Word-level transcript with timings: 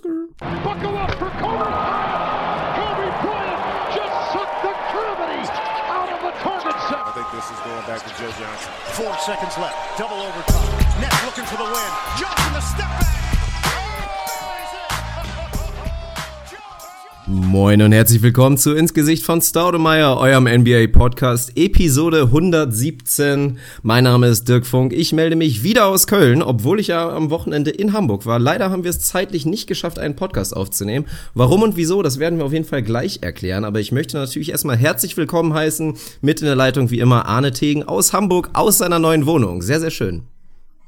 Buckle 0.00 0.98
up 0.98 1.10
for 1.12 1.30
Kobe 1.40 1.56
Bryant. 1.56 2.76
Kobe 2.76 3.08
Bryant 3.24 3.60
just 3.96 4.32
sucked 4.32 4.60
the 4.60 4.74
gravity 4.92 5.48
out 5.88 6.12
of 6.12 6.20
the 6.20 6.32
target 6.44 6.76
set. 6.84 7.00
I 7.00 7.12
think 7.16 7.28
this 7.32 7.48
is 7.48 7.58
going 7.64 7.86
back 7.86 8.04
to 8.04 8.12
Joe 8.20 8.30
Johnson. 8.36 8.72
Four 8.92 9.16
seconds 9.24 9.56
left. 9.56 9.96
Double 9.96 10.20
overtime. 10.20 11.00
Nets 11.00 11.24
looking 11.24 11.44
for 11.44 11.56
the 11.56 11.64
win. 11.64 11.90
Johnson 12.20 12.52
the 12.52 12.60
step 12.60 12.90
back. 13.00 13.35
Moin 17.28 17.82
und 17.82 17.90
herzlich 17.90 18.22
willkommen 18.22 18.56
zu 18.56 18.72
Ins 18.72 18.94
Gesicht 18.94 19.24
von 19.24 19.42
Staudemeyer, 19.42 20.16
eurem 20.16 20.44
NBA 20.44 20.86
Podcast, 20.96 21.50
Episode 21.56 22.22
117. 22.22 23.58
Mein 23.82 24.04
Name 24.04 24.28
ist 24.28 24.48
Dirk 24.48 24.64
Funk. 24.64 24.92
Ich 24.92 25.12
melde 25.12 25.34
mich 25.34 25.64
wieder 25.64 25.86
aus 25.86 26.06
Köln, 26.06 26.40
obwohl 26.40 26.78
ich 26.78 26.86
ja 26.86 27.08
am 27.08 27.30
Wochenende 27.30 27.72
in 27.72 27.92
Hamburg 27.92 28.26
war. 28.26 28.38
Leider 28.38 28.70
haben 28.70 28.84
wir 28.84 28.90
es 28.90 29.00
zeitlich 29.00 29.44
nicht 29.44 29.66
geschafft, 29.66 29.98
einen 29.98 30.14
Podcast 30.14 30.56
aufzunehmen. 30.56 31.06
Warum 31.34 31.64
und 31.64 31.76
wieso, 31.76 32.00
das 32.00 32.20
werden 32.20 32.38
wir 32.38 32.44
auf 32.44 32.52
jeden 32.52 32.64
Fall 32.64 32.84
gleich 32.84 33.18
erklären. 33.22 33.64
Aber 33.64 33.80
ich 33.80 33.90
möchte 33.90 34.16
natürlich 34.16 34.52
erstmal 34.52 34.76
herzlich 34.76 35.16
willkommen 35.16 35.52
heißen. 35.52 35.96
Mit 36.20 36.42
in 36.42 36.46
der 36.46 36.54
Leitung 36.54 36.92
wie 36.92 37.00
immer 37.00 37.26
Arne 37.26 37.50
Tegen 37.50 37.82
aus 37.82 38.12
Hamburg, 38.12 38.50
aus 38.52 38.78
seiner 38.78 39.00
neuen 39.00 39.26
Wohnung. 39.26 39.62
Sehr, 39.62 39.80
sehr 39.80 39.90
schön. 39.90 40.22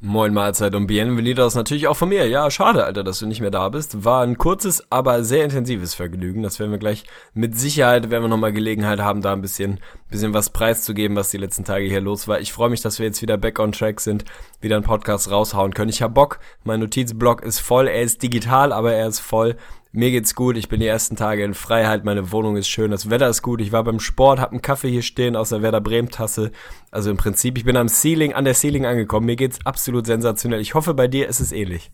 Moin 0.01 0.33
Mahlzeit 0.33 0.77
und 0.77 0.87
bienvenidos 0.87 1.57
natürlich 1.57 1.89
auch 1.89 1.97
von 1.97 2.09
mir. 2.09 2.29
Ja, 2.29 2.49
schade, 2.53 2.85
Alter, 2.85 3.03
dass 3.03 3.19
du 3.19 3.27
nicht 3.27 3.41
mehr 3.41 3.51
da 3.51 3.69
bist. 3.69 4.05
War 4.05 4.23
ein 4.23 4.39
kurzes, 4.39 4.87
aber 4.91 5.25
sehr 5.25 5.43
intensives 5.43 5.95
Vergnügen. 5.95 6.45
Das 6.45 6.61
werden 6.61 6.71
wir 6.71 6.79
gleich 6.79 7.03
mit 7.35 7.59
Sicherheit, 7.59 8.09
werden 8.09 8.23
wir 8.23 8.29
nochmal 8.29 8.53
Gelegenheit 8.53 9.01
haben, 9.01 9.23
da 9.23 9.33
ein 9.33 9.41
bisschen, 9.41 9.81
bisschen 10.09 10.35
was 10.35 10.51
preiszugeben, 10.51 11.17
was 11.17 11.31
die 11.31 11.37
letzten 11.37 11.65
Tage 11.65 11.87
hier 11.87 12.01
los 12.01 12.29
war. 12.29 12.39
Ich 12.39 12.53
freue 12.53 12.71
mich, 12.71 12.81
dass 12.81 13.01
wir 13.01 13.07
jetzt 13.07 13.23
wieder 13.23 13.37
back 13.39 13.59
on 13.59 13.73
track 13.73 13.99
sind, 14.01 14.25
wieder 14.61 14.77
einen 14.77 14.85
Podcast 14.85 15.33
raushauen 15.33 15.75
können. 15.75 15.91
Ich 15.91 16.01
hab 16.01 16.15
Bock. 16.15 16.39
Mein 16.63 16.79
Notizblock 16.79 17.43
ist 17.43 17.59
voll. 17.59 17.89
Er 17.89 18.03
ist 18.03 18.23
digital, 18.23 18.73
aber 18.73 18.93
er 18.93 19.09
ist 19.09 19.19
voll. 19.19 19.57
Mir 19.91 20.11
geht's 20.11 20.35
gut, 20.35 20.59
ich 20.59 20.69
bin 20.69 20.81
die 20.81 20.87
ersten 20.87 21.17
Tage 21.17 21.43
in 21.43 21.55
Freiheit, 21.55 22.05
meine 22.05 22.31
Wohnung 22.31 22.57
ist 22.57 22.69
schön, 22.69 22.91
das 22.91 23.09
Wetter 23.09 23.29
ist 23.29 23.41
gut, 23.41 23.63
ich 23.63 23.73
war 23.73 23.85
beim 23.85 24.01
Sport, 24.01 24.39
hab 24.39 24.51
einen 24.51 24.61
Kaffee 24.61 24.91
hier 24.91 25.01
stehen 25.01 25.35
aus 25.35 25.49
der 25.49 25.63
Werder 25.63 25.81
Bremen 25.81 26.11
Tasse. 26.11 26.53
Also 26.91 27.11
im 27.11 27.17
Prinzip, 27.17 27.57
ich 27.57 27.65
bin 27.65 27.77
am 27.77 27.89
Ceiling, 27.89 28.35
an 28.35 28.45
der 28.45 28.55
Ceiling 28.55 28.85
angekommen. 28.85 29.25
Mir 29.25 29.37
geht's 29.37 29.65
absolut 29.65 30.05
sensationell. 30.05 30.61
Ich 30.61 30.75
hoffe, 30.75 30.93
bei 30.93 31.09
dir 31.09 31.27
ist 31.27 31.41
es 31.41 31.53
ähnlich. 31.53 31.91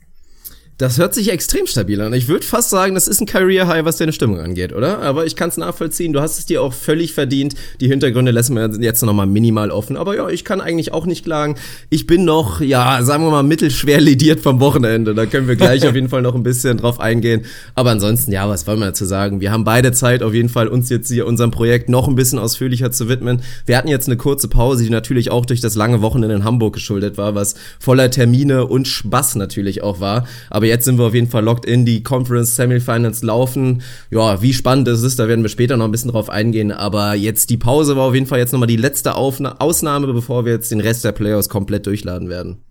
Das 0.76 0.98
hört 0.98 1.14
sich 1.14 1.30
extrem 1.30 1.68
stabil 1.68 2.00
an. 2.00 2.12
Ich 2.14 2.26
würde 2.26 2.44
fast 2.44 2.68
sagen, 2.68 2.96
das 2.96 3.06
ist 3.06 3.20
ein 3.20 3.26
Career 3.26 3.68
High, 3.68 3.84
was 3.84 3.96
deine 3.96 4.12
Stimmung 4.12 4.40
angeht, 4.40 4.72
oder? 4.72 4.98
Aber 5.02 5.24
ich 5.24 5.36
kann 5.36 5.48
es 5.48 5.56
nachvollziehen. 5.56 6.12
Du 6.12 6.20
hast 6.20 6.40
es 6.40 6.46
dir 6.46 6.62
auch 6.62 6.72
völlig 6.72 7.12
verdient. 7.12 7.54
Die 7.80 7.86
Hintergründe 7.86 8.32
lassen 8.32 8.56
wir 8.56 8.68
jetzt 8.80 9.00
noch 9.04 9.12
mal 9.12 9.26
minimal 9.26 9.70
offen. 9.70 9.96
Aber 9.96 10.16
ja, 10.16 10.28
ich 10.28 10.44
kann 10.44 10.60
eigentlich 10.60 10.92
auch 10.92 11.06
nicht 11.06 11.24
klagen. 11.24 11.54
Ich 11.90 12.08
bin 12.08 12.24
noch, 12.24 12.60
ja, 12.60 13.04
sagen 13.04 13.22
wir 13.22 13.30
mal, 13.30 13.44
mittelschwer 13.44 14.00
lediert 14.00 14.40
vom 14.40 14.58
Wochenende. 14.58 15.14
Da 15.14 15.26
können 15.26 15.46
wir 15.46 15.54
gleich 15.54 15.86
auf 15.88 15.94
jeden 15.94 16.08
Fall 16.08 16.22
noch 16.22 16.34
ein 16.34 16.42
bisschen 16.42 16.76
drauf 16.76 16.98
eingehen. 16.98 17.42
Aber 17.76 17.92
ansonsten, 17.92 18.32
ja, 18.32 18.48
was 18.48 18.66
wollen 18.66 18.80
wir 18.80 18.86
dazu 18.86 19.04
sagen? 19.04 19.40
Wir 19.40 19.52
haben 19.52 19.62
beide 19.62 19.92
Zeit, 19.92 20.24
auf 20.24 20.34
jeden 20.34 20.48
Fall 20.48 20.66
uns 20.66 20.90
jetzt 20.90 21.06
hier 21.06 21.28
unserem 21.28 21.52
Projekt 21.52 21.88
noch 21.88 22.08
ein 22.08 22.16
bisschen 22.16 22.40
ausführlicher 22.40 22.90
zu 22.90 23.08
widmen. 23.08 23.42
Wir 23.64 23.78
hatten 23.78 23.88
jetzt 23.88 24.08
eine 24.08 24.16
kurze 24.16 24.48
Pause, 24.48 24.82
die 24.82 24.90
natürlich 24.90 25.30
auch 25.30 25.46
durch 25.46 25.60
das 25.60 25.76
lange 25.76 26.02
Wochenende 26.02 26.34
in 26.34 26.42
Hamburg 26.42 26.74
geschuldet 26.74 27.16
war, 27.16 27.36
was 27.36 27.54
voller 27.78 28.10
Termine 28.10 28.66
und 28.66 28.88
Spaß 28.88 29.36
natürlich 29.36 29.80
auch 29.80 30.00
war. 30.00 30.26
Aber 30.50 30.63
aber 30.64 30.70
jetzt 30.70 30.86
sind 30.86 30.96
wir 30.96 31.04
auf 31.04 31.12
jeden 31.12 31.28
Fall 31.28 31.44
locked 31.44 31.66
in. 31.66 31.84
Die 31.84 32.02
Conference 32.02 32.56
Semifinals 32.56 33.22
laufen. 33.22 33.82
Ja, 34.10 34.40
wie 34.40 34.54
spannend 34.54 34.88
es 34.88 35.02
ist, 35.02 35.18
da 35.18 35.28
werden 35.28 35.44
wir 35.44 35.50
später 35.50 35.76
noch 35.76 35.84
ein 35.84 35.90
bisschen 35.90 36.10
drauf 36.10 36.30
eingehen. 36.30 36.72
Aber 36.72 37.12
jetzt 37.12 37.50
die 37.50 37.58
Pause 37.58 37.96
war 37.96 38.04
auf 38.04 38.14
jeden 38.14 38.24
Fall 38.24 38.38
jetzt 38.38 38.52
nochmal 38.52 38.66
die 38.66 38.76
letzte 38.76 39.14
Aufna 39.14 39.56
Ausnahme, 39.58 40.10
bevor 40.14 40.46
wir 40.46 40.54
jetzt 40.54 40.70
den 40.70 40.80
Rest 40.80 41.04
der 41.04 41.12
Playoffs 41.12 41.50
komplett 41.50 41.84
durchladen 41.84 42.30
werden. 42.30 42.62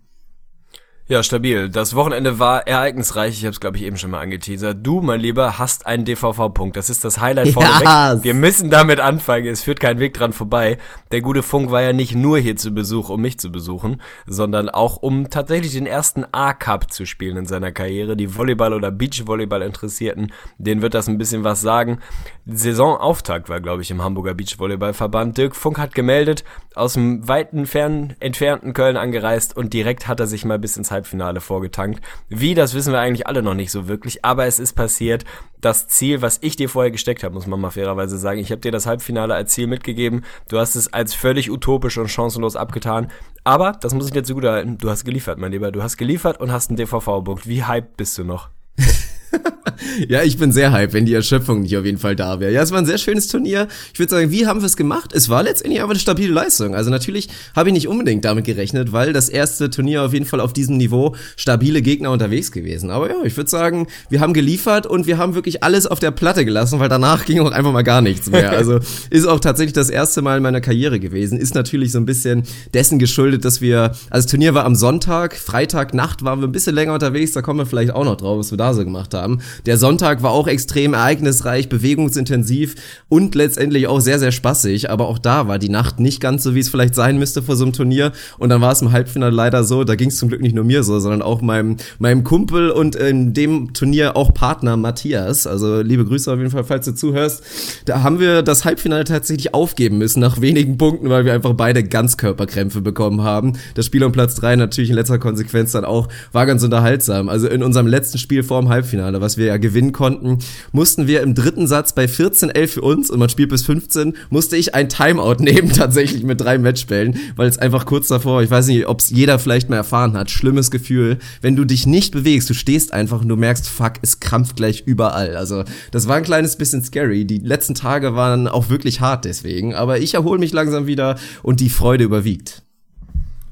Ja, 1.06 1.22
stabil. 1.22 1.68
Das 1.68 1.94
Wochenende 1.94 2.38
war 2.38 2.66
ereignisreich. 2.66 3.36
Ich 3.36 3.44
habe 3.44 3.50
es, 3.50 3.60
glaube 3.60 3.76
ich, 3.76 3.82
eben 3.82 3.98
schon 3.98 4.10
mal 4.10 4.20
angeteasert. 4.20 4.78
Du, 4.82 5.02
mein 5.02 5.20
Lieber, 5.20 5.58
hast 5.58 5.84
einen 5.84 6.06
DVV-Punkt. 6.06 6.78
Das 6.78 6.88
ist 6.88 7.04
das 7.04 7.20
Highlight 7.20 7.48
vorneweg. 7.52 7.82
Yes. 7.82 8.24
Wir 8.24 8.32
müssen 8.32 8.70
damit 8.70 9.00
anfangen. 9.00 9.46
Es 9.46 9.62
führt 9.62 9.80
kein 9.80 9.98
Weg 9.98 10.14
dran 10.14 10.32
vorbei. 10.32 10.78
Der 11.12 11.20
gute 11.20 11.42
Funk 11.42 11.70
war 11.70 11.82
ja 11.82 11.92
nicht 11.92 12.14
nur 12.14 12.38
hier 12.38 12.56
zu 12.56 12.70
Besuch, 12.70 13.10
um 13.10 13.20
mich 13.20 13.38
zu 13.38 13.52
besuchen, 13.52 14.00
sondern 14.26 14.70
auch, 14.70 14.96
um 14.96 15.28
tatsächlich 15.28 15.74
den 15.74 15.84
ersten 15.84 16.24
A-Cup 16.32 16.90
zu 16.90 17.04
spielen 17.04 17.36
in 17.36 17.44
seiner 17.44 17.70
Karriere. 17.70 18.16
Die 18.16 18.38
Volleyball- 18.38 18.72
oder 18.72 18.90
Beachvolleyball-Interessierten, 18.90 20.32
denen 20.56 20.80
wird 20.80 20.94
das 20.94 21.06
ein 21.06 21.18
bisschen 21.18 21.44
was 21.44 21.60
sagen. 21.60 21.98
Saisonauftakt 22.46 23.50
war, 23.50 23.60
glaube 23.60 23.82
ich, 23.82 23.90
im 23.90 24.02
Hamburger 24.02 24.32
Beachvolleyballverband. 24.32 25.36
Dirk 25.36 25.54
Funk 25.54 25.78
hat 25.78 25.94
gemeldet, 25.94 26.44
aus 26.74 26.94
dem 26.94 27.28
weiten, 27.28 27.66
fern 27.66 28.14
entfernten 28.20 28.72
Köln 28.72 28.96
angereist 28.96 29.54
und 29.54 29.74
direkt 29.74 30.08
hat 30.08 30.18
er 30.18 30.26
sich 30.26 30.46
mal 30.46 30.58
bis 30.58 30.78
ins 30.78 30.93
Halbfinale 30.94 31.42
vorgetankt. 31.42 32.02
Wie, 32.30 32.54
das 32.54 32.72
wissen 32.72 32.92
wir 32.92 33.00
eigentlich 33.00 33.26
alle 33.26 33.42
noch 33.42 33.54
nicht 33.54 33.70
so 33.70 33.88
wirklich, 33.88 34.24
aber 34.24 34.46
es 34.46 34.58
ist 34.58 34.72
passiert. 34.72 35.24
Das 35.60 35.88
Ziel, 35.88 36.22
was 36.22 36.38
ich 36.40 36.56
dir 36.56 36.68
vorher 36.70 36.90
gesteckt 36.90 37.22
habe, 37.22 37.34
muss 37.34 37.46
man 37.46 37.60
mal 37.60 37.70
fairerweise 37.70 38.16
sagen. 38.16 38.40
Ich 38.40 38.50
habe 38.50 38.60
dir 38.60 38.72
das 38.72 38.86
Halbfinale 38.86 39.34
als 39.34 39.52
Ziel 39.52 39.66
mitgegeben. 39.66 40.24
Du 40.48 40.58
hast 40.58 40.74
es 40.74 40.92
als 40.92 41.14
völlig 41.14 41.50
utopisch 41.50 41.98
und 41.98 42.08
chancenlos 42.08 42.56
abgetan. 42.56 43.10
Aber, 43.44 43.72
das 43.72 43.92
muss 43.92 44.06
ich 44.06 44.12
dir 44.12 44.24
zugute 44.24 44.50
halten, 44.50 44.78
du 44.78 44.88
hast 44.88 45.04
geliefert, 45.04 45.38
mein 45.38 45.52
Lieber. 45.52 45.70
Du 45.70 45.82
hast 45.82 45.98
geliefert 45.98 46.40
und 46.40 46.50
hast 46.50 46.70
einen 46.70 46.76
DVV-Book. 46.76 47.46
Wie 47.46 47.64
hyped 47.64 47.96
bist 47.96 48.16
du 48.16 48.24
noch? 48.24 48.48
ja, 50.08 50.22
ich 50.22 50.38
bin 50.38 50.52
sehr 50.52 50.72
hyped, 50.72 50.92
wenn 50.92 51.06
die 51.06 51.14
Erschöpfung 51.14 51.62
nicht 51.62 51.76
auf 51.76 51.84
jeden 51.84 51.98
Fall 51.98 52.16
da 52.16 52.40
wäre. 52.40 52.52
Ja, 52.52 52.62
es 52.62 52.70
war 52.70 52.78
ein 52.78 52.86
sehr 52.86 52.98
schönes 52.98 53.28
Turnier. 53.28 53.68
Ich 53.92 53.98
würde 53.98 54.10
sagen, 54.10 54.30
wie 54.30 54.46
haben 54.46 54.60
wir 54.60 54.66
es 54.66 54.76
gemacht? 54.76 55.12
Es 55.14 55.28
war 55.28 55.42
letztendlich 55.42 55.82
aber 55.82 55.92
eine 55.92 56.00
stabile 56.00 56.32
Leistung. 56.32 56.74
Also 56.74 56.90
natürlich 56.90 57.28
habe 57.54 57.68
ich 57.68 57.72
nicht 57.72 57.88
unbedingt 57.88 58.24
damit 58.24 58.44
gerechnet, 58.44 58.92
weil 58.92 59.12
das 59.12 59.28
erste 59.28 59.70
Turnier 59.70 60.02
auf 60.02 60.12
jeden 60.12 60.26
Fall 60.26 60.40
auf 60.40 60.52
diesem 60.52 60.76
Niveau 60.76 61.14
stabile 61.36 61.82
Gegner 61.82 62.10
unterwegs 62.10 62.52
gewesen. 62.52 62.90
Aber 62.90 63.08
ja, 63.10 63.16
ich 63.24 63.36
würde 63.36 63.50
sagen, 63.50 63.86
wir 64.08 64.20
haben 64.20 64.34
geliefert 64.34 64.86
und 64.86 65.06
wir 65.06 65.18
haben 65.18 65.34
wirklich 65.34 65.62
alles 65.62 65.86
auf 65.86 66.00
der 66.00 66.10
Platte 66.10 66.44
gelassen, 66.44 66.80
weil 66.80 66.88
danach 66.88 67.24
ging 67.24 67.40
auch 67.40 67.52
einfach 67.52 67.72
mal 67.72 67.82
gar 67.82 68.00
nichts 68.00 68.30
mehr. 68.30 68.44
Also 68.64 68.78
ist 69.10 69.26
auch 69.26 69.40
tatsächlich 69.40 69.72
das 69.72 69.90
erste 69.90 70.22
Mal 70.22 70.36
in 70.36 70.42
meiner 70.42 70.60
Karriere 70.60 71.00
gewesen. 71.00 71.38
Ist 71.38 71.54
natürlich 71.54 71.92
so 71.92 71.98
ein 71.98 72.06
bisschen 72.06 72.44
dessen 72.72 72.98
geschuldet, 72.98 73.44
dass 73.44 73.60
wir, 73.60 73.92
also 74.10 74.24
das 74.24 74.26
Turnier 74.26 74.54
war 74.54 74.64
am 74.64 74.74
Sonntag, 74.74 75.34
Freitag 75.36 75.92
Nacht 75.92 76.24
waren 76.24 76.40
wir 76.40 76.46
ein 76.46 76.52
bisschen 76.52 76.74
länger 76.74 76.94
unterwegs, 76.94 77.32
da 77.32 77.42
kommen 77.42 77.58
wir 77.58 77.66
vielleicht 77.66 77.92
auch 77.92 78.04
noch 78.04 78.16
drauf, 78.16 78.38
was 78.38 78.50
wir 78.52 78.58
da 78.58 78.74
so 78.74 78.84
gemacht 78.84 79.12
haben. 79.14 79.23
Der 79.66 79.78
Sonntag 79.78 80.22
war 80.22 80.30
auch 80.30 80.46
extrem 80.46 80.94
ereignisreich, 80.94 81.68
bewegungsintensiv 81.68 82.74
und 83.08 83.34
letztendlich 83.34 83.86
auch 83.86 84.00
sehr, 84.00 84.18
sehr 84.18 84.32
spaßig. 84.32 84.90
Aber 84.90 85.08
auch 85.08 85.18
da 85.18 85.48
war 85.48 85.58
die 85.58 85.68
Nacht 85.68 86.00
nicht 86.00 86.20
ganz 86.20 86.42
so, 86.42 86.54
wie 86.54 86.60
es 86.60 86.68
vielleicht 86.68 86.94
sein 86.94 87.18
müsste 87.18 87.42
vor 87.42 87.56
so 87.56 87.64
einem 87.64 87.72
Turnier. 87.72 88.12
Und 88.38 88.48
dann 88.50 88.60
war 88.60 88.72
es 88.72 88.82
im 88.82 88.92
Halbfinale 88.92 89.34
leider 89.34 89.64
so, 89.64 89.84
da 89.84 89.94
ging 89.94 90.08
es 90.08 90.18
zum 90.18 90.28
Glück 90.28 90.40
nicht 90.40 90.54
nur 90.54 90.64
mir 90.64 90.82
so, 90.82 90.98
sondern 91.00 91.22
auch 91.22 91.40
meinem, 91.40 91.76
meinem 91.98 92.24
Kumpel 92.24 92.70
und 92.70 92.96
in 92.96 93.34
dem 93.34 93.72
Turnier 93.72 94.16
auch 94.16 94.32
Partner 94.34 94.76
Matthias. 94.76 95.46
Also 95.46 95.80
liebe 95.80 96.04
Grüße 96.04 96.32
auf 96.32 96.38
jeden 96.38 96.50
Fall, 96.50 96.64
falls 96.64 96.86
du 96.86 96.94
zuhörst. 96.94 97.42
Da 97.86 98.02
haben 98.02 98.20
wir 98.20 98.42
das 98.42 98.64
Halbfinale 98.64 99.04
tatsächlich 99.04 99.54
aufgeben 99.54 99.98
müssen 99.98 100.20
nach 100.20 100.40
wenigen 100.40 100.78
Punkten, 100.78 101.10
weil 101.10 101.24
wir 101.24 101.32
einfach 101.32 101.54
beide 101.54 101.84
Ganzkörperkrämpfe 101.84 102.80
bekommen 102.80 103.22
haben. 103.22 103.54
Das 103.74 103.86
Spiel 103.86 104.04
um 104.04 104.12
Platz 104.12 104.34
drei 104.34 104.56
natürlich 104.56 104.90
in 104.90 104.96
letzter 104.96 105.18
Konsequenz 105.18 105.72
dann 105.72 105.84
auch 105.84 106.08
war 106.32 106.46
ganz 106.46 106.62
unterhaltsam. 106.62 107.28
Also 107.28 107.48
in 107.48 107.62
unserem 107.62 107.86
letzten 107.86 108.18
Spiel 108.18 108.42
vor 108.42 108.60
dem 108.60 108.68
Halbfinale, 108.68 109.13
was 109.20 109.36
wir 109.36 109.46
ja 109.46 109.56
gewinnen 109.56 109.92
konnten, 109.92 110.38
mussten 110.72 111.06
wir 111.06 111.22
im 111.22 111.34
dritten 111.34 111.66
Satz 111.66 111.94
bei 111.94 112.06
14-11 112.06 112.66
für 112.68 112.82
uns 112.82 113.10
und 113.10 113.18
man 113.18 113.28
spielt 113.28 113.50
bis 113.50 113.62
15, 113.64 114.14
musste 114.30 114.56
ich 114.56 114.74
ein 114.74 114.88
Timeout 114.88 115.36
nehmen, 115.38 115.70
tatsächlich 115.70 116.22
mit 116.22 116.40
drei 116.40 116.58
Matchbällen, 116.58 117.16
weil 117.36 117.48
es 117.48 117.58
einfach 117.58 117.86
kurz 117.86 118.08
davor, 118.08 118.42
ich 118.42 118.50
weiß 118.50 118.66
nicht, 118.68 118.86
ob 118.86 119.00
es 119.00 119.10
jeder 119.10 119.38
vielleicht 119.38 119.70
mal 119.70 119.76
erfahren 119.76 120.16
hat, 120.16 120.30
schlimmes 120.30 120.70
Gefühl, 120.70 121.18
wenn 121.40 121.56
du 121.56 121.64
dich 121.64 121.86
nicht 121.86 122.12
bewegst, 122.12 122.50
du 122.50 122.54
stehst 122.54 122.92
einfach 122.92 123.22
und 123.22 123.28
du 123.28 123.36
merkst, 123.36 123.68
fuck, 123.68 123.94
es 124.02 124.20
krampft 124.20 124.56
gleich 124.56 124.82
überall. 124.86 125.36
Also 125.36 125.64
das 125.90 126.08
war 126.08 126.16
ein 126.16 126.24
kleines 126.24 126.56
bisschen 126.56 126.82
scary. 126.82 127.24
Die 127.24 127.38
letzten 127.38 127.74
Tage 127.74 128.14
waren 128.14 128.48
auch 128.48 128.68
wirklich 128.68 129.00
hart 129.00 129.24
deswegen, 129.24 129.74
aber 129.74 130.00
ich 130.00 130.14
erhole 130.14 130.38
mich 130.38 130.52
langsam 130.52 130.86
wieder 130.86 131.16
und 131.42 131.60
die 131.60 131.70
Freude 131.70 132.04
überwiegt. 132.04 132.63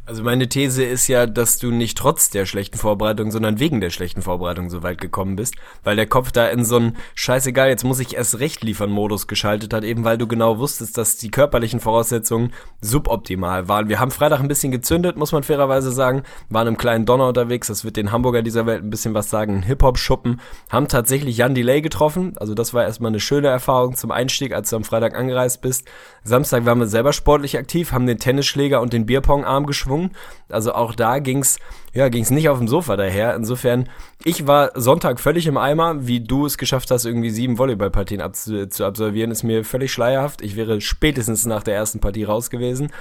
Also 0.04 0.24
meine 0.24 0.48
These 0.48 0.82
ist 0.82 1.06
ja, 1.06 1.26
dass 1.26 1.58
du 1.58 1.70
nicht 1.70 1.96
trotz 1.96 2.28
der 2.28 2.44
schlechten 2.44 2.76
Vorbereitung, 2.76 3.30
sondern 3.30 3.60
wegen 3.60 3.80
der 3.80 3.90
schlechten 3.90 4.20
Vorbereitung 4.20 4.68
so 4.68 4.82
weit 4.82 5.00
gekommen 5.00 5.36
bist, 5.36 5.54
weil 5.84 5.94
der 5.94 6.08
Kopf 6.08 6.32
da 6.32 6.48
in 6.48 6.64
so 6.64 6.74
einen 6.74 6.96
scheißegal, 7.14 7.68
jetzt 7.68 7.84
muss 7.84 8.00
ich 8.00 8.16
erst 8.16 8.40
recht 8.40 8.64
liefern 8.64 8.90
Modus 8.90 9.28
geschaltet 9.28 9.72
hat, 9.72 9.84
eben 9.84 10.02
weil 10.02 10.18
du 10.18 10.26
genau 10.26 10.58
wusstest, 10.58 10.98
dass 10.98 11.18
die 11.18 11.30
körperlichen 11.30 11.78
Voraussetzungen 11.78 12.52
suboptimal 12.80 13.68
waren. 13.68 13.88
Wir 13.88 14.00
haben 14.00 14.10
Freitag 14.10 14.40
ein 14.40 14.48
bisschen 14.48 14.72
gezündet, 14.72 15.16
muss 15.16 15.30
man 15.30 15.44
fairerweise 15.44 15.92
sagen, 15.92 16.24
waren 16.48 16.66
im 16.66 16.78
kleinen 16.78 17.06
Donner 17.06 17.28
unterwegs, 17.28 17.68
das 17.68 17.84
wird 17.84 17.96
den 17.96 18.10
Hamburger 18.10 18.42
dieser 18.42 18.66
Welt 18.66 18.82
ein 18.82 18.90
bisschen 18.90 19.14
was 19.14 19.30
sagen, 19.30 19.62
Hip-Hop-Schuppen, 19.62 20.40
haben 20.68 20.88
tatsächlich 20.88 21.36
Jan 21.36 21.54
Delay 21.54 21.80
getroffen, 21.80 22.32
also 22.38 22.54
das 22.54 22.74
war 22.74 22.82
erstmal 22.82 23.12
eine 23.12 23.20
schöne 23.20 23.46
Erfahrung 23.46 23.94
zum 23.94 24.10
Einstieg, 24.10 24.52
als 24.52 24.68
du 24.70 24.74
am 24.74 24.84
Freitag 24.84 25.16
angereist 25.16 25.62
bist. 25.62 25.88
Samstag 26.24 26.64
waren 26.64 26.78
wir 26.78 26.86
selber 26.86 27.12
sportlich 27.12 27.58
aktiv, 27.58 27.92
haben 27.92 28.06
den 28.06 28.18
Tennisschläger 28.18 28.80
und 28.80 28.92
den 28.92 29.06
Bierpong-Arm 29.06 29.66
geschwungen. 29.66 30.12
Also 30.48 30.72
auch 30.72 30.94
da 30.94 31.18
ging's, 31.18 31.58
ja, 31.92 32.08
ging's 32.08 32.30
nicht 32.30 32.48
auf 32.48 32.58
dem 32.58 32.68
Sofa 32.68 32.96
daher. 32.96 33.34
Insofern, 33.34 33.88
ich 34.24 34.46
war 34.46 34.70
Sonntag 34.74 35.18
völlig 35.18 35.46
im 35.46 35.56
Eimer. 35.56 36.06
Wie 36.06 36.20
du 36.20 36.46
es 36.46 36.58
geschafft 36.58 36.90
hast, 36.90 37.04
irgendwie 37.04 37.30
sieben 37.30 37.58
Volleyballpartien 37.58 38.20
ab 38.20 38.36
zu 38.36 38.84
absolvieren, 38.84 39.30
ist 39.30 39.42
mir 39.42 39.64
völlig 39.64 39.92
schleierhaft. 39.92 40.42
Ich 40.42 40.54
wäre 40.54 40.80
spätestens 40.80 41.44
nach 41.44 41.62
der 41.62 41.74
ersten 41.74 42.00
Partie 42.00 42.24
raus 42.24 42.50
gewesen. 42.50 42.92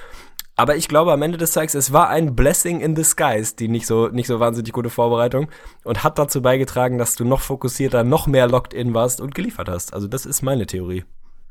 Aber 0.55 0.75
ich 0.75 0.87
glaube, 0.87 1.13
am 1.13 1.21
Ende 1.21 1.37
des 1.37 1.53
Tages, 1.53 1.75
es 1.75 1.93
war 1.93 2.09
ein 2.09 2.35
Blessing 2.35 2.81
in 2.81 2.93
disguise, 2.93 3.55
die 3.55 3.67
nicht 3.67 3.87
so, 3.87 4.09
nicht 4.09 4.27
so 4.27 4.39
wahnsinnig 4.39 4.73
gute 4.73 4.89
Vorbereitung 4.89 5.49
und 5.83 6.03
hat 6.03 6.19
dazu 6.19 6.41
beigetragen, 6.41 6.97
dass 6.97 7.15
du 7.15 7.23
noch 7.23 7.41
fokussierter, 7.41 8.03
noch 8.03 8.27
mehr 8.27 8.47
locked 8.47 8.73
in 8.73 8.93
warst 8.93 9.21
und 9.21 9.33
geliefert 9.33 9.69
hast. 9.69 9.93
Also 9.93 10.07
das 10.07 10.25
ist 10.25 10.41
meine 10.41 10.65
Theorie. 10.65 11.03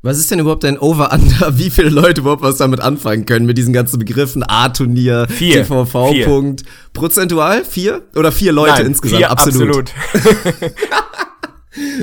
Was 0.03 0.17
ist 0.17 0.31
denn 0.31 0.39
überhaupt 0.39 0.65
ein 0.65 0.79
Over-Under? 0.79 1.59
Wie 1.59 1.69
viele 1.69 1.89
Leute 1.89 2.21
überhaupt 2.21 2.41
was 2.41 2.57
damit 2.57 2.79
anfangen 2.79 3.27
können 3.27 3.45
mit 3.45 3.57
diesen 3.57 3.71
ganzen 3.71 3.99
Begriffen? 3.99 4.43
A-Turnier, 4.47 5.27
TVV-Punkt. 5.27 6.63
Prozentual? 6.93 7.63
Vier? 7.63 8.01
Oder 8.15 8.31
vier 8.31 8.51
Leute 8.51 8.77
Nein, 8.77 8.85
insgesamt? 8.87 9.19
Vier, 9.19 9.29
absolut. 9.29 9.93
absolut. 10.13 10.73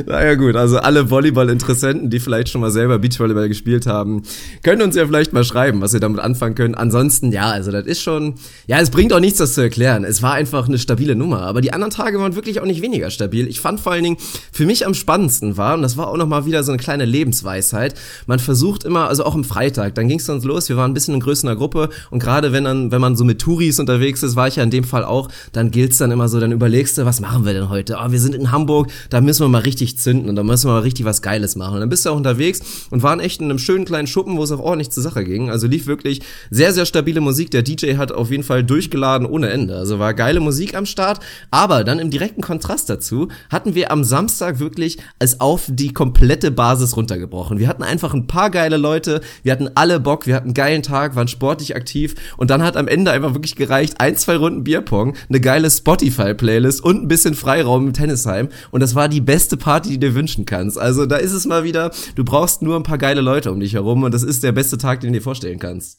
Naja 0.07 0.35
gut, 0.35 0.57
also 0.57 0.79
alle 0.79 1.11
Volleyball-Interessenten, 1.11 2.09
die 2.09 2.21
vielleicht 2.21 2.49
schon 2.49 2.63
mal 2.63 2.71
selber 2.71 2.99
Beachvolleyball 2.99 3.49
gespielt 3.49 3.87
haben, 3.87 4.23
können 4.63 4.81
uns 4.81 4.97
ja 4.97 5.07
vielleicht 5.07 5.35
mal 5.35 5.45
schreiben, 5.45 5.83
was 5.83 5.91
sie 5.91 6.01
damit 6.01 6.21
anfangen 6.21 6.55
können. 6.55 6.75
Ansonsten, 6.75 7.33
ja, 7.33 7.51
also 7.51 7.71
das 7.71 7.85
ist 7.85 8.01
schon, 8.01 8.37
ja, 8.67 8.81
es 8.81 8.89
bringt 8.89 9.13
auch 9.13 9.21
nichts, 9.21 9.39
das 9.39 9.53
zu 9.53 9.61
erklären. 9.61 10.05
Es 10.05 10.23
war 10.23 10.33
einfach 10.33 10.69
eine 10.69 10.79
stabile 10.79 11.15
Nummer, 11.15 11.43
aber 11.43 11.61
die 11.61 11.75
anderen 11.75 11.93
Tage 11.93 12.19
waren 12.19 12.35
wirklich 12.35 12.61
auch 12.61 12.65
nicht 12.65 12.81
weniger 12.81 13.11
stabil. 13.11 13.47
Ich 13.47 13.61
fand 13.61 13.81
vor 13.81 13.93
allen 13.93 14.05
Dingen, 14.05 14.17
für 14.53 14.65
mich 14.65 14.87
am 14.87 14.95
spannendsten 14.95 15.59
war, 15.59 15.75
und 15.75 15.83
das 15.83 15.99
war 15.99 16.09
auch 16.09 16.17
nochmal 16.17 16.47
wieder 16.47 16.63
so 16.63 16.73
eine 16.73 16.81
kleine 16.81 17.05
Lebensweisheit, 17.05 17.95
man 18.27 18.39
versucht 18.39 18.85
immer, 18.85 19.09
also 19.09 19.25
auch 19.25 19.35
am 19.35 19.45
Freitag, 19.45 19.95
dann 19.97 20.09
ging 20.09 20.19
es 20.19 20.29
uns 20.31 20.45
los, 20.45 20.71
wir 20.71 20.79
waren 20.79 20.93
ein 20.93 20.95
bisschen 20.95 21.13
in 21.13 21.21
größerer 21.21 21.57
Gruppe 21.57 21.91
und 22.11 22.21
gerade 22.21 22.53
wenn 22.53 22.65
dann, 22.65 22.91
wenn 22.91 23.03
man 23.03 23.17
so 23.17 23.25
mit 23.25 23.39
Touris 23.39 23.79
unterwegs 23.79 24.23
ist, 24.23 24.35
war 24.35 24.49
ich 24.49 24.57
ja 24.57 24.63
in 24.63 24.71
dem 24.71 24.85
Fall 24.85 25.05
auch, 25.05 25.29
dann 25.53 25.71
gilt's 25.71 25.99
dann 25.99 26.11
immer 26.11 26.29
so, 26.29 26.41
dann 26.41 26.53
überlegst 26.53 26.97
du, 26.97 27.05
was 27.05 27.21
machen 27.21 27.45
wir 27.45 27.53
denn 27.53 27.69
heute? 27.69 27.99
Oh, 28.03 28.11
wir 28.11 28.21
sind 28.21 28.35
in 28.35 28.51
Hamburg, 28.51 28.89
da 29.11 29.21
müssen 29.21 29.45
wir 29.45 29.49
mal 29.49 29.58
richtig 29.59 29.99
zünden 29.99 30.29
und 30.29 30.37
da 30.37 30.43
müssen 30.43 30.69
wir 30.69 30.75
mal 30.75 30.81
richtig 30.81 31.05
was 31.05 31.23
Geiles 31.23 31.57
machen. 31.57 31.75
Und 31.75 31.81
dann 31.81 31.89
bist 31.89 32.05
du 32.05 32.11
auch 32.11 32.17
unterwegs 32.17 32.61
und 32.91 33.03
waren 33.03 33.21
echt 33.21 33.41
in 33.41 33.47
einem 33.47 33.59
schönen 33.59 33.85
kleinen 33.85 34.07
Schuppen, 34.07 34.37
wo 34.37 34.43
es 34.43 34.53
auch 34.53 34.61
ordentlich 34.61 34.91
zur 34.91 35.03
Sache 35.03 35.25
ging. 35.25 35.51
Also 35.51 35.67
lief 35.67 35.87
wirklich 35.87 36.21
sehr, 36.51 36.73
sehr 36.73 36.87
stabile 36.87 37.21
Musik. 37.21 37.51
Der 37.51 37.63
DJ 37.63 37.97
hat 37.97 38.13
auf 38.13 38.31
jeden 38.31 38.43
Fall 38.43 38.65
durchgeladen 38.65 39.27
ohne 39.27 39.51
Ende. 39.51 39.77
Also 39.77 39.99
war 39.99 40.15
geile 40.15 40.41
Musik 40.41 40.75
am 40.75 40.87
Start. 40.87 41.21
Aber 41.51 41.85
dann 41.85 41.99
im 41.99 42.11
direkten 42.11 42.43
Kontrast 42.43 42.91
dazu 42.91 43.29
hatten 43.51 43.75
wir 43.75 43.91
am 43.91 44.05
Samstag 44.05 44.59
wirklich 44.59 44.99
als 45.19 45.41
auf 45.41 45.67
die 45.69 45.93
komplette 45.93 46.51
Basis 46.51 46.97
runtergebrochen. 46.97 47.59
Wir 47.59 47.69
hatten 47.69 47.83
einfach 47.83 48.15
ein 48.15 48.27
paar 48.27 48.51
geile 48.51 48.77
Leute. 48.77 49.21
Wir 49.43 49.53
hatten 49.53 49.71
alle 49.75 50.01
Bock. 50.01 50.27
Wir 50.27 50.35
hatten 50.35 50.49
einen 50.49 50.55
geilen 50.55 50.83
Tag, 50.83 51.17
waren 51.17 51.29
sportlich 51.29 51.77
aktiv. 51.77 52.15
Und 52.37 52.51
dann 52.51 52.63
hat 52.63 52.77
am 52.77 52.89
Ende 52.89 53.11
einfach 53.11 53.35
wirklich 53.35 53.57
gereicht, 53.57 54.01
ein, 54.01 54.17
zwei 54.17 54.37
Runden 54.37 54.65
Bierpong, 54.65 55.15
eine 55.29 55.41
geile 55.41 55.71
Spotify-Playlist 55.71 56.83
und 56.83 57.03
ein 57.03 57.09
bisschen 57.09 57.35
Freiraum 57.35 57.89
im 57.89 57.93
Tennisheim. 57.93 58.49
Und 58.71 58.81
das 58.81 58.95
war 58.95 59.09
die 59.09 59.21
beste 59.21 59.48
Party, 59.57 59.91
die 59.91 59.99
du 59.99 60.09
dir 60.09 60.15
wünschen 60.15 60.45
kannst. 60.45 60.79
Also 60.79 61.07
da 61.07 61.17
ist 61.17 61.33
es 61.33 61.47
mal 61.47 61.65
wieder, 61.65 61.91
du 62.15 62.25
brauchst 62.25 62.63
nur 62.63 62.77
ein 62.77 62.83
paar 62.83 62.99
geile 62.99 63.21
Leute 63.21 63.51
um 63.51 63.61
dich 63.61 63.75
herum 63.75 64.03
und 64.03 64.13
das 64.13 64.23
ist 64.23 64.43
der 64.43 64.53
beste 64.53 64.79
Tag, 64.79 65.01
den 65.01 65.13
du 65.13 65.19
dir 65.19 65.23
vorstellen 65.25 65.59
kannst. 65.59 65.99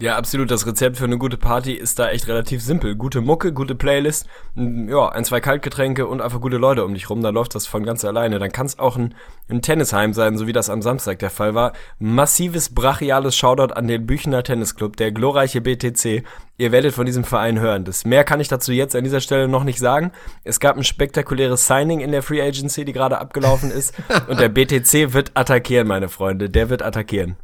Ja, 0.00 0.16
absolut. 0.16 0.48
Das 0.52 0.64
Rezept 0.64 0.96
für 0.96 1.06
eine 1.06 1.18
gute 1.18 1.36
Party 1.36 1.72
ist 1.72 1.98
da 1.98 2.08
echt 2.08 2.28
relativ 2.28 2.62
simpel. 2.62 2.94
Gute 2.94 3.20
Mucke, 3.20 3.52
gute 3.52 3.74
Playlist, 3.74 4.28
ja, 4.54 5.08
ein, 5.08 5.24
zwei 5.24 5.40
Kaltgetränke 5.40 6.06
und 6.06 6.20
einfach 6.20 6.40
gute 6.40 6.56
Leute 6.56 6.84
um 6.84 6.94
dich 6.94 7.10
rum. 7.10 7.20
Da 7.20 7.30
läuft 7.30 7.56
das 7.56 7.66
von 7.66 7.82
ganz 7.82 8.04
alleine. 8.04 8.38
Dann 8.38 8.52
kann 8.52 8.66
es 8.66 8.78
auch 8.78 8.96
ein, 8.96 9.16
ein 9.48 9.60
Tennisheim 9.60 10.12
sein, 10.12 10.38
so 10.38 10.46
wie 10.46 10.52
das 10.52 10.70
am 10.70 10.82
Samstag 10.82 11.18
der 11.18 11.30
Fall 11.30 11.56
war. 11.56 11.72
Massives 11.98 12.72
brachiales 12.72 13.34
Shoutout 13.36 13.74
an 13.74 13.88
den 13.88 14.06
Büchener 14.06 14.44
Tennisclub, 14.44 14.96
der 14.96 15.10
glorreiche 15.10 15.60
BTC. 15.60 16.22
Ihr 16.58 16.70
werdet 16.70 16.94
von 16.94 17.04
diesem 17.04 17.24
Verein 17.24 17.58
hören. 17.58 17.84
Das 17.84 18.04
mehr 18.04 18.22
kann 18.22 18.38
ich 18.38 18.46
dazu 18.46 18.70
jetzt 18.70 18.94
an 18.94 19.02
dieser 19.02 19.20
Stelle 19.20 19.48
noch 19.48 19.64
nicht 19.64 19.80
sagen. 19.80 20.12
Es 20.44 20.60
gab 20.60 20.76
ein 20.76 20.84
spektakuläres 20.84 21.66
Signing 21.66 21.98
in 21.98 22.12
der 22.12 22.22
Free 22.22 22.40
Agency, 22.40 22.84
die 22.84 22.92
gerade 22.92 23.18
abgelaufen 23.18 23.72
ist. 23.72 23.94
und 24.28 24.38
der 24.38 24.48
BTC 24.48 25.12
wird 25.12 25.32
attackieren, 25.34 25.88
meine 25.88 26.08
Freunde. 26.08 26.48
Der 26.48 26.70
wird 26.70 26.82
attackieren. 26.82 27.36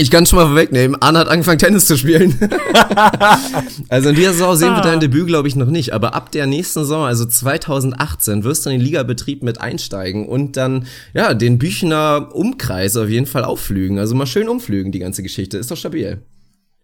Ich 0.00 0.12
kann 0.12 0.26
schon 0.26 0.38
mal 0.38 0.46
vorwegnehmen, 0.46 0.96
Arne 1.02 1.18
hat 1.18 1.28
angefangen 1.28 1.58
Tennis 1.58 1.86
zu 1.86 1.98
spielen. 1.98 2.38
also 3.88 4.10
in 4.10 4.14
dieser 4.14 4.32
Saison 4.32 4.54
sehen 4.54 4.74
wir 4.76 4.80
dein 4.80 5.00
Debüt, 5.00 5.26
glaube 5.26 5.48
ich, 5.48 5.56
noch 5.56 5.66
nicht. 5.66 5.92
Aber 5.92 6.14
ab 6.14 6.30
der 6.30 6.46
nächsten 6.46 6.80
Saison, 6.80 7.04
also 7.04 7.26
2018, 7.26 8.44
wirst 8.44 8.64
du 8.64 8.70
in 8.70 8.78
den 8.78 8.84
Ligabetrieb 8.84 9.42
mit 9.42 9.60
einsteigen 9.60 10.28
und 10.28 10.56
dann, 10.56 10.86
ja, 11.14 11.34
den 11.34 11.58
Büchner 11.58 12.28
Umkreis 12.32 12.96
auf 12.96 13.08
jeden 13.08 13.26
Fall 13.26 13.42
aufflügen. 13.42 13.98
Also 13.98 14.14
mal 14.14 14.26
schön 14.26 14.48
umflügen, 14.48 14.92
die 14.92 15.00
ganze 15.00 15.24
Geschichte. 15.24 15.58
Ist 15.58 15.72
doch 15.72 15.76
stabil. 15.76 16.22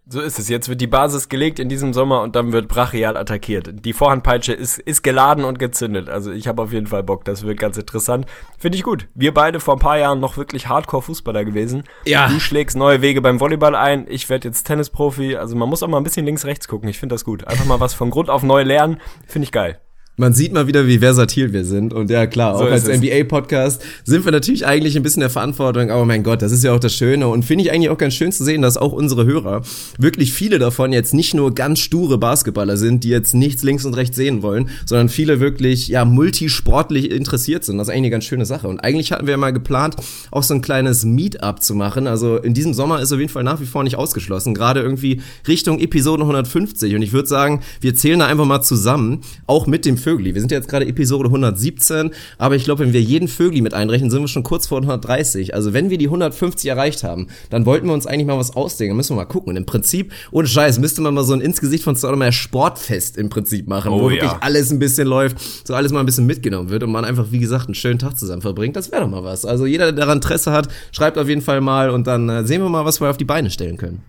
So 0.07 0.21
ist 0.21 0.39
es. 0.39 0.51
Jetzt 0.51 0.69
wird 0.69 0.83
die 0.83 0.87
Basis 0.87 1.31
gelegt 1.31 1.59
in 1.59 1.71
diesem 1.71 1.95
Sommer 1.95 2.21
und 2.21 2.37
dann 2.37 2.53
wird 2.53 2.69
brachial 2.69 3.17
attackiert. 3.17 3.85
Die 3.87 3.95
Vorhandpeitsche 3.95 4.53
ist, 4.53 4.79
ist 4.79 5.03
geladen 5.03 5.45
und 5.45 5.59
gezündet. 5.59 6.11
Also 6.11 6.31
ich 6.31 6.47
habe 6.47 6.61
auf 6.61 6.73
jeden 6.73 6.87
Fall 6.87 7.03
Bock. 7.03 7.25
Das 7.25 7.43
wird 7.43 7.59
ganz 7.59 7.79
interessant. 7.79 8.27
Finde 8.59 8.77
ich 8.77 8.85
gut. 8.85 9.09
Wir 9.15 9.33
beide 9.33 9.61
vor 9.61 9.77
ein 9.77 9.81
paar 9.81 9.99
Jahren 9.99 10.21
noch 10.21 10.37
wirklich 10.37 10.69
Hardcore-Fußballer 10.69 11.47
gewesen. 11.47 11.85
Ja. 12.05 12.29
Du 12.29 12.39
schlägst 12.39 12.77
neue 12.77 13.01
Wege 13.01 13.23
beim 13.23 13.41
Volleyball 13.41 13.75
ein. 13.75 14.07
Ich 14.07 14.29
werde 14.29 14.49
jetzt 14.49 14.65
Tennisprofi. 14.65 15.37
Also 15.37 15.57
man 15.57 15.71
muss 15.71 15.83
auch 15.83 15.89
mal 15.89 15.99
ein 15.99 16.05
bisschen 16.05 16.27
links, 16.27 16.45
rechts 16.45 16.69
gucken. 16.69 16.89
Ich 16.91 16.99
finde 16.99 17.15
das 17.15 17.25
gut. 17.25 17.47
Einfach 17.47 17.65
mal 17.65 17.81
was 17.81 17.95
von 17.95 18.11
Grund 18.11 18.29
auf 18.29 18.43
neu 18.43 18.63
lernen. 18.63 19.01
Finde 19.27 19.45
ich 19.45 19.53
geil 19.53 19.81
man 20.17 20.33
sieht 20.33 20.53
mal 20.53 20.69
wieder, 20.69 20.87
wie 20.87 20.99
versatil 20.99 21.53
wir 21.53 21.65
sind. 21.65 21.93
Und 21.93 22.09
ja, 22.09 22.27
klar, 22.27 22.57
so 22.57 22.65
auch 22.65 22.71
als 22.71 22.87
NBA-Podcast 22.87 23.83
sind 24.05 24.25
wir 24.25 24.31
natürlich 24.31 24.65
eigentlich 24.65 24.97
ein 24.97 25.03
bisschen 25.03 25.21
der 25.21 25.31
Verantwortung, 25.31 25.91
aber 25.91 26.05
mein 26.05 26.23
Gott, 26.23 26.41
das 26.41 26.53
ist 26.53 26.63
ja 26.63 26.73
auch 26.73 26.79
das 26.79 26.95
Schöne. 26.95 27.27
Und 27.27 27.45
finde 27.45 27.65
ich 27.65 27.73
eigentlich 27.73 27.91
auch 27.91 27.99
ganz 27.99 28.15
schön 28.15 28.31
zu 28.31 28.45
sehen, 28.45 28.63
dass 28.63 28.77
auch 28.77 28.93
unsere 28.93 29.25
Hörer, 29.25 29.63
wirklich 29.99 30.33
viele 30.33 30.59
davon 30.61 30.93
jetzt 30.93 31.15
nicht 31.15 31.35
nur 31.35 31.53
ganz 31.55 31.81
sture 31.81 32.19
Basketballer 32.19 32.77
sind, 32.77 33.03
die 33.03 33.09
jetzt 33.09 33.35
nichts 33.35 33.65
links 33.65 33.85
und 33.85 33.95
rechts 33.95 34.15
sehen 34.15 34.43
wollen, 34.43 34.69
sondern 34.87 35.09
viele 35.09 35.41
wirklich, 35.41 35.89
ja, 35.89 36.05
multisportlich 36.05 37.11
interessiert 37.11 37.65
sind. 37.65 37.79
Das 37.79 37.89
ist 37.89 37.93
eigentlich 37.93 38.05
eine 38.05 38.11
ganz 38.11 38.25
schöne 38.25 38.47
Sache. 38.47 38.69
Und 38.69 38.85
eigentlich 38.85 39.11
hatten 39.11 39.27
wir 39.27 39.33
ja 39.33 39.39
mal 39.39 39.53
geplant, 39.53 39.97
auch 40.31 40.45
so 40.45 40.55
ein 40.55 40.63
kleines 40.63 41.05
Meetup 41.05 41.61
zu 41.61 41.75
machen. 41.75 42.07
Also 42.07 42.37
in 42.37 42.55
diesem 42.55 42.73
Sommer 42.73 43.01
ist 43.01 43.13
auf 43.13 43.19
jeden 43.19 43.33
Fall 43.33 43.43
nach 43.43 43.61
wie 43.61 43.67
vor 43.67 43.83
nicht 43.83 43.97
ausgeschlossen. 43.97 44.55
Gerade 44.55 44.81
irgendwie 44.81 45.23
Richtung 45.49 45.81
Episode 45.81 46.23
150. 46.23 46.95
Und 46.95 47.03
ich 47.03 47.13
würde 47.13 47.29
sagen, 47.29 47.63
wir 47.81 47.97
zählen 47.97 48.21
da 48.21 48.27
einfach 48.27 48.45
mal 48.45 48.63
zusammen, 48.63 49.23
auch 49.47 49.67
mit 49.67 49.85
dem 49.85 49.97
Vögli. 50.05 50.35
Wir 50.35 50.41
sind 50.41 50.51
jetzt 50.51 50.69
gerade 50.69 50.87
Episode 50.87 51.29
117, 51.29 52.11
aber 52.37 52.57
ich 52.57 52.65
glaube, 52.65 52.85
wenn 52.85 52.93
wir 52.93 53.01
jeden 53.01 53.27
Vögli 53.27 53.63
mit 53.63 53.73
einrechnen, 53.73 54.11
sind 54.11 54.21
wir 54.21 54.29
schon 54.29 54.43
kurz 54.43 54.67
vor 54.67 54.79
130. 54.79 55.55
Also 55.55 55.73
wenn 55.73 55.89
wir 55.89 55.97
die 55.97 56.07
150 56.07 56.69
erreicht 56.69 57.03
haben, 57.03 57.29
dann 57.49 57.65
wollten 57.65 57.87
wir 57.87 57.95
uns 57.95 58.07
eigentlich 58.07 58.27
mal 58.27 58.39
was 58.39 58.55
ausdenken. 58.55 58.91
Dann 58.91 58.97
müssen 58.99 59.17
wir 59.17 59.23
mal 59.23 59.25
gucken. 59.25 59.51
Und 59.51 59.57
im 59.57 59.67
Prinzip, 59.67 60.13
ohne 60.31 60.47
Scheiß, 60.47 60.79
müsste 60.79 61.01
man 61.01 61.15
mal 61.15 61.25
so 61.25 61.33
ein 61.33 61.41
Insgesicht 61.41 61.85
von 61.85 61.97
Stoudemire 61.97 62.33
Sportfest 62.33 63.17
im 63.17 63.31
Prinzip 63.31 63.67
machen, 63.67 63.93
oh, 63.93 64.03
wo 64.03 64.11
wirklich 64.11 64.31
ja. 64.31 64.39
alles 64.41 64.71
ein 64.71 64.79
bisschen 64.79 65.09
läuft, 65.09 65.39
so 65.67 65.75
alles 65.75 65.91
mal 65.91 66.01
ein 66.01 66.07
bisschen 66.07 66.27
mitgenommen 66.27 66.69
wird 66.69 66.83
und 66.83 66.93
man 66.93 67.05
einfach, 67.05 67.27
wie 67.31 67.39
gesagt, 67.39 67.67
einen 67.67 67.75
schönen 67.75 67.99
Tag 67.99 68.19
zusammen 68.19 68.43
verbringt. 68.43 68.77
Das 68.77 68.93
wäre 68.93 69.03
doch 69.03 69.11
mal 69.11 69.25
was. 69.25 69.47
Also 69.47 69.65
jeder, 69.65 69.87
der 69.87 70.05
daran 70.05 70.19
Interesse 70.19 70.53
hat, 70.53 70.69
schreibt 70.93 71.17
auf 71.19 71.29
jeden 71.29 71.43
Fall 71.43 71.61
mal 71.61 71.91
und 71.91 72.07
dann 72.07 72.29
äh, 72.29 72.47
sehen 72.47 72.63
wir 72.63 72.69
mal, 72.69 72.85
was 72.85 73.01
wir 73.01 73.09
auf 73.09 73.17
die 73.17 73.25
Beine 73.25 73.51
stellen 73.51 73.77
können. 73.77 74.03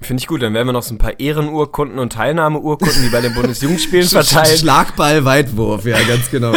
Finde 0.00 0.20
ich 0.20 0.26
gut, 0.26 0.42
dann 0.42 0.54
werden 0.54 0.66
wir 0.66 0.72
noch 0.72 0.82
so 0.82 0.94
ein 0.94 0.98
paar 0.98 1.20
Ehrenurkunden 1.20 1.98
und 1.98 2.12
Teilnahmeurkunden 2.12 3.02
wie 3.04 3.10
bei 3.10 3.20
den 3.20 3.34
Bundesjugendspielen 3.34 4.08
verteilen. 4.08 4.56
Schlagball, 4.56 5.24
Weitwurf, 5.24 5.84
ja, 5.84 5.98
ganz 6.02 6.30
genau. 6.30 6.54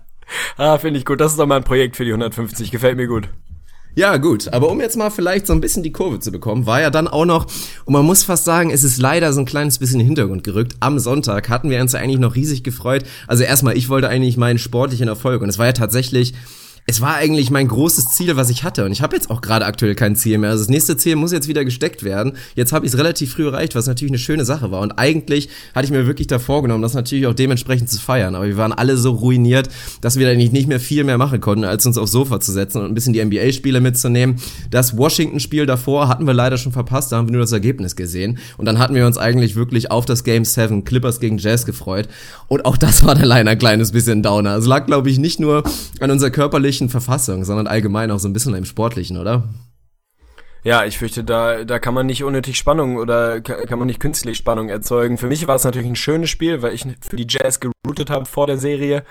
ah, 0.56 0.78
finde 0.78 0.98
ich 0.98 1.04
gut. 1.04 1.20
Das 1.20 1.32
ist 1.32 1.38
doch 1.38 1.46
mal 1.46 1.56
ein 1.56 1.64
Projekt 1.64 1.96
für 1.96 2.04
die 2.04 2.12
150. 2.12 2.70
Gefällt 2.70 2.96
mir 2.96 3.06
gut. 3.06 3.28
Ja, 3.94 4.16
gut. 4.16 4.52
Aber 4.52 4.70
um 4.70 4.80
jetzt 4.80 4.96
mal 4.96 5.10
vielleicht 5.10 5.46
so 5.46 5.52
ein 5.52 5.60
bisschen 5.60 5.82
die 5.82 5.90
Kurve 5.90 6.20
zu 6.20 6.30
bekommen, 6.30 6.66
war 6.66 6.80
ja 6.80 6.88
dann 6.88 7.08
auch 7.08 7.24
noch, 7.24 7.46
und 7.84 7.92
man 7.92 8.04
muss 8.04 8.22
fast 8.22 8.44
sagen, 8.44 8.70
es 8.70 8.84
ist 8.84 8.98
leider 8.98 9.32
so 9.32 9.40
ein 9.40 9.44
kleines 9.44 9.78
bisschen 9.78 9.94
in 9.94 10.06
den 10.06 10.06
Hintergrund 10.08 10.44
gerückt. 10.44 10.76
Am 10.80 10.98
Sonntag 10.98 11.48
hatten 11.48 11.68
wir 11.68 11.80
uns 11.80 11.94
eigentlich 11.94 12.20
noch 12.20 12.36
riesig 12.36 12.62
gefreut. 12.62 13.04
Also 13.26 13.42
erstmal, 13.42 13.76
ich 13.76 13.88
wollte 13.88 14.08
eigentlich 14.08 14.36
meinen 14.36 14.58
sportlichen 14.58 15.08
Erfolg 15.08 15.42
und 15.42 15.48
es 15.48 15.58
war 15.58 15.66
ja 15.66 15.72
tatsächlich 15.72 16.34
es 16.88 17.02
war 17.02 17.16
eigentlich 17.16 17.50
mein 17.50 17.68
großes 17.68 18.12
Ziel, 18.12 18.34
was 18.36 18.48
ich 18.48 18.64
hatte. 18.64 18.86
Und 18.86 18.92
ich 18.92 19.02
habe 19.02 19.14
jetzt 19.14 19.30
auch 19.30 19.42
gerade 19.42 19.66
aktuell 19.66 19.94
kein 19.94 20.16
Ziel 20.16 20.38
mehr. 20.38 20.48
Also 20.48 20.62
das 20.62 20.70
nächste 20.70 20.96
Ziel 20.96 21.16
muss 21.16 21.32
jetzt 21.32 21.46
wieder 21.46 21.62
gesteckt 21.62 22.02
werden. 22.02 22.32
Jetzt 22.54 22.72
habe 22.72 22.86
ich 22.86 22.92
es 22.92 22.98
relativ 22.98 23.34
früh 23.34 23.46
erreicht, 23.46 23.74
was 23.74 23.86
natürlich 23.86 24.10
eine 24.10 24.18
schöne 24.18 24.46
Sache 24.46 24.70
war. 24.70 24.80
Und 24.80 24.92
eigentlich 24.92 25.50
hatte 25.74 25.84
ich 25.84 25.90
mir 25.90 26.06
wirklich 26.06 26.28
da 26.28 26.38
vorgenommen, 26.38 26.80
das 26.80 26.94
natürlich 26.94 27.26
auch 27.26 27.34
dementsprechend 27.34 27.90
zu 27.90 28.00
feiern. 28.00 28.34
Aber 28.34 28.46
wir 28.46 28.56
waren 28.56 28.72
alle 28.72 28.96
so 28.96 29.10
ruiniert, 29.10 29.68
dass 30.00 30.18
wir 30.18 30.26
da 30.26 30.34
nicht, 30.34 30.66
mehr 30.66 30.80
viel 30.80 31.04
mehr 31.04 31.18
machen 31.18 31.42
konnten, 31.42 31.64
als 31.64 31.84
uns 31.84 31.98
aufs 31.98 32.10
Sofa 32.10 32.40
zu 32.40 32.52
setzen 32.52 32.80
und 32.80 32.86
ein 32.86 32.94
bisschen 32.94 33.12
die 33.12 33.22
NBA-Spiele 33.22 33.82
mitzunehmen. 33.82 34.36
Das 34.70 34.96
Washington-Spiel 34.96 35.66
davor 35.66 36.08
hatten 36.08 36.26
wir 36.26 36.32
leider 36.32 36.56
schon 36.56 36.72
verpasst. 36.72 37.12
Da 37.12 37.18
haben 37.18 37.28
wir 37.28 37.32
nur 37.32 37.42
das 37.42 37.52
Ergebnis 37.52 37.96
gesehen. 37.96 38.38
Und 38.56 38.64
dann 38.64 38.78
hatten 38.78 38.94
wir 38.94 39.06
uns 39.06 39.18
eigentlich 39.18 39.56
wirklich 39.56 39.90
auf 39.90 40.06
das 40.06 40.24
Game 40.24 40.46
7 40.46 40.84
Clippers 40.84 41.20
gegen 41.20 41.36
Jazz 41.36 41.66
gefreut. 41.66 42.08
Und 42.46 42.64
auch 42.64 42.78
das 42.78 43.04
war 43.04 43.14
dann 43.14 43.24
leider 43.24 43.50
ein 43.50 43.58
kleines 43.58 43.92
bisschen 43.92 44.22
Downer. 44.22 44.56
Es 44.56 44.64
lag, 44.64 44.86
glaube 44.86 45.10
ich, 45.10 45.18
nicht 45.18 45.38
nur 45.38 45.64
an 46.00 46.10
unserer 46.10 46.30
körperlichen 46.30 46.77
körperlichen 46.78 46.88
Verfassung, 46.88 47.44
sondern 47.44 47.66
allgemein 47.66 48.10
auch 48.10 48.18
so 48.18 48.28
ein 48.28 48.32
bisschen 48.32 48.54
im 48.54 48.64
Sportlichen, 48.64 49.18
oder? 49.18 49.44
Ja, 50.64 50.84
ich 50.84 50.98
fürchte, 50.98 51.24
da, 51.24 51.64
da 51.64 51.78
kann 51.78 51.94
man 51.94 52.06
nicht 52.06 52.24
unnötig 52.24 52.56
Spannung 52.56 52.96
oder 52.96 53.40
kann 53.40 53.78
man 53.78 53.86
nicht 53.86 54.00
künstlich 54.00 54.36
Spannung 54.36 54.68
erzeugen. 54.68 55.16
Für 55.16 55.28
mich 55.28 55.46
war 55.46 55.56
es 55.56 55.64
natürlich 55.64 55.88
ein 55.88 55.96
schönes 55.96 56.30
Spiel, 56.30 56.62
weil 56.62 56.74
ich 56.74 56.84
für 57.00 57.16
die 57.16 57.26
Jazz 57.28 57.60
geroutet 57.60 58.10
habe 58.10 58.26
vor 58.26 58.46
der 58.46 58.58
Serie, 58.58 59.04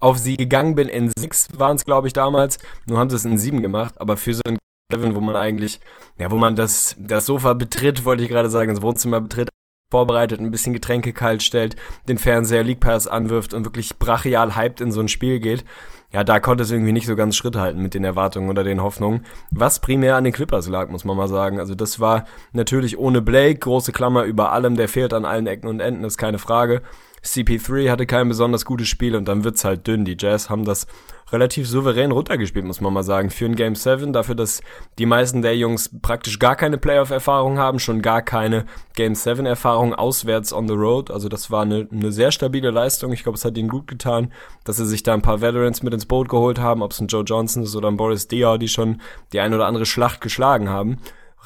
auf 0.00 0.18
sie 0.18 0.36
gegangen 0.36 0.74
bin. 0.74 0.88
In 0.88 1.10
sechs 1.16 1.48
waren 1.56 1.76
es, 1.76 1.84
glaube 1.84 2.08
ich, 2.08 2.12
damals. 2.12 2.58
Nur 2.86 2.98
haben 2.98 3.10
sie 3.10 3.16
es 3.16 3.24
in 3.24 3.38
sieben 3.38 3.62
gemacht. 3.62 3.94
Aber 4.00 4.16
für 4.16 4.34
so 4.34 4.42
ein 4.44 4.58
Level, 4.92 5.14
wo 5.14 5.20
man 5.20 5.36
eigentlich, 5.36 5.80
ja, 6.18 6.30
wo 6.30 6.36
man 6.36 6.56
das, 6.56 6.96
das 6.98 7.26
Sofa 7.26 7.54
betritt, 7.54 8.04
wollte 8.04 8.22
ich 8.22 8.28
gerade 8.28 8.50
sagen, 8.50 8.74
das 8.74 8.82
Wohnzimmer 8.82 9.20
betritt, 9.20 9.48
vorbereitet, 9.90 10.40
ein 10.40 10.50
bisschen 10.50 10.74
Getränke 10.74 11.14
kalt 11.14 11.42
stellt, 11.42 11.74
den 12.08 12.18
Fernseher 12.18 12.62
League 12.62 12.80
Pass 12.80 13.06
anwirft 13.06 13.54
und 13.54 13.64
wirklich 13.64 13.98
brachial 13.98 14.54
hyped 14.54 14.82
in 14.82 14.92
so 14.92 15.00
ein 15.00 15.08
Spiel 15.08 15.40
geht. 15.40 15.64
Ja, 16.12 16.24
da 16.24 16.40
konnte 16.40 16.62
es 16.62 16.70
irgendwie 16.70 16.92
nicht 16.92 17.06
so 17.06 17.16
ganz 17.16 17.36
Schritt 17.36 17.56
halten 17.56 17.82
mit 17.82 17.94
den 17.94 18.04
Erwartungen 18.04 18.50
oder 18.50 18.64
den 18.64 18.82
Hoffnungen. 18.82 19.24
Was 19.50 19.80
primär 19.80 20.16
an 20.16 20.24
den 20.24 20.32
Clippers 20.32 20.68
lag, 20.68 20.90
muss 20.90 21.04
man 21.04 21.16
mal 21.16 21.28
sagen. 21.28 21.58
Also 21.58 21.74
das 21.74 22.00
war 22.00 22.26
natürlich 22.52 22.98
ohne 22.98 23.22
Blake, 23.22 23.60
große 23.60 23.92
Klammer 23.92 24.24
über 24.24 24.52
allem, 24.52 24.76
der 24.76 24.88
fehlt 24.88 25.14
an 25.14 25.24
allen 25.24 25.46
Ecken 25.46 25.68
und 25.68 25.80
Enden, 25.80 26.04
ist 26.04 26.18
keine 26.18 26.38
Frage. 26.38 26.82
CP3 27.24 27.90
hatte 27.90 28.06
kein 28.06 28.28
besonders 28.28 28.64
gutes 28.64 28.88
Spiel 28.88 29.16
und 29.16 29.26
dann 29.26 29.44
wird's 29.44 29.64
halt 29.64 29.86
dünn. 29.86 30.04
Die 30.04 30.16
Jazz 30.18 30.50
haben 30.50 30.64
das 30.64 30.86
relativ 31.32 31.68
souverän 31.68 32.12
runtergespielt, 32.12 32.64
muss 32.64 32.80
man 32.80 32.92
mal 32.92 33.02
sagen. 33.02 33.30
Für 33.30 33.44
ein 33.46 33.56
Game 33.56 33.74
7, 33.74 34.12
dafür, 34.12 34.34
dass 34.34 34.62
die 34.98 35.06
meisten 35.06 35.42
der 35.42 35.56
Jungs 35.56 35.90
praktisch 36.00 36.38
gar 36.38 36.56
keine 36.56 36.78
Playoff-Erfahrung 36.78 37.58
haben, 37.58 37.78
schon 37.78 38.02
gar 38.02 38.22
keine 38.22 38.64
Game 38.94 39.12
7-Erfahrung 39.12 39.94
auswärts 39.94 40.52
on 40.52 40.68
the 40.68 40.74
road. 40.74 41.10
Also 41.10 41.28
das 41.28 41.50
war 41.50 41.62
eine, 41.62 41.88
eine 41.90 42.12
sehr 42.12 42.32
stabile 42.32 42.70
Leistung. 42.70 43.12
Ich 43.12 43.22
glaube, 43.22 43.36
es 43.36 43.44
hat 43.44 43.56
ihnen 43.56 43.68
gut 43.68 43.86
getan, 43.86 44.32
dass 44.64 44.76
sie 44.76 44.86
sich 44.86 45.02
da 45.02 45.14
ein 45.14 45.22
paar 45.22 45.40
Veterans 45.40 45.82
mit 45.82 45.94
ins 45.94 46.06
Boot 46.06 46.28
geholt 46.28 46.58
haben, 46.58 46.82
ob 46.82 46.92
es 46.92 47.00
ein 47.00 47.08
Joe 47.08 47.24
Johnson 47.24 47.62
ist 47.62 47.76
oder 47.76 47.88
ein 47.88 47.96
Boris 47.96 48.28
Diaw, 48.28 48.58
die 48.58 48.68
schon 48.68 49.00
die 49.32 49.40
ein 49.40 49.54
oder 49.54 49.66
andere 49.66 49.86
Schlacht 49.86 50.20
geschlagen 50.20 50.68
haben 50.68 50.98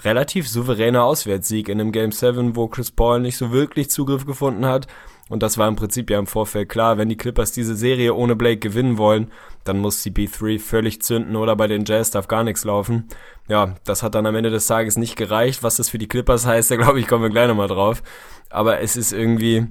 relativ 0.05 0.49
souveräner 0.49 1.05
Auswärtssieg 1.05 1.69
in 1.69 1.81
einem 1.81 1.93
Game 1.93 2.13
7, 2.13 2.57
wo 2.57 2.67
Chris 2.67 2.91
Paul 2.91 3.21
nicht 3.21 3.37
so 3.37 3.53
wirklich 3.53 3.91
Zugriff 3.91 4.27
gefunden 4.27 4.65
hat 4.65 4.87
und 5.33 5.43
das 5.43 5.57
war 5.57 5.67
im 5.67 5.77
Prinzip 5.77 6.11
ja 6.11 6.19
im 6.19 6.27
Vorfeld 6.27 6.69
klar, 6.69 6.99
wenn 6.99 7.09
die 7.09 7.17
Clippers 7.17 7.53
diese 7.53 7.75
Serie 7.75 8.13
ohne 8.13 8.37
Blake 8.37 8.59
gewinnen 8.59 8.99
wollen, 8.99 9.33
dann 9.65 9.79
muss 9.79 10.05
CP3 10.05 10.59
völlig 10.59 11.01
zünden 11.01 11.37
oder 11.37 11.57
bei 11.57 11.69
den 11.69 11.87
Jazz 11.87 12.11
darf 12.11 12.29
gar 12.29 12.45
nichts 12.45 12.65
laufen. 12.65 13.09
Ja, 13.49 13.77
das 13.85 14.03
hat 14.03 14.15
dann 14.15 14.27
am 14.27 14.37
Ende 14.37 14.51
des 14.51 14.67
Tages 14.67 14.99
nicht 14.99 15.17
gereicht. 15.17 15.63
Was 15.63 15.77
das 15.77 15.89
für 15.89 15.97
die 15.97 16.07
Clippers 16.07 16.45
heißt, 16.45 16.71
da 16.71 16.77
glaube 16.77 17.01
ich, 17.01 17.09
kommen 17.09 17.23
wir 17.23 17.31
gleich 17.31 17.49
nochmal 17.49 17.69
drauf. 17.69 18.03
Aber 18.51 18.81
es 18.81 18.95
ist 18.95 19.15
irgendwie, 19.15 19.69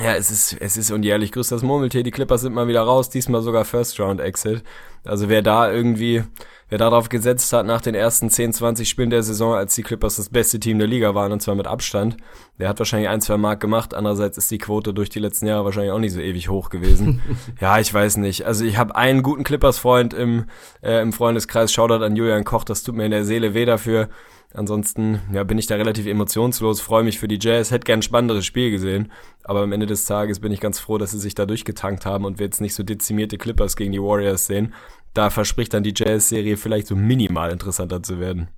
ja, 0.00 0.14
es 0.14 0.30
ist, 0.30 0.56
es 0.60 0.76
ist 0.76 0.92
und 0.92 1.02
jährlich 1.02 1.32
grüßt 1.32 1.50
das 1.50 1.64
Murmeltier. 1.64 2.04
Die 2.04 2.12
Clippers 2.12 2.42
sind 2.42 2.54
mal 2.54 2.68
wieder 2.68 2.82
raus, 2.82 3.10
diesmal 3.10 3.42
sogar 3.42 3.64
First 3.64 3.98
Round 3.98 4.20
Exit. 4.20 4.62
Also 5.04 5.28
wer 5.28 5.42
da 5.42 5.68
irgendwie 5.68 6.22
wer 6.72 6.78
darauf 6.78 7.10
gesetzt 7.10 7.52
hat, 7.52 7.66
nach 7.66 7.82
den 7.82 7.94
ersten 7.94 8.30
10, 8.30 8.54
20 8.54 8.88
Spielen 8.88 9.10
der 9.10 9.22
Saison, 9.22 9.52
als 9.52 9.74
die 9.74 9.82
Clippers 9.82 10.16
das 10.16 10.30
beste 10.30 10.58
Team 10.58 10.78
der 10.78 10.88
Liga 10.88 11.14
waren, 11.14 11.30
und 11.30 11.42
zwar 11.42 11.54
mit 11.54 11.66
Abstand, 11.66 12.16
der 12.58 12.70
hat 12.70 12.78
wahrscheinlich 12.78 13.10
ein, 13.10 13.20
zwei 13.20 13.36
Mark 13.36 13.60
gemacht. 13.60 13.92
Andererseits 13.92 14.38
ist 14.38 14.50
die 14.50 14.56
Quote 14.56 14.94
durch 14.94 15.10
die 15.10 15.18
letzten 15.18 15.46
Jahre 15.46 15.66
wahrscheinlich 15.66 15.92
auch 15.92 15.98
nicht 15.98 16.14
so 16.14 16.20
ewig 16.20 16.48
hoch 16.48 16.70
gewesen. 16.70 17.20
ja, 17.60 17.78
ich 17.78 17.92
weiß 17.92 18.16
nicht. 18.16 18.46
Also 18.46 18.64
ich 18.64 18.78
habe 18.78 18.96
einen 18.96 19.22
guten 19.22 19.44
Clippers-Freund 19.44 20.14
im, 20.14 20.46
äh, 20.80 21.02
im 21.02 21.12
Freundeskreis. 21.12 21.74
Shoutout 21.74 22.02
an 22.02 22.16
Julian 22.16 22.44
Koch, 22.44 22.64
das 22.64 22.82
tut 22.82 22.94
mir 22.94 23.04
in 23.04 23.10
der 23.10 23.26
Seele 23.26 23.52
weh 23.52 23.66
dafür. 23.66 24.08
Ansonsten 24.54 25.20
ja, 25.30 25.44
bin 25.44 25.58
ich 25.58 25.66
da 25.66 25.76
relativ 25.76 26.06
emotionslos, 26.06 26.80
freue 26.80 27.04
mich 27.04 27.18
für 27.18 27.28
die 27.28 27.38
Jazz, 27.40 27.70
hätte 27.70 27.84
gern 27.84 27.98
ein 27.98 28.02
spannenderes 28.02 28.46
Spiel 28.46 28.70
gesehen. 28.70 29.12
Aber 29.44 29.60
am 29.60 29.72
Ende 29.72 29.86
des 29.86 30.06
Tages 30.06 30.40
bin 30.40 30.52
ich 30.52 30.60
ganz 30.60 30.78
froh, 30.78 30.96
dass 30.96 31.10
sie 31.10 31.18
sich 31.18 31.34
da 31.34 31.44
durchgetankt 31.44 32.06
haben 32.06 32.24
und 32.24 32.38
wir 32.38 32.46
jetzt 32.46 32.62
nicht 32.62 32.74
so 32.74 32.82
dezimierte 32.82 33.36
Clippers 33.36 33.76
gegen 33.76 33.92
die 33.92 34.00
Warriors 34.00 34.46
sehen 34.46 34.72
da 35.14 35.30
verspricht 35.30 35.74
dann 35.74 35.82
die 35.82 35.94
Jazz-Serie 35.94 36.56
vielleicht 36.56 36.86
so 36.86 36.96
minimal 36.96 37.50
interessanter 37.50 38.02
zu 38.02 38.18
werden. 38.18 38.48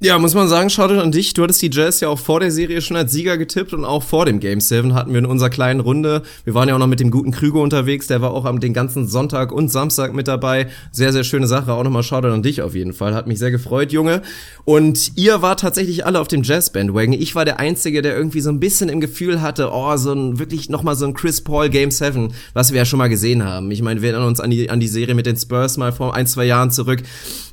Ja, 0.00 0.16
muss 0.16 0.32
man 0.32 0.46
sagen, 0.46 0.70
Shoutout 0.70 1.00
an 1.00 1.10
dich. 1.10 1.34
Du 1.34 1.42
hattest 1.42 1.60
die 1.60 1.70
Jazz 1.72 1.98
ja 1.98 2.08
auch 2.08 2.20
vor 2.20 2.38
der 2.38 2.52
Serie 2.52 2.80
schon 2.82 2.96
als 2.96 3.10
Sieger 3.10 3.36
getippt 3.36 3.72
und 3.72 3.84
auch 3.84 4.04
vor 4.04 4.26
dem 4.26 4.38
Game 4.38 4.60
7 4.60 4.94
hatten 4.94 5.10
wir 5.10 5.18
in 5.18 5.26
unserer 5.26 5.50
kleinen 5.50 5.80
Runde. 5.80 6.22
Wir 6.44 6.54
waren 6.54 6.68
ja 6.68 6.76
auch 6.76 6.78
noch 6.78 6.86
mit 6.86 7.00
dem 7.00 7.10
guten 7.10 7.32
Krüger 7.32 7.58
unterwegs, 7.58 8.06
der 8.06 8.20
war 8.20 8.30
auch 8.30 8.44
am 8.44 8.60
den 8.60 8.72
ganzen 8.72 9.08
Sonntag 9.08 9.50
und 9.50 9.72
Samstag 9.72 10.14
mit 10.14 10.28
dabei. 10.28 10.68
Sehr, 10.92 11.12
sehr 11.12 11.24
schöne 11.24 11.48
Sache. 11.48 11.72
Auch 11.72 11.82
nochmal 11.82 12.04
Shoutout 12.04 12.28
an 12.28 12.44
dich 12.44 12.62
auf 12.62 12.76
jeden 12.76 12.92
Fall. 12.92 13.12
Hat 13.12 13.26
mich 13.26 13.40
sehr 13.40 13.50
gefreut, 13.50 13.90
Junge. 13.90 14.22
Und 14.64 15.16
ihr 15.16 15.42
wart 15.42 15.58
tatsächlich 15.58 16.06
alle 16.06 16.20
auf 16.20 16.28
dem 16.28 16.44
Jazz-Bandwagon. 16.44 17.14
Ich 17.14 17.34
war 17.34 17.44
der 17.44 17.58
Einzige, 17.58 18.00
der 18.00 18.16
irgendwie 18.16 18.40
so 18.40 18.50
ein 18.50 18.60
bisschen 18.60 18.88
im 18.90 19.00
Gefühl 19.00 19.42
hatte, 19.42 19.70
oh, 19.72 19.96
so 19.96 20.12
ein, 20.12 20.38
wirklich 20.38 20.68
nochmal 20.68 20.94
so 20.94 21.06
ein 21.06 21.14
Chris 21.14 21.40
Paul 21.40 21.70
Game 21.70 21.90
7, 21.90 22.32
was 22.52 22.70
wir 22.70 22.78
ja 22.78 22.84
schon 22.84 22.98
mal 22.98 23.08
gesehen 23.08 23.42
haben. 23.44 23.72
Ich 23.72 23.82
meine, 23.82 24.00
wir 24.00 24.10
erinnern 24.10 24.28
uns 24.28 24.38
an 24.38 24.50
die, 24.50 24.70
an 24.70 24.78
die 24.78 24.86
Serie 24.86 25.16
mit 25.16 25.26
den 25.26 25.36
Spurs 25.36 25.76
mal 25.76 25.90
vor 25.90 26.14
ein, 26.14 26.28
zwei 26.28 26.44
Jahren 26.44 26.70
zurück. 26.70 27.02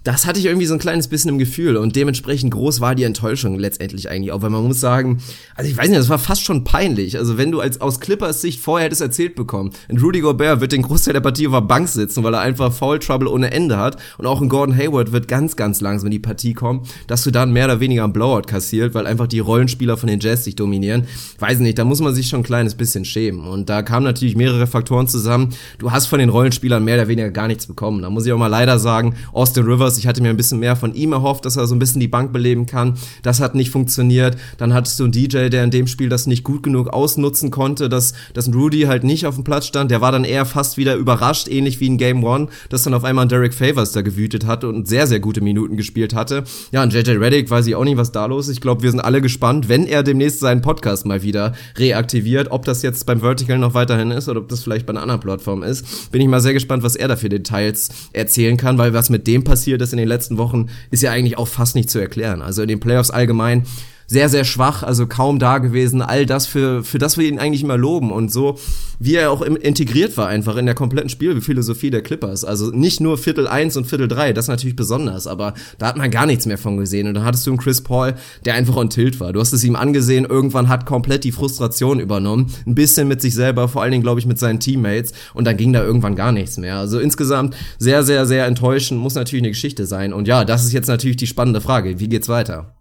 Das 0.04 0.28
hatte 0.28 0.38
ich 0.38 0.46
irgendwie 0.46 0.68
so 0.68 0.75
ein 0.75 0.80
kleines 0.80 1.08
bisschen 1.08 1.30
im 1.30 1.40
Gefühl 1.40 1.78
und 1.78 1.96
dementsprechend 1.96 2.35
dementsprechend 2.36 2.54
groß 2.54 2.82
war 2.82 2.96
die 2.96 3.04
Enttäuschung 3.04 3.58
letztendlich 3.58 4.10
eigentlich 4.10 4.32
auch, 4.32 4.42
weil 4.42 4.50
man 4.50 4.63
muss 4.63 4.80
sagen, 4.80 5.20
also 5.56 5.70
ich 5.70 5.77
weiß 5.77 5.88
nicht, 5.88 6.00
das 6.00 6.10
war 6.10 6.20
fast 6.20 6.44
schon 6.44 6.63
peinlich. 6.63 7.18
Also 7.18 7.38
wenn 7.38 7.51
du 7.51 7.62
als 7.62 7.80
aus 7.82 8.00
Clippers 8.00 8.42
Sicht 8.42 8.60
vorher 8.60 8.86
hättest 8.86 9.01
erzählt 9.01 9.36
bekommen, 9.36 9.72
ein 9.89 9.98
Rudy 9.98 10.20
Gobert 10.22 10.60
wird 10.62 10.72
den 10.72 10.82
Großteil 10.82 11.13
der 11.13 11.22
Partie 11.22 11.48
auf 11.48 11.54
der 11.54 11.62
Bank 11.62 11.88
sitzen, 11.88 12.24
weil 12.24 12.34
er 12.34 12.42
einfach 12.42 12.74
Foul 12.74 13.00
Trouble 13.00 13.30
ohne 13.30 13.51
Ende 13.51 13.77
hat 13.77 13.98
und 14.18 14.25
auch 14.25 14.42
ein 14.42 14.50
Gordon 14.50 14.75
Hayward 14.75 15.12
wird 15.12 15.27
ganz, 15.27 15.56
ganz 15.56 15.82
langsam 15.82 16.08
in 16.08 16.12
die 16.12 16.20
Partie 16.20 16.54
kommen, 16.54 16.82
dass 17.08 17.24
du 17.24 17.32
dann 17.32 17.54
mehr 17.54 17.65
oder 17.65 17.80
weniger 17.80 18.04
einen 18.04 18.13
Blowout 18.13 18.48
kassiert, 18.48 18.94
weil 18.94 19.08
einfach 19.08 19.27
die 19.27 19.39
Rollenspieler 19.39 19.98
von 19.98 20.08
den 20.08 20.20
Jazz 20.20 20.44
sich 20.44 20.56
dominieren. 20.56 21.08
Weiß 21.39 21.60
nicht, 21.60 21.77
da 21.77 21.86
muss 21.86 22.01
man 22.01 22.13
sich 22.13 22.27
schon 22.27 22.42
ein 22.42 22.44
kleines 22.44 22.75
bisschen 22.75 23.06
schämen. 23.06 23.48
Und 23.48 23.70
da 23.70 23.82
kamen 23.82 24.06
natürlich 24.06 24.36
mehrere 24.36 24.68
Faktoren 24.68 25.08
zusammen. 25.08 25.50
Du 25.77 25.92
hast 25.92 26.08
von 26.08 26.20
den 26.20 26.30
Rollenspielern 26.30 26.84
mehr 26.84 26.96
oder 26.96 27.08
weniger 27.08 27.32
gar 27.32 27.48
nichts 27.48 27.68
bekommen. 27.68 28.01
Da 28.01 28.10
muss 28.10 28.25
ich 28.25 28.34
auch 28.34 28.38
mal 28.38 28.48
leider 28.48 28.80
sagen, 28.80 29.15
Austin 29.34 29.65
Rivers, 29.65 29.98
ich 29.98 30.08
hatte 30.08 30.22
mir 30.22 30.30
ein 30.30 30.38
bisschen 30.38 30.60
mehr 30.60 30.75
von 30.75 30.94
ihm 30.94 31.13
erhofft, 31.13 31.46
dass 31.46 31.58
er 31.58 31.68
so 31.68 31.75
ein 31.75 31.80
bisschen 31.80 32.00
die 32.00 32.08
Bank 32.08 32.25
Bank 32.25 32.34
beleben 32.34 32.65
kann. 32.65 32.96
Das 33.24 33.39
hat 33.39 33.55
nicht 33.55 33.70
funktioniert. 33.70 34.38
Dann 34.58 34.74
hattest 34.74 35.00
du 35.00 35.03
einen 35.03 35.12
DJ, 35.12 35.50
der 35.50 35.63
in 35.63 35.72
dem 35.72 35.88
Spiel 35.88 36.10
das 36.10 36.27
nicht 36.27 36.44
gut 36.44 36.63
genug 36.63 36.88
ausnutzen 36.88 37.51
konnte, 37.51 37.89
dass, 37.89 38.13
dass 38.34 38.48
ein 38.48 38.53
Rudy 38.53 38.82
halt 38.82 39.03
nicht 39.03 39.25
auf 39.25 39.36
dem 39.36 39.44
Platz 39.44 39.67
stand. 39.67 39.91
Der 39.91 40.01
war 40.01 40.12
dann 40.12 40.24
eher 40.24 40.46
fast 40.46 40.77
wieder 40.77 40.96
überrascht, 40.96 41.48
ähnlich 41.48 41.79
wie 41.79 41.88
in 41.88 41.98
Game 41.98 42.24
One, 42.24 42.48
dass 42.70 42.84
dann 42.84 42.94
auf 42.94 43.03
einmal 43.03 43.27
Derek 43.27 43.53
Favors 43.53 43.91
da 43.91 44.01
gewütet 44.01 44.46
hatte 44.46 44.67
und 44.67 44.88
sehr, 44.88 45.08
sehr 45.08 45.20
gute 45.20 45.41
Minuten 45.41 45.77
gespielt 45.77 46.13
hatte. 46.13 46.44
Ja, 46.72 46.84
und 46.84 46.94
JJ 46.94 47.12
Reddick 47.12 47.50
weiß 47.50 47.67
ich 47.67 47.75
auch 47.75 47.84
nicht, 47.84 47.98
was 47.98 48.12
da 48.12 48.25
los 48.25 48.48
ist. 48.48 48.55
Ich 48.55 48.62
glaube, 48.62 48.84
wir 48.84 48.91
sind 48.91 49.00
alle 49.00 49.22
gespannt, 49.22 49.70
wenn 49.70 49.86
er 49.86 50.03
demnächst 50.03 50.39
seinen 50.39 50.62
Podcast 50.62 51.05
mal 51.05 51.22
wieder 51.22 51.53
reaktiviert, 51.77 52.51
ob 52.51 52.65
das 52.65 52.82
jetzt 52.82 53.05
beim 53.05 53.20
Vertical 53.20 53.58
noch 53.58 53.74
weiterhin 53.74 54.12
ist 54.12 54.29
oder 54.29 54.39
ob 54.39 54.50
das 54.50 54.62
vielleicht 54.62 54.86
bei 54.86 54.91
einer 54.91 55.01
anderen 55.01 55.22
Plattform 55.22 55.63
ist. 55.63 56.12
Bin 56.12 56.22
ich 56.22 56.27
mal 56.27 56.41
sehr 56.41 56.53
gespannt, 56.53 56.84
was 56.84 56.96
er 56.96 57.08
da 57.08 57.15
für 57.15 57.29
Details 57.29 57.89
erzählen 58.13 58.58
kann, 58.58 58.77
weil 58.77 58.94
was 58.94 59.10
mit 59.10 59.27
dem 59.27 59.44
passiert 59.44 59.82
ist 59.82 59.94
in 59.94 59.98
den 59.98 60.08
letzten 60.08 60.38
Wochen, 60.38 60.67
ist 60.91 61.03
ja 61.03 61.12
eigentlich 61.12 61.38
auch 61.38 61.48
fast 61.48 61.75
nicht 61.75 61.89
zu 61.89 62.00
erklären 62.00 62.14
erklären. 62.15 62.41
Also 62.41 62.62
in 62.62 62.67
den 62.69 62.79
Playoffs 62.79 63.12
allgemein 63.12 63.63
sehr, 64.08 64.30
sehr 64.30 64.44
schwach, 64.44 64.84
also 64.84 65.08
kaum 65.08 65.40
da 65.40 65.58
gewesen. 65.58 66.02
All 66.02 66.26
das, 66.26 66.48
für, 66.48 66.84
für 66.84 67.00
das 67.00 67.18
wir 67.18 67.28
ihn 67.28 67.40
eigentlich 67.40 67.64
immer 67.64 67.78
loben. 67.78 68.12
Und 68.12 68.32
so, 68.32 68.58
wie 69.00 69.16
er 69.16 69.32
auch 69.32 69.42
integriert 69.42 70.18
war 70.18 70.28
einfach 70.28 70.58
in 70.58 70.66
der 70.66 70.76
kompletten 70.76 71.10
Spielphilosophie 71.10 71.90
der 71.90 72.02
Clippers. 72.02 72.46
Also 72.46 72.72
nicht 72.72 73.02
nur 73.02 73.18
Viertel 73.18 73.48
eins 73.48 73.78
und 73.78 73.86
Viertel 73.86 74.08
drei, 74.08 74.34
das 74.34 74.48
natürlich 74.48 74.76
besonders, 74.76 75.28
aber 75.28 75.54
da 75.78 75.88
hat 75.88 75.98
man 75.98 76.12
gar 76.12 76.26
nichts 76.26 76.46
mehr 76.46 76.58
von 76.58 76.78
gesehen. 76.78 77.08
Und 77.08 77.16
dann 77.16 77.26
hattest 77.26 77.46
du 77.48 77.52
einen 77.52 77.60
Chris 77.60 77.82
Paul, 77.82 78.16
der 78.46 78.56
einfach 78.56 78.76
on 78.76 78.90
tilt 78.90 79.20
war. 79.20 79.34
Du 79.34 79.40
hast 79.40 79.54
es 79.54 79.64
ihm 79.64 79.76
angesehen, 79.76 80.26
irgendwann 80.26 80.70
hat 80.70 80.86
komplett 80.86 81.24
die 81.24 81.32
Frustration 81.32 82.00
übernommen. 82.00 82.52
Ein 82.66 82.76
bisschen 82.76 83.08
mit 83.08 83.22
sich 83.22 83.34
selber, 83.34 83.68
vor 83.68 83.82
allen 83.82 83.92
Dingen, 83.92 84.04
glaube 84.04 84.20
ich, 84.20 84.26
mit 84.26 84.40
seinen 84.40 84.60
Teammates. 84.60 85.14
Und 85.34 85.46
dann 85.46 85.58
ging 85.58 85.74
da 85.74 85.84
irgendwann 85.84 86.16
gar 86.16 86.32
nichts 86.32 86.58
mehr. 86.58 86.78
Also 86.78 87.00
insgesamt 87.00 87.56
sehr, 87.80 88.04
sehr, 88.04 88.26
sehr 88.26 88.46
enttäuschend. 88.46 89.00
Muss 89.00 89.16
natürlich 89.16 89.44
eine 89.44 89.52
Geschichte 89.52 89.86
sein. 89.86 90.14
Und 90.14 90.28
ja, 90.28 90.46
das 90.46 90.66
ist 90.66 90.74
jetzt 90.74 90.88
natürlich 90.88 91.18
die 91.18 91.28
spannende 91.28 91.62
Frage. 91.62 92.00
Wie 92.00 92.08
geht's 92.08 92.30
weiter? 92.30 92.75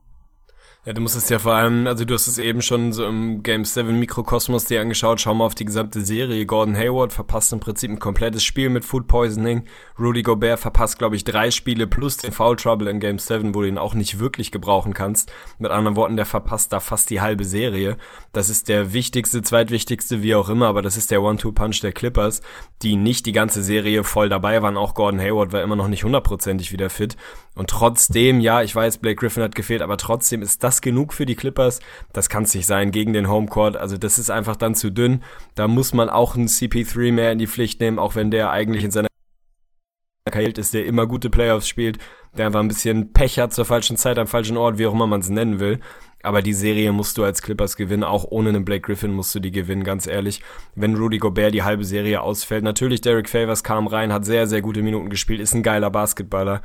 Ja, 0.86 0.92
du 0.92 1.00
musst 1.00 1.16
es 1.16 1.30
ja 1.30 1.38
vor 1.38 1.54
allem, 1.54 1.86
also 1.86 2.04
du 2.04 2.12
hast 2.12 2.26
es 2.26 2.36
eben 2.36 2.60
schon 2.60 2.92
so 2.92 3.06
im 3.06 3.42
Game 3.42 3.64
7 3.64 3.98
Mikrokosmos 3.98 4.66
dir 4.66 4.82
angeschaut, 4.82 5.18
schau 5.18 5.32
mal 5.32 5.46
auf 5.46 5.54
die 5.54 5.64
gesamte 5.64 6.02
Serie. 6.02 6.44
Gordon 6.44 6.76
Hayward 6.76 7.10
verpasst 7.10 7.54
im 7.54 7.60
Prinzip 7.60 7.90
ein 7.90 7.98
komplettes 7.98 8.44
Spiel 8.44 8.68
mit 8.68 8.84
Food 8.84 9.06
Poisoning. 9.06 9.64
Rudy 9.98 10.22
Gobert 10.22 10.60
verpasst, 10.60 10.98
glaube 10.98 11.16
ich, 11.16 11.24
drei 11.24 11.50
Spiele 11.50 11.86
plus 11.86 12.18
den 12.18 12.32
Foul 12.32 12.56
Trouble 12.56 12.90
in 12.90 13.00
Game 13.00 13.18
7, 13.18 13.54
wo 13.54 13.62
du 13.62 13.68
ihn 13.68 13.78
auch 13.78 13.94
nicht 13.94 14.18
wirklich 14.18 14.52
gebrauchen 14.52 14.92
kannst. 14.92 15.32
Mit 15.58 15.70
anderen 15.70 15.96
Worten, 15.96 16.16
der 16.16 16.26
verpasst 16.26 16.70
da 16.74 16.80
fast 16.80 17.08
die 17.08 17.22
halbe 17.22 17.46
Serie. 17.46 17.96
Das 18.34 18.50
ist 18.50 18.68
der 18.68 18.92
wichtigste, 18.92 19.40
zweitwichtigste, 19.40 20.22
wie 20.22 20.34
auch 20.34 20.50
immer, 20.50 20.66
aber 20.66 20.82
das 20.82 20.98
ist 20.98 21.10
der 21.10 21.22
One-Two-Punch 21.22 21.80
der 21.80 21.92
Clippers, 21.92 22.42
die 22.82 22.96
nicht 22.96 23.24
die 23.24 23.32
ganze 23.32 23.62
Serie 23.62 24.04
voll 24.04 24.28
dabei 24.28 24.60
waren. 24.60 24.76
Auch 24.76 24.92
Gordon 24.92 25.20
Hayward 25.22 25.54
war 25.54 25.62
immer 25.62 25.76
noch 25.76 25.88
nicht 25.88 26.04
hundertprozentig 26.04 26.72
wieder 26.72 26.90
fit. 26.90 27.16
Und 27.54 27.70
trotzdem, 27.70 28.40
ja, 28.40 28.62
ich 28.62 28.75
weiß, 28.75 28.99
Blake 28.99 29.16
Griffin 29.16 29.42
hat 29.42 29.54
gefehlt, 29.54 29.82
aber 29.82 29.96
trotzdem 29.96 30.42
ist 30.42 30.64
das 30.64 30.80
genug 30.80 31.12
für 31.12 31.25
die 31.25 31.37
Clippers. 31.37 31.80
Das 32.12 32.28
kann 32.28 32.42
es 32.42 32.54
nicht 32.54 32.66
sein 32.66 32.90
gegen 32.90 33.12
den 33.12 33.28
Homecourt. 33.28 33.76
Also 33.76 33.96
das 33.96 34.18
ist 34.18 34.30
einfach 34.30 34.56
dann 34.56 34.75
zu 34.75 34.90
dünn. 34.90 35.23
Da 35.54 35.68
muss 35.68 35.94
man 35.94 36.08
auch 36.08 36.34
einen 36.34 36.49
CP3 36.49 37.12
mehr 37.12 37.32
in 37.32 37.38
die 37.38 37.46
Pflicht 37.46 37.80
nehmen, 37.80 37.99
auch 37.99 38.16
wenn 38.16 38.30
der 38.30 38.50
eigentlich 38.50 38.84
in 38.84 38.90
seiner 38.90 39.08
Karriere 40.30 40.61
ist, 40.61 40.75
der 40.75 40.87
immer 40.87 41.06
gute 41.06 41.30
Playoffs 41.30 41.68
spielt, 41.68 41.99
der 42.37 42.46
einfach 42.46 42.61
ein 42.61 42.68
bisschen 42.68 43.12
Pech 43.12 43.38
hat 43.38 43.52
zur 43.52 43.66
falschen 43.66 43.96
Zeit 43.96 44.18
am 44.18 44.26
falschen 44.26 44.56
Ort, 44.56 44.78
wie 44.78 44.87
auch 44.87 44.94
immer 44.94 45.06
man 45.06 45.20
es 45.20 45.28
nennen 45.28 45.61
will. 45.61 45.80
Aber 46.23 46.40
die 46.40 46.54
Serie 46.54 46.90
musst 46.90 47.18
du 47.18 47.25
als 47.25 47.42
Clippers 47.42 47.76
gewinnen, 47.76 48.02
auch 48.02 48.25
ohne 48.25 48.49
einen 48.49 48.64
Blake 48.64 48.80
Griffin 48.80 49.12
musst 49.12 49.34
du 49.34 49.40
die 49.40 49.50
gewinnen, 49.50 49.84
ganz 49.84 50.06
ehrlich. 50.06 50.40
Wenn 50.75 50.96
Rudy 50.96 51.18
Gobert 51.18 51.52
die 51.52 51.62
halbe 51.62 51.84
Serie 51.84 52.23
ausfällt, 52.23 52.64
natürlich 52.64 53.02
Derek 53.02 53.28
Favors 53.28 53.62
kam 53.62 53.87
rein, 53.87 54.12
hat 54.12 54.25
sehr, 54.25 54.46
sehr 54.46 54.62
gute 54.62 54.80
Minuten 54.80 55.11
gespielt, 55.11 55.40
ist 55.40 55.54
ein 55.54 55.62
geiler 55.62 55.90
Basketballer, 55.90 56.62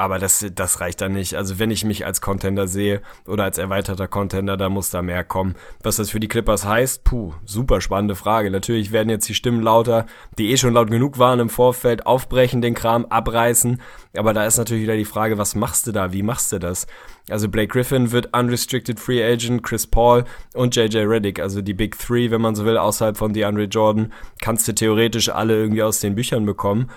Aber 0.00 0.20
das, 0.20 0.46
das 0.54 0.80
reicht 0.80 1.00
dann 1.00 1.12
nicht. 1.12 1.34
Also 1.34 1.58
wenn 1.58 1.72
ich 1.72 1.84
mich 1.84 2.06
als 2.06 2.20
Contender 2.20 2.68
sehe 2.68 3.02
oder 3.26 3.42
als 3.42 3.58
erweiterter 3.58 4.06
Contender, 4.06 4.56
da 4.56 4.68
muss 4.68 4.90
da 4.90 5.02
mehr 5.02 5.24
kommen. 5.24 5.56
Was 5.82 5.96
das 5.96 6.10
für 6.10 6.20
die 6.20 6.28
Clippers 6.28 6.64
heißt, 6.64 7.02
puh, 7.02 7.34
super 7.44 7.80
spannende 7.80 8.14
Frage. 8.14 8.52
Natürlich 8.52 8.92
werden 8.92 9.10
jetzt 9.10 9.28
die 9.28 9.34
Stimmen 9.34 9.60
lauter, 9.60 10.06
die 10.38 10.52
eh 10.52 10.56
schon 10.56 10.74
laut 10.74 10.88
genug 10.88 11.18
waren 11.18 11.40
im 11.40 11.48
Vorfeld, 11.48 12.06
aufbrechen, 12.06 12.62
den 12.62 12.74
Kram 12.74 13.06
abreißen. 13.06 13.82
Aber 14.16 14.32
da 14.32 14.46
ist 14.46 14.56
natürlich 14.56 14.84
wieder 14.84 14.96
die 14.96 15.04
Frage, 15.04 15.36
was 15.36 15.56
machst 15.56 15.88
du 15.88 15.92
da? 15.92 16.12
Wie 16.12 16.22
machst 16.22 16.52
du 16.52 16.60
das? 16.60 16.86
Also 17.30 17.48
Blake 17.48 17.68
Griffin 17.68 18.12
wird 18.12 18.34
unrestricted 18.34 18.98
free 18.98 19.22
agent, 19.22 19.62
Chris 19.62 19.86
Paul 19.86 20.24
und 20.54 20.74
JJ 20.74 20.98
Reddick, 20.98 21.40
also 21.40 21.60
die 21.60 21.74
Big 21.74 21.98
Three, 21.98 22.30
wenn 22.30 22.40
man 22.40 22.54
so 22.54 22.64
will, 22.64 22.78
außerhalb 22.78 23.16
von 23.16 23.32
DeAndre 23.32 23.64
Jordan, 23.64 24.12
kannst 24.40 24.66
du 24.66 24.74
theoretisch 24.74 25.28
alle 25.28 25.54
irgendwie 25.54 25.82
aus 25.82 26.00
den 26.00 26.14
Büchern 26.14 26.46
bekommen. 26.46 26.88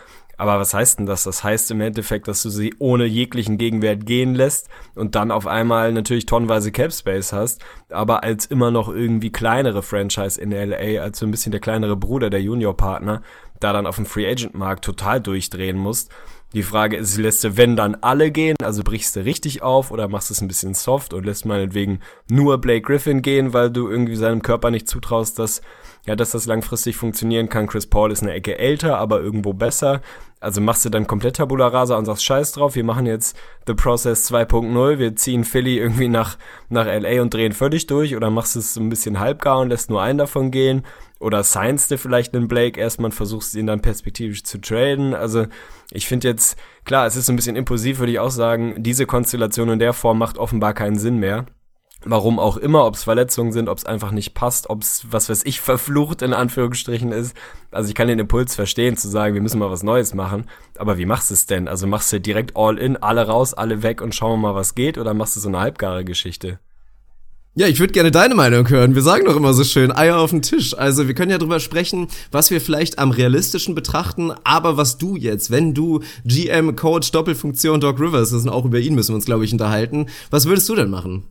Aber 0.41 0.57
was 0.57 0.73
heißt 0.73 0.97
denn 0.97 1.05
das? 1.05 1.25
Das 1.25 1.43
heißt 1.43 1.69
im 1.69 1.81
Endeffekt, 1.81 2.27
dass 2.27 2.41
du 2.41 2.49
sie 2.49 2.73
ohne 2.79 3.05
jeglichen 3.05 3.59
Gegenwert 3.59 4.07
gehen 4.07 4.33
lässt 4.33 4.69
und 4.95 5.13
dann 5.13 5.29
auf 5.29 5.45
einmal 5.45 5.93
natürlich 5.93 6.25
tonnenweise 6.25 6.71
Cap 6.71 6.91
Space 6.91 7.31
hast, 7.31 7.63
aber 7.91 8.23
als 8.23 8.47
immer 8.47 8.71
noch 8.71 8.89
irgendwie 8.89 9.31
kleinere 9.31 9.83
Franchise 9.83 10.41
in 10.41 10.49
LA, 10.49 10.99
als 10.99 11.19
so 11.19 11.27
ein 11.27 11.31
bisschen 11.31 11.51
der 11.51 11.61
kleinere 11.61 11.95
Bruder 11.95 12.31
der 12.31 12.41
Junior-Partner, 12.41 13.21
da 13.59 13.71
dann 13.71 13.85
auf 13.85 13.97
dem 13.97 14.07
Free 14.07 14.27
Agent 14.27 14.55
Markt 14.55 14.83
total 14.83 15.21
durchdrehen 15.21 15.77
musst. 15.77 16.09
Die 16.53 16.63
Frage 16.63 16.97
ist, 16.97 17.17
lässt 17.17 17.43
du, 17.43 17.55
wenn 17.55 17.75
dann 17.75 17.95
alle 18.01 18.31
gehen, 18.31 18.55
also 18.63 18.81
brichst 18.83 19.15
du 19.15 19.23
richtig 19.23 19.61
auf 19.61 19.91
oder 19.91 20.07
machst 20.07 20.31
es 20.31 20.41
ein 20.41 20.47
bisschen 20.47 20.73
soft 20.73 21.13
und 21.13 21.23
lässt 21.23 21.45
meinetwegen 21.45 21.99
nur 22.31 22.57
Blake 22.57 22.81
Griffin 22.81 23.21
gehen, 23.21 23.53
weil 23.53 23.69
du 23.69 23.87
irgendwie 23.87 24.15
seinem 24.15 24.41
Körper 24.41 24.71
nicht 24.71 24.89
zutraust, 24.89 25.37
dass 25.37 25.61
ja, 26.05 26.15
dass 26.15 26.31
das 26.31 26.45
langfristig 26.47 26.95
funktionieren 26.95 27.49
kann. 27.49 27.67
Chris 27.67 27.85
Paul 27.85 28.11
ist 28.11 28.23
eine 28.23 28.33
Ecke 28.33 28.57
älter, 28.57 28.97
aber 28.97 29.21
irgendwo 29.21 29.53
besser. 29.53 30.01
Also 30.41 30.59
machst 30.59 30.83
du 30.83 30.89
dann 30.89 31.05
komplett 31.05 31.35
Tabula 31.35 31.67
Rasa 31.67 31.95
und 31.95 32.05
sagst 32.05 32.25
Scheiß 32.25 32.53
drauf, 32.53 32.73
wir 32.73 32.83
machen 32.83 33.05
jetzt 33.05 33.37
The 33.67 33.75
Process 33.75 34.29
2.0, 34.31 34.97
wir 34.97 35.15
ziehen 35.15 35.43
Philly 35.43 35.77
irgendwie 35.77 36.09
nach, 36.09 36.35
nach 36.67 36.87
LA 36.87 37.21
und 37.21 37.31
drehen 37.31 37.53
völlig 37.53 37.85
durch 37.85 38.15
oder 38.15 38.31
machst 38.31 38.55
es 38.55 38.73
so 38.73 38.81
ein 38.81 38.89
bisschen 38.89 39.19
halbgar 39.19 39.59
und 39.59 39.69
lässt 39.69 39.91
nur 39.91 40.01
einen 40.01 40.17
davon 40.17 40.49
gehen 40.49 40.81
oder 41.19 41.43
signst 41.43 41.91
du 41.91 41.97
vielleicht 41.99 42.35
einen 42.35 42.47
Blake 42.47 42.79
erstmal 42.79 43.11
und 43.11 43.15
versuchst 43.15 43.53
ihn 43.53 43.67
dann 43.67 43.81
perspektivisch 43.81 44.43
zu 44.43 44.59
traden. 44.59 45.13
Also 45.13 45.45
ich 45.91 46.07
finde 46.07 46.29
jetzt, 46.29 46.57
klar, 46.85 47.05
es 47.05 47.15
ist 47.15 47.29
ein 47.29 47.35
bisschen 47.35 47.55
impulsiv, 47.55 47.99
würde 47.99 48.11
ich 48.11 48.19
auch 48.19 48.31
sagen, 48.31 48.81
diese 48.81 49.05
Konstellation 49.05 49.69
in 49.69 49.79
der 49.79 49.93
Form 49.93 50.17
macht 50.17 50.39
offenbar 50.39 50.73
keinen 50.73 50.97
Sinn 50.97 51.17
mehr. 51.17 51.45
Warum 52.03 52.39
auch 52.39 52.57
immer, 52.57 52.85
ob 52.85 52.95
es 52.95 53.03
Verletzungen 53.03 53.51
sind, 53.51 53.69
ob 53.69 53.77
es 53.77 53.85
einfach 53.85 54.11
nicht 54.11 54.33
passt, 54.33 54.69
ob 54.69 54.81
es, 54.81 55.05
was 55.09 55.29
weiß 55.29 55.43
ich, 55.45 55.61
verflucht 55.61 56.21
in 56.21 56.33
Anführungsstrichen 56.33 57.11
ist. 57.11 57.35
Also 57.71 57.89
ich 57.89 57.95
kann 57.95 58.07
den 58.07 58.19
Impuls 58.19 58.55
verstehen, 58.55 58.97
zu 58.97 59.07
sagen, 59.07 59.33
wir 59.35 59.41
müssen 59.41 59.59
mal 59.59 59.69
was 59.69 59.83
Neues 59.83 60.13
machen. 60.13 60.45
Aber 60.77 60.97
wie 60.97 61.05
machst 61.05 61.29
du 61.29 61.35
es 61.35 61.45
denn? 61.45 61.67
Also 61.67 61.87
machst 61.87 62.11
du 62.11 62.19
direkt 62.19 62.57
all 62.57 62.77
in, 62.77 62.97
alle 62.97 63.27
raus, 63.27 63.53
alle 63.53 63.83
weg 63.83 64.01
und 64.01 64.15
schauen 64.15 64.41
wir 64.41 64.49
mal, 64.49 64.55
was 64.55 64.75
geht? 64.75 64.97
Oder 64.97 65.13
machst 65.13 65.35
du 65.35 65.39
so 65.39 65.47
eine 65.47 65.59
halbgare 65.59 66.03
Geschichte? 66.03 66.59
Ja, 67.53 67.67
ich 67.67 67.81
würde 67.81 67.91
gerne 67.91 68.11
deine 68.11 68.33
Meinung 68.33 68.69
hören. 68.69 68.95
Wir 68.95 69.01
sagen 69.01 69.25
doch 69.25 69.35
immer 69.35 69.53
so 69.53 69.65
schön, 69.65 69.91
Eier 69.91 70.19
auf 70.19 70.29
den 70.29 70.41
Tisch. 70.41 70.73
Also 70.77 71.09
wir 71.09 71.13
können 71.13 71.31
ja 71.31 71.37
drüber 71.37 71.59
sprechen, 71.59 72.07
was 72.31 72.49
wir 72.49 72.61
vielleicht 72.61 72.97
am 72.97 73.11
realistischen 73.11 73.75
betrachten, 73.75 74.31
aber 74.45 74.77
was 74.77 74.97
du 74.97 75.17
jetzt, 75.17 75.51
wenn 75.51 75.73
du 75.73 75.99
GM, 76.23 76.77
Coach, 76.77 77.11
Doppelfunktion, 77.11 77.81
Doc 77.81 77.99
Rivers, 77.99 78.29
das 78.29 78.43
sind 78.43 78.49
auch 78.49 78.63
über 78.63 78.79
ihn 78.79 78.95
müssen 78.95 79.09
wir 79.09 79.15
uns, 79.15 79.25
glaube 79.25 79.43
ich, 79.43 79.51
unterhalten. 79.51 80.05
Was 80.29 80.45
würdest 80.45 80.69
du 80.69 80.75
denn 80.75 80.89
machen? 80.89 81.25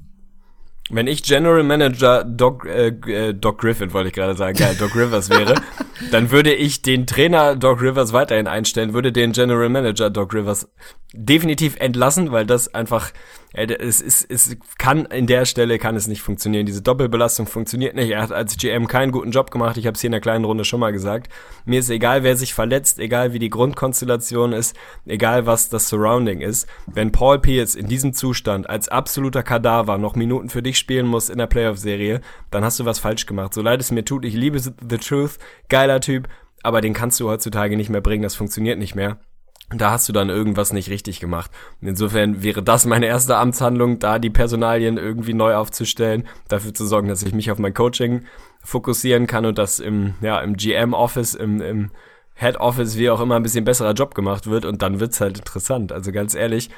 Wenn 0.91 1.07
ich 1.07 1.23
General 1.23 1.63
Manager 1.63 2.25
Doc, 2.25 2.67
äh, 2.67 2.89
äh, 2.89 3.33
Doc 3.33 3.59
Griffin, 3.59 3.93
wollte 3.93 4.09
ich 4.09 4.15
gerade 4.15 4.37
sagen, 4.37 4.59
geil, 4.59 4.77
Doc 4.79 4.95
Rivers 4.97 5.31
wäre, 5.31 5.55
dann 6.11 6.31
würde 6.33 6.53
ich 6.53 6.83
den 6.83 7.07
Trainer 7.07 7.55
Doc 7.55 7.81
Rivers 7.81 8.13
weiterhin 8.13 8.49
einstellen, 8.49 8.93
würde 8.93 9.13
den 9.13 9.33
General 9.33 9.69
Manager 9.69 10.11
Doc 10.11 10.35
Rivers 10.35 10.69
definitiv 11.13 11.77
entlassen, 11.77 12.33
weil 12.33 12.45
das 12.45 12.75
einfach, 12.75 13.13
es, 13.53 14.01
ist, 14.01 14.31
es 14.31 14.57
kann 14.79 15.07
in 15.07 15.27
der 15.27 15.45
Stelle 15.45 15.79
kann 15.79 15.97
es 15.97 16.07
nicht 16.07 16.23
funktionieren. 16.23 16.67
Diese 16.67 16.83
Doppelbelastung 16.83 17.47
funktioniert 17.47 17.97
nicht. 17.97 18.11
Er 18.11 18.23
hat 18.23 18.31
als 18.31 18.57
GM 18.57 18.87
keinen 18.87 19.11
guten 19.11 19.33
Job 19.33 19.51
gemacht. 19.51 19.77
Ich 19.77 19.87
habe 19.87 19.95
es 19.97 20.01
hier 20.01 20.09
in 20.09 20.13
der 20.13 20.21
kleinen 20.21 20.45
Runde 20.45 20.65
schon 20.65 20.79
mal 20.79 20.93
gesagt. 20.93 21.29
Mir 21.65 21.81
ist 21.81 21.91
egal, 21.91 22.23
wer 22.23 22.37
sich 22.37 22.55
verletzt, 22.55 23.01
egal 23.01 23.33
wie 23.33 23.41
die 23.41 23.51
Grundkonstellation 23.51 24.53
ist, 24.53 24.77
egal 25.05 25.47
was 25.47 25.69
das 25.69 25.89
Surrounding 25.89 26.41
ist. 26.41 26.69
Wenn 26.87 27.11
Paul 27.11 27.41
Pierce 27.41 27.75
in 27.75 27.89
diesem 27.89 28.13
Zustand 28.13 28.71
als 28.71 28.89
absoluter 28.89 29.43
Kadaver 29.43 29.99
noch 29.99 30.15
Minuten 30.15 30.49
für 30.49 30.63
dich 30.63 30.79
spielen 30.79 31.07
muss 31.07 31.29
in 31.29 31.39
der 31.39 31.49
Playoff-Serie, 31.49 32.21
dann 32.53 32.65
hast 32.65 32.79
du 32.79 32.85
was 32.85 33.01
falsch 33.01 33.27
gemacht. 33.27 33.53
So 33.53 33.63
leid 33.63 33.81
es 33.81 33.91
mir 33.91 34.05
tut, 34.05 34.25
ich 34.25 34.35
liebe 34.35 34.61
The 34.61 34.99
Truth, 34.99 35.39
geiler 35.69 36.01
Typ, 36.01 36.29
aber 36.63 36.81
den 36.81 36.95
kannst 36.95 37.19
du 37.19 37.29
heutzutage 37.29 37.77
nicht 37.77 37.91
mehr 37.91 38.01
bringen. 38.01 38.23
Das 38.23 38.37
funktioniert 38.37 38.79
nicht 38.79 38.95
mehr 38.95 39.19
da 39.75 39.93
hast 39.93 40.09
du 40.09 40.13
dann 40.13 40.31
irgendwas 40.31 40.73
nicht 40.73 40.91
richtig 40.91 41.21
gemacht. 41.21 41.51
Insofern 41.81 42.43
wäre 42.43 42.63
das 42.63 42.87
meine 42.87 43.07
erste 43.07 43.37
Amtshandlung, 43.37 43.99
da 44.01 44.19
die 44.19 44.31
Personalien 44.31 44.99
irgendwie 44.99 45.35
neu 45.35 45.55
aufzustellen, 45.55 46.27
dafür 46.49 46.75
zu 46.75 46.87
sorgen, 46.87 47.09
dass 47.09 47.23
ich 47.23 47.33
mich 47.33 47.51
auf 47.51 47.59
mein 47.59 47.75
Coaching 47.75 48.25
fokussieren 48.65 49.27
kann 49.27 49.47
und 49.47 49.59
dass 49.59 49.79
im, 49.79 50.15
ja, 50.21 50.41
im 50.41 50.57
GM-Office, 50.57 51.35
im, 51.35 51.61
im 51.61 51.91
Head-Office, 52.35 52.97
wie 52.97 53.11
auch 53.11 53.21
immer, 53.21 53.37
ein 53.37 53.43
bisschen 53.43 53.65
besserer 53.65 53.93
Job 53.93 54.15
gemacht 54.15 54.49
wird 54.49 54.65
und 54.65 54.83
dann 54.83 54.99
wird's 54.99 55.21
halt 55.21 55.39
interessant. 55.39 55.93
Also 55.93 56.11
ganz 56.11 56.35
ehrlich, 56.35 56.71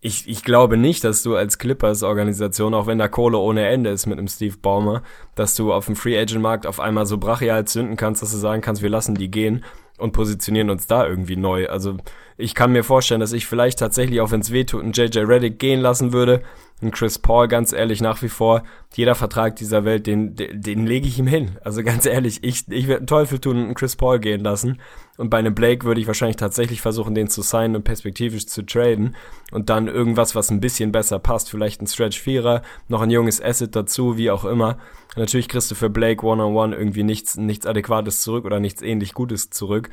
ich, 0.00 0.28
ich 0.28 0.44
glaube 0.44 0.76
nicht, 0.76 1.02
dass 1.02 1.22
du 1.22 1.34
als 1.34 1.58
Clippers-Organisation, 1.58 2.72
auch 2.72 2.86
wenn 2.86 2.98
da 2.98 3.08
Kohle 3.08 3.38
ohne 3.38 3.66
Ende 3.66 3.90
ist 3.90 4.06
mit 4.06 4.16
einem 4.16 4.28
Steve 4.28 4.56
Ballmer, 4.56 5.02
dass 5.34 5.56
du 5.56 5.72
auf 5.72 5.86
dem 5.86 5.96
Free-Agent-Markt 5.96 6.66
auf 6.66 6.78
einmal 6.78 7.04
so 7.04 7.18
brachial 7.18 7.66
zünden 7.66 7.96
kannst, 7.96 8.22
dass 8.22 8.30
du 8.30 8.36
sagen 8.36 8.62
kannst, 8.62 8.80
wir 8.80 8.90
lassen 8.90 9.16
die 9.16 9.30
gehen 9.30 9.64
und 9.98 10.12
positionieren 10.12 10.70
uns 10.70 10.86
da 10.86 11.06
irgendwie 11.06 11.36
neu. 11.36 11.68
Also 11.68 11.96
ich 12.40 12.54
kann 12.54 12.70
mir 12.70 12.84
vorstellen, 12.84 13.20
dass 13.20 13.32
ich 13.32 13.46
vielleicht 13.46 13.80
tatsächlich, 13.80 14.20
auch 14.20 14.30
wenn 14.30 14.40
es 14.40 14.52
weh 14.52 14.62
tut, 14.62 14.84
einen 14.84 14.92
JJ 14.92 15.18
Reddick 15.18 15.58
gehen 15.58 15.80
lassen 15.80 16.12
würde. 16.12 16.42
Und 16.80 16.92
Chris 16.92 17.18
Paul, 17.18 17.48
ganz 17.48 17.72
ehrlich, 17.72 18.00
nach 18.00 18.22
wie 18.22 18.28
vor, 18.28 18.62
jeder 18.94 19.16
Vertrag 19.16 19.56
dieser 19.56 19.84
Welt, 19.84 20.06
den, 20.06 20.36
den, 20.36 20.62
den 20.62 20.86
lege 20.86 21.08
ich 21.08 21.18
ihm 21.18 21.26
hin. 21.26 21.58
Also 21.64 21.82
ganz 21.82 22.06
ehrlich, 22.06 22.44
ich, 22.44 22.68
ich 22.68 22.86
werde 22.86 23.00
einen 23.00 23.06
Teufel 23.08 23.40
tun 23.40 23.56
und 23.56 23.64
einen 23.64 23.74
Chris 23.74 23.96
Paul 23.96 24.20
gehen 24.20 24.42
lassen. 24.42 24.80
Und 25.16 25.30
bei 25.30 25.38
einem 25.38 25.52
Blake 25.52 25.84
würde 25.84 26.00
ich 26.00 26.06
wahrscheinlich 26.06 26.36
tatsächlich 26.36 26.80
versuchen, 26.80 27.16
den 27.16 27.26
zu 27.26 27.42
signen 27.42 27.74
und 27.74 27.82
perspektivisch 27.82 28.46
zu 28.46 28.64
traden. 28.64 29.16
Und 29.50 29.68
dann 29.68 29.88
irgendwas, 29.88 30.36
was 30.36 30.52
ein 30.52 30.60
bisschen 30.60 30.92
besser 30.92 31.18
passt. 31.18 31.50
Vielleicht 31.50 31.82
ein 31.82 31.88
Stretch 31.88 32.20
Vierer, 32.20 32.62
noch 32.86 33.00
ein 33.00 33.10
junges 33.10 33.42
Asset 33.42 33.74
dazu, 33.74 34.16
wie 34.16 34.30
auch 34.30 34.44
immer. 34.44 34.78
Natürlich 35.16 35.48
kriegst 35.48 35.72
du 35.72 35.74
für 35.74 35.90
Blake 35.90 36.24
One-on-One 36.24 36.68
-on 36.68 36.76
-one 36.76 36.78
irgendwie 36.78 37.02
nichts, 37.02 37.36
nichts 37.36 37.66
Adäquates 37.66 38.20
zurück 38.20 38.44
oder 38.44 38.60
nichts 38.60 38.80
ähnlich 38.82 39.14
Gutes 39.14 39.50
zurück 39.50 39.90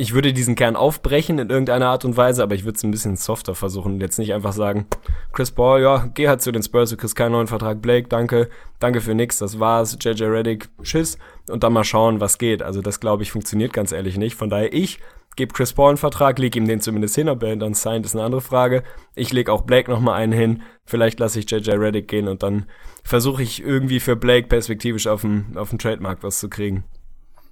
ich 0.00 0.14
würde 0.14 0.32
diesen 0.32 0.54
Kern 0.54 0.76
aufbrechen 0.76 1.40
in 1.40 1.50
irgendeiner 1.50 1.88
Art 1.88 2.04
und 2.04 2.16
Weise, 2.16 2.44
aber 2.44 2.54
ich 2.54 2.64
würde 2.64 2.76
es 2.76 2.84
ein 2.84 2.92
bisschen 2.92 3.16
softer 3.16 3.56
versuchen 3.56 4.00
jetzt 4.00 4.20
nicht 4.20 4.32
einfach 4.32 4.52
sagen, 4.52 4.86
Chris 5.32 5.50
Paul, 5.50 5.82
ja, 5.82 6.08
geh 6.14 6.28
halt 6.28 6.40
zu 6.40 6.52
den 6.52 6.62
Spurs, 6.62 6.90
du 6.90 6.96
kriegst 6.96 7.16
keinen 7.16 7.32
neuen 7.32 7.48
Vertrag, 7.48 7.82
Blake, 7.82 8.06
danke, 8.08 8.48
danke 8.78 9.00
für 9.00 9.16
nix, 9.16 9.38
das 9.38 9.58
war's, 9.58 9.98
JJ 10.00 10.22
Reddick, 10.22 10.68
tschüss 10.84 11.18
und 11.50 11.64
dann 11.64 11.72
mal 11.72 11.82
schauen, 11.82 12.20
was 12.20 12.38
geht. 12.38 12.62
Also 12.62 12.80
das 12.80 13.00
glaube 13.00 13.24
ich 13.24 13.32
funktioniert 13.32 13.72
ganz 13.72 13.90
ehrlich 13.90 14.16
nicht. 14.18 14.36
Von 14.36 14.50
daher 14.50 14.72
ich 14.72 15.00
gebe 15.34 15.52
Chris 15.52 15.72
Paul 15.72 15.88
einen 15.88 15.98
Vertrag, 15.98 16.38
leg 16.38 16.54
ihm 16.54 16.68
den 16.68 16.80
zumindest 16.80 17.16
hin, 17.16 17.28
ob 17.28 17.42
er 17.42 17.56
dann 17.56 17.74
signed, 17.74 18.06
ist 18.06 18.14
eine 18.14 18.24
andere 18.24 18.40
Frage. 18.40 18.84
Ich 19.16 19.32
leg 19.32 19.50
auch 19.50 19.62
Blake 19.62 19.90
nochmal 19.90 20.14
einen 20.14 20.32
hin, 20.32 20.62
vielleicht 20.84 21.18
lasse 21.18 21.40
ich 21.40 21.50
JJ 21.50 21.72
Reddick 21.72 22.06
gehen 22.06 22.28
und 22.28 22.44
dann 22.44 22.66
versuche 23.02 23.42
ich 23.42 23.64
irgendwie 23.64 23.98
für 23.98 24.14
Blake 24.14 24.46
perspektivisch 24.46 25.08
auf 25.08 25.22
dem, 25.22 25.56
auf 25.56 25.70
dem 25.70 25.80
Trademark 25.80 26.22
was 26.22 26.38
zu 26.38 26.48
kriegen. 26.48 26.84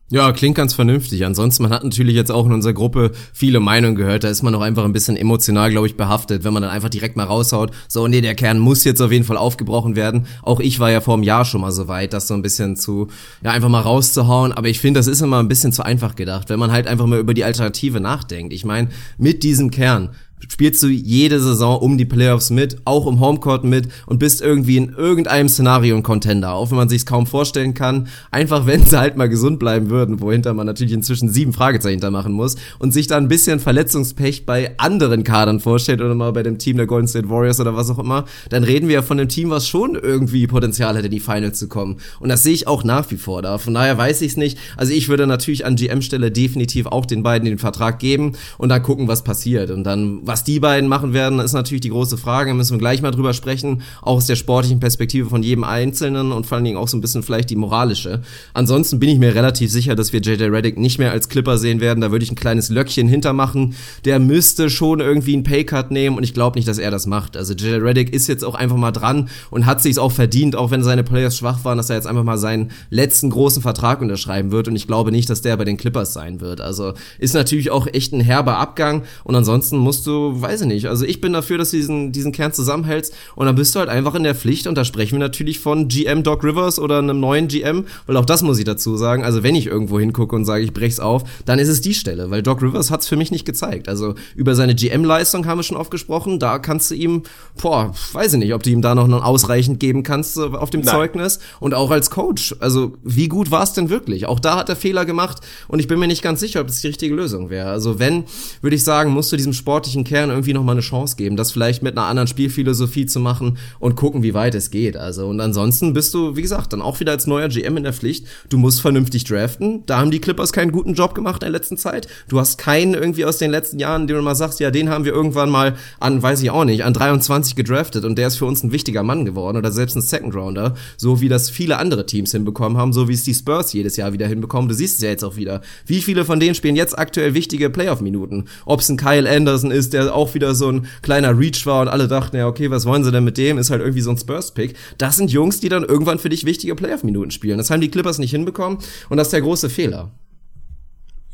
Ja, 0.08 0.30
klingt 0.30 0.54
ganz 0.54 0.72
vernünftig. 0.72 1.26
Ansonsten, 1.26 1.64
man 1.64 1.72
hat 1.72 1.82
natürlich 1.82 2.14
jetzt 2.14 2.30
auch 2.30 2.46
in 2.46 2.52
unserer 2.52 2.74
Gruppe 2.74 3.10
viele 3.32 3.58
Meinungen 3.58 3.96
gehört. 3.96 4.22
Da 4.22 4.28
ist 4.28 4.44
man 4.44 4.54
auch 4.54 4.60
einfach 4.60 4.84
ein 4.84 4.92
bisschen 4.92 5.16
emotional, 5.16 5.72
glaube 5.72 5.88
ich, 5.88 5.96
behaftet, 5.96 6.44
wenn 6.44 6.52
man 6.52 6.62
dann 6.62 6.70
einfach 6.70 6.90
direkt 6.90 7.16
mal 7.16 7.24
raushaut. 7.24 7.72
So, 7.88 8.06
nee, 8.06 8.20
der 8.20 8.36
Kern 8.36 8.60
muss 8.60 8.84
jetzt 8.84 9.02
auf 9.02 9.10
jeden 9.10 9.24
Fall 9.24 9.36
aufgebrochen 9.36 9.96
werden. 9.96 10.28
Auch 10.42 10.60
ich 10.60 10.78
war 10.78 10.92
ja 10.92 11.00
vor 11.00 11.14
einem 11.14 11.24
Jahr 11.24 11.44
schon 11.44 11.60
mal 11.60 11.72
so 11.72 11.88
weit, 11.88 12.12
das 12.12 12.28
so 12.28 12.34
ein 12.34 12.42
bisschen 12.42 12.76
zu, 12.76 13.08
ja, 13.42 13.50
einfach 13.50 13.68
mal 13.68 13.80
rauszuhauen. 13.80 14.52
Aber 14.52 14.68
ich 14.68 14.78
finde, 14.78 15.00
das 15.00 15.08
ist 15.08 15.22
immer 15.22 15.40
ein 15.40 15.48
bisschen 15.48 15.72
zu 15.72 15.84
einfach 15.84 16.14
gedacht, 16.14 16.50
wenn 16.50 16.60
man 16.60 16.70
halt 16.70 16.86
einfach 16.86 17.06
mal 17.06 17.18
über 17.18 17.34
die 17.34 17.42
Alternative 17.42 17.98
nachdenkt. 17.98 18.52
Ich 18.52 18.64
meine, 18.64 18.90
mit 19.18 19.42
diesem 19.42 19.72
Kern 19.72 20.10
spielst 20.48 20.82
du 20.82 20.88
jede 20.88 21.40
Saison 21.40 21.78
um 21.78 21.98
die 21.98 22.04
Playoffs 22.04 22.50
mit, 22.50 22.78
auch 22.84 23.06
im 23.06 23.20
Homecourt 23.20 23.64
mit 23.64 23.88
und 24.06 24.18
bist 24.18 24.42
irgendwie 24.42 24.76
in 24.76 24.90
irgendeinem 24.90 25.48
Szenario 25.48 25.96
ein 25.96 26.02
Contender, 26.02 26.52
auch 26.52 26.70
wenn 26.70 26.76
man 26.76 26.88
sich's 26.88 27.06
kaum 27.06 27.26
vorstellen 27.26 27.74
kann. 27.74 28.08
Einfach, 28.30 28.66
wenn 28.66 28.84
sie 28.84 28.98
halt 28.98 29.16
mal 29.16 29.28
gesund 29.28 29.58
bleiben 29.58 29.90
würden, 29.90 30.20
wohinter 30.20 30.54
man 30.54 30.66
natürlich 30.66 30.92
inzwischen 30.92 31.28
sieben 31.28 31.52
Fragezeichen 31.52 32.00
da 32.00 32.10
machen 32.10 32.32
muss 32.32 32.56
und 32.78 32.92
sich 32.92 33.06
da 33.06 33.16
ein 33.16 33.28
bisschen 33.28 33.60
Verletzungspech 33.60 34.46
bei 34.46 34.74
anderen 34.78 35.24
Kadern 35.24 35.60
vorstellt 35.60 36.00
oder 36.00 36.14
mal 36.14 36.32
bei 36.32 36.42
dem 36.42 36.58
Team 36.58 36.76
der 36.76 36.86
Golden 36.86 37.08
State 37.08 37.28
Warriors 37.28 37.60
oder 37.60 37.76
was 37.76 37.90
auch 37.90 37.98
immer, 37.98 38.24
dann 38.48 38.64
reden 38.64 38.88
wir 38.88 38.96
ja 38.96 39.02
von 39.02 39.18
einem 39.18 39.28
Team, 39.28 39.50
was 39.50 39.68
schon 39.68 39.94
irgendwie 39.94 40.46
Potenzial 40.46 40.96
hätte, 40.96 41.06
in 41.06 41.12
die 41.12 41.20
Finals 41.20 41.58
zu 41.58 41.68
kommen. 41.68 41.96
Und 42.20 42.28
das 42.28 42.42
sehe 42.42 42.54
ich 42.54 42.66
auch 42.66 42.84
nach 42.84 43.10
wie 43.10 43.16
vor 43.16 43.42
da. 43.42 43.58
Von 43.58 43.74
daher 43.74 43.96
weiß 43.98 44.22
ich's 44.22 44.36
nicht. 44.36 44.58
Also 44.76 44.92
ich 44.92 45.08
würde 45.08 45.26
natürlich 45.26 45.64
an 45.64 45.76
GM-Stelle 45.76 46.30
definitiv 46.30 46.86
auch 46.86 47.06
den 47.06 47.22
beiden 47.22 47.46
den 47.46 47.58
Vertrag 47.58 47.98
geben 47.98 48.32
und 48.58 48.68
dann 48.68 48.82
gucken, 48.82 49.08
was 49.08 49.24
passiert. 49.24 49.70
Und 49.70 49.84
dann, 49.84 50.20
was 50.22 50.35
was 50.36 50.44
die 50.44 50.60
beiden 50.60 50.86
machen 50.86 51.14
werden, 51.14 51.38
ist 51.38 51.54
natürlich 51.54 51.80
die 51.80 51.88
große 51.88 52.18
Frage. 52.18 52.50
Da 52.50 52.54
müssen 52.54 52.72
wir 52.72 52.78
gleich 52.78 53.00
mal 53.00 53.10
drüber 53.10 53.32
sprechen, 53.32 53.80
auch 54.02 54.16
aus 54.16 54.26
der 54.26 54.36
sportlichen 54.36 54.80
Perspektive 54.80 55.30
von 55.30 55.42
jedem 55.42 55.64
Einzelnen 55.64 56.30
und 56.30 56.44
vor 56.44 56.56
allen 56.56 56.64
Dingen 56.66 56.76
auch 56.76 56.88
so 56.88 56.98
ein 56.98 57.00
bisschen 57.00 57.22
vielleicht 57.22 57.48
die 57.48 57.56
moralische. 57.56 58.20
Ansonsten 58.52 58.98
bin 58.98 59.08
ich 59.08 59.18
mir 59.18 59.34
relativ 59.34 59.72
sicher, 59.72 59.94
dass 59.94 60.12
wir 60.12 60.20
JJ 60.20 60.44
Reddick 60.44 60.76
nicht 60.76 60.98
mehr 60.98 61.10
als 61.10 61.30
Clipper 61.30 61.56
sehen 61.56 61.80
werden. 61.80 62.02
Da 62.02 62.10
würde 62.10 62.22
ich 62.22 62.30
ein 62.30 62.36
kleines 62.36 62.68
Löckchen 62.68 63.08
hintermachen. 63.08 63.76
Der 64.04 64.18
müsste 64.18 64.68
schon 64.68 65.00
irgendwie 65.00 65.32
einen 65.32 65.42
Paycut 65.42 65.90
nehmen 65.90 66.18
und 66.18 66.22
ich 66.22 66.34
glaube 66.34 66.58
nicht, 66.58 66.68
dass 66.68 66.76
er 66.76 66.90
das 66.90 67.06
macht. 67.06 67.34
Also 67.34 67.54
JJ 67.54 67.76
Reddick 67.76 68.12
ist 68.12 68.26
jetzt 68.26 68.44
auch 68.44 68.56
einfach 68.56 68.76
mal 68.76 68.92
dran 68.92 69.30
und 69.48 69.64
hat 69.64 69.80
sich 69.80 69.98
auch 69.98 70.12
verdient, 70.12 70.54
auch 70.54 70.70
wenn 70.70 70.84
seine 70.84 71.02
Players 71.02 71.38
schwach 71.38 71.64
waren, 71.64 71.78
dass 71.78 71.88
er 71.88 71.96
jetzt 71.96 72.06
einfach 72.06 72.24
mal 72.24 72.36
seinen 72.36 72.72
letzten 72.90 73.30
großen 73.30 73.62
Vertrag 73.62 74.02
unterschreiben 74.02 74.50
wird 74.50 74.68
und 74.68 74.76
ich 74.76 74.86
glaube 74.86 75.12
nicht, 75.12 75.30
dass 75.30 75.40
der 75.40 75.56
bei 75.56 75.64
den 75.64 75.78
Clippers 75.78 76.12
sein 76.12 76.42
wird. 76.42 76.60
Also 76.60 76.92
ist 77.18 77.32
natürlich 77.32 77.70
auch 77.70 77.86
echt 77.86 78.12
ein 78.12 78.20
herber 78.20 78.58
Abgang 78.58 79.04
und 79.24 79.34
ansonsten 79.34 79.78
musst 79.78 80.06
du, 80.06 80.25
weiß 80.34 80.62
ich 80.62 80.66
nicht, 80.66 80.86
also 80.86 81.04
ich 81.04 81.20
bin 81.20 81.32
dafür, 81.32 81.58
dass 81.58 81.70
du 81.70 81.76
diesen, 81.76 82.12
diesen 82.12 82.32
Kern 82.32 82.52
zusammenhältst 82.52 83.14
und 83.34 83.46
dann 83.46 83.54
bist 83.54 83.74
du 83.74 83.78
halt 83.78 83.88
einfach 83.88 84.14
in 84.14 84.22
der 84.22 84.34
Pflicht 84.34 84.66
und 84.66 84.76
da 84.76 84.84
sprechen 84.84 85.12
wir 85.12 85.20
natürlich 85.20 85.60
von 85.60 85.88
GM 85.88 86.22
Doc 86.22 86.44
Rivers 86.44 86.78
oder 86.78 86.98
einem 86.98 87.20
neuen 87.20 87.48
GM, 87.48 87.84
weil 88.06 88.16
auch 88.16 88.24
das 88.24 88.42
muss 88.42 88.58
ich 88.58 88.64
dazu 88.64 88.96
sagen, 88.96 89.24
also 89.24 89.42
wenn 89.42 89.54
ich 89.54 89.66
irgendwo 89.66 89.98
hingucke 89.98 90.34
und 90.34 90.44
sage, 90.44 90.64
ich 90.64 90.72
brech's 90.72 91.00
auf, 91.00 91.24
dann 91.44 91.58
ist 91.58 91.68
es 91.68 91.80
die 91.80 91.94
Stelle, 91.94 92.30
weil 92.30 92.42
Doc 92.42 92.62
Rivers 92.62 92.90
hat's 92.90 93.06
für 93.06 93.16
mich 93.16 93.30
nicht 93.30 93.44
gezeigt. 93.44 93.88
Also 93.88 94.14
über 94.34 94.54
seine 94.54 94.74
GM-Leistung 94.74 95.46
haben 95.46 95.58
wir 95.58 95.62
schon 95.62 95.76
oft 95.76 95.90
gesprochen, 95.90 96.38
da 96.38 96.58
kannst 96.58 96.90
du 96.90 96.94
ihm, 96.94 97.22
boah, 97.60 97.94
weiß 98.12 98.34
ich 98.34 98.38
nicht, 98.38 98.54
ob 98.54 98.62
du 98.62 98.70
ihm 98.70 98.82
da 98.82 98.94
noch 98.94 99.06
ausreichend 99.24 99.80
geben 99.80 100.02
kannst 100.02 100.38
auf 100.38 100.70
dem 100.70 100.80
Nein. 100.80 100.94
Zeugnis 100.94 101.38
und 101.60 101.74
auch 101.74 101.90
als 101.90 102.10
Coach. 102.10 102.54
Also 102.60 102.94
wie 103.02 103.28
gut 103.28 103.50
war 103.50 103.62
es 103.62 103.72
denn 103.72 103.90
wirklich? 103.90 104.26
Auch 104.26 104.40
da 104.40 104.56
hat 104.56 104.68
er 104.68 104.76
Fehler 104.76 105.04
gemacht 105.04 105.38
und 105.68 105.78
ich 105.78 105.88
bin 105.88 105.98
mir 105.98 106.06
nicht 106.06 106.22
ganz 106.22 106.40
sicher, 106.40 106.60
ob 106.60 106.66
das 106.66 106.80
die 106.80 106.88
richtige 106.88 107.14
Lösung 107.14 107.50
wäre. 107.50 107.70
Also 107.70 107.98
wenn, 107.98 108.24
würde 108.60 108.76
ich 108.76 108.84
sagen, 108.84 109.10
musst 109.10 109.32
du 109.32 109.36
diesem 109.36 109.52
sportlichen 109.52 110.04
Kern 110.04 110.15
irgendwie 110.24 110.52
noch 110.52 110.62
mal 110.62 110.72
eine 110.72 110.80
Chance 110.80 111.16
geben, 111.16 111.36
das 111.36 111.52
vielleicht 111.52 111.82
mit 111.82 111.96
einer 111.96 112.06
anderen 112.06 112.26
Spielphilosophie 112.26 113.06
zu 113.06 113.20
machen 113.20 113.58
und 113.78 113.96
gucken, 113.96 114.22
wie 114.22 114.34
weit 114.34 114.54
es 114.54 114.70
geht. 114.70 114.96
Also 114.96 115.26
und 115.28 115.40
ansonsten 115.40 115.92
bist 115.92 116.14
du, 116.14 116.36
wie 116.36 116.42
gesagt, 116.42 116.72
dann 116.72 116.82
auch 116.82 117.00
wieder 117.00 117.12
als 117.12 117.26
neuer 117.26 117.48
GM 117.48 117.76
in 117.76 117.84
der 117.84 117.92
Pflicht. 117.92 118.26
Du 118.48 118.58
musst 118.58 118.80
vernünftig 118.80 119.24
draften. 119.24 119.84
Da 119.86 119.98
haben 119.98 120.10
die 120.10 120.20
Clippers 120.20 120.52
keinen 120.52 120.72
guten 120.72 120.94
Job 120.94 121.14
gemacht 121.14 121.42
in 121.42 121.52
der 121.52 121.58
letzten 121.58 121.76
Zeit. 121.76 122.08
Du 122.28 122.40
hast 122.40 122.58
keinen 122.58 122.94
irgendwie 122.94 123.24
aus 123.24 123.38
den 123.38 123.50
letzten 123.50 123.78
Jahren, 123.78 124.06
den 124.06 124.16
du 124.16 124.22
mal 124.22 124.34
sagst, 124.34 124.60
ja, 124.60 124.70
den 124.70 124.88
haben 124.88 125.04
wir 125.04 125.12
irgendwann 125.12 125.50
mal 125.50 125.76
an, 126.00 126.22
weiß 126.22 126.42
ich 126.42 126.50
auch 126.50 126.64
nicht, 126.64 126.84
an 126.84 126.92
23 126.92 127.54
gedraftet 127.54 128.04
und 128.04 128.16
der 128.16 128.28
ist 128.28 128.36
für 128.36 128.46
uns 128.46 128.62
ein 128.62 128.72
wichtiger 128.72 129.02
Mann 129.02 129.24
geworden 129.24 129.56
oder 129.56 129.72
selbst 129.72 129.96
ein 129.96 130.02
Second 130.02 130.34
Rounder, 130.34 130.74
so 130.96 131.20
wie 131.20 131.28
das 131.28 131.50
viele 131.50 131.78
andere 131.78 132.06
Teams 132.06 132.32
hinbekommen 132.32 132.78
haben, 132.78 132.92
so 132.92 133.08
wie 133.08 133.14
es 133.14 133.24
die 133.24 133.34
Spurs 133.34 133.72
jedes 133.72 133.96
Jahr 133.96 134.12
wieder 134.12 134.26
hinbekommen. 134.26 134.68
Du 134.68 134.74
siehst 134.74 134.96
es 134.96 135.02
ja 135.02 135.10
jetzt 135.10 135.24
auch 135.24 135.36
wieder. 135.36 135.60
Wie 135.86 136.00
viele 136.00 136.24
von 136.24 136.40
denen 136.40 136.54
spielen 136.54 136.76
jetzt 136.76 136.98
aktuell 136.98 137.34
wichtige 137.34 137.70
Playoff-Minuten? 137.70 138.46
Ob 138.64 138.80
es 138.80 138.88
ein 138.88 138.96
Kyle 138.96 139.28
Anderson 139.28 139.70
ist, 139.70 139.92
der 139.92 140.05
auch 140.08 140.34
wieder 140.34 140.54
so 140.54 140.70
ein 140.70 140.86
kleiner 141.02 141.38
Reach 141.38 141.66
war 141.66 141.82
und 141.82 141.88
alle 141.88 142.08
dachten, 142.08 142.36
ja, 142.36 142.46
okay, 142.46 142.70
was 142.70 142.86
wollen 142.86 143.04
sie 143.04 143.12
denn 143.12 143.24
mit 143.24 143.38
dem? 143.38 143.58
Ist 143.58 143.70
halt 143.70 143.80
irgendwie 143.80 144.00
so 144.00 144.10
ein 144.10 144.18
Spurs-Pick. 144.18 144.74
Das 144.98 145.16
sind 145.16 145.30
Jungs, 145.30 145.60
die 145.60 145.68
dann 145.68 145.84
irgendwann 145.84 146.18
für 146.18 146.28
dich 146.28 146.44
wichtige 146.44 146.74
Playoff-Minuten 146.74 147.30
spielen. 147.30 147.58
Das 147.58 147.70
haben 147.70 147.80
die 147.80 147.90
Clippers 147.90 148.18
nicht 148.18 148.30
hinbekommen 148.30 148.78
und 149.08 149.16
das 149.16 149.28
ist 149.28 149.32
der 149.32 149.42
große 149.42 149.70
Fehler. 149.70 150.10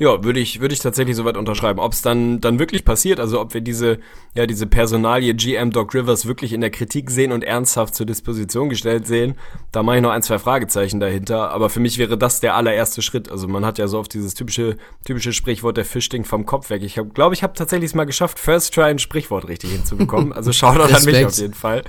Ja, 0.02 0.24
würde 0.24 0.40
ich, 0.40 0.60
würde 0.60 0.74
ich 0.74 0.80
tatsächlich 0.80 1.14
soweit 1.14 1.36
unterschreiben. 1.36 1.78
Ob 1.78 1.92
es 1.92 2.02
dann, 2.02 2.40
dann 2.40 2.58
wirklich 2.58 2.84
passiert, 2.84 3.20
also 3.20 3.40
ob 3.40 3.54
wir 3.54 3.60
diese, 3.60 4.00
ja, 4.34 4.48
diese 4.48 4.66
Personalie 4.66 5.32
GM 5.32 5.70
Doc 5.70 5.94
Rivers 5.94 6.26
wirklich 6.26 6.52
in 6.52 6.60
der 6.60 6.70
Kritik 6.70 7.08
sehen 7.08 7.30
und 7.30 7.44
ernsthaft 7.44 7.94
zur 7.94 8.04
Disposition 8.04 8.68
gestellt 8.68 9.06
sehen, 9.06 9.36
da 9.70 9.84
mache 9.84 9.98
ich 9.98 10.02
noch 10.02 10.10
ein, 10.10 10.22
zwei 10.22 10.40
Fragezeichen 10.40 10.98
dahinter. 10.98 11.52
Aber 11.52 11.70
für 11.70 11.78
mich 11.78 11.98
wäre 11.98 12.18
das 12.18 12.40
der 12.40 12.56
allererste 12.56 13.00
Schritt. 13.00 13.30
Also 13.30 13.46
man 13.46 13.64
hat 13.64 13.78
ja 13.78 13.86
so 13.86 14.00
oft 14.00 14.12
dieses 14.12 14.34
typische, 14.34 14.76
typische 15.04 15.32
Sprichwort, 15.32 15.76
der 15.76 15.84
Fisch 15.84 16.06
stinkt 16.06 16.26
vom 16.26 16.46
Kopf 16.46 16.70
weg. 16.70 16.82
Ich 16.82 16.94
glaube, 16.94 17.10
glaub, 17.10 17.32
ich 17.32 17.44
habe 17.44 17.52
tatsächlich 17.52 17.90
es 17.90 17.94
mal 17.94 18.02
geschafft, 18.02 18.40
First 18.40 18.74
Try 18.74 18.86
ein 18.86 18.98
Sprichwort 18.98 19.46
richtig 19.46 19.70
hinzubekommen. 19.70 20.32
Also 20.42 20.52
schau 20.52 20.74
doch 20.74 20.92
an 20.92 21.04
mich 21.04 21.24
auf 21.24 21.38
jeden 21.38 21.54
Fall. 21.54 21.84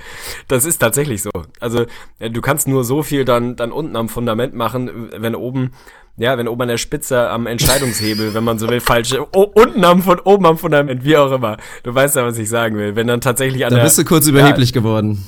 Das 0.46 0.64
ist 0.64 0.78
tatsächlich 0.78 1.22
so. 1.22 1.30
Also 1.58 1.86
du 2.20 2.40
kannst 2.40 2.68
nur 2.68 2.84
so 2.84 3.02
viel 3.02 3.24
dann, 3.24 3.56
dann 3.56 3.72
unten 3.72 3.96
am 3.96 4.08
Fundament 4.08 4.54
machen, 4.54 5.10
wenn 5.16 5.34
oben 5.34 5.72
ja, 6.16 6.38
wenn 6.38 6.46
oben 6.46 6.62
an 6.62 6.68
der 6.68 6.78
Spitze 6.78 7.28
am 7.28 7.46
Entscheidungshebel, 7.46 8.34
wenn 8.34 8.44
man 8.44 8.58
so 8.58 8.68
will, 8.68 8.80
falsche, 8.80 9.26
oh, 9.32 9.50
unten 9.54 9.84
am 9.84 10.02
von 10.02 10.20
oben 10.20 10.46
am 10.46 10.58
Fundament, 10.58 11.04
wie 11.04 11.16
auch 11.16 11.32
immer. 11.32 11.56
Du 11.82 11.94
weißt 11.94 12.16
ja, 12.16 12.24
was 12.24 12.38
ich 12.38 12.48
sagen 12.48 12.76
will. 12.76 12.94
Wenn 12.94 13.06
dann 13.06 13.20
tatsächlich 13.20 13.64
an 13.64 13.70
da 13.70 13.76
der. 13.76 13.78
Da 13.80 13.84
bist 13.84 13.98
du 13.98 14.04
kurz 14.04 14.26
überheblich 14.28 14.70
ja, 14.70 14.80
geworden. 14.80 15.26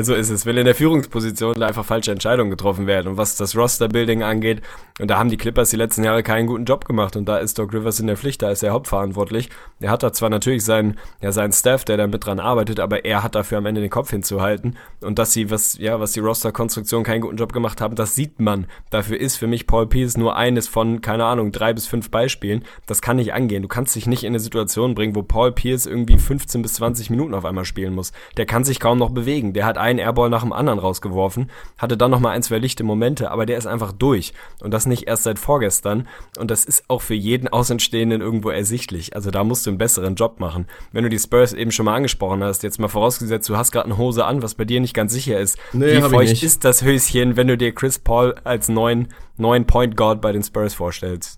So 0.00 0.14
ist 0.14 0.30
es. 0.30 0.46
Wenn 0.46 0.56
in 0.56 0.64
der 0.64 0.74
Führungsposition 0.74 1.60
einfach 1.62 1.84
falsche 1.84 2.12
Entscheidungen 2.12 2.50
getroffen 2.50 2.86
werden 2.86 3.08
und 3.08 3.16
was 3.16 3.36
das 3.36 3.56
Roster-Building 3.56 4.22
angeht, 4.22 4.62
und 5.00 5.08
da 5.08 5.18
haben 5.18 5.30
die 5.30 5.36
Clippers 5.36 5.70
die 5.70 5.76
letzten 5.76 6.04
Jahre 6.04 6.22
keinen 6.22 6.46
guten 6.46 6.64
Job 6.64 6.84
gemacht 6.84 7.16
und 7.16 7.26
da 7.26 7.38
ist 7.38 7.58
Doc 7.58 7.72
Rivers 7.72 7.98
in 7.98 8.06
der 8.06 8.16
Pflicht, 8.16 8.42
da 8.42 8.50
ist 8.50 8.62
er 8.62 8.72
hauptverantwortlich. 8.72 9.48
Er 9.80 9.90
hat 9.90 10.02
da 10.02 10.12
zwar 10.12 10.28
natürlich 10.28 10.64
seinen, 10.64 10.98
ja, 11.20 11.32
seinen 11.32 11.52
Staff, 11.52 11.84
der 11.84 11.96
da 11.96 12.06
mit 12.06 12.26
dran 12.26 12.40
arbeitet, 12.40 12.80
aber 12.80 13.04
er 13.04 13.22
hat 13.22 13.34
dafür 13.34 13.58
am 13.58 13.66
Ende 13.66 13.80
den 13.80 13.90
Kopf 13.90 14.10
hinzuhalten 14.10 14.76
und 15.00 15.18
dass 15.18 15.32
sie, 15.32 15.50
was, 15.50 15.78
ja, 15.78 16.00
was 16.00 16.12
die 16.12 16.20
Roster-Konstruktion 16.20 17.04
keinen 17.04 17.20
guten 17.20 17.36
Job 17.36 17.52
gemacht 17.52 17.80
haben, 17.80 17.94
das 17.94 18.14
sieht 18.14 18.40
man. 18.40 18.66
Dafür 18.90 19.18
ist 19.18 19.36
für 19.36 19.46
mich 19.46 19.66
Paul 19.66 19.86
Pierce 19.86 20.16
nur 20.16 20.36
eines 20.36 20.68
von, 20.68 21.00
keine 21.00 21.24
Ahnung, 21.24 21.52
drei 21.52 21.72
bis 21.72 21.86
fünf 21.86 22.10
Beispielen. 22.10 22.64
Das 22.86 23.02
kann 23.02 23.16
nicht 23.16 23.32
angehen. 23.32 23.62
Du 23.62 23.68
kannst 23.68 23.94
dich 23.94 24.06
nicht 24.06 24.24
in 24.24 24.28
eine 24.28 24.40
Situation 24.40 24.94
bringen, 24.94 25.14
wo 25.14 25.22
Paul 25.22 25.52
Pierce 25.52 25.86
irgendwie 25.86 26.18
15 26.18 26.62
bis 26.62 26.74
20 26.74 27.10
Minuten 27.10 27.34
auf 27.34 27.44
einmal 27.44 27.64
spielen 27.64 27.94
muss. 27.94 28.12
Der 28.36 28.46
kann 28.46 28.64
sich 28.64 28.80
kaum 28.80 28.98
noch 28.98 29.10
bewegen. 29.10 29.52
Der 29.52 29.66
hat 29.66 29.78
einen 29.88 29.98
Airball 29.98 30.28
nach 30.28 30.42
dem 30.42 30.52
anderen 30.52 30.78
rausgeworfen, 30.78 31.50
hatte 31.78 31.96
dann 31.96 32.10
nochmal 32.10 32.34
ein, 32.34 32.42
zwei 32.42 32.58
lichte 32.58 32.84
Momente, 32.84 33.30
aber 33.30 33.46
der 33.46 33.58
ist 33.58 33.66
einfach 33.66 33.92
durch. 33.92 34.32
Und 34.60 34.72
das 34.72 34.86
nicht 34.86 35.08
erst 35.08 35.22
seit 35.24 35.38
vorgestern. 35.38 36.06
Und 36.38 36.50
das 36.50 36.64
ist 36.64 36.84
auch 36.88 37.02
für 37.02 37.14
jeden 37.14 37.48
Außenstehenden 37.48 38.20
irgendwo 38.20 38.50
ersichtlich. 38.50 39.14
Also 39.14 39.30
da 39.30 39.44
musst 39.44 39.66
du 39.66 39.70
einen 39.70 39.78
besseren 39.78 40.14
Job 40.14 40.40
machen. 40.40 40.66
Wenn 40.92 41.04
du 41.04 41.10
die 41.10 41.18
Spurs 41.18 41.52
eben 41.52 41.72
schon 41.72 41.86
mal 41.86 41.94
angesprochen 41.94 42.44
hast, 42.44 42.62
jetzt 42.62 42.78
mal 42.78 42.88
vorausgesetzt, 42.88 43.48
du 43.48 43.56
hast 43.56 43.72
gerade 43.72 43.86
eine 43.86 43.96
Hose 43.96 44.24
an, 44.24 44.42
was 44.42 44.54
bei 44.54 44.64
dir 44.64 44.80
nicht 44.80 44.94
ganz 44.94 45.12
sicher 45.12 45.38
ist. 45.38 45.58
Nee, 45.72 45.96
Wie 45.96 46.02
feucht 46.02 46.42
ist 46.42 46.64
das 46.64 46.82
Höschen, 46.82 47.36
wenn 47.36 47.48
du 47.48 47.56
dir 47.56 47.74
Chris 47.74 47.98
Paul 47.98 48.34
als 48.44 48.68
neuen, 48.68 49.08
neuen 49.36 49.66
Point 49.66 49.96
Guard 49.96 50.20
bei 50.20 50.32
den 50.32 50.42
Spurs 50.42 50.74
vorstellst? 50.74 51.37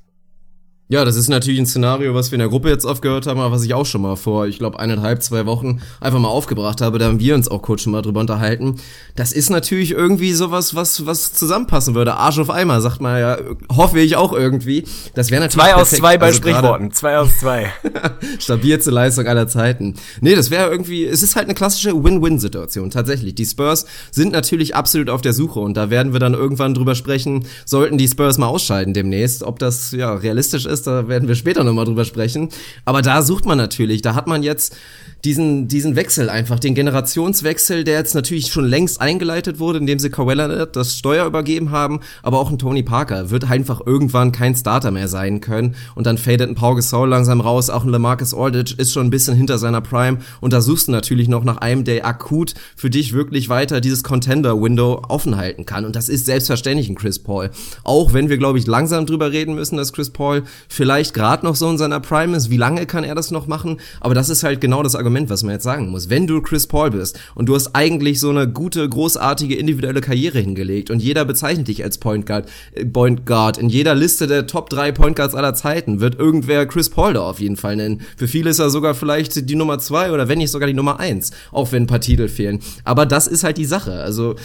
Ja, 0.91 1.05
das 1.05 1.15
ist 1.15 1.29
natürlich 1.29 1.61
ein 1.61 1.67
Szenario, 1.67 2.17
was 2.17 2.33
wir 2.33 2.35
in 2.35 2.41
der 2.41 2.49
Gruppe 2.49 2.69
jetzt 2.69 2.85
aufgehört 2.85 3.29
haben, 3.29 3.39
aber 3.39 3.53
was 3.55 3.63
ich 3.63 3.75
auch 3.75 3.87
schon 3.87 4.03
mal 4.03 4.17
vor, 4.17 4.49
ich 4.49 4.59
glaube, 4.59 4.81
eineinhalb, 4.81 5.23
zwei 5.23 5.47
Wochen 5.47 5.81
einfach 6.01 6.19
mal 6.19 6.27
aufgebracht 6.27 6.81
habe. 6.81 6.99
Da 6.99 7.05
haben 7.07 7.21
wir 7.21 7.37
uns 7.37 7.47
auch 7.47 7.63
kurz 7.63 7.83
schon 7.83 7.93
mal 7.93 8.03
drüber 8.03 8.19
unterhalten. 8.19 8.75
Das 9.15 9.31
ist 9.31 9.51
natürlich 9.51 9.93
irgendwie 9.93 10.33
sowas, 10.33 10.75
was, 10.75 11.07
was 11.07 11.33
zusammenpassen 11.33 11.95
würde. 11.95 12.15
Arsch 12.15 12.41
auf 12.41 12.51
Eimer, 12.51 12.81
sagt 12.81 13.01
man 13.01 13.21
ja, 13.21 13.39
hoffe 13.71 14.01
ich 14.01 14.17
auch 14.17 14.33
irgendwie. 14.33 14.83
Das 15.15 15.31
wäre 15.31 15.41
natürlich. 15.41 15.65
Zwei 15.65 15.75
aus 15.77 15.91
zwei 15.91 16.19
bei 16.19 16.27
also 16.27 16.39
Sprichworten. 16.39 16.91
Zwei 16.91 17.19
aus 17.19 17.39
zwei. 17.39 17.73
Stabilste 18.41 18.91
Leistung 18.91 19.29
aller 19.29 19.47
Zeiten. 19.47 19.95
Nee, 20.21 20.35
das 20.35 20.51
wäre 20.51 20.69
irgendwie, 20.73 21.07
es 21.07 21.23
ist 21.23 21.37
halt 21.37 21.45
eine 21.45 21.55
klassische 21.55 22.03
Win-Win-Situation, 22.03 22.91
tatsächlich. 22.91 23.37
Die 23.37 23.47
Spurs 23.47 23.87
sind 24.11 24.33
natürlich 24.33 24.75
absolut 24.75 25.09
auf 25.09 25.23
der 25.23 25.35
Suche 25.35 25.61
und 25.61 25.77
da 25.77 25.89
werden 25.89 26.13
wir 26.13 26.19
dann 26.19 26.35
irgendwann 26.35 26.75
drüber 26.75 26.97
sprechen, 26.97 27.47
sollten 27.65 27.97
die 27.97 28.09
Spurs 28.09 28.39
mal 28.39 28.49
ausscheiden 28.49 28.93
demnächst, 28.93 29.45
ob 29.45 29.61
das 29.61 29.93
ja 29.93 30.15
realistisch 30.15 30.67
ist 30.67 30.80
ist, 30.81 30.87
da 30.87 31.09
werden 31.09 31.29
wir 31.29 31.35
später 31.35 31.65
nochmal 31.65 31.85
drüber 31.85 32.05
sprechen. 32.05 32.49
Aber 32.85 33.03
da 33.03 33.23
sucht 33.23 33.47
man 33.47 33.59
natürlich, 33.59 34.03
da 34.03 34.15
hat 34.15 34.27
man 34.27 34.43
jetzt 34.43 34.77
diesen, 35.25 35.69
diesen 35.69 35.97
Wechsel 35.97 36.31
einfach, 36.31 36.59
den 36.59 36.75
Generationswechsel, 36.75 37.85
der 37.85 37.99
jetzt 37.99 38.15
natürlich 38.15 38.49
schon 38.49 38.67
längst 38.67 39.01
eingeleitet 39.01 39.59
wurde, 39.59 39.79
indem 39.79 39.99
sie 39.99 40.09
Leonard 40.09 40.77
das 40.77 40.97
Steuer 40.97 41.27
übergeben 41.27 41.71
haben, 41.71 42.01
aber 42.23 42.39
auch 42.39 42.51
ein 42.51 42.59
Tony 42.59 42.83
Parker 42.83 43.31
wird 43.31 43.51
einfach 43.51 43.81
irgendwann 43.85 44.33
kein 44.33 44.55
Starter 44.55 44.91
mehr 44.91 45.09
sein 45.09 45.41
können 45.41 45.75
und 45.95 46.07
dann 46.07 46.19
fadet 46.19 46.49
ein 46.49 46.55
Paul 46.55 46.77
Gasol 46.77 47.09
langsam 47.09 47.41
raus, 47.41 47.71
auch 47.71 47.85
ein 47.85 47.91
LaMarcus 47.91 48.35
Aldridge 48.35 48.75
ist 48.77 48.93
schon 48.93 49.07
ein 49.07 49.11
bisschen 49.11 49.37
hinter 49.37 49.59
seiner 49.59 49.81
Prime 49.81 50.19
und 50.41 50.53
da 50.53 50.61
suchst 50.61 50.89
du 50.89 50.93
natürlich 50.93 51.29
noch 51.29 51.45
nach 51.45 51.59
einem, 51.59 51.85
der 51.85 52.07
akut 52.07 52.55
für 52.77 52.91
dich 52.91 53.13
wirklich 53.13 53.49
weiter 53.49 53.81
dieses 53.81 54.03
Contender-Window 54.03 55.03
offen 55.09 55.37
halten 55.37 55.67
kann 55.67 55.85
und 55.85 55.97
das 55.97 56.09
ist 56.09 56.27
selbstverständlich 56.27 56.89
ein 56.89 56.95
Chris 56.95 57.19
Paul. 57.19 57.51
Auch 57.85 58.13
wenn 58.13 58.29
wir, 58.29 58.39
glaube 58.39 58.59
ich, 58.59 58.67
langsam 58.67 59.07
drüber 59.07 59.33
reden 59.33 59.55
müssen, 59.55 59.77
dass 59.77 59.93
Chris 59.93 60.11
Paul 60.11 60.45
vielleicht 60.69 61.15
gerade 61.15 61.45
noch 61.45 61.57
so 61.57 61.69
in 61.69 61.79
seiner 61.79 62.01
Prime 62.01 62.37
ist. 62.37 62.51
Wie 62.51 62.57
lange 62.57 62.87
kann 62.87 63.05
er 63.05 63.15
das 63.15 63.31
noch 63.31 63.47
machen? 63.47 63.81
Aber 64.01 64.15
das 64.15 64.29
ist 64.29 64.43
halt 64.43 64.61
genau 64.61 64.83
das 64.83 64.95
Argument, 64.95 65.10
was 65.29 65.43
man 65.43 65.53
jetzt 65.53 65.65
sagen 65.65 65.89
muss. 65.91 66.11
Wenn 66.11 66.27
du 66.27 66.41
Chris 66.41 66.67
Paul 66.67 66.91
bist 66.91 67.19
und 67.35 67.47
du 67.47 67.55
hast 67.55 67.75
eigentlich 67.75 68.21
so 68.21 68.31
eine 68.31 68.49
gute, 68.49 68.89
großartige 68.89 69.55
individuelle 69.55 70.01
Karriere 70.01 70.39
hingelegt 70.39 70.91
und 70.91 71.01
jeder 71.01 71.25
bezeichnet 71.25 71.69
dich 71.69 71.85
als 71.85 71.99
Point 71.99 72.27
Guard, 72.27 72.49
äh, 72.73 72.85
Point 72.85 73.27
Guard. 73.27 73.59
In 73.59 73.69
jeder 73.69 73.95
Liste 73.95 74.27
der 74.27 74.47
Top 74.47 74.71
3 74.71 74.93
Point 74.93 75.17
Guards 75.17 75.35
aller 75.35 75.55
Zeiten 75.55 76.01
wird 76.01 76.19
irgendwer 76.19 76.67
Chris 76.67 76.91
Paul 76.91 77.15
da 77.15 77.23
auf 77.23 77.41
jeden 77.41 77.57
Fall 77.57 77.77
nennen. 77.77 78.03
Für 78.17 78.29
viele 78.29 78.51
ist 78.51 78.59
er 78.59 78.71
sogar 78.71 78.95
vielleicht 78.95 79.49
die 79.49 79.55
Nummer 79.55 79.79
2 79.79 80.13
oder 80.13 80.29
wenn 80.29 80.39
nicht 80.39 80.51
sogar 80.51 80.67
die 80.67 80.75
Nummer 80.75 81.01
1, 81.01 81.31
auch 81.53 81.73
wenn 81.73 81.85
ein 81.85 81.87
paar 81.87 82.01
Titel 82.01 82.29
fehlen. 82.29 82.61
Aber 82.85 83.07
das 83.07 83.27
ist 83.27 83.45
halt 83.45 83.59
die 83.59 83.65
Sache. 83.65 83.93
Also 83.93 84.37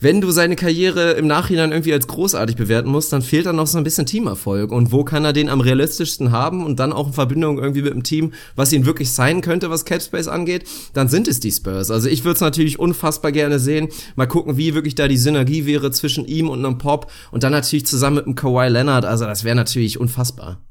wenn 0.00 0.20
du 0.20 0.30
seine 0.30 0.54
Karriere 0.54 1.12
im 1.12 1.26
Nachhinein 1.26 1.72
irgendwie 1.72 1.92
als 1.92 2.06
großartig 2.06 2.56
bewerten 2.56 2.88
musst, 2.88 3.12
dann 3.12 3.22
fehlt 3.22 3.46
da 3.46 3.52
noch 3.52 3.66
so 3.66 3.78
ein 3.78 3.84
bisschen 3.84 4.06
Teamerfolg. 4.06 4.70
Und 4.70 4.92
wo 4.92 5.02
kann 5.02 5.24
er 5.24 5.32
den 5.32 5.48
am 5.48 5.60
realistischsten 5.60 6.30
haben 6.30 6.64
und 6.64 6.78
dann 6.78 6.92
auch 6.92 7.08
in 7.08 7.12
Verbindung 7.12 7.58
irgendwie 7.58 7.82
mit 7.82 7.92
dem 7.92 8.04
Team, 8.04 8.32
was 8.54 8.72
ihn 8.72 8.86
wirklich 8.86 9.10
sein 9.10 9.40
könnte, 9.40 9.70
was 9.70 9.84
Capspace 9.84 10.28
angeht, 10.28 10.68
dann 10.92 11.08
sind 11.08 11.26
es 11.26 11.40
die 11.40 11.50
Spurs. 11.50 11.90
Also 11.90 12.08
ich 12.08 12.24
würde 12.24 12.34
es 12.34 12.40
natürlich 12.40 12.78
unfassbar 12.78 13.32
gerne 13.32 13.58
sehen. 13.58 13.88
Mal 14.14 14.26
gucken, 14.26 14.56
wie 14.56 14.74
wirklich 14.74 14.94
da 14.94 15.08
die 15.08 15.16
Synergie 15.16 15.66
wäre 15.66 15.90
zwischen 15.90 16.26
ihm 16.26 16.48
und 16.48 16.64
einem 16.64 16.78
Pop 16.78 17.10
und 17.32 17.42
dann 17.42 17.52
natürlich 17.52 17.86
zusammen 17.86 18.16
mit 18.16 18.26
einem 18.26 18.34
Kawhi 18.36 18.68
Leonard. 18.68 19.04
Also 19.04 19.24
das 19.24 19.42
wäre 19.42 19.56
natürlich 19.56 19.98
unfassbar. 19.98 20.67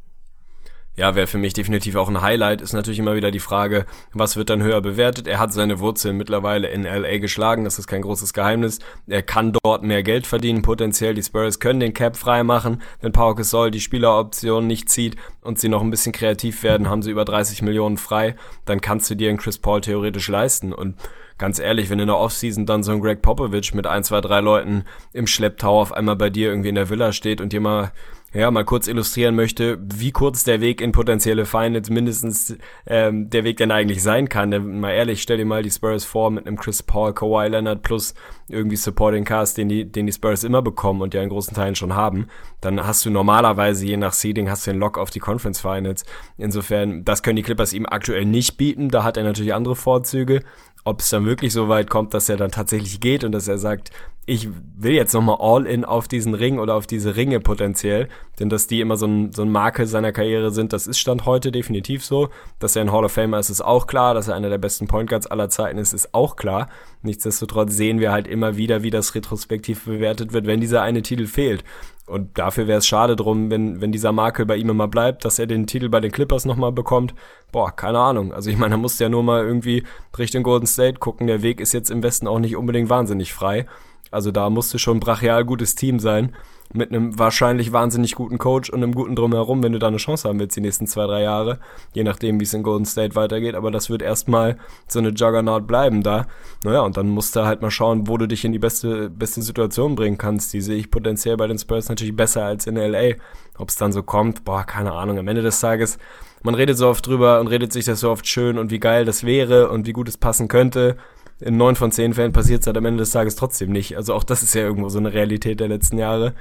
Ja, 0.98 1.14
wäre 1.14 1.28
für 1.28 1.38
mich 1.38 1.54
definitiv 1.54 1.96
auch 1.96 2.10
ein 2.10 2.22
Highlight. 2.24 2.60
Ist 2.60 2.74
natürlich 2.74 2.98
immer 2.98 3.16
wieder 3.16 3.30
die 3.30 3.40
Frage, 3.40 3.86
was 4.14 4.36
wird 4.36 4.50
dann 4.50 4.64
höher 4.64 4.82
bewertet? 4.82 5.28
Er 5.28 5.38
hat 5.38 5.54
seine 5.54 5.80
Wurzeln 5.80 6.18
mittlerweile 6.18 6.70
in 6.70 6.84
LA 6.84 7.20
geschlagen, 7.20 7.64
das 7.64 7.78
ist 7.78 7.86
kein 7.86 8.02
großes 8.02 8.34
Geheimnis. 8.34 8.80
Er 9.06 9.22
kann 9.22 9.54
dort 9.64 9.84
mehr 9.84 10.02
Geld 10.02 10.26
verdienen, 10.26 10.64
potenziell. 10.64 11.14
Die 11.14 11.22
Spurs 11.22 11.60
können 11.60 11.80
den 11.80 11.94
Cap 11.94 12.18
frei 12.18 12.44
machen. 12.44 12.82
Wenn 13.00 13.12
Pau 13.12 13.36
Gasol 13.36 13.70
die 13.70 13.80
Spieleroption 13.80 14.66
nicht 14.66 14.90
zieht 14.90 15.16
und 15.42 15.60
sie 15.60 15.70
noch 15.70 15.84
ein 15.84 15.92
bisschen 15.92 16.14
kreativ 16.14 16.64
werden, 16.64 16.90
haben 16.90 17.04
sie 17.04 17.12
über 17.12 17.26
30 17.26 17.62
Millionen 17.62 17.98
frei. 17.98 18.36
Dann 18.66 18.82
kannst 18.82 19.08
du 19.12 19.16
dir 19.16 19.30
einen 19.30 19.38
Chris 19.38 19.60
Paul 19.60 19.82
theoretisch 19.82 20.28
leisten. 20.28 20.74
Und 20.74 20.96
ganz 21.38 21.60
ehrlich, 21.60 21.92
wenn 21.92 22.00
in 22.00 22.08
der 22.08 22.18
Offseason 22.18 22.66
dann 22.66 22.82
so 22.82 22.92
ein 22.92 23.02
Greg 23.02 23.22
Popovich 23.22 23.76
mit 23.76 23.86
ein, 23.86 24.04
zwei, 24.04 24.20
drei 24.20 24.40
Leuten 24.40 24.84
im 25.14 25.28
Schlepptau 25.28 25.80
auf 25.80 25.92
einmal 25.92 26.16
bei 26.16 26.32
dir 26.32 26.50
irgendwie 26.50 26.70
in 26.70 26.76
der 26.76 26.90
Villa 26.90 27.12
steht 27.12 27.40
und 27.40 27.54
dir 27.54 27.62
mal 27.62 27.92
ja, 28.34 28.52
mal 28.52 28.66
kurz 28.66 28.88
illustrieren 28.88 29.36
möchte, 29.36 29.80
wie 29.82 30.12
kurz 30.12 30.44
der 30.44 30.60
Weg 30.60 30.82
in 30.82 30.92
potenzielle 30.92 31.46
Finals 31.46 31.90
mindestens 31.90 32.58
ähm, 32.86 33.30
der 33.30 33.46
Weg 33.46 33.58
denn 33.58 33.72
eigentlich 33.72 34.04
sein 34.04 34.28
kann. 34.28 34.52
Denn 34.52 34.82
mal 34.82 34.92
ehrlich, 34.92 35.22
stell 35.22 35.38
dir 35.38 35.46
mal 35.46 35.64
die 35.64 35.72
Spurs 35.72 36.04
vor 36.04 36.30
mit 36.30 36.46
einem 36.46 36.58
Chris 36.58 36.84
Paul, 36.84 37.14
Kawhi 37.14 37.48
Leonard 37.48 37.84
plus 37.84 38.16
irgendwie 38.50 38.76
Supporting 38.76 39.24
Cast, 39.24 39.58
den 39.58 39.70
die, 39.70 39.86
den 39.90 40.08
die 40.08 40.12
Spurs 40.12 40.44
immer 40.44 40.62
bekommen 40.62 41.02
und 41.02 41.14
ja 41.14 41.22
in 41.24 41.30
großen 41.30 41.56
Teilen 41.56 41.76
schon 41.76 41.96
haben. 41.96 42.28
Dann 42.60 42.86
hast 42.86 43.06
du 43.06 43.10
normalerweise, 43.10 43.86
je 43.86 43.98
nach 43.98 44.14
Seeding, 44.14 44.50
hast 44.50 44.68
du 44.68 44.72
den 44.72 44.80
Lock 44.80 44.98
auf 44.98 45.10
die 45.10 45.20
Conference 45.20 45.62
Finals. 45.62 46.04
Insofern, 46.38 47.06
das 47.06 47.24
können 47.24 47.38
die 47.38 47.44
Clippers 47.44 47.72
ihm 47.72 47.86
aktuell 47.86 48.26
nicht 48.26 48.58
bieten. 48.58 48.90
Da 48.90 49.04
hat 49.04 49.16
er 49.16 49.24
natürlich 49.24 49.54
andere 49.54 49.76
Vorzüge 49.76 50.44
ob 50.88 51.02
es 51.02 51.10
dann 51.10 51.26
wirklich 51.26 51.52
so 51.52 51.68
weit 51.68 51.90
kommt, 51.90 52.14
dass 52.14 52.30
er 52.30 52.38
dann 52.38 52.50
tatsächlich 52.50 53.02
geht 53.02 53.26
und 53.26 53.34
dass 53.34 53.50
er 53.50 53.58
sagt, 53.58 53.92
ich 54.30 54.50
will 54.76 54.92
jetzt 54.92 55.14
nochmal 55.14 55.38
all 55.40 55.66
in 55.66 55.86
auf 55.86 56.10
diesen 56.10 56.34
Ring 56.34 56.60
oder 56.60 56.76
auf 56.76 56.86
diese 56.86 57.16
Ringe 57.16 57.40
potenziell, 57.40 58.10
denn 58.42 58.50
dass 58.50 58.68
die 58.68 58.82
immer 58.82 58.98
so 58.98 59.08
ein, 59.08 59.32
so 59.32 59.42
ein 59.42 59.50
Makel 59.50 59.88
seiner 59.88 60.12
Karriere 60.12 60.52
sind, 60.52 60.74
das 60.74 60.86
ist 60.86 61.00
Stand 61.00 61.26
heute 61.26 61.50
definitiv 61.50 62.04
so. 62.04 62.28
Dass 62.60 62.76
er 62.76 62.82
ein 62.82 62.92
Hall 62.92 63.06
of 63.06 63.14
Famer 63.14 63.40
ist, 63.40 63.50
ist 63.50 63.62
auch 63.62 63.88
klar. 63.88 64.14
Dass 64.14 64.28
er 64.28 64.36
einer 64.36 64.50
der 64.50 64.58
besten 64.58 64.86
Point 64.86 65.10
Guards 65.10 65.28
aller 65.28 65.50
Zeiten 65.50 65.78
ist, 65.78 65.94
ist 65.94 66.14
auch 66.14 66.36
klar. 66.36 66.68
Nichtsdestotrotz 67.04 67.74
sehen 67.74 68.02
wir 68.02 68.12
halt 68.12 68.28
immer 68.28 68.58
wieder, 68.58 68.84
wie 68.84 68.90
das 68.90 69.16
retrospektiv 69.16 69.86
bewertet 69.86 70.34
wird, 70.34 70.46
wenn 70.46 70.60
dieser 70.60 70.82
eine 70.82 71.02
Titel 71.04 71.26
fehlt. 71.26 71.64
Und 72.06 72.38
dafür 72.38 72.68
wäre 72.68 72.80
es 72.80 72.88
schade 72.88 73.16
drum, 73.16 73.50
wenn, 73.50 73.80
wenn 73.80 73.94
dieser 73.94 74.12
Makel 74.12 74.46
bei 74.46 74.58
ihm 74.58 74.70
immer 74.70 74.90
bleibt, 74.90 75.24
dass 75.24 75.40
er 75.40 75.48
den 75.48 75.68
Titel 75.68 75.88
bei 75.88 76.02
den 76.02 76.12
Clippers 76.12 76.44
nochmal 76.44 76.74
bekommt. 76.74 77.16
Boah, 77.54 77.74
keine 77.74 78.00
Ahnung. 78.00 78.34
Also 78.34 78.50
ich 78.50 78.58
meine, 78.58 78.76
er 78.76 78.78
musste 78.78 79.06
ja 79.06 79.10
nur 79.10 79.24
mal 79.24 79.46
irgendwie 79.46 79.84
Richtung 80.18 80.44
Golden 80.44 80.68
State 80.68 81.00
gucken. 81.00 81.28
Der 81.28 81.42
Weg 81.42 81.62
ist 81.62 81.72
jetzt 81.72 81.92
im 81.92 82.04
Westen 82.04 82.28
auch 82.28 82.40
nicht 82.40 82.58
unbedingt 82.58 82.90
wahnsinnig 82.90 83.34
frei. 83.34 83.66
Also 84.12 84.32
da 84.32 84.50
musste 84.50 84.80
schon 84.80 85.00
brachial 85.00 85.46
gutes 85.46 85.76
Team 85.76 86.00
sein 86.00 86.34
mit 86.74 86.92
einem 86.92 87.18
wahrscheinlich 87.18 87.72
wahnsinnig 87.72 88.16
guten 88.16 88.38
Coach 88.38 88.70
und 88.70 88.84
einem 88.84 88.94
guten 88.94 89.16
Drumherum, 89.16 89.64
wenn 89.64 89.72
du 89.72 89.80
da 89.80 89.88
eine 89.88 89.98
Chance 89.98 90.28
haben 90.28 90.40
willst 90.40 90.58
die 90.58 90.62
nächsten 90.62 90.88
zwei, 90.88 91.06
drei 91.06 91.22
Jahre, 91.24 91.60
je 91.94 92.04
nachdem, 92.04 92.40
wie 92.40 92.44
es 92.44 92.54
in 92.54 92.64
Golden 92.64 92.86
State 92.86 93.16
weitergeht. 93.16 93.56
Aber 93.56 93.72
das 93.72 93.90
wird 93.90 94.02
erstmal 94.02 94.58
so 94.88 95.00
eine 95.00 95.10
Juggernaut 95.10 95.66
bleiben 95.66 96.04
da. 96.04 96.28
Naja, 96.64 96.82
und 96.82 96.98
dann 96.98 97.10
musst 97.10 97.36
du 97.36 97.46
halt 97.46 97.62
mal 97.62 97.72
schauen, 97.72 98.08
wo 98.08 98.18
du 98.18 98.28
dich 98.28 98.44
in 98.44 98.52
die 98.52 98.60
beste, 98.60 99.10
beste 99.10 99.42
Situation 99.42 99.96
bringen 99.96 100.18
kannst. 100.18 100.54
Die 100.54 100.62
sehe 100.62 100.78
ich 100.78 100.92
potenziell 100.92 101.38
bei 101.38 101.48
den 101.48 101.58
Spurs 101.58 101.90
natürlich 101.90 102.16
besser 102.16 102.44
als 102.44 102.68
in 102.68 102.76
LA. 102.76 103.16
Ob 103.58 103.70
es 103.70 103.76
dann 103.76 103.94
so 103.94 104.04
kommt, 104.04 104.44
boah, 104.44 104.64
keine 104.64 104.92
Ahnung. 104.92 105.18
Am 105.18 105.28
Ende 105.28 105.42
des 105.42 105.60
Tages, 105.60 105.98
man 106.44 106.54
redet 106.54 106.78
so 106.78 106.90
oft 106.90 107.06
drüber 107.08 107.40
und 107.40 107.48
redet 107.48 107.74
sich 107.74 107.86
das 107.86 108.02
so 108.02 108.12
oft 108.12 108.28
schön 108.28 108.58
und 108.58 108.72
wie 108.72 108.80
geil 108.80 109.06
das 109.06 109.24
wäre 109.26 109.70
und 109.70 109.88
wie 109.88 109.94
gut 109.94 110.10
es 110.10 110.18
passen 110.18 110.48
könnte 110.48 110.98
in 111.40 111.58
neun 111.58 111.76
von 111.76 111.92
zehn 111.92 112.14
Fällen 112.14 112.34
passiert 112.34 112.62
es 112.62 112.68
halt 112.68 112.78
am 112.78 112.86
Ende 112.86 113.02
des 113.02 113.12
Tages 113.12 113.36
trotzdem 113.36 113.72
nicht. 113.72 113.96
Also 113.96 114.14
auch 114.14 114.24
das 114.24 114.44
ist 114.44 114.56
ja 114.56 114.62
irgendwo 114.62 114.90
so 114.90 115.00
eine 115.00 115.14
Realität 115.14 115.60
der 115.60 115.68
letzten 115.68 115.98
Jahre. 115.98 116.34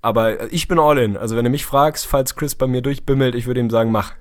Aber 0.00 0.52
ich 0.52 0.68
bin 0.68 0.78
all 0.78 0.98
in. 0.98 1.16
Also 1.16 1.36
wenn 1.36 1.44
du 1.44 1.50
mich 1.50 1.66
fragst, 1.66 2.06
falls 2.06 2.36
Chris 2.36 2.54
bei 2.54 2.66
mir 2.66 2.82
durchbimmelt, 2.82 3.34
ich 3.34 3.46
würde 3.46 3.60
ihm 3.60 3.70
sagen, 3.70 3.90
mach. 3.90 4.14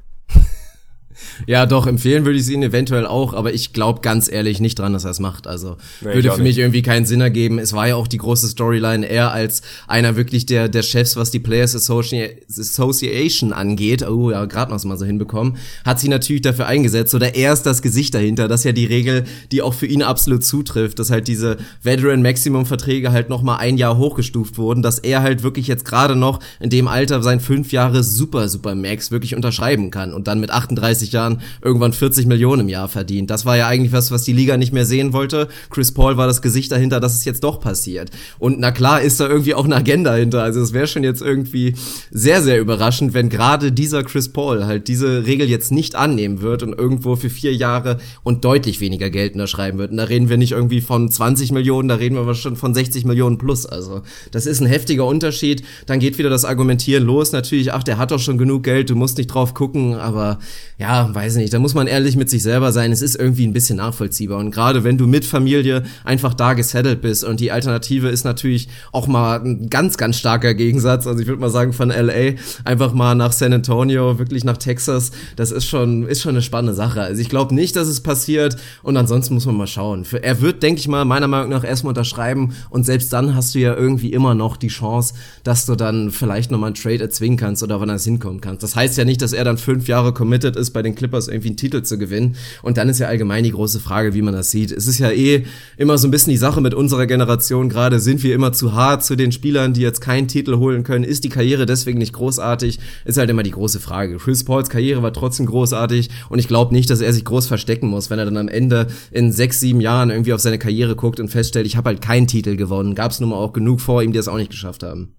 Ja, 1.45 1.65
doch, 1.65 1.87
empfehlen 1.87 2.25
würde 2.25 2.37
ich 2.37 2.45
es 2.45 2.49
ihnen 2.49 2.63
eventuell 2.63 3.05
auch, 3.05 3.33
aber 3.33 3.53
ich 3.53 3.73
glaube 3.73 4.01
ganz 4.01 4.31
ehrlich 4.31 4.59
nicht 4.59 4.79
dran, 4.79 4.93
dass 4.93 5.05
er 5.05 5.11
es 5.11 5.19
macht. 5.19 5.47
Also 5.47 5.77
nee, 6.01 6.13
würde 6.13 6.31
für 6.31 6.41
mich 6.41 6.57
irgendwie 6.57 6.81
keinen 6.81 7.05
Sinn 7.05 7.21
ergeben. 7.21 7.59
Es 7.59 7.73
war 7.73 7.87
ja 7.87 7.95
auch 7.95 8.07
die 8.07 8.17
große 8.17 8.47
Storyline, 8.47 9.07
er 9.07 9.31
als 9.31 9.61
einer 9.87 10.15
wirklich 10.15 10.45
der, 10.45 10.69
der 10.69 10.83
Chefs, 10.83 11.15
was 11.15 11.31
die 11.31 11.39
Players 11.39 11.75
Association 11.75 13.53
angeht, 13.53 14.07
oh 14.07 14.31
ja, 14.31 14.45
gerade 14.45 14.71
noch 14.71 14.83
mal 14.83 14.97
so 14.97 15.05
hinbekommen, 15.05 15.57
hat 15.85 15.99
sie 15.99 16.09
natürlich 16.09 16.41
dafür 16.41 16.67
eingesetzt 16.67 17.13
oder 17.15 17.35
er 17.35 17.53
ist 17.53 17.63
das 17.63 17.81
Gesicht 17.81 18.13
dahinter. 18.13 18.47
Das 18.47 18.61
ist 18.61 18.65
ja 18.65 18.71
die 18.71 18.85
Regel, 18.85 19.25
die 19.51 19.61
auch 19.61 19.73
für 19.73 19.87
ihn 19.87 20.03
absolut 20.03 20.43
zutrifft, 20.43 20.99
dass 20.99 21.09
halt 21.09 21.27
diese 21.27 21.57
Veteran 21.83 22.21
Maximum 22.21 22.65
Verträge 22.65 23.11
halt 23.11 23.29
noch 23.29 23.41
mal 23.41 23.57
ein 23.57 23.77
Jahr 23.77 23.97
hochgestuft 23.97 24.57
wurden, 24.57 24.81
dass 24.81 24.99
er 24.99 25.21
halt 25.21 25.43
wirklich 25.43 25.67
jetzt 25.67 25.85
gerade 25.85 26.15
noch 26.15 26.39
in 26.59 26.69
dem 26.69 26.87
Alter 26.87 27.21
sein 27.21 27.39
fünf 27.39 27.71
Jahre 27.71 28.03
Super 28.03 28.49
Super 28.49 28.75
Max 28.75 29.11
wirklich 29.11 29.35
unterschreiben 29.35 29.91
kann 29.91 30.13
und 30.13 30.27
dann 30.27 30.39
mit 30.39 30.51
38 30.51 31.06
Jahren 31.11 31.27
Jahren 31.27 31.41
irgendwann 31.61 31.93
40 31.93 32.25
Millionen 32.25 32.61
im 32.61 32.69
Jahr 32.69 32.87
verdient. 32.87 33.29
Das 33.29 33.45
war 33.45 33.57
ja 33.57 33.67
eigentlich 33.67 33.91
was, 33.91 34.11
was 34.11 34.23
die 34.23 34.33
Liga 34.33 34.57
nicht 34.57 34.73
mehr 34.73 34.85
sehen 34.85 35.13
wollte. 35.13 35.47
Chris 35.69 35.91
Paul 35.91 36.17
war 36.17 36.27
das 36.27 36.41
Gesicht 36.41 36.71
dahinter, 36.71 36.99
dass 36.99 37.15
es 37.15 37.25
jetzt 37.25 37.43
doch 37.43 37.59
passiert. 37.59 38.11
Und 38.39 38.59
na 38.59 38.71
klar 38.71 39.01
ist 39.01 39.19
da 39.19 39.27
irgendwie 39.27 39.53
auch 39.53 39.65
eine 39.65 39.75
Agenda 39.75 40.13
hinter. 40.15 40.43
Also 40.43 40.61
es 40.61 40.73
wäre 40.73 40.87
schon 40.87 41.03
jetzt 41.03 41.21
irgendwie 41.21 41.75
sehr, 42.11 42.41
sehr 42.41 42.59
überraschend, 42.59 43.13
wenn 43.13 43.29
gerade 43.29 43.71
dieser 43.71 44.03
Chris 44.03 44.29
Paul 44.29 44.65
halt 44.65 44.87
diese 44.87 45.25
Regel 45.25 45.49
jetzt 45.49 45.71
nicht 45.71 45.95
annehmen 45.95 46.41
wird 46.41 46.63
und 46.63 46.73
irgendwo 46.73 47.15
für 47.15 47.29
vier 47.29 47.53
Jahre 47.53 47.97
und 48.23 48.45
deutlich 48.45 48.79
weniger 48.79 49.09
Geld 49.09 49.33
unterschreiben 49.33 49.77
wird. 49.77 49.91
Und 49.91 49.97
da 49.97 50.05
reden 50.05 50.29
wir 50.29 50.37
nicht 50.37 50.51
irgendwie 50.51 50.81
von 50.81 51.09
20 51.09 51.51
Millionen, 51.51 51.87
da 51.87 51.95
reden 51.95 52.15
wir 52.15 52.35
schon 52.35 52.55
von 52.55 52.73
60 52.73 53.05
Millionen 53.05 53.37
plus. 53.37 53.65
Also 53.65 54.01
das 54.31 54.45
ist 54.45 54.61
ein 54.61 54.67
heftiger 54.67 55.05
Unterschied. 55.05 55.63
Dann 55.85 55.99
geht 55.99 56.17
wieder 56.17 56.29
das 56.29 56.45
Argumentieren 56.45 57.05
los. 57.05 57.31
Natürlich, 57.31 57.73
ach, 57.73 57.83
der 57.83 57.97
hat 57.97 58.11
doch 58.11 58.19
schon 58.19 58.37
genug 58.37 58.63
Geld, 58.63 58.89
du 58.89 58.95
musst 58.95 59.17
nicht 59.17 59.27
drauf 59.27 59.53
gucken. 59.53 59.95
Aber 59.95 60.39
ja, 60.77 60.96
weiß 61.13 61.35
nicht, 61.35 61.53
da 61.53 61.59
muss 61.59 61.73
man 61.73 61.87
ehrlich 61.87 62.15
mit 62.15 62.29
sich 62.29 62.41
selber 62.41 62.71
sein. 62.71 62.91
Es 62.91 63.01
ist 63.01 63.15
irgendwie 63.15 63.45
ein 63.45 63.53
bisschen 63.53 63.77
nachvollziehbar. 63.77 64.39
Und 64.39 64.51
gerade 64.51 64.83
wenn 64.83 64.97
du 64.97 65.05
mit 65.05 65.25
Familie 65.25 65.83
einfach 66.03 66.33
da 66.33 66.53
gesettelt 66.53 67.01
bist 67.01 67.23
und 67.23 67.39
die 67.39 67.51
Alternative 67.51 68.09
ist 68.09 68.23
natürlich 68.23 68.69
auch 68.91 69.07
mal 69.07 69.39
ein 69.39 69.69
ganz, 69.69 69.97
ganz 69.97 70.17
starker 70.17 70.53
Gegensatz. 70.53 71.05
Also 71.05 71.19
ich 71.19 71.27
würde 71.27 71.41
mal 71.41 71.49
sagen 71.49 71.73
von 71.73 71.89
LA 71.89 72.35
einfach 72.63 72.93
mal 72.93 73.15
nach 73.15 73.31
San 73.31 73.53
Antonio, 73.53 74.17
wirklich 74.17 74.43
nach 74.43 74.57
Texas. 74.57 75.11
Das 75.35 75.51
ist 75.51 75.65
schon, 75.65 76.07
ist 76.07 76.21
schon 76.21 76.31
eine 76.31 76.41
spannende 76.41 76.73
Sache. 76.73 77.01
Also 77.01 77.21
ich 77.21 77.29
glaube 77.29 77.53
nicht, 77.53 77.75
dass 77.75 77.87
es 77.87 78.01
passiert. 78.01 78.57
Und 78.81 78.97
ansonsten 78.97 79.33
muss 79.33 79.45
man 79.45 79.55
mal 79.55 79.67
schauen. 79.67 80.05
Für, 80.05 80.23
er 80.23 80.41
wird, 80.41 80.63
denke 80.63 80.79
ich 80.79 80.87
mal, 80.87 81.05
meiner 81.05 81.27
Meinung 81.27 81.49
nach 81.49 81.63
erstmal 81.63 81.91
unterschreiben. 81.91 82.53
Und 82.69 82.85
selbst 82.85 83.13
dann 83.13 83.35
hast 83.35 83.53
du 83.53 83.59
ja 83.59 83.75
irgendwie 83.75 84.11
immer 84.11 84.33
noch 84.33 84.57
die 84.57 84.69
Chance, 84.69 85.13
dass 85.43 85.65
du 85.65 85.75
dann 85.75 86.11
vielleicht 86.11 86.51
nochmal 86.51 86.67
einen 86.67 86.75
Trade 86.75 87.01
erzwingen 87.01 87.37
kannst 87.37 87.61
oder 87.61 87.79
wann 87.79 87.89
er 87.89 87.97
hinkommen 88.07 88.41
kannst. 88.41 88.63
Das 88.63 88.75
heißt 88.75 88.97
ja 88.97 89.05
nicht, 89.05 89.21
dass 89.21 89.33
er 89.33 89.43
dann 89.43 89.57
fünf 89.57 89.87
Jahre 89.87 90.13
committed 90.13 90.55
ist 90.55 90.71
bei 90.71 90.81
den 90.87 90.95
Clippers 90.95 91.27
irgendwie 91.27 91.49
einen 91.49 91.57
Titel 91.57 91.83
zu 91.83 91.97
gewinnen. 91.97 92.35
Und 92.61 92.77
dann 92.77 92.89
ist 92.89 92.99
ja 92.99 93.07
allgemein 93.07 93.43
die 93.43 93.51
große 93.51 93.79
Frage, 93.79 94.13
wie 94.13 94.21
man 94.21 94.33
das 94.33 94.51
sieht. 94.51 94.71
Es 94.71 94.87
ist 94.87 94.99
ja 94.99 95.11
eh 95.11 95.45
immer 95.77 95.97
so 95.97 96.07
ein 96.07 96.11
bisschen 96.11 96.31
die 96.31 96.37
Sache 96.37 96.61
mit 96.61 96.73
unserer 96.73 97.05
Generation 97.07 97.69
gerade. 97.69 97.99
Sind 97.99 98.23
wir 98.23 98.33
immer 98.33 98.53
zu 98.53 98.73
hart 98.73 99.03
zu 99.03 99.15
den 99.15 99.31
Spielern, 99.31 99.73
die 99.73 99.81
jetzt 99.81 100.01
keinen 100.01 100.27
Titel 100.27 100.57
holen 100.57 100.83
können? 100.83 101.03
Ist 101.03 101.23
die 101.23 101.29
Karriere 101.29 101.65
deswegen 101.65 101.99
nicht 101.99 102.13
großartig? 102.13 102.79
Ist 103.05 103.17
halt 103.17 103.29
immer 103.29 103.43
die 103.43 103.51
große 103.51 103.79
Frage. 103.79 104.17
Chris 104.17 104.43
Pauls 104.43 104.69
Karriere 104.69 105.03
war 105.03 105.13
trotzdem 105.13 105.45
großartig 105.45 106.09
und 106.29 106.39
ich 106.39 106.47
glaube 106.47 106.73
nicht, 106.73 106.89
dass 106.89 107.01
er 107.01 107.13
sich 107.13 107.25
groß 107.25 107.47
verstecken 107.47 107.87
muss, 107.87 108.09
wenn 108.09 108.19
er 108.19 108.25
dann 108.25 108.37
am 108.37 108.47
Ende 108.47 108.87
in 109.11 109.31
sechs, 109.31 109.59
sieben 109.59 109.81
Jahren 109.81 110.09
irgendwie 110.09 110.33
auf 110.33 110.41
seine 110.41 110.59
Karriere 110.59 110.95
guckt 110.95 111.19
und 111.19 111.29
feststellt, 111.29 111.65
ich 111.65 111.77
habe 111.77 111.89
halt 111.89 112.01
keinen 112.01 112.27
Titel 112.27 112.55
gewonnen. 112.55 112.95
Gab 112.95 113.11
es 113.11 113.19
nun 113.19 113.29
mal 113.29 113.37
auch 113.37 113.53
genug 113.53 113.81
vor 113.81 114.01
ihm, 114.03 114.11
die 114.11 114.19
es 114.19 114.27
auch 114.27 114.37
nicht 114.37 114.51
geschafft 114.51 114.83
haben. 114.83 115.13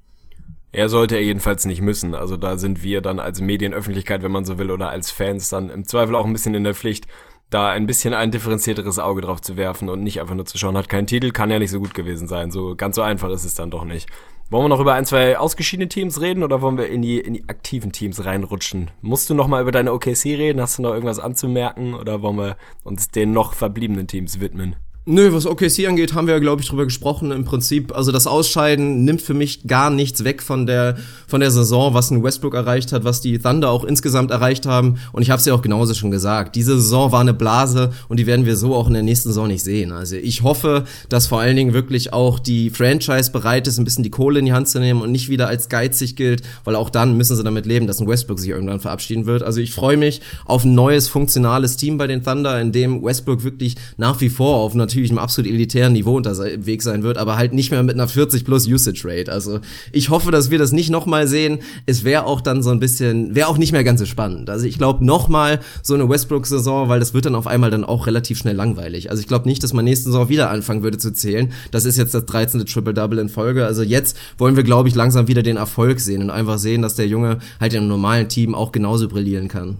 Er 0.71 0.89
sollte 0.89 1.17
er 1.17 1.23
jedenfalls 1.23 1.65
nicht 1.65 1.81
müssen. 1.81 2.15
Also 2.15 2.37
da 2.37 2.59
sind 2.59 2.83
wir 2.83 3.01
dann 3.01 3.21
als 3.21 3.41
Medienöffentlichkeit, 3.41 4.23
wenn 4.23 4.33
man 4.33 4.45
so 4.45 4.59
will, 4.59 4.71
oder 4.71 4.91
als 4.91 5.11
Fans 5.11 5.49
dann 5.49 5.71
im 5.71 5.87
Zweifel 5.87 6.15
auch 6.15 6.27
ein 6.27 6.33
bisschen 6.33 6.55
in 6.55 6.65
der 6.65 6.75
Pflicht, 6.75 7.07
da 7.51 7.71
ein 7.71 7.87
bisschen 7.87 8.13
ein 8.13 8.31
differenzierteres 8.31 8.99
Auge 8.99 9.23
drauf 9.23 9.41
zu 9.41 9.57
werfen 9.57 9.89
und 9.89 10.03
nicht 10.03 10.21
einfach 10.21 10.35
nur 10.35 10.45
zu 10.45 10.59
schauen, 10.59 10.77
hat 10.77 10.91
keinen 10.91 11.07
Titel, 11.07 11.31
kann 11.31 11.51
ja 11.51 11.59
nicht 11.59 11.71
so 11.71 11.81
gut 11.81 11.95
gewesen 11.95 12.29
sein. 12.29 12.51
So 12.51 12.77
ganz 12.77 12.97
so 12.97 13.03
einfach 13.03 13.31
ist 13.31 13.45
es 13.45 13.55
dann 13.55 13.71
doch 13.71 13.85
nicht. 13.85 14.09
Wollen 14.51 14.65
wir 14.65 14.69
noch 14.69 14.81
über 14.81 14.95
ein, 14.95 15.05
zwei 15.05 15.39
ausgeschiedene 15.39 15.89
Teams 15.89 16.21
reden 16.21 16.43
oder 16.43 16.63
wollen 16.63 16.79
wir 16.79 16.89
in 16.89 17.03
die, 17.03 17.19
in 17.19 17.35
die 17.35 17.49
aktiven 17.49 17.93
Teams 17.93 18.25
reinrutschen? 18.25 18.91
Musst 19.03 19.29
du 19.29 19.35
noch 19.35 19.47
mal 19.47 19.61
über 19.61 19.73
deine 19.73 19.93
OKC 19.93 20.25
reden? 20.25 20.61
Hast 20.61 20.79
du 20.79 20.83
noch 20.83 20.93
irgendwas 20.93 21.19
anzumerken 21.19 21.95
oder 21.95 22.23
wollen 22.23 22.37
wir 22.37 22.57
uns 22.83 23.09
den 23.11 23.33
noch 23.33 23.53
verbliebenen 23.53 24.07
Teams 24.07 24.41
widmen? 24.41 24.77
Nö, 25.11 25.33
was 25.33 25.47
OKC 25.47 25.89
angeht, 25.89 26.13
haben 26.13 26.27
wir 26.27 26.35
ja, 26.35 26.39
glaube 26.39 26.61
ich, 26.61 26.69
drüber 26.69 26.85
gesprochen. 26.85 27.31
Im 27.31 27.47
Prinzip, 27.47 27.97
also 27.97 28.13
das 28.13 28.27
Ausscheiden 28.27 29.07
nimmt 29.07 29.23
für 29.23 29.33
mich 29.33 29.67
gar 29.67 29.89
nichts 29.89 30.23
weg 30.23 30.43
von 30.43 30.67
der, 30.67 30.99
von 31.27 31.41
der 31.41 31.51
Saison, 31.51 31.95
was 31.95 32.11
ein 32.11 32.23
Westbrook 32.23 32.53
erreicht 32.53 32.93
hat, 32.93 33.05
was 33.05 33.23
die 33.23 33.39
Thunder 33.39 33.71
auch 33.71 33.85
insgesamt 33.85 34.31
erreicht 34.31 34.67
haben. 34.67 34.99
Und 35.13 35.23
ich 35.23 35.31
habe 35.31 35.41
es 35.41 35.47
ja 35.47 35.55
auch 35.55 35.63
genauso 35.63 35.95
schon 35.95 36.11
gesagt. 36.11 36.57
Diese 36.57 36.79
Saison 36.79 37.11
war 37.11 37.23
eine 37.23 37.33
Blase 37.33 37.91
und 38.09 38.19
die 38.19 38.27
werden 38.27 38.45
wir 38.45 38.55
so 38.55 38.75
auch 38.75 38.87
in 38.87 38.93
der 38.93 39.03
nächsten 39.03 39.31
Saison 39.31 39.49
nicht 39.49 39.65
sehen. 39.65 39.93
Also 39.93 40.17
ich 40.17 40.43
hoffe, 40.43 40.85
dass 41.09 41.27
vor 41.27 41.41
allen 41.41 41.57
Dingen 41.57 41.73
wirklich 41.73 42.13
auch 42.13 42.39
die 42.39 42.69
Franchise 42.69 43.31
bereit 43.31 43.67
ist, 43.67 43.79
ein 43.79 43.85
bisschen 43.85 44.05
die 44.05 44.11
Kohle 44.11 44.41
in 44.41 44.45
die 44.45 44.53
Hand 44.53 44.69
zu 44.69 44.79
nehmen 44.79 45.01
und 45.01 45.11
nicht 45.11 45.31
wieder 45.31 45.49
als 45.49 45.71
geizig 45.71 46.17
gilt, 46.17 46.43
weil 46.65 46.77
auch 46.77 46.91
dann 46.91 47.17
müssen 47.17 47.35
sie 47.35 47.45
damit 47.45 47.65
leben, 47.65 47.87
dass 47.87 47.99
ein 47.99 48.07
Westbrook 48.07 48.39
sich 48.39 48.51
irgendwann 48.51 48.81
verabschieden 48.81 49.25
wird. 49.25 49.43
Also 49.43 49.63
ich 49.63 49.73
freue 49.73 49.97
mich 49.97 50.21
auf 50.45 50.65
ein 50.65 50.75
neues, 50.75 51.09
funktionales 51.09 51.79
Team 51.79 51.97
bei 51.97 52.07
den 52.07 52.23
Thunder, 52.23 52.61
in 52.61 52.73
dem 52.73 53.03
Westbrook 53.03 53.43
wirklich 53.43 53.77
nach 53.97 54.21
wie 54.21 54.29
vor 54.29 54.57
auf 54.57 54.75
natürlich 54.75 54.98
natürlich 54.99 55.11
einem 55.11 55.19
absolut 55.19 55.51
elitären 55.51 55.93
Niveau 55.93 56.17
unterwegs 56.17 56.85
sein 56.85 57.03
wird, 57.03 57.19
aber 57.19 57.37
halt 57.37 57.53
nicht 57.53 57.71
mehr 57.71 57.83
mit 57.83 57.95
einer 57.95 58.09
40 58.09 58.45
plus 58.45 58.67
Usage 58.67 59.03
Rate. 59.05 59.31
Also 59.33 59.61
ich 59.93 60.11
hoffe, 60.11 60.31
dass 60.31 60.51
wir 60.51 60.59
das 60.59 60.73
nicht 60.73 60.91
nochmal 60.91 61.29
sehen. 61.29 61.61
Es 61.87 62.05
wäre 62.05 62.27
auch 62.27 62.41
dann 62.41 62.63
so 62.63 62.71
ein 62.71 62.81
bisschen, 62.81 63.35
wäre 63.35 63.49
auch 63.49 63.59
nicht 63.59 63.73
mehr 63.73 63.85
ganz 63.85 64.01
so 64.01 64.07
spannend. 64.07 64.51
Also 64.51 64.67
ich 64.67 64.79
glaube 64.79 65.05
nochmal 65.05 65.61
so 65.83 65.95
eine 65.95 66.09
Westbrook-Saison, 66.09 66.89
weil 66.89 66.99
das 66.99 67.15
wird 67.15 67.27
dann 67.27 67.35
auf 67.35 67.47
einmal 67.47 67.71
dann 67.71 67.85
auch 67.85 68.07
relativ 68.07 68.39
schnell 68.39 68.57
langweilig. 68.57 69.11
Also 69.11 69.21
ich 69.21 69.29
glaube 69.29 69.49
nicht, 69.49 69.63
dass 69.63 69.73
man 69.73 69.85
nächste 69.85 70.07
Saison 70.07 70.29
wieder 70.29 70.51
anfangen 70.51 70.83
würde 70.83 70.99
zu 70.99 71.13
zählen. 71.13 71.53
Das 71.71 71.85
ist 71.85 71.97
jetzt 71.97 72.15
das 72.15 72.27
13. 72.27 72.67
Triple-Double 72.67 73.19
in 73.19 73.29
Folge. 73.29 73.67
Also 73.67 73.83
jetzt 73.83 74.17
wollen 74.37 74.57
wir, 74.57 74.65
glaube 74.65 74.89
ich, 74.89 74.95
langsam 74.95 75.29
wieder 75.29 75.43
den 75.43 75.57
Erfolg 75.57 76.01
sehen 76.01 76.23
und 76.23 76.31
einfach 76.31 76.59
sehen, 76.59 76.83
dass 76.83 76.97
der 76.97 77.07
Junge 77.07 77.39
halt 77.61 77.75
im 77.75 77.87
normalen 77.87 78.29
Team 78.29 78.55
auch 78.55 78.73
genauso 78.73 79.09
brillieren 79.09 79.49
kann. 79.49 79.77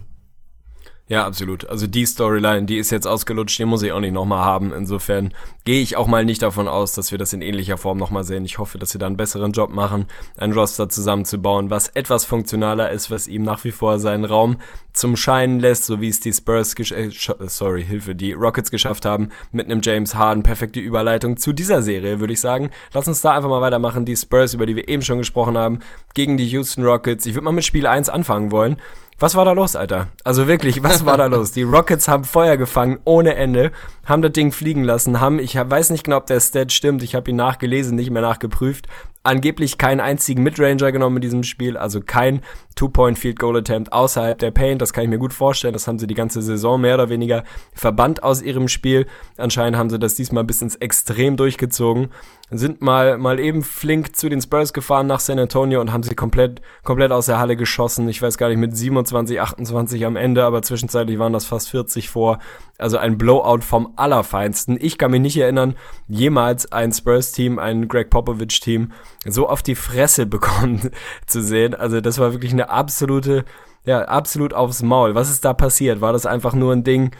Ja, 1.09 1.25
absolut. 1.25 1.67
Also 1.67 1.87
die 1.87 2.05
Storyline, 2.05 2.67
die 2.67 2.77
ist 2.77 2.91
jetzt 2.91 3.07
ausgelutscht, 3.07 3.57
die 3.57 3.65
muss 3.65 3.81
ich 3.81 3.91
auch 3.91 3.99
nicht 3.99 4.13
nochmal 4.13 4.45
haben. 4.45 4.71
Insofern 4.71 5.33
gehe 5.65 5.81
ich 5.81 5.97
auch 5.97 6.05
mal 6.05 6.23
nicht 6.23 6.43
davon 6.43 6.67
aus, 6.67 6.93
dass 6.93 7.09
wir 7.09 7.17
das 7.17 7.33
in 7.33 7.41
ähnlicher 7.41 7.79
Form 7.79 7.97
nochmal 7.97 8.23
sehen. 8.23 8.45
Ich 8.45 8.59
hoffe, 8.59 8.77
dass 8.77 8.91
sie 8.91 8.99
da 8.99 9.07
einen 9.07 9.17
besseren 9.17 9.51
Job 9.51 9.71
machen, 9.71 10.05
ein 10.37 10.53
Roster 10.53 10.87
zusammenzubauen, 10.87 11.71
was 11.71 11.87
etwas 11.87 12.25
funktionaler 12.25 12.91
ist, 12.91 13.09
was 13.09 13.27
ihm 13.27 13.41
nach 13.41 13.63
wie 13.63 13.71
vor 13.71 13.97
seinen 13.97 14.23
Raum 14.23 14.57
zum 14.93 15.15
Scheinen 15.15 15.59
lässt, 15.59 15.85
so 15.85 15.99
wie 15.99 16.09
es 16.09 16.19
die 16.19 16.31
Spurs, 16.31 16.75
äh, 16.91 17.09
sorry, 17.47 17.83
Hilfe, 17.83 18.13
die 18.13 18.33
Rockets 18.33 18.69
geschafft 18.69 19.05
haben, 19.05 19.29
mit 19.51 19.65
einem 19.65 19.81
James 19.81 20.13
Harden. 20.13 20.43
Perfekte 20.43 20.79
Überleitung 20.79 21.37
zu 21.37 21.53
dieser 21.53 21.81
Serie, 21.81 22.19
würde 22.19 22.33
ich 22.33 22.39
sagen. 22.39 22.69
Lass 22.93 23.07
uns 23.07 23.21
da 23.21 23.31
einfach 23.31 23.49
mal 23.49 23.61
weitermachen. 23.61 24.05
Die 24.05 24.15
Spurs, 24.15 24.53
über 24.53 24.67
die 24.67 24.75
wir 24.75 24.87
eben 24.87 25.01
schon 25.01 25.17
gesprochen 25.17 25.57
haben, 25.57 25.79
gegen 26.13 26.37
die 26.37 26.47
Houston 26.49 26.83
Rockets. 26.83 27.25
Ich 27.25 27.33
würde 27.33 27.45
mal 27.45 27.51
mit 27.51 27.65
Spiel 27.65 27.87
1 27.87 28.09
anfangen 28.09 28.51
wollen. 28.51 28.77
Was 29.21 29.35
war 29.35 29.43
da 29.43 29.51
los, 29.51 29.75
Alter? 29.75 30.07
Also 30.23 30.47
wirklich, 30.47 30.81
was 30.81 31.05
war 31.05 31.17
da 31.17 31.25
los? 31.25 31.51
Die 31.51 31.63
Rockets 31.63 32.07
haben 32.07 32.23
Feuer 32.23 32.55
gefangen 32.55 32.99
ohne 33.03 33.35
Ende, 33.35 33.73
haben 34.05 34.21
das 34.21 34.31
Ding 34.31 34.53
fliegen 34.53 34.85
lassen, 34.85 35.19
haben, 35.19 35.39
ich 35.39 35.55
weiß 35.55 35.89
nicht 35.89 36.05
genau, 36.05 36.17
ob 36.17 36.25
der 36.27 36.39
Stat 36.39 36.71
stimmt, 36.71 37.03
ich 37.03 37.15
habe 37.15 37.29
ihn 37.29 37.35
nachgelesen, 37.35 37.97
nicht 37.97 38.11
mehr 38.11 38.21
nachgeprüft, 38.21 38.87
angeblich 39.23 39.77
keinen 39.77 39.99
einzigen 39.99 40.41
Midranger 40.41 40.93
genommen 40.93 41.17
in 41.17 41.21
diesem 41.21 41.43
Spiel, 41.43 41.75
also 41.75 41.99
kein 41.99 42.41
Two-Point-Field-Goal-Attempt 42.79 43.91
außerhalb 43.91 44.39
der 44.39 44.51
Paint. 44.51 44.81
Das 44.81 44.93
kann 44.93 45.03
ich 45.03 45.09
mir 45.09 45.17
gut 45.17 45.33
vorstellen. 45.33 45.73
Das 45.73 45.85
haben 45.85 45.99
sie 45.99 46.07
die 46.07 46.13
ganze 46.13 46.41
Saison 46.41 46.79
mehr 46.79 46.95
oder 46.95 47.09
weniger 47.09 47.43
verbannt 47.73 48.23
aus 48.23 48.41
ihrem 48.41 48.69
Spiel. 48.69 49.05
Anscheinend 49.35 49.77
haben 49.77 49.89
sie 49.89 49.99
das 49.99 50.15
diesmal 50.15 50.45
bis 50.45 50.61
ins 50.61 50.77
Extrem 50.77 51.35
durchgezogen. 51.35 52.07
Sind 52.51 52.81
mal, 52.81 53.17
mal 53.17 53.39
eben 53.39 53.63
flink 53.63 54.15
zu 54.15 54.29
den 54.29 54.41
Spurs 54.41 54.71
gefahren 54.71 55.07
nach 55.07 55.19
San 55.19 55.37
Antonio 55.37 55.81
und 55.81 55.91
haben 55.91 56.03
sie 56.03 56.15
komplett, 56.15 56.61
komplett 56.83 57.11
aus 57.11 57.25
der 57.25 57.37
Halle 57.37 57.57
geschossen. 57.57 58.07
Ich 58.07 58.21
weiß 58.21 58.37
gar 58.37 58.47
nicht, 58.47 58.57
mit 58.57 58.75
27, 58.75 59.39
28 59.41 60.05
am 60.05 60.15
Ende, 60.15 60.45
aber 60.45 60.61
zwischenzeitlich 60.61 61.19
waren 61.19 61.33
das 61.33 61.45
fast 61.45 61.69
40 61.69 62.09
vor. 62.09 62.39
Also 62.79 62.97
ein 62.97 63.17
Blowout 63.17 63.61
vom 63.61 63.93
Allerfeinsten. 63.97 64.77
Ich 64.79 64.97
kann 64.97 65.11
mich 65.11 65.21
nicht 65.21 65.37
erinnern, 65.37 65.75
jemals 66.07 66.71
ein 66.71 66.93
Spurs-Team, 66.93 67.59
ein 67.59 67.89
Greg 67.89 68.09
Popovich-Team 68.09 68.93
so 69.25 69.49
auf 69.49 69.61
die 69.61 69.75
Fresse 69.75 70.25
bekommen 70.25 70.91
zu 71.25 71.41
sehen. 71.41 71.75
Also 71.75 72.01
das 72.01 72.19
war 72.19 72.31
wirklich 72.31 72.53
eine 72.53 72.68
absolute, 72.71 73.45
ja, 73.85 74.01
absolut 74.01 74.53
aufs 74.53 74.81
Maul. 74.81 75.15
Was 75.15 75.29
ist 75.29 75.45
da 75.45 75.53
passiert? 75.53 76.01
War 76.01 76.13
das 76.13 76.25
einfach 76.25 76.53
nur 76.53 76.73
ein 76.73 76.83
Ding, 76.83 77.11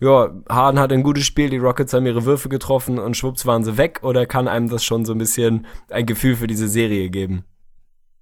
ja, 0.00 0.30
Harden 0.48 0.78
hat 0.78 0.92
ein 0.92 1.02
gutes 1.02 1.24
Spiel, 1.24 1.50
die 1.50 1.58
Rockets 1.58 1.92
haben 1.92 2.06
ihre 2.06 2.24
Würfe 2.24 2.48
getroffen 2.48 2.98
und 2.98 3.16
schwupps 3.16 3.46
waren 3.46 3.64
sie 3.64 3.76
weg? 3.76 4.00
Oder 4.02 4.26
kann 4.26 4.46
einem 4.46 4.68
das 4.68 4.84
schon 4.84 5.04
so 5.04 5.12
ein 5.12 5.18
bisschen 5.18 5.66
ein 5.90 6.06
Gefühl 6.06 6.36
für 6.36 6.46
diese 6.46 6.68
Serie 6.68 7.10
geben? 7.10 7.44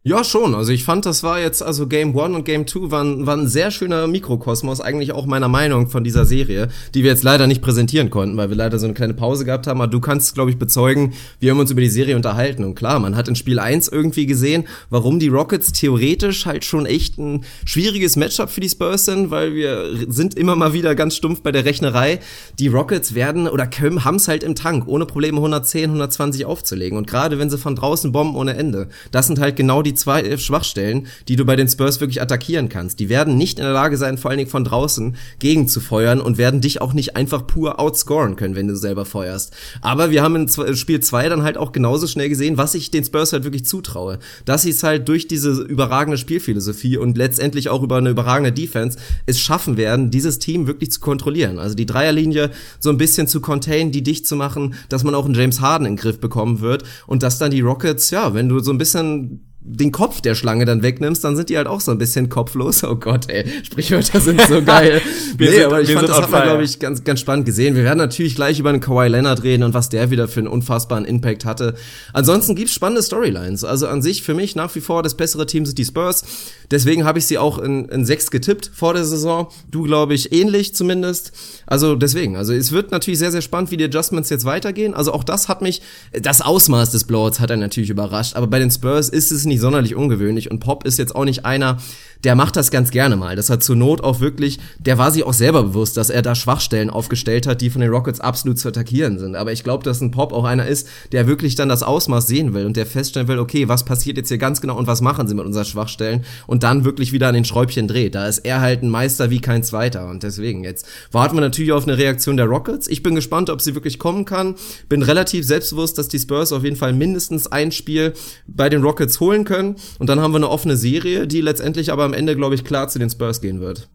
Ja, 0.09 0.23
schon. 0.23 0.55
Also 0.55 0.71
ich 0.71 0.85
fand, 0.85 1.05
das 1.05 1.25
war 1.25 1.41
jetzt, 1.41 1.65
also 1.65 1.89
Game 1.89 2.17
1 2.17 2.37
und 2.37 2.45
Game 2.45 2.69
2 2.69 2.93
waren, 2.93 3.27
waren 3.27 3.41
ein 3.41 3.49
sehr 3.49 3.73
schöner 3.73 4.07
Mikrokosmos, 4.07 4.81
eigentlich 4.81 5.11
auch 5.11 5.27
meiner 5.27 5.49
Meinung 5.49 5.89
von 5.89 6.05
dieser 6.05 6.25
Serie, 6.25 6.69
die 6.95 7.03
wir 7.03 7.11
jetzt 7.11 7.25
leider 7.25 7.49
nicht 7.49 7.61
präsentieren 7.61 8.09
konnten, 8.09 8.37
weil 8.37 8.49
wir 8.49 8.57
leider 8.57 8.79
so 8.79 8.87
eine 8.87 8.95
kleine 8.95 9.15
Pause 9.15 9.45
gehabt 9.45 9.67
haben. 9.67 9.81
Aber 9.81 9.91
du 9.91 9.99
kannst, 9.99 10.37
glaube 10.37 10.53
ich, 10.53 10.59
bezeugen, 10.59 11.15
wir 11.41 11.51
haben 11.51 11.59
uns 11.59 11.73
über 11.73 11.81
die 11.81 11.89
Serie 11.89 12.15
unterhalten. 12.15 12.63
Und 12.63 12.77
klar, 12.77 13.01
man 13.01 13.17
hat 13.17 13.27
in 13.27 13.35
Spiel 13.35 13.59
1 13.59 13.89
irgendwie 13.89 14.27
gesehen, 14.27 14.69
warum 14.91 15.19
die 15.19 15.27
Rockets 15.27 15.73
theoretisch 15.73 16.47
halt 16.47 16.65
schon 16.65 16.87
echt 16.87 17.19
ein 17.19 17.45
schwieriges 17.65 18.15
Matchup 18.15 18.51
für 18.51 18.61
die 18.61 18.69
Spurs 18.69 19.07
sind, 19.07 19.33
weil 19.33 19.57
wir 19.57 19.91
sind 20.07 20.39
immer 20.39 20.55
mal 20.55 20.73
wieder 20.73 20.95
ganz 20.95 21.17
stumpf 21.17 21.43
bei 21.43 21.51
der 21.51 21.65
Rechnerei. 21.65 22.21
Die 22.61 22.69
Rockets 22.69 23.17
werden 23.17 23.49
oder 23.49 23.69
haben 24.05 24.17
es 24.17 24.29
halt 24.29 24.45
im 24.45 24.55
Tank, 24.55 24.87
ohne 24.87 25.05
Probleme 25.05 25.39
110, 25.39 25.87
120 25.87 26.45
aufzulegen. 26.45 26.97
Und 26.97 27.09
gerade 27.09 27.41
wenn 27.41 27.51
sie 27.51 27.59
von 27.59 27.75
draußen 27.75 28.13
bomben 28.13 28.37
ohne 28.37 28.57
Ende, 28.57 28.87
das 29.11 29.27
sind 29.27 29.41
halt 29.41 29.57
genau 29.57 29.83
die 29.83 29.96
zwei 29.97 30.23
äh, 30.23 30.39
Schwachstellen, 30.39 31.07
die 31.29 31.37
du 31.37 31.45
bei 31.45 31.57
den 31.57 31.69
Spurs 31.69 32.01
wirklich 32.01 32.23
attackieren 32.23 32.69
kannst. 32.69 33.01
Die 33.01 33.09
werden 33.09 33.37
nicht 33.37 33.59
in 33.59 33.65
der 33.65 33.73
Lage 33.73 33.97
sein, 33.97 34.19
vor 34.19 34.31
allen 34.31 34.39
Dingen 34.39 34.51
von 34.51 34.65
draußen 34.65 35.17
gegenzufeuern 35.39 36.21
und 36.21 36.39
werden 36.39 36.61
dich 36.61 36.81
auch 36.81 36.93
nicht 36.93 37.17
einfach 37.17 37.47
pur 37.47 37.81
outscoren 37.81 38.37
können, 38.37 38.55
wenn 38.55 38.69
du 38.69 38.77
selber 38.77 39.05
feuerst. 39.05 39.55
Aber 39.81 40.11
wir 40.11 40.23
haben 40.23 40.37
in 40.37 40.77
Spiel 40.77 41.01
2 41.01 41.29
dann 41.29 41.43
halt 41.43 41.57
auch 41.57 41.73
genauso 41.73 42.07
schnell 42.07 42.29
gesehen, 42.29 42.57
was 42.57 42.75
ich 42.75 42.91
den 42.91 43.05
Spurs 43.05 43.33
halt 43.33 43.45
wirklich 43.45 43.65
zutraue. 43.65 44.19
Dass 44.45 44.63
sie 44.63 44.71
es 44.71 44.83
halt 44.83 45.09
durch 45.09 45.29
diese 45.29 45.63
überragende 45.63 46.19
Spielphilosophie 46.19 46.97
und 46.97 47.17
letztendlich 47.17 47.69
auch 47.69 47.83
über 47.83 47.97
eine 47.97 48.11
überragende 48.11 48.53
Defense 48.53 48.99
es 49.27 49.41
schaffen 49.41 49.77
werden, 49.77 50.11
dieses 50.11 50.39
Team 50.39 50.67
wirklich 50.67 50.91
zu 50.93 51.01
kontrollieren. 51.01 51.59
Also 51.59 51.75
die 51.75 51.87
Dreierlinie 51.87 52.51
so 52.81 52.91
ein 52.91 52.99
bisschen 52.99 53.29
zu 53.29 53.41
containen, 53.41 53.93
die 53.93 54.03
dicht 54.03 54.27
zu 54.27 54.37
machen, 54.37 54.75
dass 54.89 55.05
man 55.05 55.15
auch 55.15 55.25
einen 55.25 55.35
James 55.35 55.61
Harden 55.61 55.87
in 55.87 55.93
den 55.93 56.01
Griff 56.01 56.21
bekommen 56.21 56.61
wird 56.61 56.85
und 57.07 57.23
dass 57.23 57.39
dann 57.39 57.51
die 57.51 57.61
Rockets, 57.61 58.11
ja, 58.11 58.35
wenn 58.35 58.49
du 58.49 58.61
so 58.61 58.73
ein 58.73 58.79
bisschen 58.79 59.56
den 59.69 59.91
Kopf 59.91 60.21
der 60.21 60.37
Schlange 60.37 60.65
dann 60.65 60.83
wegnimmst, 60.83 61.25
dann 61.25 61.35
sind 61.35 61.49
die 61.49 61.57
halt 61.57 61.67
auch 61.67 61.81
so 61.81 61.91
ein 61.91 61.99
bisschen 61.99 62.29
kopflos. 62.29 62.85
Oh 62.85 62.95
Gott, 62.95 63.29
ey, 63.29 63.45
Sprichwörter 63.65 64.21
sind 64.21 64.41
so 64.43 64.63
geil. 64.65 65.03
nee, 65.39 65.51
sind, 65.51 65.65
aber 65.65 65.81
ich 65.81 65.91
fand, 65.93 66.09
das 66.09 66.23
hat 66.23 66.31
man, 66.31 66.45
glaube 66.45 66.63
ich, 66.63 66.79
ganz, 66.79 67.03
ganz 67.03 67.19
spannend 67.19 67.47
gesehen. 67.47 67.75
Wir 67.75 67.83
werden 67.83 67.99
natürlich 67.99 68.37
gleich 68.37 68.61
über 68.61 68.71
den 68.71 68.81
Kawhi 68.81 69.09
Leonard 69.09 69.43
reden 69.43 69.65
und 69.65 69.75
was 69.75 69.89
der 69.89 70.11
wieder 70.11 70.29
für 70.29 70.41
einen 70.41 70.49
unfassbaren 70.49 71.05
Impact 71.05 71.45
hatte. 71.45 71.75
Ansonsten 72.13 72.55
gibt's 72.55 72.75
spannende 72.75 73.03
Storylines. 73.03 73.65
Also 73.65 73.89
an 73.89 74.03
sich 74.03 74.23
für 74.23 74.35
mich 74.35 74.55
nach 74.55 74.73
wie 74.77 74.81
vor 74.81 75.03
das 75.03 75.17
bessere 75.17 75.47
Team 75.47 75.67
sind 75.67 75.79
die 75.79 75.85
Spurs. 75.85 76.25
Deswegen 76.71 77.05
habe 77.05 77.19
ich 77.19 77.27
sie 77.27 77.39
auch 77.39 77.59
in, 77.59 77.89
in 77.89 78.05
sechs 78.05 78.31
getippt 78.31 78.71
vor 78.73 78.95
der 78.95 79.05
Saison. 79.05 79.49
Du, 79.71 79.83
glaube 79.83 80.15
ich, 80.15 80.33
ähnlich 80.33 80.75
zumindest. 80.75 81.33
Also 81.67 81.97
deswegen, 81.97 82.37
also 82.37 82.53
es 82.53 82.73
wird 82.73 82.93
natürlich 82.93 83.19
sehr, 83.19 83.33
sehr 83.33 83.43
spannend, 83.43 83.71
wie 83.73 83.77
die 83.77 83.85
Adjustments 83.85 84.31
jetzt 84.31 84.45
weitergehen. 84.45 84.95
Also 84.95 85.13
auch 85.13 85.25
das 85.25 85.49
hat 85.49 85.61
mich, 85.63 85.83
das 86.13 86.41
Ausmaß 86.41 86.91
des 86.93 87.05
Blowouts 87.05 87.41
hat 87.41 87.51
er 87.51 87.57
natürlich 87.57 87.91
überrascht. 87.91 88.37
Aber 88.37 88.47
bei 88.47 88.59
den 88.59 88.71
Spurs 88.71 89.09
ist 89.09 89.33
es 89.33 89.45
nicht 89.45 89.56
sonderlich 89.59 89.95
ungewöhnlich 89.95 90.51
und 90.51 90.61
Pop 90.61 90.85
ist 90.85 90.99
jetzt 90.99 91.15
auch 91.15 91.25
nicht 91.25 91.45
einer, 91.45 91.79
der 92.25 92.35
macht 92.35 92.57
das 92.57 92.71
ganz 92.71 92.91
gerne 92.91 93.17
mal. 93.17 93.37
Das 93.37 93.51
hat 93.51 93.63
zur 93.63 93.77
Not 93.77 94.03
auch 94.03 94.21
wirklich, 94.21 94.59
der 94.79 94.99
war 94.99 95.11
sich 95.11 95.25
auch 95.25 95.33
selber 95.33 95.63
bewusst, 95.63 95.97
dass 95.97 96.11
er 96.11 96.23
da 96.23 96.35
Schwachstellen 96.35 96.91
aufgestellt 96.91 97.47
hat, 97.47 97.61
die 97.61 97.71
von 97.71 97.81
den 97.81 97.91
Rockets 97.91 98.21
absolut 98.21 98.59
zu 98.59 98.69
attackieren 98.69 99.19
sind. 99.19 99.37
Aber 99.37 99.53
ich 99.53 99.63
glaube, 99.65 99.85
dass 99.85 100.01
ein 100.01 100.11
Pop 100.11 100.33
auch 100.33 100.45
einer 100.45 100.67
ist, 100.67 100.89
der 101.13 101.27
wirklich 101.27 101.55
dann 101.55 101.69
das 101.69 101.83
Ausmaß 101.83 102.27
sehen 102.27 102.55
will 102.55 102.67
und 102.67 102.77
der 102.77 102.87
feststellen 102.87 103.29
will, 103.29 103.39
okay, 103.39 103.69
was 103.69 103.85
passiert 103.85 104.17
jetzt 104.17 104.29
hier 104.29 104.39
ganz 104.39 104.61
genau 104.61 104.77
und 104.77 104.87
was 104.87 105.01
machen 105.01 105.29
sie 105.29 105.35
mit 105.35 105.45
unseren 105.45 105.65
Schwachstellen 105.65 106.25
und 106.47 106.63
dann 106.63 106.85
wirklich 106.85 107.13
wieder 107.13 107.29
an 107.29 107.35
den 107.35 107.45
Schräubchen 107.45 107.87
dreht. 107.87 108.15
Da 108.15 108.27
ist 108.27 108.39
er 108.39 108.61
halt 108.61 108.83
ein 108.83 108.89
Meister 108.89 109.31
wie 109.31 109.41
kein 109.41 109.63
zweiter 109.63 110.09
und 110.09 110.23
deswegen 110.23 110.65
jetzt 110.65 110.87
warten 111.13 111.37
wir 111.37 111.43
natürlich 111.43 111.73
auf 111.73 111.85
eine 111.85 111.99
Reaktion 111.99 112.37
der 112.37 112.47
Rockets. 112.47 112.89
Ich 112.89 113.03
bin 113.03 113.15
gespannt, 113.15 113.51
ob 113.51 113.61
sie 113.61 113.75
wirklich 113.75 113.99
kommen 113.99 114.25
kann. 114.25 114.55
Bin 114.89 115.03
relativ 115.03 115.47
selbstbewusst, 115.47 115.99
dass 115.99 116.09
die 116.09 116.19
Spurs 116.19 116.53
auf 116.53 116.65
jeden 116.65 116.77
Fall 116.77 116.93
mindestens 116.93 117.47
ein 117.47 117.73
Spiel 117.73 118.15
bei 118.47 118.69
den 118.69 118.83
Rockets 118.83 119.21
holen 119.21 119.36
können 119.45 119.77
und 119.99 120.09
dann 120.09 120.21
haben 120.21 120.33
wir 120.33 120.37
eine 120.37 120.49
offene 120.49 120.77
Serie, 120.77 121.27
die 121.27 121.41
letztendlich 121.41 121.93
aber 121.93 122.05
am 122.05 122.15
Ende, 122.15 122.37
glaube 122.37 122.55
ich, 122.55 122.65
klar 122.65 122.89
zu 122.89 122.99
den 122.99 123.11
Spurs 123.11 123.41
gehen 123.41 123.61
wird. 123.61 123.89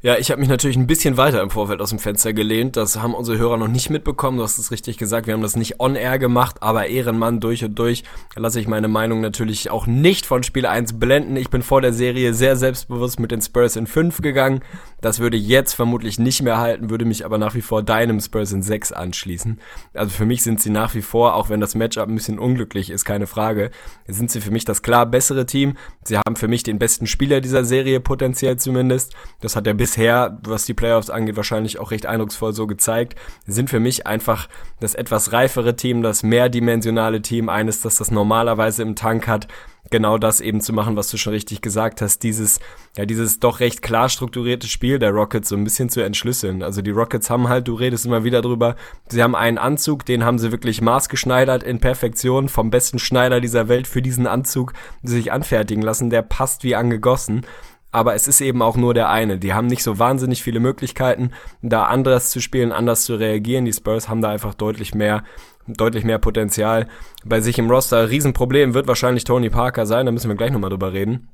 Ja, 0.00 0.16
ich 0.16 0.30
habe 0.30 0.38
mich 0.38 0.48
natürlich 0.48 0.76
ein 0.76 0.86
bisschen 0.86 1.16
weiter 1.16 1.42
im 1.42 1.50
Vorfeld 1.50 1.80
aus 1.80 1.90
dem 1.90 1.98
Fenster 1.98 2.32
gelehnt. 2.32 2.76
Das 2.76 3.02
haben 3.02 3.14
unsere 3.14 3.36
Hörer 3.36 3.56
noch 3.56 3.66
nicht 3.66 3.90
mitbekommen. 3.90 4.38
Du 4.38 4.44
hast 4.44 4.56
es 4.56 4.70
richtig 4.70 4.96
gesagt. 4.96 5.26
Wir 5.26 5.34
haben 5.34 5.42
das 5.42 5.56
nicht 5.56 5.80
on-air 5.80 6.20
gemacht, 6.20 6.58
aber 6.62 6.86
Ehrenmann 6.86 7.40
durch 7.40 7.64
und 7.64 7.76
durch. 7.76 8.04
Da 8.32 8.40
lasse 8.40 8.60
ich 8.60 8.68
meine 8.68 8.86
Meinung 8.86 9.20
natürlich 9.20 9.72
auch 9.72 9.88
nicht 9.88 10.24
von 10.24 10.44
Spiel 10.44 10.66
1 10.66 11.00
blenden. 11.00 11.34
Ich 11.34 11.50
bin 11.50 11.62
vor 11.62 11.80
der 11.80 11.92
Serie 11.92 12.32
sehr 12.32 12.54
selbstbewusst 12.54 13.18
mit 13.18 13.32
den 13.32 13.42
Spurs 13.42 13.74
in 13.74 13.88
5 13.88 14.22
gegangen. 14.22 14.60
Das 15.00 15.20
würde 15.20 15.36
jetzt 15.36 15.74
vermutlich 15.74 16.18
nicht 16.18 16.42
mehr 16.42 16.58
halten, 16.58 16.90
würde 16.90 17.04
mich 17.04 17.24
aber 17.24 17.38
nach 17.38 17.54
wie 17.54 17.62
vor 17.62 17.82
deinem 17.82 18.20
Spurs 18.20 18.52
in 18.52 18.62
6 18.62 18.92
anschließen. 18.92 19.60
Also 19.94 20.10
für 20.10 20.26
mich 20.26 20.42
sind 20.42 20.60
sie 20.60 20.70
nach 20.70 20.94
wie 20.94 21.02
vor, 21.02 21.34
auch 21.34 21.50
wenn 21.50 21.60
das 21.60 21.74
Matchup 21.74 22.08
ein 22.08 22.14
bisschen 22.14 22.38
unglücklich 22.38 22.90
ist, 22.90 23.04
keine 23.04 23.26
Frage, 23.26 23.70
sind 24.06 24.30
sie 24.30 24.40
für 24.40 24.50
mich 24.50 24.64
das 24.64 24.82
klar 24.82 25.06
bessere 25.06 25.46
Team. 25.46 25.76
Sie 26.04 26.18
haben 26.18 26.36
für 26.36 26.48
mich 26.48 26.62
den 26.62 26.78
besten 26.78 27.06
Spieler 27.06 27.40
dieser 27.40 27.64
Serie 27.64 28.00
potenziell 28.00 28.56
zumindest. 28.56 29.14
Das 29.40 29.54
hat 29.54 29.66
er 29.66 29.74
bisher, 29.74 30.38
was 30.42 30.64
die 30.64 30.74
Playoffs 30.74 31.10
angeht, 31.10 31.36
wahrscheinlich 31.36 31.78
auch 31.78 31.90
recht 31.90 32.06
eindrucksvoll 32.06 32.52
so 32.52 32.66
gezeigt. 32.66 33.14
Sind 33.46 33.70
für 33.70 33.80
mich 33.80 34.06
einfach 34.06 34.48
das 34.80 34.94
etwas 34.94 35.32
reifere 35.32 35.76
Team, 35.76 36.02
das 36.02 36.22
mehrdimensionale 36.22 37.22
Team, 37.22 37.48
eines, 37.48 37.80
das 37.80 37.96
das 37.96 38.10
normalerweise 38.10 38.82
im 38.82 38.96
Tank 38.96 39.28
hat 39.28 39.48
genau 39.90 40.18
das 40.18 40.40
eben 40.40 40.60
zu 40.60 40.72
machen, 40.72 40.96
was 40.96 41.10
du 41.10 41.16
schon 41.16 41.32
richtig 41.32 41.60
gesagt 41.60 42.00
hast, 42.00 42.22
dieses, 42.22 42.60
ja, 42.96 43.06
dieses 43.06 43.40
doch 43.40 43.60
recht 43.60 43.82
klar 43.82 44.08
strukturierte 44.08 44.66
Spiel 44.66 44.98
der 44.98 45.10
Rockets 45.10 45.48
so 45.48 45.56
ein 45.56 45.64
bisschen 45.64 45.88
zu 45.88 46.00
entschlüsseln. 46.00 46.62
Also 46.62 46.82
die 46.82 46.90
Rockets 46.90 47.30
haben 47.30 47.48
halt, 47.48 47.68
du 47.68 47.74
redest 47.74 48.06
immer 48.06 48.24
wieder 48.24 48.42
drüber, 48.42 48.76
sie 49.08 49.22
haben 49.22 49.34
einen 49.34 49.58
Anzug, 49.58 50.04
den 50.04 50.24
haben 50.24 50.38
sie 50.38 50.52
wirklich 50.52 50.80
maßgeschneidert 50.80 51.62
in 51.62 51.80
Perfektion 51.80 52.48
vom 52.48 52.70
besten 52.70 52.98
Schneider 52.98 53.40
dieser 53.40 53.68
Welt 53.68 53.86
für 53.86 54.02
diesen 54.02 54.26
Anzug 54.26 54.72
sich 55.02 55.32
anfertigen 55.32 55.82
lassen, 55.82 56.10
der 56.10 56.22
passt 56.22 56.64
wie 56.64 56.74
angegossen. 56.74 57.46
aber 57.90 58.14
es 58.14 58.28
ist 58.28 58.40
eben 58.40 58.62
auch 58.62 58.76
nur 58.76 58.94
der 58.94 59.08
eine. 59.08 59.38
Die 59.38 59.54
haben 59.54 59.66
nicht 59.66 59.82
so 59.82 59.98
wahnsinnig 59.98 60.42
viele 60.42 60.60
Möglichkeiten, 60.60 61.32
da 61.62 61.84
anders 61.84 62.30
zu 62.30 62.40
spielen, 62.40 62.72
anders 62.72 63.04
zu 63.04 63.14
reagieren. 63.14 63.64
Die 63.64 63.72
Spurs 63.72 64.08
haben 64.08 64.20
da 64.20 64.30
einfach 64.30 64.54
deutlich 64.54 64.94
mehr 64.94 65.24
deutlich 65.68 66.04
mehr 66.04 66.18
Potenzial 66.18 66.88
bei 67.24 67.40
sich 67.40 67.58
im 67.58 67.70
Roster. 67.70 68.10
Riesenproblem 68.10 68.74
wird 68.74 68.88
wahrscheinlich 68.88 69.24
Tony 69.24 69.50
Parker 69.50 69.86
sein, 69.86 70.06
da 70.06 70.12
müssen 70.12 70.28
wir 70.28 70.36
gleich 70.36 70.50
nochmal 70.50 70.70
drüber 70.70 70.92
reden. 70.92 71.28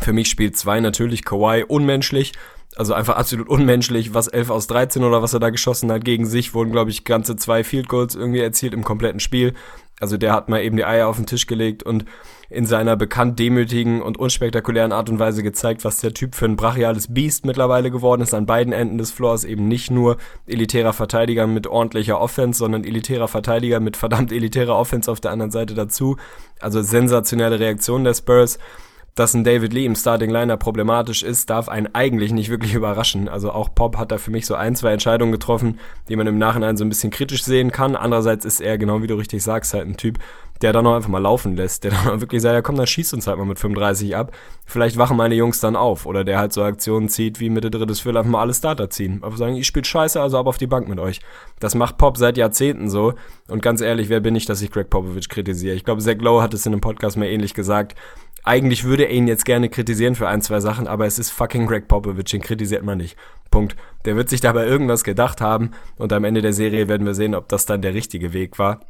Für 0.00 0.12
mich 0.12 0.28
spielt 0.28 0.56
zwei 0.56 0.80
natürlich 0.80 1.24
Kawhi 1.24 1.64
unmenschlich, 1.66 2.32
also 2.76 2.92
einfach 2.92 3.16
absolut 3.16 3.48
unmenschlich, 3.48 4.12
was 4.12 4.28
11 4.28 4.50
aus 4.50 4.66
13 4.66 5.04
oder 5.04 5.22
was 5.22 5.32
er 5.32 5.40
da 5.40 5.50
geschossen 5.50 5.90
hat 5.90 6.04
gegen 6.04 6.26
sich, 6.26 6.52
wurden 6.52 6.72
glaube 6.72 6.90
ich 6.90 7.04
ganze 7.04 7.36
zwei 7.36 7.64
Field 7.64 7.88
Goals 7.88 8.14
irgendwie 8.14 8.40
erzielt 8.40 8.74
im 8.74 8.84
kompletten 8.84 9.20
Spiel. 9.20 9.54
Also 9.98 10.18
der 10.18 10.32
hat 10.32 10.48
mal 10.48 10.62
eben 10.62 10.76
die 10.76 10.84
Eier 10.84 11.08
auf 11.08 11.16
den 11.16 11.26
Tisch 11.26 11.46
gelegt 11.46 11.82
und 11.82 12.04
in 12.50 12.66
seiner 12.66 12.96
bekannt 12.96 13.38
demütigen 13.38 14.02
und 14.02 14.18
unspektakulären 14.18 14.92
Art 14.92 15.08
und 15.08 15.18
Weise 15.18 15.42
gezeigt, 15.42 15.84
was 15.84 16.00
der 16.00 16.14
Typ 16.14 16.34
für 16.34 16.44
ein 16.44 16.56
brachiales 16.56 17.12
Biest 17.12 17.44
mittlerweile 17.44 17.90
geworden 17.90 18.22
ist 18.22 18.34
an 18.34 18.46
beiden 18.46 18.72
Enden 18.72 18.98
des 18.98 19.10
Floors. 19.10 19.44
Eben 19.44 19.68
nicht 19.68 19.90
nur 19.90 20.18
elitärer 20.46 20.92
Verteidiger 20.92 21.46
mit 21.46 21.66
ordentlicher 21.66 22.20
Offense, 22.20 22.58
sondern 22.58 22.84
elitärer 22.84 23.26
Verteidiger 23.26 23.80
mit 23.80 23.96
verdammt 23.96 24.32
elitärer 24.32 24.76
Offense 24.76 25.10
auf 25.10 25.20
der 25.20 25.32
anderen 25.32 25.50
Seite 25.50 25.74
dazu. 25.74 26.16
Also 26.60 26.82
sensationelle 26.82 27.58
Reaktion 27.58 28.04
der 28.04 28.14
Spurs 28.14 28.58
dass 29.16 29.32
ein 29.32 29.44
David 29.44 29.72
Lee 29.72 29.86
im 29.86 29.96
Starting 29.96 30.30
Liner 30.30 30.58
problematisch 30.58 31.22
ist, 31.22 31.48
darf 31.48 31.70
einen 31.70 31.88
eigentlich 31.94 32.32
nicht 32.32 32.50
wirklich 32.50 32.74
überraschen. 32.74 33.30
Also 33.30 33.50
auch 33.50 33.74
Pop 33.74 33.96
hat 33.96 34.12
da 34.12 34.18
für 34.18 34.30
mich 34.30 34.44
so 34.44 34.54
ein, 34.54 34.76
zwei 34.76 34.92
Entscheidungen 34.92 35.32
getroffen, 35.32 35.80
die 36.10 36.16
man 36.16 36.26
im 36.26 36.36
Nachhinein 36.36 36.76
so 36.76 36.84
ein 36.84 36.90
bisschen 36.90 37.10
kritisch 37.10 37.42
sehen 37.42 37.72
kann. 37.72 37.96
Andererseits 37.96 38.44
ist 38.44 38.60
er, 38.60 38.76
genau 38.76 39.02
wie 39.02 39.06
du 39.06 39.14
richtig 39.14 39.42
sagst, 39.42 39.72
halt 39.72 39.88
ein 39.88 39.96
Typ, 39.96 40.18
der 40.60 40.74
dann 40.74 40.84
noch 40.84 40.94
einfach 40.94 41.08
mal 41.08 41.18
laufen 41.18 41.56
lässt, 41.56 41.84
der 41.84 41.90
dann 42.04 42.20
wirklich 42.20 42.42
sagt, 42.42 42.54
ja 42.54 42.60
komm, 42.60 42.76
dann 42.76 42.86
schießt 42.86 43.14
uns 43.14 43.26
halt 43.26 43.38
mal 43.38 43.46
mit 43.46 43.58
35 43.58 44.14
ab. 44.14 44.32
Vielleicht 44.66 44.98
wachen 44.98 45.16
meine 45.16 45.34
Jungs 45.34 45.60
dann 45.60 45.76
auf. 45.76 46.04
Oder 46.04 46.22
der 46.22 46.38
halt 46.38 46.52
so 46.52 46.62
Aktionen 46.62 47.08
zieht, 47.08 47.40
wie 47.40 47.48
Mitte 47.48 47.70
drittes 47.70 48.00
Viertel 48.00 48.18
einfach 48.18 48.30
mal 48.30 48.40
alle 48.42 48.52
Starter 48.52 48.90
ziehen. 48.90 49.22
Einfach 49.24 49.38
sagen, 49.38 49.56
ich 49.56 49.66
spiele 49.66 49.86
scheiße, 49.86 50.20
also 50.20 50.38
ab 50.38 50.46
auf 50.46 50.58
die 50.58 50.66
Bank 50.66 50.88
mit 50.88 50.98
euch. 50.98 51.20
Das 51.58 51.74
macht 51.74 51.96
Pop 51.96 52.18
seit 52.18 52.36
Jahrzehnten 52.36 52.90
so. 52.90 53.14
Und 53.48 53.62
ganz 53.62 53.80
ehrlich, 53.80 54.10
wer 54.10 54.20
bin 54.20 54.36
ich, 54.36 54.44
dass 54.44 54.60
ich 54.60 54.70
Greg 54.70 54.90
Popovich 54.90 55.30
kritisiere? 55.30 55.74
Ich 55.74 55.84
glaube, 55.84 56.02
Zach 56.02 56.16
Lowe 56.18 56.42
hat 56.42 56.52
es 56.52 56.66
in 56.66 56.74
einem 56.74 56.82
Podcast 56.82 57.16
mal 57.16 57.24
ähnlich 57.24 57.54
gesagt 57.54 57.96
eigentlich 58.46 58.84
würde 58.84 59.04
er 59.04 59.10
ihn 59.10 59.26
jetzt 59.26 59.44
gerne 59.44 59.68
kritisieren 59.68 60.14
für 60.14 60.28
ein, 60.28 60.40
zwei 60.40 60.60
Sachen, 60.60 60.86
aber 60.86 61.04
es 61.04 61.18
ist 61.18 61.30
fucking 61.30 61.66
Greg 61.66 61.88
Popovich, 61.88 62.26
den 62.26 62.40
kritisiert 62.40 62.84
man 62.84 62.98
nicht. 62.98 63.16
Punkt. 63.50 63.76
Der 64.04 64.14
wird 64.14 64.30
sich 64.30 64.40
dabei 64.40 64.66
irgendwas 64.66 65.02
gedacht 65.02 65.40
haben 65.40 65.72
und 65.98 66.12
am 66.12 66.24
Ende 66.24 66.42
der 66.42 66.52
Serie 66.52 66.86
werden 66.86 67.06
wir 67.06 67.14
sehen, 67.14 67.34
ob 67.34 67.48
das 67.48 67.66
dann 67.66 67.82
der 67.82 67.94
richtige 67.94 68.32
Weg 68.32 68.58
war. 68.58 68.80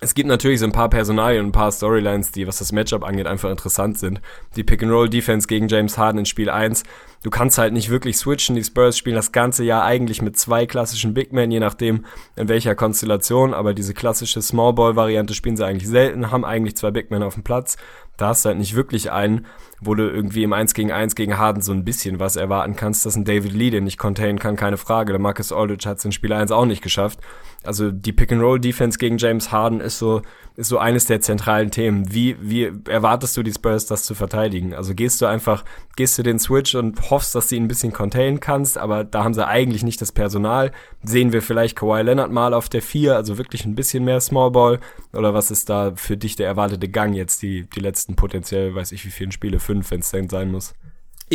Es 0.00 0.14
gibt 0.14 0.28
natürlich 0.28 0.60
so 0.60 0.66
ein 0.66 0.72
paar 0.72 0.90
Personalien 0.90 1.42
und 1.42 1.48
ein 1.48 1.52
paar 1.52 1.70
Storylines, 1.70 2.32
die, 2.32 2.46
was 2.46 2.58
das 2.58 2.72
Matchup 2.72 3.04
angeht, 3.04 3.26
einfach 3.26 3.50
interessant 3.50 3.98
sind. 3.98 4.20
Die 4.56 4.64
Pick-and-Roll-Defense 4.64 5.46
gegen 5.46 5.68
James 5.68 5.96
Harden 5.96 6.18
in 6.18 6.26
Spiel 6.26 6.50
1. 6.50 6.82
Du 7.24 7.30
kannst 7.30 7.56
halt 7.56 7.72
nicht 7.72 7.88
wirklich 7.88 8.18
switchen. 8.18 8.54
Die 8.54 8.62
Spurs 8.62 8.98
spielen 8.98 9.16
das 9.16 9.32
ganze 9.32 9.64
Jahr 9.64 9.82
eigentlich 9.82 10.20
mit 10.20 10.36
zwei 10.36 10.66
klassischen 10.66 11.14
Big 11.14 11.32
Men, 11.32 11.50
je 11.50 11.58
nachdem 11.58 12.04
in 12.36 12.50
welcher 12.50 12.74
Konstellation. 12.74 13.54
Aber 13.54 13.72
diese 13.72 13.94
klassische 13.94 14.42
Small-Ball-Variante 14.42 15.32
spielen 15.32 15.56
sie 15.56 15.64
eigentlich 15.64 15.88
selten, 15.88 16.30
haben 16.30 16.44
eigentlich 16.44 16.76
zwei 16.76 16.90
Big 16.90 17.10
Men 17.10 17.22
auf 17.22 17.32
dem 17.32 17.42
Platz. 17.42 17.78
Da 18.18 18.28
hast 18.28 18.44
du 18.44 18.50
halt 18.50 18.58
nicht 18.58 18.76
wirklich 18.76 19.10
einen, 19.10 19.46
wo 19.80 19.94
du 19.94 20.06
irgendwie 20.06 20.42
im 20.42 20.52
1 20.52 20.74
gegen 20.74 20.92
1 20.92 21.14
gegen 21.14 21.38
Harden 21.38 21.62
so 21.62 21.72
ein 21.72 21.84
bisschen 21.84 22.20
was 22.20 22.36
erwarten 22.36 22.76
kannst, 22.76 23.06
dass 23.06 23.16
ein 23.16 23.24
David 23.24 23.54
Lee 23.54 23.70
den 23.70 23.84
nicht 23.84 23.98
containen 23.98 24.38
kann, 24.38 24.56
keine 24.56 24.76
Frage. 24.76 25.12
Der 25.12 25.20
Marcus 25.20 25.50
Aldridge 25.50 25.88
hat 25.88 25.98
es 25.98 26.04
in 26.04 26.12
Spiel 26.12 26.32
1 26.32 26.52
auch 26.52 26.66
nicht 26.66 26.82
geschafft. 26.82 27.20
Also 27.66 27.90
die 27.90 28.12
Pick-and-Roll-Defense 28.12 28.98
gegen 28.98 29.18
James 29.18 29.50
Harden 29.50 29.80
ist 29.80 29.98
so, 29.98 30.22
ist 30.56 30.68
so 30.68 30.78
eines 30.78 31.06
der 31.06 31.20
zentralen 31.20 31.70
Themen. 31.70 32.12
Wie, 32.12 32.36
wie 32.40 32.72
erwartest 32.88 33.36
du 33.36 33.42
die 33.42 33.52
Spurs, 33.52 33.86
das 33.86 34.04
zu 34.04 34.14
verteidigen? 34.14 34.74
Also 34.74 34.94
gehst 34.94 35.20
du 35.20 35.26
einfach, 35.26 35.64
gehst 35.96 36.18
du 36.18 36.22
den 36.22 36.38
Switch 36.38 36.74
und 36.74 37.10
hoffst, 37.10 37.34
dass 37.34 37.48
du 37.48 37.56
ihn 37.56 37.64
ein 37.64 37.68
bisschen 37.68 37.92
containen 37.92 38.40
kannst, 38.40 38.78
aber 38.78 39.04
da 39.04 39.24
haben 39.24 39.34
sie 39.34 39.46
eigentlich 39.46 39.82
nicht 39.82 40.00
das 40.00 40.12
Personal. 40.12 40.72
Sehen 41.02 41.32
wir 41.32 41.42
vielleicht 41.42 41.76
Kawhi 41.76 42.02
Leonard 42.02 42.30
mal 42.30 42.54
auf 42.54 42.68
der 42.68 42.82
4, 42.82 43.16
also 43.16 43.38
wirklich 43.38 43.64
ein 43.64 43.74
bisschen 43.74 44.04
mehr 44.04 44.20
Small 44.20 44.50
Ball? 44.50 44.80
Oder 45.12 45.34
was 45.34 45.50
ist 45.50 45.68
da 45.70 45.92
für 45.96 46.16
dich 46.16 46.36
der 46.36 46.46
erwartete 46.46 46.88
Gang 46.88 47.14
jetzt, 47.14 47.42
die, 47.42 47.68
die 47.68 47.80
letzten 47.80 48.16
potenziell, 48.16 48.74
weiß 48.74 48.92
ich 48.92 49.04
wie 49.04 49.10
vielen 49.10 49.32
Spiele, 49.32 49.58
fünf, 49.58 49.90
wenn 49.90 50.00
es 50.00 50.10
denn 50.10 50.28
sein 50.28 50.50
muss? 50.50 50.74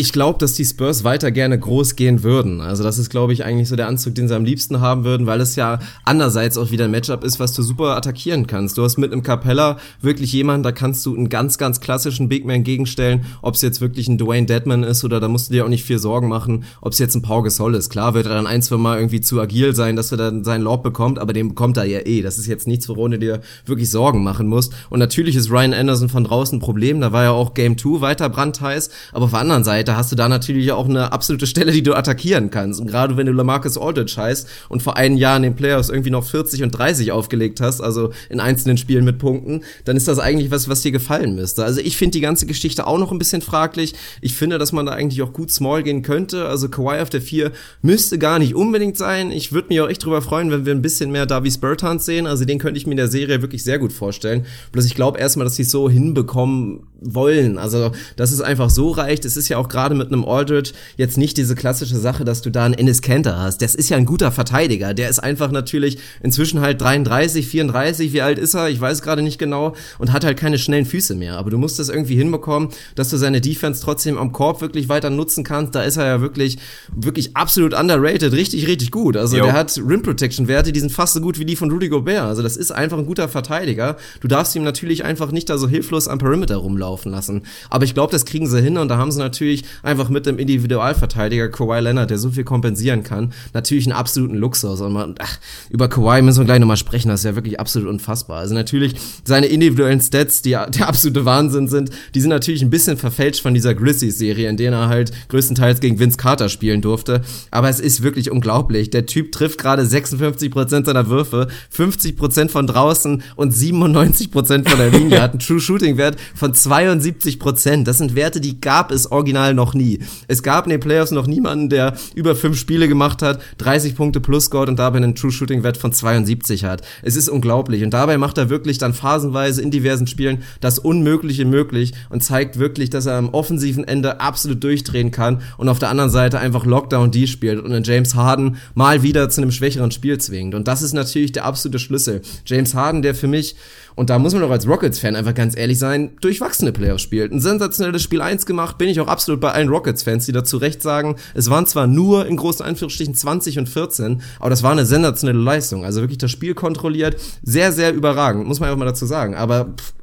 Ich 0.01 0.13
glaube, 0.13 0.39
dass 0.39 0.53
die 0.53 0.63
Spurs 0.63 1.03
weiter 1.03 1.29
gerne 1.29 1.59
groß 1.59 1.97
gehen 1.97 2.23
würden. 2.23 2.61
Also 2.61 2.83
das 2.83 2.97
ist, 2.97 3.09
glaube 3.09 3.33
ich, 3.33 3.43
eigentlich 3.43 3.67
so 3.67 3.75
der 3.75 3.89
Anzug, 3.89 4.15
den 4.15 4.29
sie 4.29 4.33
am 4.33 4.45
liebsten 4.45 4.79
haben 4.79 5.03
würden, 5.03 5.27
weil 5.27 5.41
es 5.41 5.57
ja 5.57 5.79
andererseits 6.05 6.57
auch 6.57 6.71
wieder 6.71 6.85
ein 6.85 6.91
Matchup 6.91 7.21
ist, 7.25 7.41
was 7.41 7.51
du 7.51 7.63
super 7.63 7.97
attackieren 7.97 8.47
kannst. 8.47 8.77
Du 8.77 8.83
hast 8.85 8.95
mit 8.95 9.11
einem 9.11 9.23
Capella 9.23 9.77
wirklich 10.01 10.31
jemanden, 10.31 10.63
da 10.63 10.71
kannst 10.71 11.05
du 11.05 11.13
einen 11.13 11.27
ganz, 11.27 11.57
ganz 11.57 11.81
klassischen 11.81 12.29
Big 12.29 12.45
Man 12.45 12.63
gegenstellen, 12.63 13.25
ob 13.41 13.55
es 13.55 13.61
jetzt 13.61 13.81
wirklich 13.81 14.07
ein 14.07 14.17
Dwayne 14.17 14.45
Deadman 14.45 14.83
ist 14.83 15.03
oder 15.03 15.19
da 15.19 15.27
musst 15.27 15.49
du 15.49 15.53
dir 15.53 15.65
auch 15.65 15.69
nicht 15.69 15.83
viel 15.83 15.99
Sorgen 15.99 16.29
machen, 16.29 16.63
ob 16.79 16.93
es 16.93 16.99
jetzt 16.99 17.15
ein 17.15 17.21
Pau 17.21 17.41
Gasol 17.41 17.75
ist. 17.75 17.89
Klar 17.89 18.13
wird 18.13 18.25
er 18.25 18.35
dann 18.35 18.47
ein, 18.47 18.61
zwei 18.61 18.77
Mal 18.77 18.99
irgendwie 18.99 19.19
zu 19.19 19.41
agil 19.41 19.75
sein, 19.75 19.97
dass 19.97 20.13
er 20.13 20.17
dann 20.17 20.45
seinen 20.45 20.61
Lob 20.61 20.81
bekommt, 20.81 21.19
aber 21.19 21.33
den 21.33 21.49
bekommt 21.49 21.75
er 21.75 21.83
ja 21.83 21.99
eh. 22.05 22.21
Das 22.21 22.37
ist 22.37 22.47
jetzt 22.47 22.67
nichts, 22.67 22.87
woran 22.87 23.11
du 23.11 23.19
dir 23.19 23.41
wirklich 23.65 23.91
Sorgen 23.91 24.23
machen 24.23 24.47
musst. 24.47 24.71
Und 24.89 24.99
natürlich 24.99 25.35
ist 25.35 25.51
Ryan 25.51 25.73
Anderson 25.73 26.07
von 26.07 26.23
draußen 26.23 26.57
ein 26.57 26.61
Problem, 26.61 27.01
da 27.01 27.11
war 27.11 27.23
ja 27.23 27.31
auch 27.31 27.53
Game 27.53 27.77
2 27.77 27.99
weiter 27.99 28.29
brandheiß, 28.29 28.89
aber 29.11 29.25
auf 29.25 29.31
der 29.31 29.41
anderen 29.41 29.65
Seite 29.65 29.88
Seite 29.89 29.97
hast 29.97 30.11
du 30.11 30.15
da 30.15 30.29
natürlich 30.29 30.71
auch 30.71 30.87
eine 30.87 31.11
absolute 31.11 31.47
Stelle, 31.47 31.71
die 31.71 31.81
du 31.81 31.93
attackieren 31.93 32.51
kannst. 32.51 32.79
Und 32.79 32.87
gerade 32.87 33.17
wenn 33.17 33.25
du 33.25 33.31
Lamarcus 33.31 33.77
Aldridge 33.77 34.15
heißt 34.17 34.47
und 34.69 34.83
vor 34.83 34.97
einem 34.97 35.17
Jahr 35.17 35.37
in 35.37 35.43
den 35.43 35.55
Playoffs 35.55 35.89
irgendwie 35.89 36.11
noch 36.11 36.25
40 36.25 36.63
und 36.63 36.71
30 36.71 37.11
aufgelegt 37.11 37.59
hast, 37.61 37.81
also 37.81 38.11
in 38.29 38.39
einzelnen 38.39 38.77
Spielen 38.77 39.05
mit 39.05 39.17
Punkten, 39.17 39.63
dann 39.85 39.97
ist 39.97 40.07
das 40.07 40.19
eigentlich 40.19 40.51
was, 40.51 40.69
was 40.69 40.81
dir 40.81 40.91
gefallen 40.91 41.35
müsste. 41.35 41.63
Also 41.63 41.81
ich 41.81 41.97
finde 41.97 42.13
die 42.13 42.21
ganze 42.21 42.45
Geschichte 42.45 42.85
auch 42.85 42.99
noch 42.99 43.11
ein 43.11 43.17
bisschen 43.17 43.41
fraglich. 43.41 43.93
Ich 44.21 44.35
finde, 44.35 44.57
dass 44.57 44.71
man 44.71 44.85
da 44.85 44.91
eigentlich 44.91 45.21
auch 45.21 45.33
gut 45.33 45.51
small 45.51 45.83
gehen 45.83 46.03
könnte. 46.03 46.47
Also 46.47 46.69
Kawhi 46.69 47.01
auf 47.01 47.09
der 47.09 47.21
4 47.21 47.51
müsste 47.81 48.19
gar 48.19 48.39
nicht 48.39 48.55
unbedingt 48.55 48.97
sein. 48.97 49.31
Ich 49.31 49.51
würde 49.51 49.69
mich 49.69 49.81
auch 49.81 49.89
echt 49.89 50.05
drüber 50.05 50.21
freuen, 50.21 50.51
wenn 50.51 50.65
wir 50.65 50.73
ein 50.73 50.81
bisschen 50.81 51.11
mehr 51.11 51.25
Davies 51.25 51.57
Bertans 51.57 52.05
sehen. 52.05 52.27
Also 52.27 52.45
den 52.45 52.59
könnte 52.59 52.77
ich 52.77 52.85
mir 52.85 52.93
in 52.93 52.97
der 52.97 53.07
Serie 53.07 53.41
wirklich 53.41 53.63
sehr 53.63 53.79
gut 53.79 53.93
vorstellen. 53.93 54.45
Bloß 54.71 54.85
ich 54.85 54.95
glaube 54.95 55.19
erstmal, 55.19 55.45
dass 55.45 55.55
sie 55.55 55.63
es 55.63 55.71
so 55.71 55.89
hinbekommen 55.89 56.81
wollen. 57.01 57.57
Also, 57.57 57.91
dass 58.15 58.31
es 58.31 58.41
einfach 58.41 58.69
so 58.69 58.89
reicht. 58.91 59.25
Es 59.25 59.37
ist 59.37 59.49
ja 59.49 59.57
auch 59.57 59.69
gerade 59.69 59.95
mit 59.95 60.07
einem 60.07 60.25
Aldridge 60.25 60.71
jetzt 60.97 61.17
nicht 61.17 61.37
diese 61.37 61.55
klassische 61.55 61.97
Sache, 61.97 62.25
dass 62.25 62.41
du 62.41 62.49
da 62.49 62.65
einen 62.65 62.73
Ennis 62.73 63.01
Kanter 63.01 63.39
hast. 63.39 63.61
Das 63.61 63.75
ist 63.75 63.89
ja 63.89 63.97
ein 63.97 64.05
guter 64.05 64.31
Verteidiger. 64.31 64.93
Der 64.93 65.09
ist 65.09 65.19
einfach 65.19 65.51
natürlich 65.51 65.97
inzwischen 66.21 66.61
halt 66.61 66.81
33, 66.81 67.47
34. 67.47 68.13
Wie 68.13 68.21
alt 68.21 68.37
ist 68.37 68.53
er? 68.53 68.69
Ich 68.69 68.79
weiß 68.79 69.01
gerade 69.01 69.21
nicht 69.21 69.39
genau. 69.39 69.75
Und 69.97 70.11
hat 70.11 70.25
halt 70.25 70.37
keine 70.37 70.57
schnellen 70.57 70.85
Füße 70.85 71.15
mehr. 71.15 71.37
Aber 71.37 71.49
du 71.49 71.57
musst 71.57 71.79
das 71.79 71.89
irgendwie 71.89 72.15
hinbekommen, 72.15 72.69
dass 72.95 73.09
du 73.09 73.17
seine 73.17 73.41
Defense 73.41 73.81
trotzdem 73.81 74.17
am 74.17 74.31
Korb 74.31 74.61
wirklich 74.61 74.89
weiter 74.89 75.09
nutzen 75.09 75.43
kannst. 75.43 75.75
Da 75.75 75.83
ist 75.83 75.97
er 75.97 76.05
ja 76.05 76.21
wirklich, 76.21 76.57
wirklich 76.93 77.35
absolut 77.35 77.73
underrated. 77.73 78.33
Richtig, 78.33 78.67
richtig 78.67 78.91
gut. 78.91 79.15
Also, 79.15 79.37
jo. 79.37 79.45
der 79.45 79.53
hat 79.53 79.77
Rim 79.77 80.01
Protection 80.01 80.47
Werte, 80.47 80.71
die 80.71 80.79
sind 80.79 80.91
fast 80.91 81.13
so 81.13 81.21
gut 81.21 81.39
wie 81.39 81.45
die 81.45 81.55
von 81.55 81.71
Rudy 81.71 81.89
Gobert. 81.89 82.23
Also, 82.23 82.41
das 82.41 82.57
ist 82.57 82.71
einfach 82.71 82.97
ein 82.97 83.05
guter 83.05 83.29
Verteidiger. 83.29 83.97
Du 84.19 84.27
darfst 84.27 84.55
ihm 84.55 84.63
natürlich 84.63 85.05
einfach 85.05 85.31
nicht 85.31 85.49
da 85.49 85.57
so 85.57 85.67
hilflos 85.67 86.07
am 86.07 86.19
Perimeter 86.19 86.57
rumlaufen 86.57 86.88
laufen 86.89 87.11
lassen. 87.11 87.43
Aber 87.69 87.85
ich 87.85 87.93
glaube, 87.93 88.11
das 88.11 88.25
kriegen 88.25 88.47
sie 88.47 88.61
hin 88.61 88.77
und 88.77 88.87
da 88.87 88.97
haben 88.97 89.11
sie 89.11 89.19
natürlich 89.19 89.63
einfach 89.83 90.09
mit 90.09 90.25
dem 90.25 90.39
Individualverteidiger 90.39 91.49
Kawhi 91.49 91.79
Leonard, 91.79 92.09
der 92.09 92.17
so 92.17 92.31
viel 92.31 92.43
kompensieren 92.43 93.03
kann, 93.03 93.33
natürlich 93.53 93.85
einen 93.85 93.95
absoluten 93.95 94.35
Luxus. 94.35 94.81
Und 94.81 94.93
man, 94.93 95.15
ach, 95.19 95.37
über 95.69 95.87
Kawhi 95.87 96.21
müssen 96.21 96.39
wir 96.39 96.45
gleich 96.45 96.59
nochmal 96.59 96.77
sprechen, 96.77 97.09
das 97.09 97.21
ist 97.21 97.25
ja 97.25 97.35
wirklich 97.35 97.59
absolut 97.59 97.87
unfassbar. 97.87 98.39
Also 98.39 98.55
natürlich, 98.55 98.95
seine 99.23 99.47
individuellen 99.47 100.01
Stats, 100.01 100.41
die 100.41 100.51
der 100.51 100.87
absolute 100.87 101.25
Wahnsinn 101.25 101.67
sind, 101.67 101.91
die 102.15 102.21
sind 102.21 102.31
natürlich 102.31 102.61
ein 102.61 102.69
bisschen 102.69 102.97
verfälscht 102.97 103.41
von 103.41 103.53
dieser 103.53 103.75
Grizzlies-Serie, 103.75 104.49
in 104.49 104.57
der 104.57 104.71
er 104.71 104.89
halt 104.89 105.11
größtenteils 105.29 105.79
gegen 105.79 105.99
Vince 105.99 106.17
Carter 106.17 106.49
spielen 106.49 106.81
durfte. 106.81 107.21
Aber 107.51 107.69
es 107.69 107.79
ist 107.79 108.01
wirklich 108.01 108.31
unglaublich. 108.31 108.89
Der 108.89 109.05
Typ 109.05 109.31
trifft 109.31 109.59
gerade 109.59 109.83
56% 109.83 110.85
seiner 110.85 111.07
Würfe, 111.07 111.47
50% 111.75 112.49
von 112.49 112.67
draußen 112.67 113.23
und 113.35 113.53
97% 113.53 114.67
von 114.67 114.79
der 114.79 114.89
Linie. 114.89 115.21
Hat 115.21 115.31
einen 115.31 115.39
True-Shooting-Wert 115.39 116.17
von 116.35 116.53
zwei 116.53 116.78
72 116.79 117.39
Prozent. 117.39 117.87
Das 117.89 117.97
sind 117.97 118.15
Werte, 118.15 118.39
die 118.39 118.61
gab 118.61 118.91
es 118.91 119.11
original 119.11 119.53
noch 119.53 119.73
nie. 119.73 119.99
Es 120.29 120.43
gab 120.43 120.65
in 120.65 120.69
den 120.69 120.79
Playoffs 120.79 121.11
noch 121.11 121.27
niemanden, 121.27 121.67
der 121.67 121.97
über 122.15 122.37
fünf 122.37 122.57
Spiele 122.57 122.87
gemacht 122.87 123.21
hat, 123.21 123.41
30 123.57 123.95
Punkte 123.95 124.21
plus 124.21 124.45
scored 124.45 124.69
und 124.69 124.79
dabei 124.79 124.97
einen 124.97 125.13
True 125.13 125.31
Shooting 125.31 125.63
Wert 125.63 125.75
von 125.75 125.91
72 125.91 126.63
hat. 126.63 126.81
Es 127.03 127.17
ist 127.17 127.27
unglaublich. 127.27 127.83
Und 127.83 127.89
dabei 127.89 128.17
macht 128.17 128.37
er 128.37 128.49
wirklich 128.49 128.77
dann 128.77 128.93
phasenweise 128.93 129.61
in 129.61 129.71
diversen 129.71 130.07
Spielen 130.07 130.43
das 130.61 130.79
Unmögliche 130.79 131.43
möglich 131.43 131.93
und 132.09 132.23
zeigt 132.23 132.59
wirklich, 132.59 132.89
dass 132.89 133.07
er 133.07 133.17
am 133.17 133.29
offensiven 133.29 133.83
Ende 133.83 134.21
absolut 134.21 134.63
durchdrehen 134.63 135.11
kann 135.11 135.41
und 135.57 135.67
auf 135.67 135.79
der 135.79 135.89
anderen 135.89 136.11
Seite 136.11 136.39
einfach 136.39 136.65
Lockdown 136.65 137.11
D 137.11 137.27
spielt 137.27 137.59
und 137.59 137.73
einen 137.73 137.83
James 137.83 138.15
Harden 138.15 138.55
mal 138.73 139.03
wieder 139.03 139.29
zu 139.29 139.41
einem 139.41 139.51
schwächeren 139.51 139.91
Spiel 139.91 140.17
zwingt. 140.17 140.55
Und 140.55 140.69
das 140.69 140.81
ist 140.81 140.93
natürlich 140.93 141.33
der 141.33 141.43
absolute 141.43 141.79
Schlüssel. 141.79 142.21
James 142.45 142.73
Harden, 142.73 143.01
der 143.01 143.15
für 143.15 143.27
mich 143.27 143.57
und 143.99 144.09
da 144.09 144.17
muss 144.17 144.31
man 144.31 144.41
doch 144.41 144.49
als 144.49 144.65
Rockets-Fan 144.65 145.17
einfach 145.17 145.33
ganz 145.33 145.57
ehrlich 145.57 145.77
sein, 145.77 146.11
durchwachsene 146.21 146.71
Playoffs 146.71 147.01
spielt. 147.01 147.33
Ein 147.33 147.41
sensationelles 147.41 148.01
Spiel 148.01 148.21
1 148.21 148.45
gemacht, 148.45 148.77
bin 148.77 148.87
ich 148.87 149.01
auch 149.01 149.09
absolut 149.09 149.41
bei 149.41 149.51
allen 149.51 149.67
Rockets-Fans, 149.67 150.25
die 150.25 150.31
dazu 150.31 150.55
recht 150.55 150.81
sagen, 150.81 151.17
es 151.33 151.49
waren 151.49 151.67
zwar 151.67 151.85
nur 151.85 152.25
in 152.25 152.37
großen 152.37 152.65
Anführungsstrichen 152.65 153.13
20 153.13 153.59
und 153.59 153.67
14, 153.67 154.21
aber 154.39 154.49
das 154.49 154.63
war 154.63 154.71
eine 154.71 154.85
sensationelle 154.85 155.43
Leistung. 155.43 155.83
Also 155.83 155.99
wirklich 155.99 156.17
das 156.17 156.31
Spiel 156.31 156.53
kontrolliert, 156.53 157.17
sehr, 157.43 157.73
sehr 157.73 157.93
überragend, 157.93 158.47
muss 158.47 158.61
man 158.61 158.69
einfach 158.69 158.79
mal 158.79 158.85
dazu 158.85 159.05
sagen. 159.05 159.35
Aber 159.35 159.65
pff, 159.65 159.93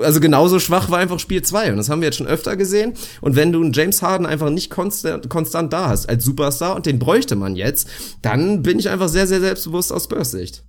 also 0.00 0.18
genauso 0.18 0.58
schwach 0.58 0.88
war 0.90 0.98
einfach 0.98 1.18
Spiel 1.18 1.42
2 1.42 1.72
und 1.72 1.76
das 1.76 1.90
haben 1.90 2.00
wir 2.00 2.06
jetzt 2.06 2.16
schon 2.16 2.26
öfter 2.26 2.56
gesehen 2.56 2.94
und 3.20 3.36
wenn 3.36 3.52
du 3.52 3.60
einen 3.60 3.74
James 3.74 4.00
Harden 4.00 4.24
einfach 4.24 4.48
nicht 4.48 4.70
konstant, 4.70 5.28
konstant 5.28 5.74
da 5.74 5.90
hast 5.90 6.08
als 6.08 6.24
Superstar 6.24 6.74
und 6.74 6.86
den 6.86 6.98
bräuchte 6.98 7.36
man 7.36 7.54
jetzt, 7.54 7.86
dann 8.22 8.62
bin 8.62 8.78
ich 8.78 8.88
einfach 8.88 9.08
sehr, 9.08 9.26
sehr 9.26 9.40
selbstbewusst 9.40 9.92
aus 9.92 10.04
Spurs 10.04 10.30
Sicht. 10.30 10.64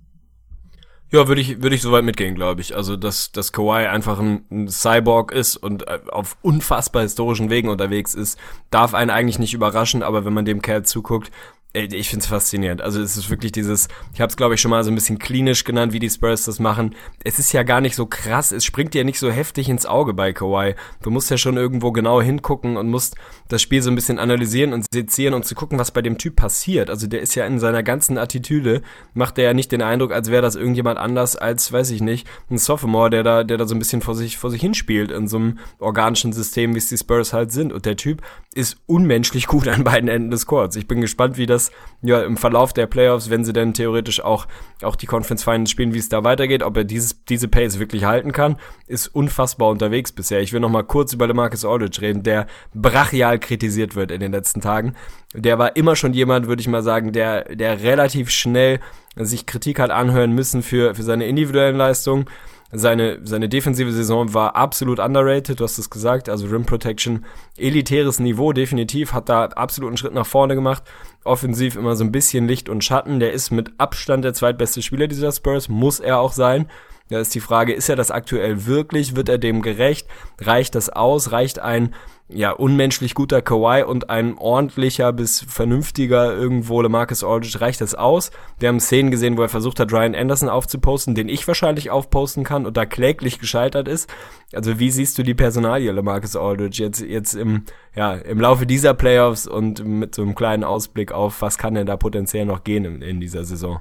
Ja, 1.10 1.26
würde 1.26 1.40
ich, 1.40 1.62
würde 1.62 1.74
ich 1.74 1.80
soweit 1.80 2.04
mitgehen, 2.04 2.34
glaube 2.34 2.60
ich. 2.60 2.76
Also, 2.76 2.96
dass, 2.96 3.32
dass 3.32 3.52
Kawhi 3.52 3.86
einfach 3.86 4.18
ein, 4.18 4.44
ein 4.50 4.68
Cyborg 4.68 5.32
ist 5.32 5.56
und 5.56 5.88
äh, 5.88 6.00
auf 6.10 6.36
unfassbar 6.42 7.02
historischen 7.02 7.48
Wegen 7.48 7.70
unterwegs 7.70 8.14
ist, 8.14 8.38
darf 8.70 8.92
einen 8.92 9.10
eigentlich 9.10 9.38
nicht 9.38 9.54
überraschen, 9.54 10.02
aber 10.02 10.26
wenn 10.26 10.34
man 10.34 10.44
dem 10.44 10.60
Kerl 10.60 10.84
zuguckt, 10.84 11.30
ich 11.74 12.08
finde 12.08 12.22
es 12.22 12.28
faszinierend. 12.28 12.80
Also 12.80 13.00
es 13.00 13.16
ist 13.16 13.28
wirklich 13.28 13.52
dieses, 13.52 13.88
ich 14.14 14.20
habe 14.20 14.30
es 14.30 14.36
glaube 14.36 14.54
ich 14.54 14.60
schon 14.60 14.70
mal 14.70 14.82
so 14.84 14.90
ein 14.90 14.94
bisschen 14.94 15.18
klinisch 15.18 15.64
genannt, 15.64 15.92
wie 15.92 15.98
die 15.98 16.08
Spurs 16.08 16.44
das 16.44 16.58
machen. 16.58 16.94
Es 17.24 17.38
ist 17.38 17.52
ja 17.52 17.62
gar 17.62 17.82
nicht 17.82 17.94
so 17.94 18.06
krass, 18.06 18.52
es 18.52 18.64
springt 18.64 18.94
dir 18.94 19.04
nicht 19.04 19.18
so 19.18 19.30
heftig 19.30 19.68
ins 19.68 19.84
Auge 19.84 20.14
bei 20.14 20.32
Kawhi. 20.32 20.74
Du 21.02 21.10
musst 21.10 21.30
ja 21.30 21.36
schon 21.36 21.58
irgendwo 21.58 21.92
genau 21.92 22.22
hingucken 22.22 22.78
und 22.78 22.88
musst 22.88 23.16
das 23.48 23.60
Spiel 23.60 23.82
so 23.82 23.90
ein 23.90 23.94
bisschen 23.94 24.18
analysieren 24.18 24.72
und 24.72 24.86
sezieren 24.92 25.34
und 25.34 25.44
zu 25.44 25.54
gucken, 25.54 25.78
was 25.78 25.90
bei 25.90 26.00
dem 26.00 26.16
Typ 26.16 26.36
passiert. 26.36 26.88
Also 26.88 27.06
der 27.06 27.20
ist 27.20 27.34
ja 27.34 27.44
in 27.44 27.58
seiner 27.58 27.82
ganzen 27.82 28.16
Attitüde, 28.16 28.80
macht 29.12 29.36
der 29.36 29.44
ja 29.44 29.54
nicht 29.54 29.70
den 29.70 29.82
Eindruck, 29.82 30.12
als 30.12 30.30
wäre 30.30 30.42
das 30.42 30.56
irgendjemand 30.56 30.98
anders 30.98 31.36
als, 31.36 31.70
weiß 31.70 31.90
ich 31.90 32.00
nicht, 32.00 32.26
ein 32.50 32.56
Sophomore, 32.56 33.10
der 33.10 33.22
da, 33.22 33.44
der 33.44 33.58
da 33.58 33.66
so 33.66 33.74
ein 33.74 33.78
bisschen 33.78 34.00
vor 34.00 34.14
sich, 34.14 34.38
vor 34.38 34.50
sich 34.50 34.62
hinspielt 34.62 35.10
in 35.10 35.28
so 35.28 35.36
einem 35.36 35.58
organischen 35.78 36.32
System, 36.32 36.74
wie 36.74 36.78
es 36.78 36.88
die 36.88 36.96
Spurs 36.96 37.34
halt 37.34 37.52
sind. 37.52 37.74
Und 37.74 37.84
der 37.84 37.96
Typ 37.96 38.22
ist 38.54 38.78
unmenschlich 38.86 39.46
gut 39.46 39.68
an 39.68 39.84
beiden 39.84 40.08
Enden 40.08 40.30
des 40.30 40.46
Courts. 40.46 40.74
Ich 40.76 40.88
bin 40.88 41.02
gespannt, 41.02 41.36
wie 41.36 41.46
das 41.46 41.57
das 41.58 41.72
ja 42.02 42.22
im 42.22 42.36
Verlauf 42.36 42.72
der 42.72 42.86
Playoffs, 42.86 43.30
wenn 43.30 43.44
sie 43.44 43.52
dann 43.52 43.74
theoretisch 43.74 44.22
auch, 44.22 44.46
auch 44.82 44.96
die 44.96 45.06
Conference 45.06 45.42
Finals 45.42 45.70
spielen, 45.70 45.94
wie 45.94 45.98
es 45.98 46.08
da 46.08 46.24
weitergeht, 46.24 46.62
ob 46.62 46.76
er 46.76 46.84
dieses, 46.84 47.24
diese 47.24 47.48
Pace 47.48 47.78
wirklich 47.78 48.04
halten 48.04 48.32
kann, 48.32 48.56
ist 48.86 49.08
unfassbar 49.08 49.68
unterwegs 49.68 50.12
bisher. 50.12 50.40
Ich 50.40 50.52
will 50.52 50.60
noch 50.60 50.70
mal 50.70 50.84
kurz 50.84 51.12
über 51.12 51.32
Marcus 51.32 51.64
Aldridge 51.64 52.00
reden, 52.00 52.22
der 52.22 52.46
brachial 52.74 53.38
kritisiert 53.38 53.96
wird 53.96 54.10
in 54.10 54.20
den 54.20 54.32
letzten 54.32 54.60
Tagen. 54.60 54.94
Der 55.34 55.58
war 55.58 55.76
immer 55.76 55.96
schon 55.96 56.14
jemand, 56.14 56.46
würde 56.46 56.60
ich 56.60 56.68
mal 56.68 56.82
sagen, 56.82 57.12
der, 57.12 57.54
der 57.54 57.82
relativ 57.82 58.30
schnell 58.30 58.80
sich 59.16 59.46
Kritik 59.46 59.80
hat 59.80 59.90
anhören 59.90 60.32
müssen 60.32 60.62
für, 60.62 60.94
für 60.94 61.02
seine 61.02 61.26
individuellen 61.26 61.76
Leistungen 61.76 62.26
seine, 62.70 63.20
seine 63.24 63.48
defensive 63.48 63.92
Saison 63.92 64.34
war 64.34 64.54
absolut 64.54 64.98
underrated, 64.98 65.58
du 65.58 65.64
hast 65.64 65.78
es 65.78 65.88
gesagt, 65.88 66.28
also 66.28 66.46
Rim 66.46 66.66
Protection, 66.66 67.24
elitäres 67.56 68.20
Niveau, 68.20 68.52
definitiv, 68.52 69.12
hat 69.12 69.28
da 69.28 69.44
absolut 69.44 69.88
einen 69.88 69.96
Schritt 69.96 70.12
nach 70.12 70.26
vorne 70.26 70.54
gemacht. 70.54 70.82
Offensiv 71.24 71.76
immer 71.76 71.96
so 71.96 72.04
ein 72.04 72.12
bisschen 72.12 72.46
Licht 72.46 72.68
und 72.68 72.84
Schatten, 72.84 73.20
der 73.20 73.32
ist 73.32 73.50
mit 73.50 73.72
Abstand 73.78 74.24
der 74.24 74.34
zweitbeste 74.34 74.82
Spieler 74.82 75.08
dieser 75.08 75.32
Spurs, 75.32 75.68
muss 75.68 75.98
er 75.98 76.20
auch 76.20 76.32
sein. 76.32 76.68
Da 77.08 77.20
ist 77.20 77.34
die 77.34 77.40
Frage, 77.40 77.72
ist 77.72 77.88
er 77.88 77.96
das 77.96 78.10
aktuell 78.10 78.66
wirklich? 78.66 79.16
Wird 79.16 79.28
er 79.28 79.38
dem 79.38 79.62
gerecht? 79.62 80.06
Reicht 80.40 80.74
das 80.74 80.90
aus? 80.90 81.32
Reicht 81.32 81.58
ein 81.58 81.94
ja, 82.30 82.50
unmenschlich 82.50 83.14
guter 83.14 83.40
Kawhi 83.40 83.84
und 83.84 84.10
ein 84.10 84.36
ordentlicher 84.36 85.12
bis 85.14 85.40
vernünftiger 85.48 86.34
irgendwo 86.34 86.82
LeMarcus 86.82 87.24
Aldridge, 87.24 87.60
reicht 87.60 87.80
das 87.80 87.94
aus? 87.94 88.30
Wir 88.58 88.68
haben 88.68 88.80
Szenen 88.80 89.10
gesehen, 89.10 89.38
wo 89.38 89.42
er 89.42 89.48
versucht 89.48 89.80
hat, 89.80 89.92
Ryan 89.92 90.14
Anderson 90.14 90.50
aufzuposten, 90.50 91.14
den 91.14 91.30
ich 91.30 91.48
wahrscheinlich 91.48 91.90
aufposten 91.90 92.44
kann 92.44 92.66
und 92.66 92.76
da 92.76 92.84
kläglich 92.84 93.38
gescheitert 93.38 93.88
ist. 93.88 94.10
Also 94.52 94.78
wie 94.78 94.90
siehst 94.90 95.16
du 95.16 95.22
die 95.22 95.34
Personalie 95.34 95.90
LeMarcus 95.90 96.36
Aldridge 96.36 96.82
jetzt, 96.82 97.00
jetzt 97.00 97.32
im, 97.32 97.64
ja, 97.96 98.14
im 98.14 98.40
Laufe 98.40 98.66
dieser 98.66 98.92
Playoffs 98.92 99.46
und 99.46 99.82
mit 99.84 100.14
so 100.14 100.20
einem 100.20 100.34
kleinen 100.34 100.64
Ausblick 100.64 101.12
auf, 101.12 101.40
was 101.40 101.56
kann 101.56 101.74
denn 101.74 101.86
da 101.86 101.96
potenziell 101.96 102.44
noch 102.44 102.62
gehen 102.62 102.84
in, 102.84 103.00
in 103.00 103.20
dieser 103.20 103.44
Saison? 103.44 103.80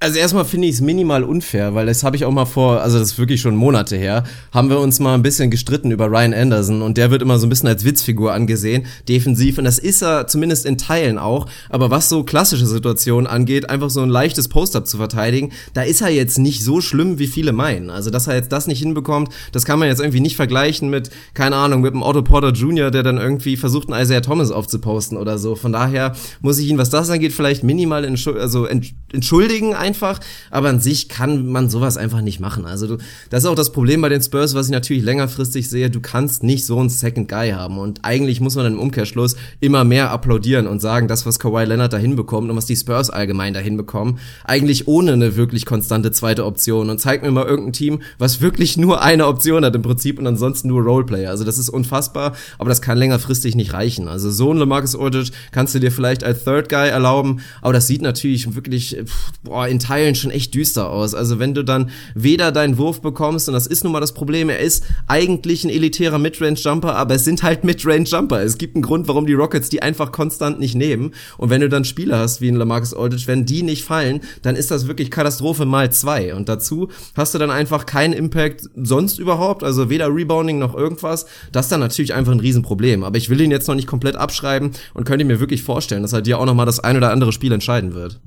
Also 0.00 0.20
erstmal 0.20 0.44
finde 0.44 0.68
ich 0.68 0.74
es 0.74 0.80
minimal 0.80 1.24
unfair, 1.24 1.74
weil 1.74 1.86
das 1.86 2.04
habe 2.04 2.14
ich 2.14 2.24
auch 2.24 2.30
mal 2.30 2.44
vor, 2.44 2.82
also 2.82 3.00
das 3.00 3.12
ist 3.12 3.18
wirklich 3.18 3.40
schon 3.40 3.56
Monate 3.56 3.96
her, 3.96 4.22
haben 4.52 4.70
wir 4.70 4.78
uns 4.78 5.00
mal 5.00 5.14
ein 5.14 5.22
bisschen 5.22 5.50
gestritten 5.50 5.90
über 5.90 6.06
Ryan 6.06 6.32
Anderson 6.32 6.82
und 6.82 6.96
der 6.96 7.10
wird 7.10 7.20
immer 7.20 7.36
so 7.40 7.48
ein 7.48 7.48
bisschen 7.48 7.68
als 7.68 7.84
Witzfigur 7.84 8.32
angesehen, 8.32 8.86
defensiv 9.08 9.58
und 9.58 9.64
das 9.64 9.80
ist 9.80 10.00
er 10.00 10.28
zumindest 10.28 10.66
in 10.66 10.78
Teilen 10.78 11.18
auch, 11.18 11.46
aber 11.68 11.90
was 11.90 12.08
so 12.08 12.22
klassische 12.22 12.68
Situationen 12.68 13.26
angeht, 13.26 13.70
einfach 13.70 13.90
so 13.90 14.00
ein 14.00 14.08
leichtes 14.08 14.46
Post-up 14.46 14.86
zu 14.86 14.98
verteidigen, 14.98 15.50
da 15.74 15.82
ist 15.82 16.00
er 16.00 16.10
jetzt 16.10 16.38
nicht 16.38 16.62
so 16.62 16.80
schlimm, 16.80 17.18
wie 17.18 17.26
viele 17.26 17.50
meinen. 17.50 17.90
Also 17.90 18.10
dass 18.10 18.28
er 18.28 18.36
jetzt 18.36 18.52
das 18.52 18.68
nicht 18.68 18.78
hinbekommt, 18.78 19.32
das 19.50 19.64
kann 19.64 19.80
man 19.80 19.88
jetzt 19.88 19.98
irgendwie 20.00 20.20
nicht 20.20 20.36
vergleichen 20.36 20.90
mit, 20.90 21.10
keine 21.34 21.56
Ahnung, 21.56 21.80
mit 21.80 21.92
einem 21.92 22.04
Otto 22.04 22.22
Porter 22.22 22.52
Jr., 22.52 22.92
der 22.92 23.02
dann 23.02 23.18
irgendwie 23.18 23.56
versucht, 23.56 23.90
einen 23.90 24.00
Isaiah 24.00 24.20
Thomas 24.20 24.52
aufzuposten 24.52 25.18
oder 25.18 25.38
so. 25.38 25.56
Von 25.56 25.72
daher 25.72 26.14
muss 26.40 26.60
ich 26.60 26.68
ihn, 26.68 26.78
was 26.78 26.88
das 26.88 27.10
angeht, 27.10 27.32
vielleicht 27.32 27.64
minimal 27.64 28.06
also 28.06 28.66
entschuldigen, 28.66 29.74
einfach, 29.88 30.20
aber 30.50 30.68
an 30.68 30.80
sich 30.80 31.08
kann 31.08 31.46
man 31.46 31.70
sowas 31.70 31.96
einfach 31.96 32.20
nicht 32.20 32.40
machen. 32.40 32.66
Also 32.66 32.86
du, 32.86 32.98
das 33.30 33.44
ist 33.44 33.48
auch 33.48 33.54
das 33.54 33.72
Problem 33.72 34.02
bei 34.02 34.10
den 34.10 34.20
Spurs, 34.20 34.54
was 34.54 34.66
ich 34.66 34.72
natürlich 34.72 35.02
längerfristig 35.02 35.70
sehe. 35.70 35.88
Du 35.88 36.00
kannst 36.00 36.42
nicht 36.42 36.66
so 36.66 36.78
einen 36.78 36.90
Second 36.90 37.28
Guy 37.28 37.50
haben 37.50 37.78
und 37.78 38.04
eigentlich 38.04 38.40
muss 38.40 38.54
man 38.54 38.64
dann 38.64 38.74
im 38.74 38.80
Umkehrschluss 38.80 39.36
immer 39.60 39.84
mehr 39.84 40.10
applaudieren 40.10 40.66
und 40.66 40.80
sagen, 40.80 41.08
das, 41.08 41.24
was 41.24 41.38
Kawhi 41.38 41.64
Leonard 41.64 41.92
da 41.94 41.96
hinbekommt 41.96 42.50
und 42.50 42.56
was 42.56 42.66
die 42.66 42.76
Spurs 42.76 43.08
allgemein 43.08 43.54
da 43.54 43.60
hinbekommen, 43.60 44.18
eigentlich 44.44 44.86
ohne 44.88 45.14
eine 45.14 45.36
wirklich 45.36 45.64
konstante 45.64 46.12
zweite 46.12 46.44
Option 46.44 46.90
und 46.90 47.00
zeig 47.00 47.22
mir 47.22 47.30
mal 47.30 47.46
irgendein 47.46 47.72
Team, 47.72 48.02
was 48.18 48.42
wirklich 48.42 48.76
nur 48.76 49.00
eine 49.00 49.26
Option 49.26 49.64
hat 49.64 49.74
im 49.74 49.82
Prinzip 49.82 50.18
und 50.18 50.26
ansonsten 50.26 50.68
nur 50.68 50.82
Roleplayer. 50.82 51.30
Also 51.30 51.44
das 51.44 51.56
ist 51.56 51.70
unfassbar, 51.70 52.34
aber 52.58 52.68
das 52.68 52.82
kann 52.82 52.98
längerfristig 52.98 53.54
nicht 53.54 53.72
reichen. 53.72 54.06
Also 54.06 54.30
so 54.30 54.52
ein 54.52 54.58
LaMarcus 54.58 54.96
Aldridge 54.96 55.30
kannst 55.50 55.74
du 55.74 55.78
dir 55.80 55.90
vielleicht 55.90 56.24
als 56.24 56.44
Third 56.44 56.68
Guy 56.68 56.88
erlauben, 56.88 57.40
aber 57.62 57.72
das 57.72 57.86
sieht 57.86 58.02
natürlich 58.02 58.54
wirklich, 58.54 58.98
boah, 59.42 59.66
in 59.66 59.77
in 59.78 59.80
Teilen 59.80 60.14
schon 60.14 60.30
echt 60.30 60.54
düster 60.54 60.90
aus. 60.90 61.14
Also 61.14 61.38
wenn 61.38 61.54
du 61.54 61.62
dann 61.62 61.90
weder 62.14 62.52
deinen 62.52 62.78
Wurf 62.78 63.00
bekommst, 63.00 63.48
und 63.48 63.54
das 63.54 63.66
ist 63.66 63.84
nun 63.84 63.92
mal 63.92 64.00
das 64.00 64.12
Problem, 64.12 64.48
er 64.48 64.58
ist 64.58 64.84
eigentlich 65.06 65.64
ein 65.64 65.70
elitärer 65.70 66.18
Midrange-Jumper, 66.18 66.94
aber 66.96 67.14
es 67.14 67.24
sind 67.24 67.42
halt 67.42 67.64
Midrange-Jumper. 67.64 68.42
Es 68.42 68.58
gibt 68.58 68.74
einen 68.74 68.82
Grund, 68.82 69.08
warum 69.08 69.26
die 69.26 69.34
Rockets 69.34 69.68
die 69.68 69.82
einfach 69.82 70.12
konstant 70.12 70.58
nicht 70.58 70.74
nehmen. 70.74 71.12
Und 71.36 71.50
wenn 71.50 71.60
du 71.60 71.68
dann 71.68 71.84
Spieler 71.84 72.18
hast 72.18 72.40
wie 72.40 72.48
ein 72.48 72.56
Lamarcus 72.56 72.94
Aldridge, 72.94 73.26
wenn 73.26 73.46
die 73.46 73.62
nicht 73.62 73.84
fallen, 73.84 74.20
dann 74.42 74.56
ist 74.56 74.70
das 74.70 74.88
wirklich 74.88 75.10
Katastrophe 75.10 75.64
mal 75.64 75.92
zwei. 75.92 76.34
Und 76.34 76.48
dazu 76.48 76.88
hast 77.14 77.34
du 77.34 77.38
dann 77.38 77.50
einfach 77.50 77.86
keinen 77.86 78.12
Impact 78.12 78.68
sonst 78.76 79.18
überhaupt, 79.18 79.62
also 79.62 79.90
weder 79.90 80.14
Rebounding 80.14 80.58
noch 80.58 80.74
irgendwas. 80.74 81.26
Das 81.52 81.66
ist 81.66 81.72
dann 81.72 81.80
natürlich 81.80 82.14
einfach 82.14 82.32
ein 82.32 82.40
Riesenproblem. 82.40 83.04
Aber 83.04 83.16
ich 83.16 83.30
will 83.30 83.40
ihn 83.40 83.50
jetzt 83.50 83.68
noch 83.68 83.74
nicht 83.74 83.86
komplett 83.86 84.16
abschreiben 84.16 84.72
und 84.94 85.04
könnte 85.04 85.24
mir 85.24 85.40
wirklich 85.40 85.62
vorstellen, 85.62 86.02
dass 86.02 86.12
er 86.12 86.22
dir 86.22 86.38
auch 86.38 86.46
noch 86.46 86.54
mal 86.54 86.66
das 86.66 86.80
ein 86.80 86.96
oder 86.96 87.12
andere 87.12 87.32
Spiel 87.32 87.52
entscheiden 87.52 87.94
wird. 87.94 88.20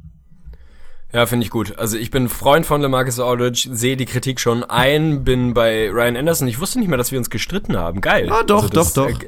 Ja, 1.14 1.26
finde 1.26 1.46
ich 1.46 1.50
gut. 1.50 1.78
Also 1.78 1.98
ich 1.98 2.10
bin 2.10 2.30
Freund 2.30 2.66
von 2.66 2.82
LeMarcus 2.82 3.20
Aldridge, 3.20 3.68
sehe 3.72 3.98
die 3.98 4.06
Kritik 4.06 4.40
schon 4.40 4.64
ein, 4.64 5.24
bin 5.24 5.54
bei 5.54 5.90
Ryan 5.90 6.16
Anderson. 6.16 6.48
Ich 6.48 6.60
wusste 6.60 6.80
nicht 6.80 6.88
mehr, 6.88 6.98
dass 6.98 7.12
wir 7.12 7.20
uns 7.20 7.30
gestritten 7.30 7.78
haben. 7.78 8.00
Geil. 8.00 8.30
Ah, 8.32 8.44
doch, 8.44 8.64
also 8.64 8.70
das, 8.70 8.94
doch, 8.94 9.12
doch. 9.12 9.22
Äh, 9.22 9.28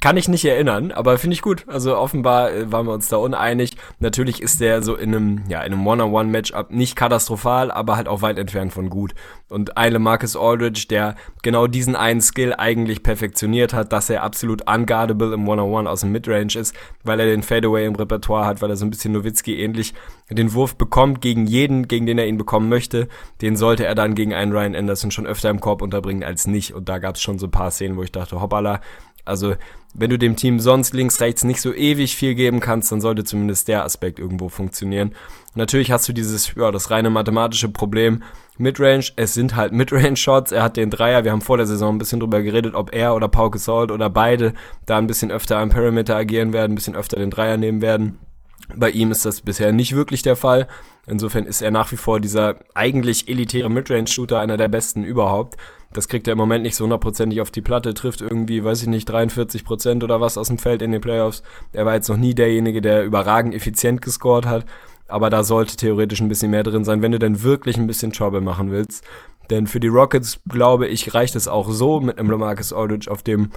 kann 0.00 0.16
ich 0.16 0.28
nicht 0.28 0.44
erinnern, 0.44 0.92
aber 0.92 1.18
finde 1.18 1.34
ich 1.34 1.42
gut. 1.42 1.64
Also 1.68 1.96
offenbar 1.96 2.52
äh, 2.52 2.72
waren 2.72 2.86
wir 2.86 2.94
uns 2.94 3.08
da 3.08 3.18
uneinig. 3.18 3.76
Natürlich 3.98 4.40
ist 4.40 4.60
der 4.60 4.82
so 4.82 4.96
in 4.96 5.14
einem, 5.14 5.42
ja, 5.48 5.60
in 5.62 5.74
einem 5.74 5.86
One-on-One-Matchup 5.86 6.70
nicht 6.70 6.96
katastrophal, 6.96 7.70
aber 7.70 7.96
halt 7.96 8.08
auch 8.08 8.22
weit 8.22 8.38
entfernt 8.38 8.72
von 8.72 8.88
gut. 8.88 9.14
Und 9.50 9.76
Eile 9.76 9.98
Marcus 9.98 10.36
Aldridge, 10.36 10.86
der 10.88 11.16
genau 11.42 11.66
diesen 11.66 11.96
einen 11.96 12.22
Skill 12.22 12.54
eigentlich 12.56 13.02
perfektioniert 13.02 13.74
hat, 13.74 13.92
dass 13.92 14.08
er 14.08 14.22
absolut 14.22 14.62
unguardable 14.70 15.34
im 15.34 15.46
One-on-One 15.46 15.88
aus 15.88 16.00
dem 16.00 16.12
Midrange 16.12 16.56
ist, 16.56 16.74
weil 17.04 17.20
er 17.20 17.26
den 17.26 17.42
Fadeaway 17.42 17.84
im 17.84 17.94
Repertoire 17.94 18.46
hat, 18.46 18.62
weil 18.62 18.70
er 18.70 18.76
so 18.76 18.86
ein 18.86 18.90
bisschen 18.90 19.12
Nowitzki 19.12 19.60
ähnlich 19.60 19.92
den 20.30 20.54
Wurf 20.54 20.76
bekommt 20.76 21.20
gegen 21.20 21.46
jeden, 21.46 21.88
gegen 21.88 22.06
den 22.06 22.18
er 22.18 22.26
ihn 22.26 22.38
bekommen 22.38 22.68
möchte. 22.68 23.08
Den 23.42 23.56
sollte 23.56 23.84
er 23.84 23.94
dann 23.94 24.14
gegen 24.14 24.32
einen 24.32 24.52
Ryan 24.52 24.76
Anderson 24.76 25.10
schon 25.10 25.26
öfter 25.26 25.50
im 25.50 25.60
Korb 25.60 25.82
unterbringen 25.82 26.22
als 26.22 26.46
nicht. 26.46 26.72
Und 26.72 26.88
da 26.88 26.98
gab 26.98 27.16
es 27.16 27.22
schon 27.22 27.38
so 27.38 27.48
ein 27.48 27.50
paar 27.50 27.70
Szenen, 27.70 27.96
wo 27.96 28.02
ich 28.02 28.12
dachte, 28.12 28.40
hoppala, 28.40 28.80
also 29.30 29.54
wenn 29.94 30.10
du 30.10 30.18
dem 30.18 30.36
Team 30.36 30.60
sonst 30.60 30.94
links, 30.94 31.20
rechts 31.20 31.42
nicht 31.42 31.60
so 31.60 31.74
ewig 31.74 32.14
viel 32.14 32.34
geben 32.34 32.60
kannst, 32.60 32.92
dann 32.92 33.00
sollte 33.00 33.24
zumindest 33.24 33.66
der 33.68 33.84
Aspekt 33.84 34.18
irgendwo 34.18 34.48
funktionieren. 34.48 35.14
natürlich 35.54 35.90
hast 35.90 36.08
du 36.08 36.12
dieses, 36.12 36.54
ja, 36.54 36.70
das 36.70 36.90
reine 36.90 37.10
mathematische 37.10 37.68
Problem. 37.68 38.22
Midrange, 38.56 39.06
es 39.16 39.34
sind 39.34 39.56
halt 39.56 39.72
Midrange-Shots. 39.80 40.52
Er 40.52 40.62
hat 40.62 40.76
den 40.76 40.90
Dreier. 40.90 41.24
Wir 41.24 41.32
haben 41.32 41.40
vor 41.40 41.56
der 41.56 41.66
Saison 41.66 41.94
ein 41.94 41.98
bisschen 41.98 42.20
drüber 42.20 42.42
geredet, 42.42 42.74
ob 42.74 42.94
er 42.94 43.14
oder 43.14 43.28
Pau 43.28 43.50
Gasol 43.50 43.90
oder 43.90 44.10
beide 44.10 44.52
da 44.86 44.98
ein 44.98 45.06
bisschen 45.06 45.30
öfter 45.30 45.58
am 45.58 45.70
Perimeter 45.70 46.16
agieren 46.16 46.52
werden, 46.52 46.72
ein 46.72 46.76
bisschen 46.76 46.96
öfter 46.96 47.18
den 47.18 47.30
Dreier 47.30 47.56
nehmen 47.56 47.80
werden. 47.80 48.18
Bei 48.76 48.90
ihm 48.90 49.10
ist 49.10 49.24
das 49.24 49.40
bisher 49.40 49.72
nicht 49.72 49.96
wirklich 49.96 50.22
der 50.22 50.36
Fall. 50.36 50.68
Insofern 51.06 51.46
ist 51.46 51.62
er 51.62 51.72
nach 51.72 51.90
wie 51.90 51.96
vor 51.96 52.20
dieser 52.20 52.56
eigentlich 52.74 53.28
elitäre 53.28 53.70
Midrange-Shooter, 53.70 54.38
einer 54.38 54.56
der 54.56 54.68
besten 54.68 55.02
überhaupt. 55.02 55.56
Das 55.92 56.06
kriegt 56.06 56.28
er 56.28 56.32
im 56.32 56.38
Moment 56.38 56.62
nicht 56.62 56.76
so 56.76 56.84
hundertprozentig 56.84 57.40
auf 57.40 57.50
die 57.50 57.62
Platte, 57.62 57.94
trifft 57.94 58.20
irgendwie, 58.20 58.62
weiß 58.62 58.82
ich 58.82 58.88
nicht, 58.88 59.08
43 59.08 59.64
Prozent 59.64 60.04
oder 60.04 60.20
was 60.20 60.38
aus 60.38 60.46
dem 60.46 60.58
Feld 60.58 60.82
in 60.82 60.92
den 60.92 61.00
Playoffs. 61.00 61.42
Er 61.72 61.84
war 61.84 61.94
jetzt 61.94 62.08
noch 62.08 62.16
nie 62.16 62.34
derjenige, 62.34 62.80
der 62.80 63.04
überragend 63.04 63.54
effizient 63.54 64.00
gescored 64.00 64.46
hat. 64.46 64.64
Aber 65.08 65.28
da 65.30 65.42
sollte 65.42 65.74
theoretisch 65.74 66.20
ein 66.20 66.28
bisschen 66.28 66.52
mehr 66.52 66.62
drin 66.62 66.84
sein, 66.84 67.02
wenn 67.02 67.10
du 67.10 67.18
denn 67.18 67.42
wirklich 67.42 67.76
ein 67.76 67.88
bisschen 67.88 68.12
Trouble 68.12 68.40
machen 68.40 68.70
willst. 68.70 69.04
Denn 69.50 69.66
für 69.66 69.80
die 69.80 69.88
Rockets, 69.88 70.40
glaube 70.48 70.86
ich, 70.86 71.12
reicht 71.12 71.34
es 71.34 71.48
auch 71.48 71.68
so 71.68 72.00
mit 72.00 72.18
einem 72.18 72.30
Lamarcus 72.30 72.72
Aldridge 72.72 73.10
auf 73.10 73.24
dem 73.24 73.50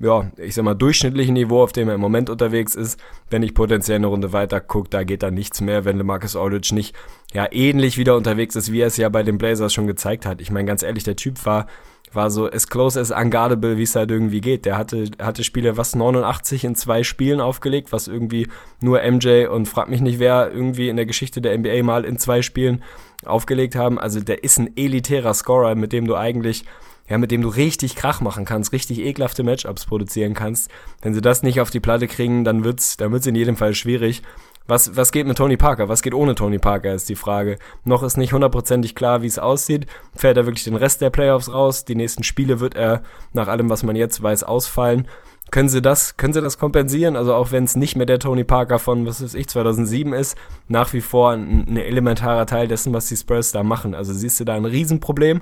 ja, 0.00 0.30
ich 0.38 0.54
sag 0.54 0.64
mal, 0.64 0.74
durchschnittlichen 0.74 1.34
Niveau, 1.34 1.62
auf 1.62 1.72
dem 1.72 1.88
er 1.88 1.94
im 1.94 2.00
Moment 2.00 2.30
unterwegs 2.30 2.74
ist. 2.74 2.98
Wenn 3.28 3.42
ich 3.42 3.54
potenziell 3.54 3.96
eine 3.96 4.06
Runde 4.06 4.32
weiter 4.32 4.60
gucke, 4.60 4.88
da 4.88 5.04
geht 5.04 5.22
da 5.22 5.30
nichts 5.30 5.60
mehr, 5.60 5.84
wenn 5.84 6.04
Marcus 6.04 6.36
Aldridge 6.36 6.74
nicht 6.74 6.96
ja 7.32 7.46
ähnlich 7.52 7.98
wieder 7.98 8.16
unterwegs 8.16 8.56
ist, 8.56 8.72
wie 8.72 8.80
er 8.80 8.86
es 8.86 8.96
ja 8.96 9.08
bei 9.10 9.22
den 9.22 9.38
Blazers 9.38 9.72
schon 9.74 9.86
gezeigt 9.86 10.24
hat. 10.26 10.40
Ich 10.40 10.50
meine, 10.50 10.66
ganz 10.66 10.82
ehrlich, 10.82 11.04
der 11.04 11.16
Typ 11.16 11.44
war 11.44 11.66
war 12.12 12.30
so 12.30 12.50
as 12.50 12.68
close 12.68 12.98
as 12.98 13.10
unguardable, 13.10 13.76
wie 13.76 13.84
es 13.84 13.94
halt 13.94 14.10
irgendwie 14.10 14.40
geht. 14.40 14.64
Der 14.64 14.76
hatte, 14.76 15.10
hatte 15.20 15.44
Spiele, 15.44 15.76
was 15.76 15.94
89 15.94 16.64
in 16.64 16.74
zwei 16.74 17.04
Spielen 17.04 17.40
aufgelegt, 17.40 17.92
was 17.92 18.08
irgendwie 18.08 18.48
nur 18.80 19.00
MJ 19.02 19.46
und 19.46 19.66
frag 19.66 19.88
mich 19.88 20.00
nicht 20.00 20.18
wer 20.18 20.50
irgendwie 20.52 20.88
in 20.88 20.96
der 20.96 21.06
Geschichte 21.06 21.40
der 21.40 21.56
NBA 21.56 21.82
mal 21.82 22.04
in 22.04 22.18
zwei 22.18 22.42
Spielen 22.42 22.82
aufgelegt 23.24 23.76
haben. 23.76 23.98
Also 23.98 24.20
der 24.20 24.42
ist 24.42 24.58
ein 24.58 24.76
elitärer 24.76 25.34
Scorer, 25.34 25.74
mit 25.74 25.92
dem 25.92 26.06
du 26.06 26.16
eigentlich, 26.16 26.64
ja, 27.10 27.18
mit 27.18 27.32
dem 27.32 27.42
du 27.42 27.48
richtig 27.48 27.96
Krach 27.96 28.20
machen 28.20 28.44
kannst, 28.44 28.72
richtig 28.72 29.00
ekelhafte 29.00 29.42
Matchups 29.42 29.84
produzieren 29.84 30.32
kannst. 30.32 30.70
Wenn 31.02 31.12
sie 31.12 31.20
das 31.20 31.42
nicht 31.42 31.60
auf 31.60 31.70
die 31.70 31.80
Platte 31.80 32.06
kriegen, 32.06 32.44
dann 32.44 32.62
wird's, 32.62 32.96
dann 32.96 33.10
wird's 33.10 33.26
in 33.26 33.34
jedem 33.34 33.56
Fall 33.56 33.74
schwierig. 33.74 34.22
Was, 34.68 34.96
was 34.96 35.10
geht 35.10 35.26
mit 35.26 35.36
Tony 35.36 35.56
Parker? 35.56 35.88
Was 35.88 36.02
geht 36.02 36.14
ohne 36.14 36.36
Tony 36.36 36.60
Parker, 36.60 36.94
ist 36.94 37.08
die 37.08 37.16
Frage. 37.16 37.58
Noch 37.84 38.04
ist 38.04 38.16
nicht 38.16 38.32
hundertprozentig 38.32 38.94
klar, 38.94 39.22
wie 39.22 39.26
es 39.26 39.40
aussieht. 39.40 39.86
Fährt 40.14 40.36
er 40.36 40.46
wirklich 40.46 40.62
den 40.62 40.76
Rest 40.76 41.00
der 41.00 41.10
Playoffs 41.10 41.52
raus? 41.52 41.84
Die 41.84 41.96
nächsten 41.96 42.22
Spiele 42.22 42.60
wird 42.60 42.76
er, 42.76 43.02
nach 43.32 43.48
allem, 43.48 43.68
was 43.68 43.82
man 43.82 43.96
jetzt 43.96 44.22
weiß, 44.22 44.44
ausfallen. 44.44 45.08
Können 45.50 45.68
sie 45.68 45.82
das, 45.82 46.16
können 46.16 46.32
sie 46.32 46.40
das 46.40 46.58
kompensieren? 46.58 47.16
Also 47.16 47.34
auch 47.34 47.50
wenn 47.50 47.64
es 47.64 47.74
nicht 47.74 47.96
mehr 47.96 48.06
der 48.06 48.20
Tony 48.20 48.44
Parker 48.44 48.78
von, 48.78 49.04
was 49.04 49.20
weiß 49.20 49.34
ich, 49.34 49.48
2007 49.48 50.12
ist, 50.12 50.38
nach 50.68 50.92
wie 50.92 51.00
vor 51.00 51.32
ein, 51.32 51.66
ein 51.68 51.76
elementarer 51.76 52.46
Teil 52.46 52.68
dessen, 52.68 52.92
was 52.92 53.08
die 53.08 53.16
Spurs 53.16 53.50
da 53.50 53.64
machen. 53.64 53.96
Also 53.96 54.12
siehst 54.12 54.38
du 54.38 54.44
da 54.44 54.54
ein 54.54 54.64
Riesenproblem? 54.64 55.40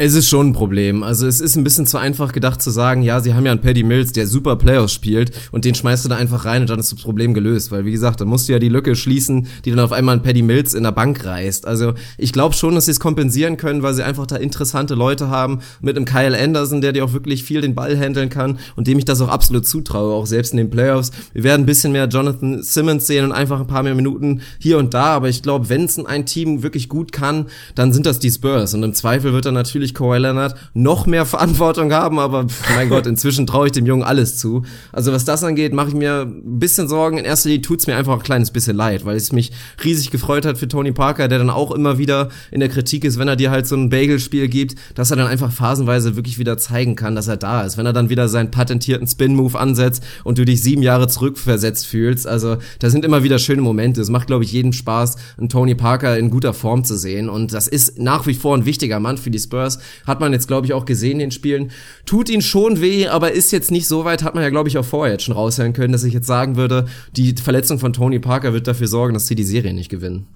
Es 0.00 0.14
ist 0.14 0.28
schon 0.28 0.50
ein 0.50 0.52
Problem. 0.52 1.02
Also 1.02 1.26
es 1.26 1.40
ist 1.40 1.56
ein 1.56 1.64
bisschen 1.64 1.84
zu 1.84 1.98
einfach 1.98 2.30
gedacht 2.30 2.62
zu 2.62 2.70
sagen, 2.70 3.02
ja, 3.02 3.18
sie 3.18 3.34
haben 3.34 3.44
ja 3.44 3.50
einen 3.50 3.60
Paddy 3.60 3.82
Mills, 3.82 4.12
der 4.12 4.28
super 4.28 4.54
Playoffs 4.54 4.92
spielt 4.92 5.32
und 5.50 5.64
den 5.64 5.74
schmeißt 5.74 6.04
du 6.04 6.08
da 6.08 6.14
einfach 6.14 6.44
rein 6.44 6.60
und 6.60 6.70
dann 6.70 6.78
ist 6.78 6.92
das 6.92 7.00
Problem 7.00 7.34
gelöst. 7.34 7.72
Weil 7.72 7.84
wie 7.84 7.90
gesagt, 7.90 8.20
dann 8.20 8.28
musst 8.28 8.48
du 8.48 8.52
ja 8.52 8.60
die 8.60 8.68
Lücke 8.68 8.94
schließen, 8.94 9.48
die 9.64 9.70
dann 9.70 9.80
auf 9.80 9.90
einmal 9.90 10.14
ein 10.14 10.22
Paddy 10.22 10.42
Mills 10.42 10.74
in 10.74 10.84
der 10.84 10.92
Bank 10.92 11.24
reißt. 11.24 11.66
Also 11.66 11.94
ich 12.16 12.32
glaube 12.32 12.54
schon, 12.54 12.76
dass 12.76 12.84
sie 12.84 12.92
es 12.92 13.00
kompensieren 13.00 13.56
können, 13.56 13.82
weil 13.82 13.92
sie 13.92 14.04
einfach 14.04 14.28
da 14.28 14.36
interessante 14.36 14.94
Leute 14.94 15.30
haben 15.30 15.62
mit 15.80 15.96
einem 15.96 16.04
Kyle 16.04 16.38
Anderson, 16.38 16.80
der 16.80 16.92
dir 16.92 17.04
auch 17.04 17.12
wirklich 17.12 17.42
viel 17.42 17.60
den 17.60 17.74
Ball 17.74 17.98
handeln 17.98 18.28
kann 18.28 18.60
und 18.76 18.86
dem 18.86 19.00
ich 19.00 19.04
das 19.04 19.20
auch 19.20 19.28
absolut 19.28 19.66
zutraue, 19.66 20.14
auch 20.14 20.26
selbst 20.26 20.52
in 20.52 20.58
den 20.58 20.70
Playoffs. 20.70 21.10
Wir 21.32 21.42
werden 21.42 21.62
ein 21.62 21.66
bisschen 21.66 21.90
mehr 21.90 22.06
Jonathan 22.06 22.62
Simmons 22.62 23.08
sehen 23.08 23.24
und 23.24 23.32
einfach 23.32 23.58
ein 23.58 23.66
paar 23.66 23.82
mehr 23.82 23.96
Minuten 23.96 24.42
hier 24.60 24.78
und 24.78 24.94
da, 24.94 25.06
aber 25.06 25.28
ich 25.28 25.42
glaube, 25.42 25.68
wenn 25.68 25.86
es 25.86 25.98
ein 25.98 26.24
Team 26.24 26.62
wirklich 26.62 26.88
gut 26.88 27.10
kann, 27.10 27.46
dann 27.74 27.92
sind 27.92 28.06
das 28.06 28.20
die 28.20 28.30
Spurs 28.30 28.74
und 28.74 28.84
im 28.84 28.94
Zweifel 28.94 29.32
wird 29.32 29.44
dann 29.44 29.54
natürlich 29.54 29.87
Kawhi 29.94 30.18
Leonard 30.18 30.54
noch 30.74 31.06
mehr 31.06 31.26
Verantwortung 31.26 31.92
haben, 31.92 32.18
aber 32.18 32.46
mein 32.74 32.88
Gott, 32.88 33.06
inzwischen 33.06 33.46
traue 33.46 33.66
ich 33.66 33.72
dem 33.72 33.86
Jungen 33.86 34.02
alles 34.02 34.36
zu. 34.38 34.62
Also 34.92 35.12
was 35.12 35.24
das 35.24 35.44
angeht, 35.44 35.72
mache 35.72 35.88
ich 35.88 35.94
mir 35.94 36.22
ein 36.22 36.58
bisschen 36.58 36.88
Sorgen. 36.88 37.18
In 37.18 37.24
erster 37.24 37.48
Linie 37.48 37.62
tut's 37.62 37.86
mir 37.86 37.96
einfach 37.96 38.14
ein 38.14 38.22
kleines 38.22 38.50
bisschen 38.50 38.76
leid, 38.76 39.04
weil 39.04 39.16
es 39.16 39.32
mich 39.32 39.52
riesig 39.84 40.10
gefreut 40.10 40.46
hat 40.46 40.58
für 40.58 40.68
Tony 40.68 40.92
Parker, 40.92 41.28
der 41.28 41.38
dann 41.38 41.50
auch 41.50 41.72
immer 41.72 41.98
wieder 41.98 42.28
in 42.50 42.60
der 42.60 42.68
Kritik 42.68 43.04
ist, 43.04 43.18
wenn 43.18 43.28
er 43.28 43.36
dir 43.36 43.50
halt 43.50 43.66
so 43.66 43.76
ein 43.76 43.90
Bagel-Spiel 43.90 44.48
gibt, 44.48 44.74
dass 44.94 45.10
er 45.10 45.16
dann 45.16 45.26
einfach 45.26 45.52
phasenweise 45.52 46.16
wirklich 46.16 46.38
wieder 46.38 46.58
zeigen 46.58 46.96
kann, 46.96 47.14
dass 47.14 47.28
er 47.28 47.36
da 47.36 47.62
ist. 47.62 47.76
Wenn 47.76 47.86
er 47.86 47.92
dann 47.92 48.08
wieder 48.08 48.28
seinen 48.28 48.50
patentierten 48.50 49.06
Spin-Move 49.06 49.58
ansetzt 49.58 50.02
und 50.24 50.38
du 50.38 50.44
dich 50.44 50.62
sieben 50.62 50.82
Jahre 50.82 51.08
zurückversetzt 51.08 51.86
fühlst. 51.86 52.26
Also 52.26 52.56
da 52.78 52.90
sind 52.90 53.04
immer 53.04 53.22
wieder 53.22 53.38
schöne 53.38 53.62
Momente. 53.62 54.00
Es 54.00 54.10
macht, 54.10 54.26
glaube 54.26 54.44
ich, 54.44 54.52
jedem 54.52 54.72
Spaß, 54.72 55.16
einen 55.38 55.48
Tony 55.48 55.74
Parker 55.74 56.18
in 56.18 56.30
guter 56.30 56.54
Form 56.54 56.84
zu 56.84 56.96
sehen. 56.96 57.28
Und 57.28 57.52
das 57.52 57.68
ist 57.68 57.98
nach 57.98 58.26
wie 58.26 58.34
vor 58.34 58.56
ein 58.56 58.66
wichtiger 58.66 59.00
Mann 59.00 59.18
für 59.18 59.30
die 59.30 59.38
Spurs. 59.38 59.77
Hat 60.06 60.20
man 60.20 60.32
jetzt, 60.32 60.48
glaube 60.48 60.66
ich, 60.66 60.72
auch 60.72 60.84
gesehen 60.84 61.12
in 61.12 61.18
den 61.18 61.30
Spielen. 61.30 61.70
Tut 62.06 62.28
ihn 62.28 62.42
schon 62.42 62.80
weh, 62.80 63.08
aber 63.08 63.32
ist 63.32 63.50
jetzt 63.52 63.70
nicht 63.70 63.88
so 63.88 64.04
weit, 64.04 64.22
hat 64.22 64.34
man 64.34 64.42
ja, 64.42 64.50
glaube 64.50 64.68
ich, 64.68 64.78
auch 64.78 64.84
vorher 64.84 65.12
jetzt 65.14 65.24
schon 65.24 65.34
raushören 65.34 65.72
können, 65.72 65.92
dass 65.92 66.04
ich 66.04 66.14
jetzt 66.14 66.26
sagen 66.26 66.56
würde, 66.56 66.86
die 67.16 67.34
Verletzung 67.34 67.78
von 67.78 67.92
Tony 67.92 68.18
Parker 68.18 68.52
wird 68.52 68.66
dafür 68.66 68.88
sorgen, 68.88 69.14
dass 69.14 69.26
sie 69.26 69.34
die 69.34 69.44
Serie 69.44 69.74
nicht 69.74 69.90
gewinnen 69.90 70.26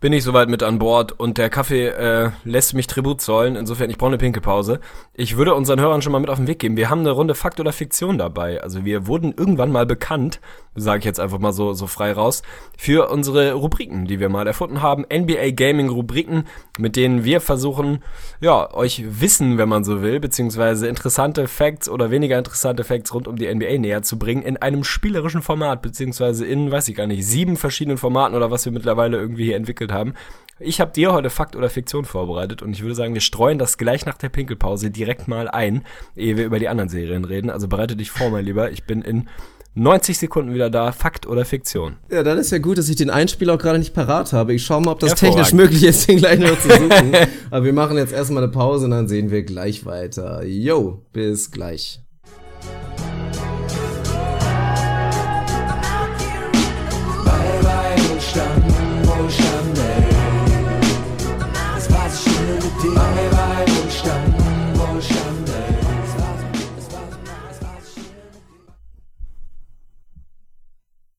bin 0.00 0.12
ich 0.12 0.22
soweit 0.22 0.48
mit 0.48 0.62
an 0.62 0.78
Bord 0.78 1.10
und 1.10 1.38
der 1.38 1.50
Kaffee 1.50 1.88
äh, 1.88 2.30
lässt 2.44 2.72
mich 2.72 2.86
Tribut 2.86 3.20
zollen. 3.20 3.56
Insofern, 3.56 3.90
ich 3.90 3.98
brauche 3.98 4.10
eine 4.10 4.18
Pinkelpause. 4.18 4.78
Ich 5.12 5.36
würde 5.36 5.54
unseren 5.54 5.80
Hörern 5.80 6.02
schon 6.02 6.12
mal 6.12 6.20
mit 6.20 6.30
auf 6.30 6.38
den 6.38 6.46
Weg 6.46 6.60
geben. 6.60 6.76
Wir 6.76 6.88
haben 6.88 7.00
eine 7.00 7.10
Runde 7.10 7.34
Fakt 7.34 7.58
oder 7.58 7.72
Fiktion 7.72 8.16
dabei. 8.16 8.62
Also 8.62 8.84
wir 8.84 9.08
wurden 9.08 9.34
irgendwann 9.36 9.72
mal 9.72 9.86
bekannt, 9.86 10.40
sage 10.76 11.00
ich 11.00 11.04
jetzt 11.04 11.18
einfach 11.18 11.40
mal 11.40 11.52
so, 11.52 11.72
so 11.72 11.88
frei 11.88 12.12
raus, 12.12 12.42
für 12.76 13.10
unsere 13.10 13.54
Rubriken, 13.54 14.06
die 14.06 14.20
wir 14.20 14.28
mal 14.28 14.46
erfunden 14.46 14.82
haben. 14.82 15.04
NBA 15.12 15.50
Gaming 15.50 15.88
Rubriken, 15.88 16.44
mit 16.78 16.94
denen 16.94 17.24
wir 17.24 17.40
versuchen, 17.40 18.04
ja, 18.40 18.72
euch 18.72 19.02
Wissen, 19.20 19.58
wenn 19.58 19.68
man 19.68 19.82
so 19.82 20.00
will, 20.00 20.20
beziehungsweise 20.20 20.86
interessante 20.86 21.48
Facts 21.48 21.88
oder 21.88 22.12
weniger 22.12 22.38
interessante 22.38 22.84
Facts 22.84 23.12
rund 23.12 23.26
um 23.26 23.34
die 23.34 23.52
NBA 23.52 23.78
näher 23.78 24.02
zu 24.02 24.16
bringen 24.16 24.42
in 24.42 24.58
einem 24.58 24.84
spielerischen 24.84 25.42
Format, 25.42 25.82
beziehungsweise 25.82 26.46
in, 26.46 26.70
weiß 26.70 26.86
ich 26.86 26.94
gar 26.94 27.08
nicht, 27.08 27.26
sieben 27.26 27.56
verschiedenen 27.56 27.98
Formaten 27.98 28.36
oder 28.36 28.52
was 28.52 28.64
wir 28.64 28.70
mittlerweile 28.70 29.16
irgendwie 29.16 29.46
hier 29.46 29.56
entwickelt 29.56 29.87
haben. 29.92 30.14
Ich 30.60 30.80
habe 30.80 30.90
dir 30.90 31.12
heute 31.12 31.30
Fakt 31.30 31.54
oder 31.54 31.70
Fiktion 31.70 32.04
vorbereitet 32.04 32.62
und 32.62 32.72
ich 32.72 32.82
würde 32.82 32.96
sagen, 32.96 33.14
wir 33.14 33.20
streuen 33.20 33.58
das 33.58 33.78
gleich 33.78 34.06
nach 34.06 34.18
der 34.18 34.28
Pinkelpause 34.28 34.90
direkt 34.90 35.28
mal 35.28 35.48
ein, 35.48 35.84
ehe 36.16 36.36
wir 36.36 36.46
über 36.46 36.58
die 36.58 36.68
anderen 36.68 36.88
Serien 36.88 37.24
reden. 37.24 37.48
Also 37.48 37.68
bereite 37.68 37.94
dich 37.94 38.10
vor, 38.10 38.30
mein 38.30 38.44
Lieber. 38.44 38.72
Ich 38.72 38.84
bin 38.84 39.02
in 39.02 39.28
90 39.74 40.18
Sekunden 40.18 40.52
wieder 40.52 40.70
da. 40.70 40.90
Fakt 40.90 41.26
oder 41.26 41.44
Fiktion? 41.44 41.96
Ja, 42.10 42.24
dann 42.24 42.38
ist 42.38 42.50
ja 42.50 42.58
gut, 42.58 42.78
dass 42.78 42.88
ich 42.88 42.96
den 42.96 43.10
Einspieler 43.10 43.54
auch 43.54 43.58
gerade 43.58 43.78
nicht 43.78 43.94
parat 43.94 44.32
habe. 44.32 44.52
Ich 44.52 44.64
schaue 44.64 44.82
mal, 44.82 44.92
ob 44.92 44.98
das 44.98 45.14
technisch 45.14 45.52
möglich 45.52 45.84
ist, 45.84 46.08
den 46.08 46.18
gleich 46.18 46.40
noch 46.40 46.58
zu 46.60 46.68
suchen. 46.68 47.14
Aber 47.50 47.64
wir 47.64 47.72
machen 47.72 47.96
jetzt 47.96 48.12
erstmal 48.12 48.42
eine 48.42 48.52
Pause 48.52 48.86
und 48.86 48.90
dann 48.90 49.06
sehen 49.06 49.30
wir 49.30 49.44
gleich 49.44 49.86
weiter. 49.86 50.44
Yo, 50.44 51.04
bis 51.12 51.52
gleich. 51.52 52.00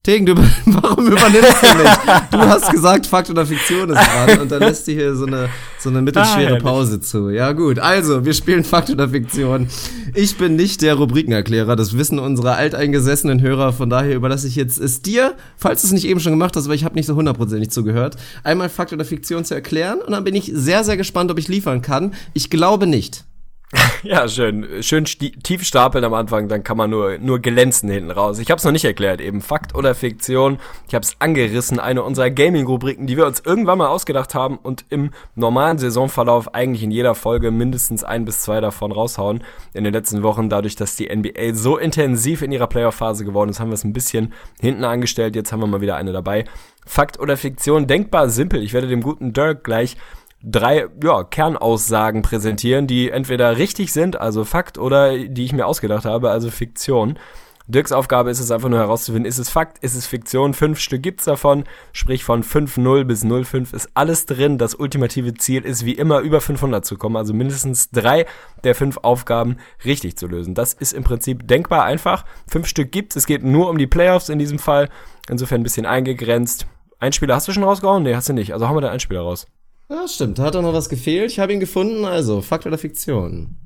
Tegen, 0.01 0.25
du, 0.25 0.33
warum 0.65 1.07
übernimmst 1.07 1.61
du 1.61 1.77
nicht? 1.77 1.99
Du 2.31 2.37
hast 2.37 2.71
gesagt, 2.71 3.05
Fakt 3.05 3.29
oder 3.29 3.45
Fiktion 3.45 3.89
ist 3.89 3.99
dran 3.99 4.39
und 4.39 4.49
dann 4.49 4.61
lässt 4.61 4.87
du 4.87 4.93
hier 4.93 5.13
so 5.13 5.25
eine, 5.25 5.49
so 5.77 5.89
eine 5.89 6.01
mittelschwere 6.01 6.55
ah, 6.55 6.59
Pause 6.59 7.01
zu. 7.01 7.29
Ja 7.29 7.51
gut, 7.51 7.79
also, 7.79 8.23
wir 8.23 8.33
spielen 8.33 8.63
Fakt 8.63 8.89
oder 8.89 9.09
Fiktion. 9.09 9.67
Ich 10.15 10.37
bin 10.37 10.55
nicht 10.55 10.81
der 10.83 10.95
Rubrikenerklärer, 10.95 11.75
das 11.75 11.97
wissen 11.97 12.17
unsere 12.17 12.53
alteingesessenen 12.55 13.41
Hörer, 13.41 13.73
von 13.73 13.89
daher 13.89 14.15
überlasse 14.15 14.47
ich 14.47 14.55
jetzt 14.55 14.79
es 14.79 15.01
dir, 15.01 15.35
falls 15.57 15.81
du 15.81 15.87
es 15.87 15.93
nicht 15.93 16.05
eben 16.05 16.21
schon 16.21 16.31
gemacht 16.31 16.55
hast, 16.55 16.65
aber 16.65 16.75
ich 16.75 16.85
habe 16.85 16.95
nicht 16.95 17.07
so 17.07 17.15
hundertprozentig 17.15 17.69
zugehört, 17.69 18.15
einmal 18.45 18.69
Fakt 18.69 18.93
oder 18.93 19.03
Fiktion 19.03 19.43
zu 19.43 19.53
erklären 19.53 19.99
und 19.99 20.11
dann 20.11 20.23
bin 20.23 20.33
ich 20.33 20.49
sehr, 20.53 20.85
sehr 20.85 20.95
gespannt, 20.95 21.29
ob 21.29 21.37
ich 21.39 21.49
liefern 21.49 21.81
kann. 21.81 22.13
Ich 22.33 22.49
glaube 22.49 22.87
nicht. 22.87 23.25
Ja, 24.03 24.27
schön. 24.27 24.81
Schön 24.81 25.05
tief 25.05 25.63
stapeln 25.63 26.03
am 26.03 26.13
Anfang, 26.13 26.47
dann 26.47 26.63
kann 26.63 26.77
man 26.77 26.89
nur, 26.89 27.17
nur 27.17 27.39
glänzen 27.39 27.89
hinten 27.89 28.11
raus. 28.11 28.39
Ich 28.39 28.49
habe 28.49 28.57
es 28.57 28.63
noch 28.63 28.71
nicht 28.71 28.85
erklärt, 28.85 29.21
eben 29.21 29.41
Fakt 29.41 29.75
oder 29.75 29.93
Fiktion. 29.93 30.57
Ich 30.87 30.95
habe 30.95 31.03
es 31.03 31.15
angerissen, 31.19 31.79
eine 31.79 32.03
unserer 32.03 32.29
Gaming-Rubriken, 32.29 33.07
die 33.07 33.17
wir 33.17 33.25
uns 33.25 33.41
irgendwann 33.41 33.77
mal 33.77 33.87
ausgedacht 33.87 34.33
haben 34.35 34.57
und 34.57 34.85
im 34.89 35.11
normalen 35.35 35.77
Saisonverlauf 35.77 36.53
eigentlich 36.53 36.83
in 36.83 36.91
jeder 36.91 37.13
Folge 37.13 37.51
mindestens 37.51 38.03
ein 38.03 38.25
bis 38.25 38.41
zwei 38.41 38.61
davon 38.61 38.91
raushauen. 38.91 39.43
In 39.73 39.83
den 39.83 39.93
letzten 39.93 40.23
Wochen, 40.23 40.49
dadurch, 40.49 40.75
dass 40.75 40.95
die 40.95 41.13
NBA 41.13 41.53
so 41.53 41.77
intensiv 41.77 42.41
in 42.41 42.51
ihrer 42.51 42.67
Playoff-Phase 42.67 43.25
geworden 43.25 43.49
ist, 43.49 43.59
haben 43.59 43.69
wir 43.69 43.75
es 43.75 43.83
ein 43.83 43.93
bisschen 43.93 44.33
hinten 44.59 44.83
angestellt. 44.83 45.35
Jetzt 45.35 45.51
haben 45.51 45.59
wir 45.59 45.67
mal 45.67 45.81
wieder 45.81 45.97
eine 45.97 46.13
dabei. 46.13 46.45
Fakt 46.85 47.19
oder 47.19 47.37
Fiktion, 47.37 47.85
denkbar 47.85 48.29
simpel. 48.29 48.63
Ich 48.63 48.73
werde 48.73 48.87
dem 48.87 49.01
guten 49.01 49.33
Dirk 49.33 49.63
gleich 49.63 49.97
drei 50.43 50.87
ja, 51.03 51.23
Kernaussagen 51.23 52.21
präsentieren, 52.21 52.87
die 52.87 53.09
entweder 53.09 53.57
richtig 53.57 53.91
sind, 53.91 54.19
also 54.19 54.45
Fakt, 54.45 54.77
oder 54.77 55.17
die 55.17 55.45
ich 55.45 55.53
mir 55.53 55.65
ausgedacht 55.65 56.05
habe, 56.05 56.29
also 56.31 56.49
Fiktion. 56.49 57.19
Dirks 57.67 57.91
Aufgabe 57.91 58.31
ist 58.31 58.39
es 58.39 58.49
einfach 58.49 58.69
nur 58.69 58.79
herauszufinden, 58.79 59.29
ist 59.29 59.37
es 59.37 59.51
Fakt, 59.51 59.77
ist 59.83 59.93
es 59.93 60.07
Fiktion, 60.07 60.55
fünf 60.55 60.79
Stück 60.79 61.03
gibt's 61.03 61.25
davon, 61.25 61.65
sprich 61.93 62.23
von 62.23 62.43
5.0 62.43 63.03
bis 63.03 63.23
0.5 63.23 63.75
ist 63.75 63.91
alles 63.93 64.25
drin. 64.25 64.57
Das 64.57 64.73
ultimative 64.73 65.35
Ziel 65.35 65.65
ist 65.65 65.85
wie 65.85 65.91
immer 65.91 66.21
über 66.21 66.41
500 66.41 66.83
zu 66.83 66.97
kommen, 66.97 67.15
also 67.15 67.31
mindestens 67.31 67.91
drei 67.91 68.25
der 68.63 68.73
fünf 68.73 68.97
Aufgaben 69.03 69.57
richtig 69.85 70.17
zu 70.17 70.25
lösen. 70.25 70.55
Das 70.55 70.73
ist 70.73 70.93
im 70.93 71.03
Prinzip 71.03 71.47
denkbar 71.47 71.83
einfach. 71.83 72.25
Fünf 72.47 72.65
Stück 72.65 72.91
gibt's, 72.91 73.15
es 73.15 73.27
geht 73.27 73.43
nur 73.43 73.69
um 73.69 73.77
die 73.77 73.85
Playoffs 73.85 74.29
in 74.29 74.39
diesem 74.39 74.57
Fall, 74.57 74.89
insofern 75.29 75.61
ein 75.61 75.63
bisschen 75.63 75.85
eingegrenzt. 75.85 76.65
Einspieler 76.97 77.35
hast 77.35 77.47
du 77.47 77.51
schon 77.51 77.63
rausgehauen? 77.63 78.01
Nee, 78.01 78.15
hast 78.15 78.29
du 78.29 78.33
nicht. 78.33 78.51
Also 78.51 78.67
haben 78.67 78.77
wir 78.77 78.81
den 78.81 78.89
Einspieler 78.89 79.21
raus. 79.21 79.45
Ja, 79.89 80.07
stimmt. 80.07 80.37
Da 80.37 80.43
hat 80.43 80.55
doch 80.55 80.61
noch 80.61 80.73
was 80.73 80.87
gefehlt. 80.87 81.31
Ich 81.31 81.39
habe 81.39 81.51
ihn 81.51 81.59
gefunden. 81.59 82.05
Also, 82.05 82.41
Fakt 82.41 82.65
oder 82.67 82.77
Fiktion? 82.77 83.57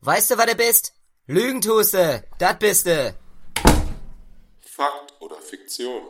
Weißt 0.00 0.30
du, 0.30 0.38
was 0.38 0.46
du 0.46 0.54
bist? 0.54 0.94
Lügen 1.26 1.60
tust 1.60 1.94
du. 1.94 2.24
Das 2.38 2.58
bist 2.58 2.86
du. 2.86 3.14
Fakt 4.60 5.14
oder 5.20 5.36
Fiktion? 5.36 6.00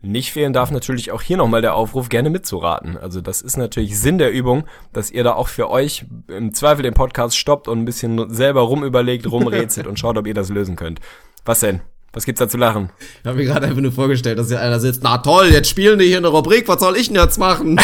Nicht 0.00 0.32
fehlen 0.32 0.52
darf 0.52 0.70
natürlich 0.70 1.10
auch 1.10 1.22
hier 1.22 1.36
nochmal 1.36 1.60
der 1.60 1.74
Aufruf, 1.74 2.08
gerne 2.08 2.30
mitzuraten. 2.30 2.96
Also 2.96 3.20
das 3.20 3.42
ist 3.42 3.56
natürlich 3.56 3.98
Sinn 3.98 4.18
der 4.18 4.30
Übung, 4.30 4.64
dass 4.92 5.10
ihr 5.10 5.24
da 5.24 5.34
auch 5.34 5.48
für 5.48 5.68
euch 5.70 6.04
im 6.28 6.54
Zweifel 6.54 6.84
den 6.84 6.94
Podcast 6.94 7.36
stoppt 7.36 7.66
und 7.66 7.80
ein 7.80 7.84
bisschen 7.84 8.32
selber 8.32 8.60
rumüberlegt, 8.60 9.26
rumrätselt 9.28 9.86
und 9.88 9.98
schaut, 9.98 10.16
ob 10.16 10.28
ihr 10.28 10.34
das 10.34 10.50
lösen 10.50 10.76
könnt. 10.76 11.00
Was 11.44 11.60
denn? 11.60 11.80
Was 12.12 12.24
gibt's 12.24 12.38
da 12.38 12.48
zu 12.48 12.56
lachen? 12.56 12.88
Ich 13.20 13.26
habe 13.26 13.36
mir 13.36 13.44
gerade 13.44 13.66
einfach 13.66 13.82
nur 13.82 13.92
vorgestellt, 13.92 14.38
dass 14.38 14.48
hier 14.48 14.60
einer 14.60 14.80
sitzt, 14.80 15.02
na 15.02 15.18
toll, 15.18 15.48
jetzt 15.52 15.68
spielen 15.68 15.98
die 15.98 16.06
hier 16.06 16.16
eine 16.16 16.28
Rubrik, 16.28 16.66
was 16.66 16.80
soll 16.80 16.96
ich 16.96 17.08
denn 17.08 17.16
jetzt 17.16 17.38
machen? 17.38 17.78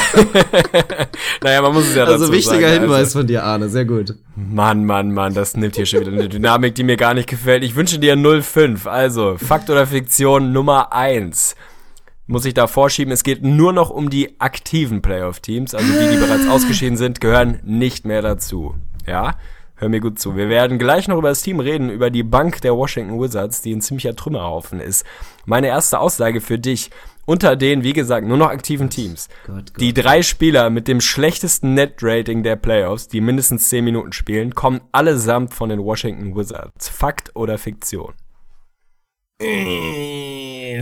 naja, 1.43 1.61
man 1.61 1.75
muss 1.75 1.89
es 1.89 1.95
ja 1.95 2.05
also 2.05 2.13
dazu 2.15 2.23
Also 2.25 2.33
wichtiger 2.33 2.69
sagen, 2.71 2.81
Hinweis 2.81 2.99
also. 2.99 3.19
von 3.19 3.27
dir, 3.27 3.45
Arne, 3.45 3.69
sehr 3.69 3.85
gut. 3.85 4.15
Mann, 4.35 4.87
Mann, 4.87 5.13
Mann, 5.13 5.35
das 5.35 5.57
nimmt 5.57 5.77
hier 5.77 5.85
schon 5.85 6.01
wieder 6.01 6.13
eine 6.13 6.29
Dynamik, 6.31 6.75
die 6.75 6.85
mir 6.85 6.97
gar 6.97 7.13
nicht 7.13 7.29
gefällt. 7.29 7.63
Ich 7.65 7.77
wünsche 7.77 7.99
dir 7.99 8.17
05. 8.17 8.87
Also, 8.87 9.37
Fakt 9.37 9.69
oder 9.69 9.87
Fiktion 9.87 10.53
Nummer 10.53 10.93
1 10.93 11.55
muss 12.27 12.47
ich 12.47 12.55
da 12.55 12.67
vorschieben. 12.67 13.13
Es 13.13 13.23
geht 13.23 13.43
nur 13.43 13.73
noch 13.75 13.91
um 13.91 14.09
die 14.09 14.41
aktiven 14.41 15.03
Playoff-Teams, 15.03 15.75
also 15.75 15.87
die, 15.93 16.15
die 16.15 16.17
bereits 16.17 16.49
ausgeschieden 16.49 16.97
sind, 16.97 17.21
gehören 17.21 17.61
nicht 17.63 18.07
mehr 18.07 18.23
dazu. 18.23 18.75
Ja, 19.07 19.37
hör 19.77 19.89
mir 19.89 20.01
gut 20.01 20.19
zu. 20.19 20.37
Wir 20.37 20.49
werden 20.49 20.79
gleich 20.79 21.09
noch 21.09 21.19
über 21.19 21.29
das 21.29 21.43
Team 21.43 21.61
reden, 21.61 21.91
über 21.91 22.11
die 22.11 22.23
Bank 22.23 22.61
der 22.61 22.77
Washington 22.77 23.21
Wizards, 23.21 23.63
die 23.63 23.75
ein 23.75 23.81
ziemlicher 23.81 24.15
Trümmerhaufen 24.15 24.81
ist. 24.81 25.05
Meine 25.47 25.69
erste 25.69 25.99
Aussage 25.99 26.41
für 26.41 26.59
dich. 26.59 26.91
Unter 27.27 27.57
den, 27.57 27.85
wie 27.85 27.95
gesagt, 27.95 28.27
nur 28.27 28.37
noch 28.37 28.51
aktiven 28.51 28.91
Teams. 28.91 29.29
Gott, 29.47 29.73
Gott. 29.73 29.81
Die 29.81 29.95
drei 29.95 30.23
Spieler 30.23 30.69
mit 30.69 30.89
dem 30.89 31.01
schlechtesten 31.01 31.73
Net-Rating 31.73 32.43
der 32.43 32.57
Playoffs, 32.57 33.09
die 33.09 33.23
mindestens 33.23 33.71
10 33.71 33.83
Minuten 33.83 34.13
spielen, 34.13 34.55
kommen 34.55 34.83
allesamt 34.93 35.55
von 35.55 35.71
den 35.71 35.83
Washington 35.83 36.37
Wizards. 36.37 36.91
Fakt 36.91 37.35
oder 37.35 37.57
Fiktion? 37.57 38.13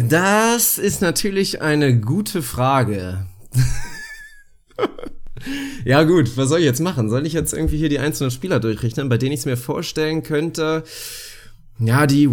Das 0.09 0.79
ist 0.79 1.01
natürlich 1.01 1.63
eine 1.63 2.01
gute 2.01 2.43
Frage. 2.43 3.27
ja 5.85 6.03
gut, 6.05 6.37
was 6.37 6.49
soll 6.49 6.61
ich 6.61 6.65
jetzt 6.65 6.81
machen? 6.81 7.11
Soll 7.11 7.27
ich 7.27 7.33
jetzt 7.33 7.53
irgendwie 7.53 7.79
hier 7.79 7.89
die 7.89 7.99
einzelnen 7.99 8.31
Spieler 8.31 8.61
durchrechnen, 8.61 9.09
bei 9.09 9.19
denen 9.19 9.33
ich 9.33 9.41
es 9.41 9.47
mir 9.47 9.57
vorstellen 9.57 10.23
könnte? 10.23 10.85
Ja, 11.79 12.07
die, 12.07 12.29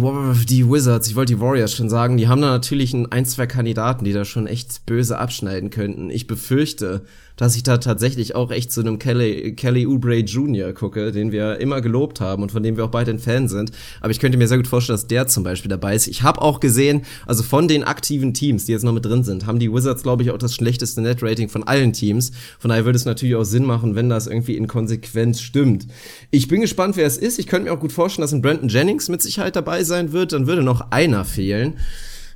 die 0.48 0.70
Wizards, 0.70 1.08
ich 1.08 1.16
wollte 1.16 1.34
die 1.34 1.40
Warriors 1.40 1.74
schon 1.74 1.88
sagen, 1.88 2.16
die 2.16 2.28
haben 2.28 2.42
da 2.42 2.50
natürlich 2.50 2.94
ein, 2.94 3.26
zwei 3.26 3.46
Kandidaten, 3.46 4.04
die 4.04 4.12
da 4.12 4.24
schon 4.24 4.46
echt 4.46 4.86
böse 4.86 5.18
abschneiden 5.18 5.70
könnten. 5.70 6.10
Ich 6.10 6.26
befürchte, 6.26 7.02
dass 7.40 7.56
ich 7.56 7.62
da 7.62 7.78
tatsächlich 7.78 8.34
auch 8.34 8.50
echt 8.50 8.70
zu 8.70 8.82
einem 8.82 8.98
Kelly, 8.98 9.54
Kelly 9.54 9.86
Oubre 9.86 10.18
Jr. 10.18 10.74
gucke, 10.74 11.10
den 11.10 11.32
wir 11.32 11.58
immer 11.58 11.80
gelobt 11.80 12.20
haben 12.20 12.42
und 12.42 12.52
von 12.52 12.62
dem 12.62 12.76
wir 12.76 12.84
auch 12.84 12.90
beide 12.90 13.10
ein 13.10 13.18
Fan 13.18 13.48
sind. 13.48 13.72
Aber 14.02 14.10
ich 14.10 14.20
könnte 14.20 14.36
mir 14.36 14.46
sehr 14.46 14.58
gut 14.58 14.66
vorstellen, 14.66 14.98
dass 14.98 15.06
der 15.06 15.26
zum 15.26 15.42
Beispiel 15.42 15.70
dabei 15.70 15.94
ist. 15.94 16.06
Ich 16.06 16.22
habe 16.22 16.42
auch 16.42 16.60
gesehen, 16.60 17.00
also 17.26 17.42
von 17.42 17.66
den 17.66 17.82
aktiven 17.82 18.34
Teams, 18.34 18.66
die 18.66 18.72
jetzt 18.72 18.82
noch 18.82 18.92
mit 18.92 19.06
drin 19.06 19.24
sind, 19.24 19.46
haben 19.46 19.58
die 19.58 19.72
Wizards, 19.72 20.02
glaube 20.02 20.22
ich, 20.22 20.30
auch 20.32 20.36
das 20.36 20.54
schlechteste 20.54 21.00
Net-Rating 21.00 21.48
von 21.48 21.62
allen 21.62 21.94
Teams. 21.94 22.30
Von 22.58 22.68
daher 22.68 22.84
würde 22.84 22.96
es 22.96 23.06
natürlich 23.06 23.36
auch 23.36 23.44
Sinn 23.44 23.64
machen, 23.64 23.94
wenn 23.94 24.10
das 24.10 24.26
irgendwie 24.26 24.58
in 24.58 24.66
Konsequenz 24.66 25.40
stimmt. 25.40 25.86
Ich 26.30 26.46
bin 26.46 26.60
gespannt, 26.60 26.98
wer 26.98 27.06
es 27.06 27.16
ist. 27.16 27.38
Ich 27.38 27.46
könnte 27.46 27.70
mir 27.70 27.74
auch 27.74 27.80
gut 27.80 27.92
vorstellen, 27.92 28.22
dass 28.22 28.34
ein 28.34 28.42
Brandon 28.42 28.68
Jennings 28.68 29.08
mit 29.08 29.22
Sicherheit 29.22 29.56
dabei 29.56 29.82
sein 29.82 30.12
wird. 30.12 30.34
Dann 30.34 30.46
würde 30.46 30.62
noch 30.62 30.90
einer 30.90 31.24
fehlen. 31.24 31.78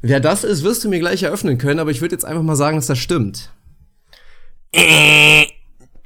Wer 0.00 0.20
das 0.20 0.44
ist, 0.44 0.64
wirst 0.64 0.82
du 0.82 0.88
mir 0.88 0.98
gleich 0.98 1.22
eröffnen 1.24 1.58
können, 1.58 1.78
aber 1.78 1.90
ich 1.90 2.00
würde 2.00 2.14
jetzt 2.14 2.24
einfach 2.24 2.42
mal 2.42 2.56
sagen, 2.56 2.78
dass 2.78 2.86
das 2.86 2.98
stimmt. 2.98 3.50
Äh, 4.76 5.46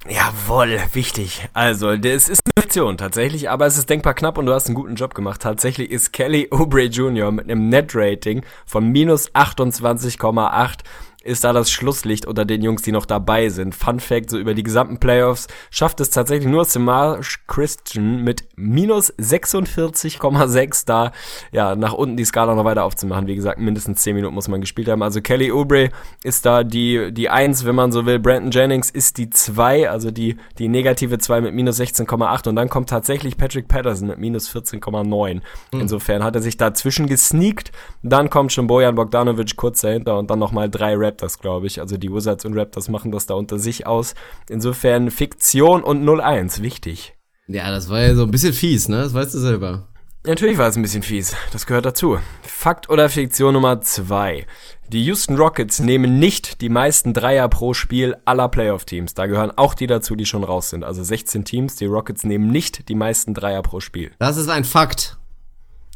jawohl, 0.07 0.79
wichtig. 0.93 1.49
Also, 1.55 1.91
es 1.93 2.29
ist 2.29 2.43
eine 2.45 2.63
Fiktion 2.63 2.99
tatsächlich, 2.99 3.49
aber 3.49 3.65
es 3.65 3.79
ist 3.79 3.89
denkbar 3.89 4.13
knapp 4.13 4.37
und 4.37 4.45
du 4.45 4.53
hast 4.53 4.67
einen 4.67 4.75
guten 4.75 4.95
Job 4.95 5.15
gemacht. 5.15 5.41
Tatsächlich 5.41 5.91
ist 5.91 6.13
Kelly 6.13 6.49
Oubre 6.51 6.83
Jr. 6.83 7.33
mit 7.33 7.45
einem 7.45 7.71
Net-Rating 7.71 8.45
von 8.67 8.89
minus 8.89 9.35
28,8 9.35 10.81
ist 11.25 11.43
da 11.43 11.53
das 11.53 11.71
Schlusslicht 11.71 12.27
unter 12.27 12.45
den 12.45 12.63
Jungs, 12.63 12.83
die 12.83 12.93
noch 12.93 13.05
dabei 13.05 13.49
sind. 13.49 13.75
Fun 13.75 13.99
Fact, 13.99 14.31
so 14.31 14.39
über 14.39 14.55
die 14.55 14.63
gesamten 14.63 14.99
Playoffs 14.99 15.49
schafft 15.71 16.01
es 16.01 16.11
tatsächlich 16.11 16.49
nur 16.49 16.65
Samaj 16.65 17.39
Christian 17.49 18.23
mit 18.23 18.45
minus 18.55 19.13
46,6 19.15 20.87
da, 20.87 21.13
ja, 21.51 21.75
nach 21.75 21.93
unten 21.93 22.17
die 22.17 22.25
Skala 22.25 22.55
noch 22.55 22.65
weiter 22.65 22.85
aufzumachen. 22.85 23.27
Wie 23.27 23.35
gesagt, 23.35 23.59
mindestens 23.59 24.03
10 24.03 24.15
Minuten 24.15 24.35
muss 24.35 24.47
man 24.47 24.61
gespielt 24.61 24.89
haben. 24.89 25.03
Also 25.03 25.21
Kelly 25.21 25.51
Oubre 25.51 25.91
ist 26.23 26.47
da 26.47 26.63
die, 26.63 27.13
die 27.13 27.29
1, 27.29 27.67
wenn 27.67 27.75
man 27.75 27.91
so 27.91 28.07
will. 28.07 28.21
Brandon 28.21 28.53
Jennings 28.53 28.89
ist 28.89 29.19
die 29.19 29.29
2, 29.29 29.91
also 29.91 30.13
die, 30.13 30.37
die 30.59 30.69
negative 30.69 31.19
2 31.19 31.41
mit 31.41 31.53
minus 31.53 31.81
16,8 31.81 32.49
und 32.49 32.55
dann 32.55 32.69
kommt 32.69 32.89
tatsächlich 32.89 33.37
Patrick 33.37 33.67
Patterson 33.67 34.07
mit 34.07 34.19
minus 34.19 34.49
14,9. 34.51 35.35
Mhm. 35.35 35.41
Insofern 35.73 36.23
hat 36.23 36.37
er 36.37 36.43
sich 36.43 36.57
dazwischen 36.57 37.09
gesneakt. 37.09 37.73
Dann 38.05 38.31
kommt 38.31 38.53
schon 38.53 38.69
Bojan 38.69 38.95
Bogdanovic 38.95 39.57
kurz 39.57 39.81
dahinter 39.81 40.17
und 40.17 40.31
dann 40.31 40.39
nochmal 40.39 40.71
drei 40.71 40.95
Raps 40.95 41.08
Raptors, 41.09 41.39
glaube 41.39 41.67
ich. 41.67 41.81
Also 41.81 41.97
die 41.97 42.13
Wizards 42.13 42.45
und 42.45 42.57
Raptors 42.57 42.89
machen 42.89 43.11
das 43.11 43.27
da 43.27 43.35
unter 43.35 43.59
sich 43.59 43.87
aus. 43.87 44.15
Insofern 44.49 45.11
Fiktion 45.11 45.83
und 45.83 46.05
0-1, 46.05 46.63
wichtig. 46.63 47.15
Ja, 47.47 47.71
das 47.71 47.89
war 47.89 48.01
ja 48.01 48.15
so 48.15 48.25
ein 48.25 48.31
bisschen 48.31 48.53
fies, 48.53 48.89
ne? 48.89 48.99
Das 48.99 49.15
weißt 49.15 49.35
du 49.35 49.39
selber. 49.39 49.89
Natürlich 50.25 50.59
war 50.59 50.69
es 50.69 50.77
ein 50.77 50.83
bisschen 50.83 51.03
fies. 51.03 51.35
Das 51.53 51.65
gehört 51.65 51.87
dazu. 51.87 52.19
Fakt 52.43 52.91
oder 52.91 53.09
Fiktion 53.09 53.55
Nummer 53.55 53.81
2. 53.81 54.47
Die 54.89 55.05
Houston 55.05 55.37
Rockets 55.37 55.81
nehmen 55.81 56.19
nicht 56.19 56.61
die 56.61 56.69
meisten 56.69 57.15
Dreier 57.15 57.49
pro 57.49 57.73
Spiel 57.73 58.17
aller 58.25 58.49
Playoff-Teams. 58.49 59.15
Da 59.15 59.27
gehören 59.27 59.53
auch 59.57 59.75
die 59.75 59.87
dazu, 59.87 60.17
die 60.17 60.27
schon 60.27 60.45
raus 60.45 60.71
sind. 60.71 60.85
Also 60.85 61.03
16 61.03 61.45
Teams. 61.45 61.77
Die 61.77 61.87
Rockets 61.87 62.25
nehmen 62.25 62.51
nicht 62.51 62.89
die 62.89 62.95
meisten 62.95 63.33
Dreier 63.33 63.63
pro 63.63 63.81
Spiel. 63.81 64.11
Das 64.19 64.37
ist 64.37 64.49
ein 64.49 64.65
Fakt. 64.65 65.17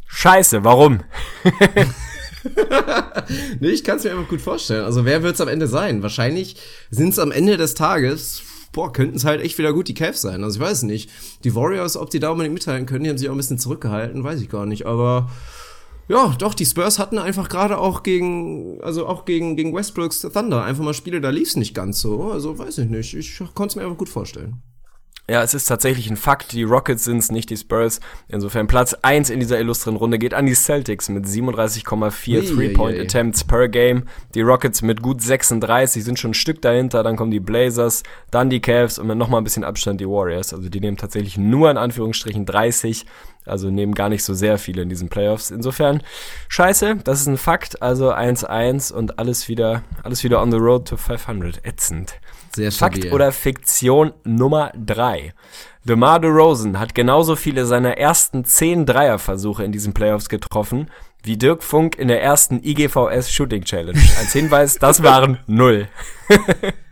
Scheiße, 0.06 0.64
warum? 0.64 1.00
nee, 3.60 3.68
ich 3.68 3.84
kann 3.84 3.98
es 3.98 4.04
mir 4.04 4.10
einfach 4.10 4.28
gut 4.28 4.40
vorstellen. 4.40 4.84
Also 4.84 5.04
wer 5.04 5.22
wird 5.22 5.34
es 5.34 5.40
am 5.40 5.48
Ende 5.48 5.66
sein? 5.66 6.02
Wahrscheinlich 6.02 6.56
sind 6.90 7.10
es 7.10 7.18
am 7.18 7.32
Ende 7.32 7.56
des 7.56 7.74
Tages, 7.74 8.42
boah, 8.72 8.92
könnten 8.92 9.16
es 9.16 9.24
halt 9.24 9.40
echt 9.40 9.58
wieder 9.58 9.72
gut 9.72 9.88
die 9.88 9.94
Cavs 9.94 10.22
sein. 10.22 10.42
Also 10.42 10.58
ich 10.58 10.66
weiß 10.66 10.82
nicht. 10.84 11.10
Die 11.44 11.54
Warriors, 11.54 11.96
ob 11.96 12.10
die 12.10 12.20
da 12.20 12.30
unbedingt 12.30 12.54
mithalten 12.54 12.86
können, 12.86 13.04
die 13.04 13.10
haben 13.10 13.18
sich 13.18 13.28
auch 13.28 13.34
ein 13.34 13.38
bisschen 13.38 13.58
zurückgehalten, 13.58 14.24
weiß 14.24 14.40
ich 14.40 14.48
gar 14.48 14.66
nicht. 14.66 14.86
Aber 14.86 15.30
ja, 16.08 16.34
doch, 16.38 16.54
die 16.54 16.66
Spurs 16.66 16.98
hatten 16.98 17.18
einfach 17.18 17.48
gerade 17.48 17.78
auch 17.78 18.02
gegen, 18.02 18.80
also 18.82 19.06
auch 19.06 19.24
gegen, 19.24 19.56
gegen 19.56 19.74
Westbrooks 19.74 20.22
Thunder 20.22 20.64
einfach 20.64 20.84
mal 20.84 20.94
Spiele, 20.94 21.20
da 21.20 21.30
lief 21.30 21.48
es 21.48 21.56
nicht 21.56 21.74
ganz 21.74 22.00
so. 22.00 22.32
Also 22.32 22.58
weiß 22.58 22.78
ich 22.78 22.88
nicht. 22.88 23.14
Ich 23.14 23.38
konnte 23.54 23.72
es 23.72 23.76
mir 23.76 23.82
einfach 23.82 23.98
gut 23.98 24.08
vorstellen. 24.08 24.62
Ja, 25.30 25.40
es 25.40 25.54
ist 25.54 25.66
tatsächlich 25.66 26.10
ein 26.10 26.16
Fakt. 26.16 26.50
Die 26.50 26.64
Rockets 26.64 27.04
sind 27.04 27.18
es, 27.18 27.30
nicht 27.30 27.48
die 27.48 27.56
Spurs. 27.56 28.00
Insofern 28.26 28.66
Platz 28.66 28.92
1 29.02 29.30
in 29.30 29.38
dieser 29.38 29.60
illustren 29.60 29.94
Runde 29.94 30.18
geht 30.18 30.34
an 30.34 30.46
die 30.46 30.54
Celtics 30.54 31.08
mit 31.08 31.26
37,4 31.26 32.52
Three-Point-Attempts 32.52 33.44
per 33.44 33.68
Game. 33.68 34.02
Die 34.34 34.40
Rockets 34.40 34.82
mit 34.82 35.00
gut 35.00 35.22
36 35.22 36.02
sind 36.02 36.18
schon 36.18 36.32
ein 36.32 36.34
Stück 36.34 36.60
dahinter. 36.60 37.04
Dann 37.04 37.16
kommen 37.16 37.30
die 37.30 37.38
Blazers, 37.38 38.02
dann 38.32 38.50
die 38.50 38.60
Cavs 38.60 38.98
und 38.98 39.06
mit 39.06 39.16
nochmal 39.16 39.40
ein 39.40 39.44
bisschen 39.44 39.62
Abstand 39.62 40.00
die 40.00 40.08
Warriors. 40.08 40.52
Also 40.52 40.68
die 40.68 40.80
nehmen 40.80 40.96
tatsächlich 40.96 41.38
nur 41.38 41.70
in 41.70 41.76
Anführungsstrichen 41.76 42.44
30. 42.44 43.06
Also 43.44 43.70
nehmen 43.70 43.94
gar 43.94 44.08
nicht 44.08 44.24
so 44.24 44.34
sehr 44.34 44.58
viele 44.58 44.82
in 44.82 44.88
diesen 44.88 45.08
Playoffs. 45.08 45.52
Insofern, 45.52 46.02
scheiße, 46.48 46.96
das 47.04 47.20
ist 47.20 47.28
ein 47.28 47.38
Fakt. 47.38 47.80
Also 47.80 48.12
1-1 48.12 48.92
und 48.92 49.20
alles 49.20 49.48
wieder, 49.48 49.82
alles 50.02 50.24
wieder 50.24 50.42
on 50.42 50.50
the 50.50 50.58
road 50.58 50.88
to 50.88 50.96
500. 50.96 51.64
Ätzend. 51.64 52.14
Sehr 52.54 52.70
stabil. 52.70 53.02
Fakt 53.02 53.14
oder 53.14 53.32
Fiktion 53.32 54.12
Nummer 54.24 54.72
3. 54.74 55.32
DeMar 55.84 56.20
DeRozan 56.20 56.78
hat 56.78 56.94
genauso 56.94 57.34
viele 57.34 57.66
seiner 57.66 57.98
ersten 57.98 58.44
10 58.44 58.86
Dreierversuche 58.86 59.64
in 59.64 59.72
diesen 59.72 59.94
Playoffs 59.94 60.28
getroffen, 60.28 60.90
wie 61.24 61.36
Dirk 61.36 61.62
Funk 61.62 61.98
in 61.98 62.08
der 62.08 62.22
ersten 62.22 62.62
IGVS 62.62 63.32
Shooting 63.32 63.64
Challenge. 63.64 63.98
Als 64.18 64.32
Hinweis, 64.32 64.78
das 64.78 65.02
waren 65.02 65.38
null. 65.46 65.88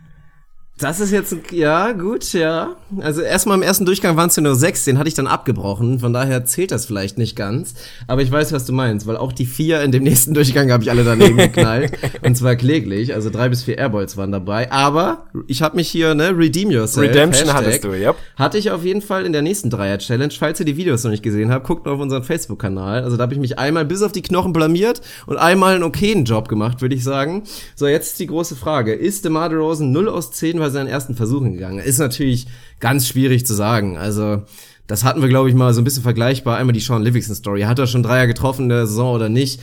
Das 0.81 0.99
ist 0.99 1.11
jetzt, 1.11 1.35
ja, 1.51 1.91
gut, 1.91 2.33
ja. 2.33 2.75
Also 3.01 3.21
erstmal 3.21 3.55
im 3.55 3.61
ersten 3.61 3.85
Durchgang 3.85 4.17
waren 4.17 4.29
es 4.29 4.35
ja 4.35 4.41
nur 4.41 4.55
sechs, 4.55 4.83
den 4.83 4.97
hatte 4.97 5.07
ich 5.07 5.13
dann 5.13 5.27
abgebrochen, 5.27 5.99
von 5.99 6.11
daher 6.11 6.43
zählt 6.45 6.71
das 6.71 6.87
vielleicht 6.87 7.19
nicht 7.19 7.35
ganz. 7.35 7.75
Aber 8.07 8.23
ich 8.23 8.31
weiß, 8.31 8.51
was 8.51 8.65
du 8.65 8.73
meinst, 8.73 9.05
weil 9.05 9.15
auch 9.15 9.31
die 9.31 9.45
vier 9.45 9.81
in 9.83 9.91
dem 9.91 10.03
nächsten 10.11 10.33
Durchgang 10.33 10.71
habe 10.71 10.81
ich 10.83 10.89
alle 10.89 11.03
daneben 11.03 11.37
geknallt. 11.37 11.91
und 12.23 12.35
zwar 12.35 12.55
kläglich, 12.55 13.13
also 13.13 13.29
drei 13.29 13.49
bis 13.49 13.63
vier 13.63 13.77
Airballs 13.77 14.17
waren 14.17 14.31
dabei. 14.31 14.71
Aber 14.71 15.27
ich 15.45 15.61
habe 15.61 15.75
mich 15.75 15.87
hier, 15.87 16.15
ne, 16.15 16.35
redeem 16.35 16.71
yourself. 16.71 17.07
Redemption 17.09 17.45
Hashtag, 17.45 17.63
hattest 17.63 17.83
du, 17.83 17.93
yep. 17.93 18.15
Hatte 18.35 18.57
ich 18.57 18.71
auf 18.71 18.83
jeden 18.83 19.03
Fall 19.03 19.27
in 19.27 19.33
der 19.33 19.43
nächsten 19.43 19.69
Dreier-Challenge. 19.69 20.33
Falls 20.37 20.59
ihr 20.59 20.65
die 20.65 20.77
Videos 20.77 21.03
noch 21.03 21.11
nicht 21.11 21.23
gesehen 21.23 21.51
habt, 21.51 21.67
guckt 21.67 21.85
mal 21.85 21.91
auf 21.91 21.99
unseren 21.99 22.23
Facebook-Kanal. 22.23 23.03
Also 23.03 23.17
da 23.17 23.23
habe 23.23 23.35
ich 23.35 23.39
mich 23.39 23.59
einmal 23.59 23.85
bis 23.85 24.01
auf 24.01 24.13
die 24.13 24.23
Knochen 24.23 24.51
blamiert 24.51 25.01
und 25.27 25.37
einmal 25.37 25.75
einen 25.75 25.83
okayen 25.83 26.25
Job 26.25 26.47
gemacht, 26.47 26.81
würde 26.81 26.95
ich 26.95 27.03
sagen. 27.03 27.43
So, 27.75 27.85
jetzt 27.85 28.19
die 28.19 28.25
große 28.25 28.55
Frage. 28.55 28.93
Ist 28.93 29.25
DeMar 29.25 29.49
DeRozan 29.49 29.91
0 29.91 30.09
aus 30.09 30.31
10, 30.31 30.59
weil 30.59 30.70
seinen 30.71 30.87
ersten 30.87 31.15
Versuchen 31.15 31.53
gegangen. 31.53 31.79
Ist 31.79 31.99
natürlich 31.99 32.47
ganz 32.79 33.07
schwierig 33.07 33.45
zu 33.45 33.53
sagen. 33.53 33.97
Also, 33.97 34.43
das 34.87 35.03
hatten 35.03 35.21
wir, 35.21 35.29
glaube 35.29 35.49
ich, 35.49 35.55
mal 35.55 35.73
so 35.73 35.81
ein 35.81 35.83
bisschen 35.83 36.03
vergleichbar. 36.03 36.57
Einmal 36.57 36.73
die 36.73 36.79
Sean 36.79 37.03
Livingston 37.03 37.35
Story. 37.35 37.61
Hat 37.61 37.79
er 37.79 37.87
schon 37.87 38.03
Dreier 38.03 38.27
getroffen 38.27 38.63
in 38.63 38.69
der 38.69 38.87
Saison 38.87 39.15
oder 39.15 39.29
nicht? 39.29 39.61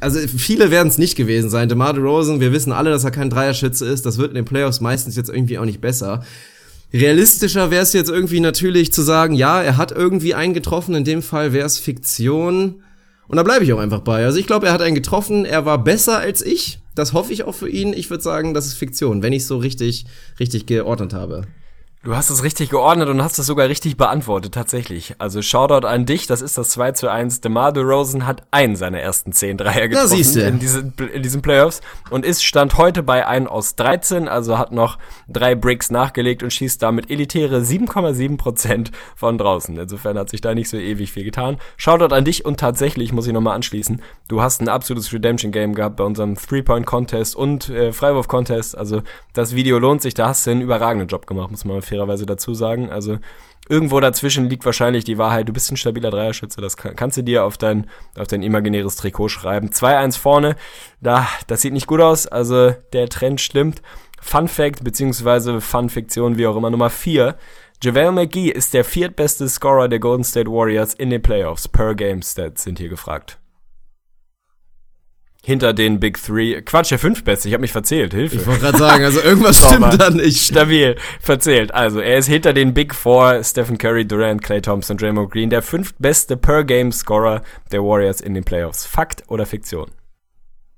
Also 0.00 0.18
viele 0.18 0.70
werden 0.70 0.88
es 0.88 0.98
nicht 0.98 1.16
gewesen 1.16 1.50
sein. 1.50 1.68
DeMar 1.68 1.92
DeRozan, 1.92 2.40
wir 2.40 2.52
wissen 2.52 2.72
alle, 2.72 2.90
dass 2.90 3.04
er 3.04 3.10
kein 3.10 3.30
Dreierschütze 3.30 3.86
ist. 3.86 4.04
Das 4.04 4.18
wird 4.18 4.30
in 4.30 4.34
den 4.34 4.44
Playoffs 4.44 4.80
meistens 4.80 5.14
jetzt 5.14 5.30
irgendwie 5.30 5.58
auch 5.58 5.64
nicht 5.64 5.80
besser. 5.80 6.24
Realistischer 6.92 7.70
wäre 7.70 7.82
es 7.82 7.92
jetzt 7.92 8.10
irgendwie 8.10 8.40
natürlich 8.40 8.92
zu 8.92 9.02
sagen, 9.02 9.34
ja, 9.34 9.62
er 9.62 9.76
hat 9.76 9.92
irgendwie 9.92 10.34
einen 10.34 10.54
getroffen. 10.54 10.94
In 10.94 11.04
dem 11.04 11.22
Fall 11.22 11.52
wäre 11.52 11.66
es 11.66 11.78
Fiktion. 11.78 12.82
Und 13.28 13.36
da 13.36 13.44
bleibe 13.44 13.64
ich 13.64 13.72
auch 13.72 13.78
einfach 13.78 14.00
bei. 14.00 14.24
Also 14.24 14.38
ich 14.38 14.46
glaube, 14.48 14.66
er 14.66 14.72
hat 14.72 14.82
einen 14.82 14.96
getroffen. 14.96 15.44
Er 15.44 15.64
war 15.64 15.82
besser 15.82 16.18
als 16.18 16.42
ich 16.42 16.79
Das 16.94 17.12
hoffe 17.12 17.32
ich 17.32 17.44
auch 17.44 17.54
für 17.54 17.68
ihn. 17.68 17.92
Ich 17.92 18.10
würde 18.10 18.22
sagen, 18.22 18.54
das 18.54 18.66
ist 18.66 18.74
Fiktion, 18.74 19.22
wenn 19.22 19.32
ich 19.32 19.42
es 19.42 19.48
so 19.48 19.58
richtig, 19.58 20.06
richtig 20.38 20.66
geordnet 20.66 21.12
habe. 21.12 21.42
Du 22.02 22.16
hast 22.16 22.30
es 22.30 22.42
richtig 22.42 22.70
geordnet 22.70 23.10
und 23.10 23.22
hast 23.22 23.38
es 23.38 23.44
sogar 23.44 23.68
richtig 23.68 23.98
beantwortet, 23.98 24.54
tatsächlich. 24.54 25.16
Also 25.18 25.42
Shoutout 25.42 25.86
an 25.86 26.06
dich, 26.06 26.26
das 26.26 26.40
ist 26.40 26.56
das 26.56 26.70
2 26.70 26.92
zu 26.92 27.10
1. 27.10 27.42
DeMar 27.42 27.72
DeRozan 27.72 28.26
hat 28.26 28.42
einen 28.52 28.74
seiner 28.74 29.00
ersten 29.00 29.32
10 29.32 29.58
Dreier 29.58 29.86
getroffen 29.86 30.14
in 30.40 30.58
diesen, 30.58 30.94
in 31.12 31.22
diesen 31.22 31.42
Playoffs 31.42 31.82
und 32.08 32.24
ist 32.24 32.42
Stand 32.42 32.78
heute 32.78 33.02
bei 33.02 33.26
1 33.26 33.50
aus 33.50 33.76
13, 33.76 34.28
also 34.28 34.56
hat 34.56 34.72
noch 34.72 34.96
drei 35.28 35.54
Bricks 35.54 35.90
nachgelegt 35.90 36.42
und 36.42 36.50
schießt 36.50 36.82
damit 36.82 37.10
elitäre 37.10 37.58
7,7 37.58 38.38
Prozent 38.38 38.92
von 39.14 39.36
draußen. 39.36 39.76
Insofern 39.76 40.16
hat 40.16 40.30
sich 40.30 40.40
da 40.40 40.54
nicht 40.54 40.70
so 40.70 40.78
ewig 40.78 41.12
viel 41.12 41.24
getan. 41.24 41.58
Shoutout 41.76 42.14
an 42.14 42.24
dich 42.24 42.46
und 42.46 42.58
tatsächlich, 42.58 43.12
muss 43.12 43.26
ich 43.26 43.34
nochmal 43.34 43.56
anschließen, 43.56 44.00
du 44.28 44.40
hast 44.40 44.62
ein 44.62 44.70
absolutes 44.70 45.12
Redemption-Game 45.12 45.74
gehabt 45.74 45.96
bei 45.96 46.04
unserem 46.04 46.34
Three-Point-Contest 46.34 47.36
und 47.36 47.68
äh, 47.68 47.92
Freiwurf-Contest. 47.92 48.78
Also 48.78 49.02
das 49.34 49.54
Video 49.54 49.78
lohnt 49.78 50.00
sich, 50.00 50.14
da 50.14 50.28
hast 50.28 50.46
du 50.46 50.52
einen 50.52 50.62
überragenden 50.62 51.06
Job 51.06 51.26
gemacht, 51.26 51.50
muss 51.50 51.66
man 51.66 51.82
fairerweise 51.90 52.24
dazu 52.24 52.54
sagen. 52.54 52.90
Also 52.90 53.18
irgendwo 53.68 54.00
dazwischen 54.00 54.48
liegt 54.48 54.64
wahrscheinlich 54.64 55.04
die 55.04 55.18
Wahrheit. 55.18 55.48
Du 55.48 55.52
bist 55.52 55.70
ein 55.70 55.76
stabiler 55.76 56.10
Dreierschütze, 56.10 56.60
das 56.60 56.76
kann, 56.76 56.96
kannst 56.96 57.18
du 57.18 57.22
dir 57.22 57.44
auf 57.44 57.58
dein, 57.58 57.88
auf 58.16 58.26
dein 58.26 58.42
imaginäres 58.42 58.96
Trikot 58.96 59.28
schreiben. 59.28 59.68
2-1 59.68 60.18
vorne, 60.18 60.56
da, 61.00 61.28
das 61.46 61.60
sieht 61.60 61.72
nicht 61.72 61.86
gut 61.86 62.00
aus, 62.00 62.26
also 62.26 62.74
der 62.92 63.08
Trend 63.08 63.40
stimmt. 63.40 63.82
Fun 64.20 64.48
Fact, 64.48 64.82
beziehungsweise 64.84 65.60
Fun 65.60 65.88
Fiktion, 65.88 66.38
wie 66.38 66.46
auch 66.46 66.56
immer, 66.56 66.70
Nummer 66.70 66.90
4. 66.90 67.36
JaVale 67.82 68.12
McGee 68.12 68.50
ist 68.50 68.74
der 68.74 68.84
viertbeste 68.84 69.48
Scorer 69.48 69.88
der 69.88 70.00
Golden 70.00 70.24
State 70.24 70.50
Warriors 70.50 70.94
in 70.94 71.10
den 71.10 71.22
Playoffs. 71.22 71.68
Per 71.68 71.94
Game 71.94 72.22
Stats 72.22 72.64
sind 72.64 72.78
hier 72.78 72.90
gefragt 72.90 73.38
hinter 75.42 75.72
den 75.72 76.00
Big 76.00 76.22
Three. 76.22 76.60
Quatsch, 76.62 76.90
der 76.90 76.98
fünftbeste, 76.98 77.48
ich 77.48 77.54
habe 77.54 77.62
mich 77.62 77.72
verzählt, 77.72 78.12
Hilfe. 78.14 78.36
Ich 78.36 78.46
wollte 78.46 78.60
gerade 78.60 78.78
sagen, 78.78 79.04
also 79.04 79.20
irgendwas 79.20 79.58
stimmt 79.58 80.00
da 80.00 80.10
nicht. 80.10 80.44
Stabil, 80.44 80.96
verzählt. 81.20 81.72
Also, 81.74 82.00
er 82.00 82.18
ist 82.18 82.26
hinter 82.26 82.52
den 82.52 82.74
Big 82.74 82.94
Four, 82.94 83.42
Stephen 83.42 83.78
Curry, 83.78 84.06
Durant, 84.06 84.42
Clay 84.42 84.60
Thompson, 84.60 84.96
Draymond 84.96 85.30
Green, 85.30 85.50
der 85.50 85.62
fünftbeste 85.62 86.36
Per-Game-Scorer 86.36 87.42
der 87.72 87.82
Warriors 87.82 88.20
in 88.20 88.34
den 88.34 88.44
Playoffs. 88.44 88.86
Fakt 88.86 89.24
oder 89.28 89.46
Fiktion? 89.46 89.90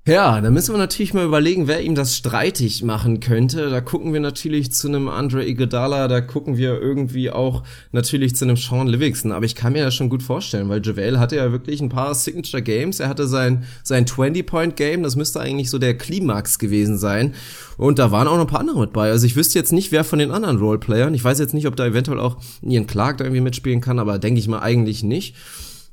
Ja, 0.05 0.41
da 0.41 0.51
müssen 0.51 0.73
wir 0.73 0.79
natürlich 0.79 1.13
mal 1.13 1.23
überlegen, 1.23 1.69
wer 1.69 1.81
ihm 1.81 1.95
das 1.95 2.17
streitig 2.17 2.83
machen 2.83 3.21
könnte. 3.21 3.69
Da 3.69 3.79
gucken 3.79 4.11
wir 4.11 4.19
natürlich 4.19 4.73
zu 4.73 4.89
einem 4.89 5.07
Andre 5.07 5.47
Iguodala, 5.47 6.09
da 6.09 6.19
gucken 6.19 6.57
wir 6.57 6.77
irgendwie 6.81 7.31
auch 7.31 7.63
natürlich 7.93 8.35
zu 8.35 8.43
einem 8.43 8.57
Sean 8.57 8.87
Livingston. 8.87 9.31
Aber 9.31 9.45
ich 9.45 9.55
kann 9.55 9.71
mir 9.71 9.85
das 9.85 9.95
schon 9.95 10.09
gut 10.09 10.21
vorstellen, 10.21 10.67
weil 10.67 10.85
JaVale 10.85 11.21
hatte 11.21 11.37
ja 11.37 11.53
wirklich 11.53 11.79
ein 11.79 11.87
paar 11.87 12.13
Signature 12.15 12.61
Games. 12.61 12.99
Er 12.99 13.07
hatte 13.07 13.27
sein, 13.29 13.63
sein 13.81 14.03
20-Point-Game, 14.03 15.03
das 15.03 15.15
müsste 15.15 15.39
eigentlich 15.39 15.69
so 15.69 15.79
der 15.79 15.97
Klimax 15.97 16.59
gewesen 16.59 16.97
sein. 16.97 17.33
Und 17.77 17.97
da 17.97 18.11
waren 18.11 18.27
auch 18.27 18.35
noch 18.35 18.41
ein 18.41 18.47
paar 18.47 18.59
andere 18.59 18.81
mit 18.81 18.91
bei. 18.91 19.09
Also 19.09 19.25
ich 19.25 19.37
wüsste 19.37 19.57
jetzt 19.57 19.71
nicht, 19.71 19.93
wer 19.93 20.03
von 20.03 20.19
den 20.19 20.31
anderen 20.31 20.57
Roleplayern. 20.57 21.13
Ich 21.13 21.23
weiß 21.23 21.39
jetzt 21.39 21.53
nicht, 21.53 21.65
ob 21.65 21.77
da 21.77 21.85
eventuell 21.85 22.19
auch 22.19 22.35
Ian 22.61 22.87
Clark 22.87 23.19
da 23.19 23.23
irgendwie 23.23 23.39
mitspielen 23.39 23.79
kann, 23.79 23.99
aber 23.99 24.19
denke 24.19 24.41
ich 24.41 24.49
mal 24.49 24.59
eigentlich 24.59 25.01
nicht. 25.01 25.33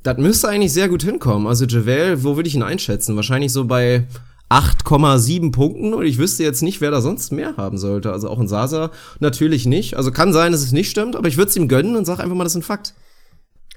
Das 0.03 0.17
müsste 0.17 0.49
eigentlich 0.49 0.73
sehr 0.73 0.89
gut 0.89 1.03
hinkommen. 1.03 1.47
Also 1.47 1.67
Javel, 1.67 2.25
wo 2.25 2.37
würde 2.37 2.49
ich 2.49 2.55
ihn 2.55 2.63
einschätzen? 2.63 3.17
Wahrscheinlich 3.17 3.53
so 3.53 3.67
bei 3.67 4.07
8,7 4.49 5.53
Punkten 5.53 5.95
und 5.95 6.05
ich 6.05 6.19
wüsste 6.19 6.43
jetzt 6.43 6.63
nicht, 6.63 6.81
wer 6.81 6.91
da 6.91 7.01
sonst 7.01 7.31
mehr 7.33 7.57
haben 7.57 7.79
sollte. 7.79 8.13
Also 8.13 8.29
auch 8.29 8.41
in 8.41 8.49
Sasa 8.49 8.91
natürlich 9.21 9.67
nicht. 9.67 9.97
Also 9.97 10.11
kann 10.11 10.33
sein, 10.33 10.53
dass 10.53 10.63
es 10.63 10.73
nicht 10.73 10.91
stimmt, 10.91 11.17
aber 11.17 11.29
ich 11.29 11.37
würde 11.37 11.51
es 11.51 11.57
ihm 11.57 11.69
gönnen 11.69 11.97
und 11.97 12.05
sag 12.05 12.19
einfach 12.19 12.35
mal, 12.35 12.45
das 12.45 12.55
ist 12.55 12.61
ein 12.61 12.63
Fakt. 12.63 12.95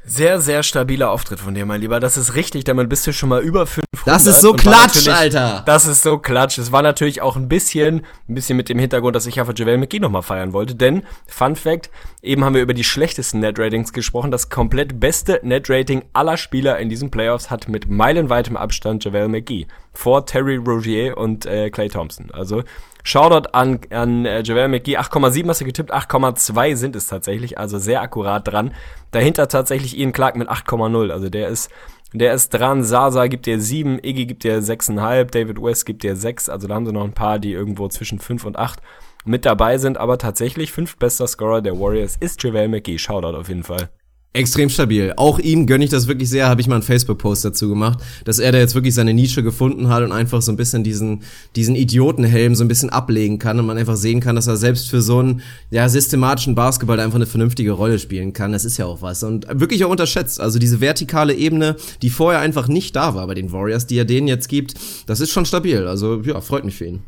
Sehr, 0.05 0.41
sehr 0.41 0.63
stabiler 0.63 1.11
Auftritt 1.11 1.39
von 1.39 1.53
dir, 1.53 1.65
mein 1.65 1.79
Lieber. 1.79 2.01
Das 2.01 2.17
ist 2.17 2.35
richtig, 2.35 2.65
damit 2.65 2.89
bist 2.89 3.07
du 3.07 3.13
schon 3.13 3.29
mal 3.29 3.41
über 3.41 3.65
500. 3.65 4.05
Das 4.05 4.25
ist 4.25 4.41
so 4.41 4.51
klatsch, 4.51 5.07
Alter. 5.07 5.63
Das 5.65 5.85
ist 5.85 6.03
so 6.03 6.17
klatsch. 6.17 6.57
Es 6.57 6.73
war 6.73 6.81
natürlich 6.81 7.21
auch 7.21 7.37
ein 7.37 7.47
bisschen, 7.47 8.05
ein 8.27 8.35
bisschen 8.35 8.57
mit 8.57 8.67
dem 8.67 8.79
Hintergrund, 8.79 9.15
dass 9.15 9.27
ich 9.27 9.35
ja 9.35 9.45
für 9.45 9.55
Javel 9.55 9.77
McGee 9.77 9.99
nochmal 9.99 10.21
feiern 10.21 10.51
wollte. 10.51 10.75
Denn, 10.75 11.03
Fun 11.25 11.55
Fact, 11.55 11.89
eben 12.21 12.43
haben 12.43 12.53
wir 12.53 12.61
über 12.61 12.73
die 12.73 12.83
schlechtesten 12.83 13.39
Net-Ratings 13.39 13.93
gesprochen. 13.93 14.29
Das 14.29 14.49
komplett 14.49 14.99
beste 14.99 15.39
Net-Rating 15.41 16.03
aller 16.11 16.35
Spieler 16.35 16.79
in 16.79 16.89
diesen 16.89 17.09
Playoffs 17.09 17.49
hat 17.49 17.69
mit 17.69 17.89
meilenweitem 17.89 18.57
Abstand 18.57 19.05
Javel 19.05 19.29
McGee. 19.29 19.67
Vor 19.93 20.25
Terry 20.25 20.55
Rogier 20.55 21.17
und 21.17 21.45
äh, 21.45 21.69
Clay 21.69 21.89
Thompson. 21.89 22.31
Also, 22.31 22.63
Shoutout 23.03 23.49
an, 23.51 23.81
an 23.89 24.25
äh, 24.25 24.41
Javel 24.43 24.69
McGee. 24.69 24.97
8,7 24.97 25.47
hast 25.49 25.59
du 25.59 25.65
getippt, 25.65 25.93
8,2 25.93 26.75
sind 26.75 26.95
es 26.95 27.07
tatsächlich, 27.07 27.57
also 27.57 27.77
sehr 27.77 28.01
akkurat 28.01 28.47
dran. 28.47 28.73
Dahinter 29.11 29.49
tatsächlich 29.49 29.97
Ian 29.97 30.13
Clark 30.13 30.37
mit 30.37 30.49
8,0. 30.49 31.11
Also 31.11 31.29
der 31.29 31.49
ist, 31.49 31.69
der 32.13 32.33
ist 32.33 32.49
dran. 32.53 32.83
Sasa 32.83 33.27
gibt 33.27 33.45
dir 33.45 33.59
7, 33.59 33.99
Iggy 34.01 34.25
gibt 34.25 34.45
dir 34.45 34.61
6,5, 34.61 35.25
David 35.31 35.61
West 35.61 35.85
gibt 35.85 36.03
dir 36.03 36.15
6. 36.15 36.47
Also 36.47 36.67
da 36.67 36.75
haben 36.75 36.85
sie 36.85 36.93
noch 36.93 37.03
ein 37.03 37.13
paar, 37.13 37.39
die 37.39 37.51
irgendwo 37.51 37.89
zwischen 37.89 38.19
5 38.19 38.45
und 38.45 38.57
8 38.57 38.79
mit 39.25 39.45
dabei 39.45 39.77
sind. 39.77 39.97
Aber 39.97 40.17
tatsächlich 40.17 40.71
fünf 40.71 40.95
bester 40.95 41.27
Scorer 41.27 41.61
der 41.61 41.77
Warriors 41.77 42.15
ist 42.17 42.41
Javel 42.41 42.69
McGee. 42.69 42.97
Shoutout 42.97 43.37
auf 43.37 43.49
jeden 43.49 43.63
Fall. 43.63 43.89
Extrem 44.35 44.69
stabil. 44.69 45.13
Auch 45.15 45.37
ihm 45.37 45.67
gönne 45.67 45.83
ich 45.83 45.91
das 45.91 46.07
wirklich 46.07 46.27
sehr, 46.27 46.47
habe 46.47 46.59
ich 46.59 46.67
mal 46.67 46.73
einen 46.73 46.83
Facebook-Post 46.83 47.45
dazu 47.45 47.69
gemacht, 47.69 47.99
dass 48.25 48.39
er 48.39 48.51
da 48.51 48.57
jetzt 48.57 48.73
wirklich 48.73 48.95
seine 48.95 49.13
Nische 49.13 49.43
gefunden 49.43 49.89
hat 49.89 50.01
und 50.01 50.11
einfach 50.11 50.41
so 50.41 50.51
ein 50.51 50.55
bisschen 50.55 50.83
diesen, 50.83 51.21
diesen 51.55 51.75
Idiotenhelm 51.75 52.55
so 52.55 52.63
ein 52.63 52.67
bisschen 52.67 52.89
ablegen 52.89 53.37
kann 53.37 53.59
und 53.59 53.67
man 53.67 53.77
einfach 53.77 53.95
sehen 53.95 54.21
kann, 54.21 54.35
dass 54.35 54.47
er 54.47 54.57
selbst 54.57 54.89
für 54.89 55.03
so 55.03 55.19
einen, 55.19 55.43
ja, 55.69 55.87
systematischen 55.87 56.55
Basketball 56.55 56.99
einfach 56.99 57.17
eine 57.17 57.27
vernünftige 57.27 57.73
Rolle 57.73 57.99
spielen 57.99 58.33
kann. 58.33 58.53
Das 58.53 58.65
ist 58.65 58.77
ja 58.77 58.87
auch 58.87 59.03
was. 59.03 59.21
Und 59.21 59.45
wirklich 59.51 59.85
auch 59.85 59.91
unterschätzt. 59.91 60.41
Also 60.41 60.57
diese 60.57 60.81
vertikale 60.81 61.35
Ebene, 61.35 61.75
die 62.01 62.09
vorher 62.09 62.41
einfach 62.41 62.67
nicht 62.67 62.95
da 62.95 63.13
war 63.13 63.27
bei 63.27 63.35
den 63.35 63.51
Warriors, 63.51 63.85
die 63.85 63.99
er 63.99 64.05
denen 64.05 64.27
jetzt 64.27 64.49
gibt, 64.49 64.73
das 65.05 65.19
ist 65.19 65.29
schon 65.29 65.45
stabil. 65.45 65.85
Also, 65.85 66.21
ja, 66.21 66.41
freut 66.41 66.65
mich 66.65 66.75
für 66.75 66.85
ihn. 66.85 67.01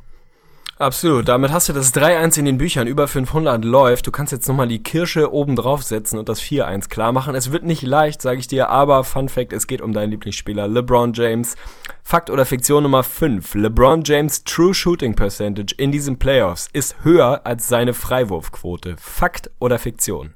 Absolut. 0.78 1.30
Damit 1.30 1.54
hast 1.54 1.70
du 1.70 1.74
das 1.74 1.94
3-1 1.94 2.38
in 2.38 2.46
den 2.46 2.58
Büchern. 2.58 2.86
Über 2.86 3.08
500 3.08 3.64
läuft. 3.64 4.08
Du 4.08 4.12
kannst 4.12 4.34
jetzt 4.34 4.48
nochmal 4.50 4.68
die 4.68 4.84
Kirsche 4.84 5.32
oben 5.32 5.56
draufsetzen 5.56 6.20
und 6.20 6.28
das 6.28 6.42
4-1 6.42 6.90
klar 6.90 7.14
machen. 7.14 7.34
Es 7.34 7.54
wird 7.54 7.64
nicht 7.64 7.82
leicht, 7.82 8.22
sage 8.22 8.40
ich 8.40 8.48
dir, 8.48 8.70
aber 8.70 9.06
Fun 9.06 9.30
Fact, 9.30 9.54
es 9.54 9.68
geht 9.68 9.82
um 9.82 9.94
deinen 9.94 10.12
Lieblingsspieler 10.12 10.68
LeBron 10.68 11.14
James. 11.14 11.56
Fakt 12.04 12.30
oder 12.30 12.46
Fiktion 12.46 12.84
Nummer 12.84 13.04
5. 13.04 13.56
LeBron 13.56 14.04
James 14.04 14.44
True 14.44 14.74
Shooting 14.74 15.16
Percentage 15.16 15.74
in 15.78 15.94
diesen 15.94 16.20
Playoffs 16.20 16.68
ist 16.74 16.98
höher 17.04 17.46
als 17.46 17.70
seine 17.70 17.94
Freiwurfquote. 17.94 18.96
Fakt 19.00 19.52
oder 19.60 19.80
Fiktion? 19.80 20.34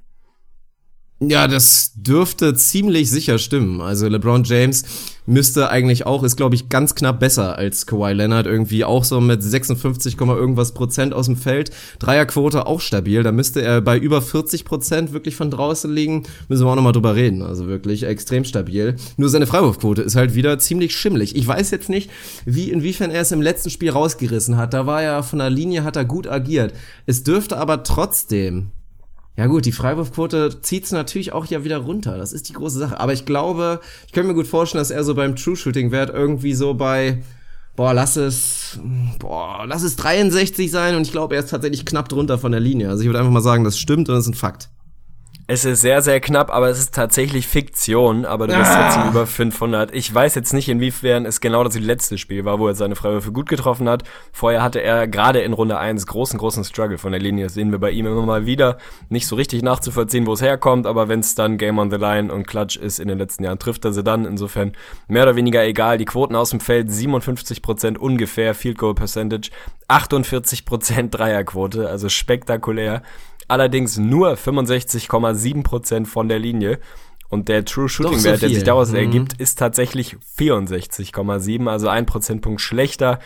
Ja, 1.21 1.49
das 1.49 1.91
dürfte 1.95 2.53
ziemlich 2.53 3.09
sicher 3.09 3.39
stimmen. 3.39 3.81
Also 3.81 4.07
LeBron 4.07 4.45
James 4.45 4.85
müsste 5.25 5.69
eigentlich 5.69 6.05
auch, 6.05 6.23
ist 6.23 6.37
glaube 6.37 6.55
ich 6.55 6.69
ganz 6.69 6.95
knapp 6.95 7.19
besser 7.19 7.57
als 7.57 7.85
Kawhi 7.85 8.13
Leonard, 8.13 8.47
irgendwie 8.47 8.85
auch 8.85 9.03
so 9.03 9.19
mit 9.19 9.43
56, 9.43 10.17
irgendwas 10.17 10.73
Prozent 10.73 11.13
aus 11.13 11.25
dem 11.25 11.35
Feld. 11.35 11.71
Dreierquote 11.99 12.65
auch 12.65 12.79
stabil, 12.79 13.21
da 13.21 13.33
müsste 13.33 13.61
er 13.61 13.81
bei 13.81 13.97
über 13.97 14.21
40 14.21 14.63
Prozent 14.63 15.11
wirklich 15.11 15.35
von 15.35 15.51
draußen 15.51 15.93
liegen. 15.93 16.23
Müssen 16.47 16.65
wir 16.65 16.71
auch 16.71 16.75
nochmal 16.75 16.93
drüber 16.93 17.15
reden, 17.15 17.41
also 17.41 17.67
wirklich 17.67 18.03
extrem 18.03 18.45
stabil. 18.45 18.95
Nur 19.17 19.27
seine 19.27 19.45
Freiwurfquote 19.45 20.01
ist 20.01 20.15
halt 20.15 20.35
wieder 20.35 20.57
ziemlich 20.57 20.95
schimmlig. 20.95 21.35
Ich 21.35 21.45
weiß 21.45 21.71
jetzt 21.71 21.89
nicht, 21.89 22.09
wie, 22.45 22.71
inwiefern 22.71 23.11
er 23.11 23.23
es 23.23 23.33
im 23.33 23.41
letzten 23.41 23.71
Spiel 23.71 23.89
rausgerissen 23.89 24.55
hat. 24.55 24.73
Da 24.73 24.85
war 24.85 25.03
er 25.03 25.21
von 25.23 25.39
der 25.39 25.49
Linie, 25.49 25.83
hat 25.83 25.97
er 25.97 26.05
gut 26.05 26.27
agiert. 26.27 26.73
Es 27.05 27.23
dürfte 27.23 27.57
aber 27.57 27.83
trotzdem 27.83 28.71
ja 29.39 29.47
gut, 29.47 29.65
die 29.65 29.71
Freiwurfquote 29.71 30.59
zieht's 30.61 30.91
natürlich 30.91 31.31
auch 31.31 31.45
ja 31.45 31.63
wieder 31.63 31.77
runter. 31.77 32.17
Das 32.17 32.33
ist 32.33 32.49
die 32.49 32.53
große 32.53 32.77
Sache. 32.77 32.99
Aber 32.99 33.13
ich 33.13 33.23
glaube, 33.23 33.79
ich 34.05 34.11
könnte 34.11 34.27
mir 34.27 34.33
gut 34.33 34.47
vorstellen, 34.47 34.81
dass 34.81 34.91
er 34.91 35.05
so 35.05 35.15
beim 35.15 35.37
True 35.37 35.55
Shooting 35.55 35.91
Wert 35.93 36.09
irgendwie 36.09 36.53
so 36.53 36.73
bei 36.73 37.23
boah, 37.77 37.93
lass 37.93 38.17
es 38.17 38.79
boah, 39.17 39.63
lass 39.65 39.83
es 39.83 39.95
63 39.95 40.69
sein 40.69 40.97
und 40.97 41.03
ich 41.03 41.13
glaube, 41.13 41.35
er 41.35 41.39
ist 41.41 41.51
tatsächlich 41.51 41.85
knapp 41.85 42.09
drunter 42.09 42.37
von 42.37 42.51
der 42.51 42.59
Linie. 42.59 42.89
Also 42.89 43.03
ich 43.03 43.07
würde 43.07 43.19
einfach 43.19 43.31
mal 43.31 43.39
sagen, 43.39 43.63
das 43.63 43.79
stimmt 43.79 44.09
und 44.09 44.15
das 44.15 44.25
ist 44.25 44.31
ein 44.31 44.33
Fakt. 44.33 44.67
Es 45.51 45.65
ist 45.65 45.81
sehr, 45.81 46.03
sehr 46.03 46.19
knapp, 46.19 46.53
aber 46.53 46.69
es 46.69 46.77
ist 46.77 46.93
tatsächlich 46.93 47.47
Fiktion, 47.47 48.23
aber 48.23 48.45
du 48.45 48.55
bist 48.55 48.69
ah. 48.69 48.83
trotzdem 48.83 49.09
über 49.09 49.25
500. 49.25 49.95
Ich 49.95 50.13
weiß 50.13 50.35
jetzt 50.35 50.53
nicht, 50.53 50.69
inwiefern 50.69 51.25
es 51.25 51.41
genau 51.41 51.63
das 51.63 51.73
letzte 51.79 52.19
Spiel 52.19 52.45
war, 52.45 52.59
wo 52.59 52.67
er 52.67 52.75
seine 52.75 52.95
Freiwürfe 52.95 53.31
gut 53.31 53.49
getroffen 53.49 53.89
hat. 53.89 54.03
Vorher 54.31 54.61
hatte 54.61 54.79
er 54.79 55.07
gerade 55.07 55.39
in 55.39 55.53
Runde 55.53 55.79
1 55.79 56.05
großen, 56.05 56.37
großen 56.37 56.63
Struggle 56.65 56.99
von 56.99 57.13
der 57.13 57.19
Linie. 57.19 57.45
Das 57.45 57.55
sehen 57.55 57.71
wir 57.71 57.79
bei 57.79 57.89
ihm 57.89 58.05
immer 58.05 58.27
mal 58.27 58.45
wieder. 58.45 58.77
Nicht 59.09 59.25
so 59.25 59.35
richtig 59.35 59.63
nachzuvollziehen, 59.63 60.27
wo 60.27 60.33
es 60.33 60.41
herkommt, 60.43 60.85
aber 60.85 61.07
wenn 61.07 61.21
es 61.21 61.33
dann 61.33 61.57
Game 61.57 61.79
on 61.79 61.89
the 61.89 61.97
Line 61.97 62.31
und 62.31 62.45
Clutch 62.45 62.77
ist 62.77 62.99
in 62.99 63.07
den 63.07 63.17
letzten 63.17 63.43
Jahren, 63.43 63.57
trifft 63.57 63.83
er 63.85 63.91
sie 63.91 64.03
dann. 64.03 64.25
Insofern 64.25 64.73
mehr 65.07 65.23
oder 65.23 65.35
weniger 65.35 65.65
egal. 65.65 65.97
Die 65.97 66.05
Quoten 66.05 66.35
aus 66.35 66.51
dem 66.51 66.59
Feld 66.59 66.89
57% 66.89 67.97
ungefähr, 67.97 68.53
Field 68.53 68.77
Goal 68.77 68.93
Percentage, 68.93 69.49
48% 69.87 71.09
Dreierquote, 71.09 71.89
also 71.89 72.07
spektakulär 72.07 73.01
allerdings 73.49 73.97
nur 73.97 74.33
65,7% 74.33 76.05
von 76.05 76.29
der 76.29 76.39
Linie. 76.39 76.79
Und 77.29 77.47
der 77.47 77.63
True 77.63 77.87
Shooting 77.87 78.23
Wert, 78.23 78.39
so 78.39 78.47
der 78.47 78.55
sich 78.55 78.63
daraus 78.63 78.89
mhm. 78.89 78.97
ergibt, 78.97 79.33
ist 79.39 79.59
tatsächlich 79.59 80.17
64,7, 80.39 81.69
also 81.69 81.87
ein 81.87 82.05
Prozentpunkt 82.07 82.59
schlechter. 82.59 83.19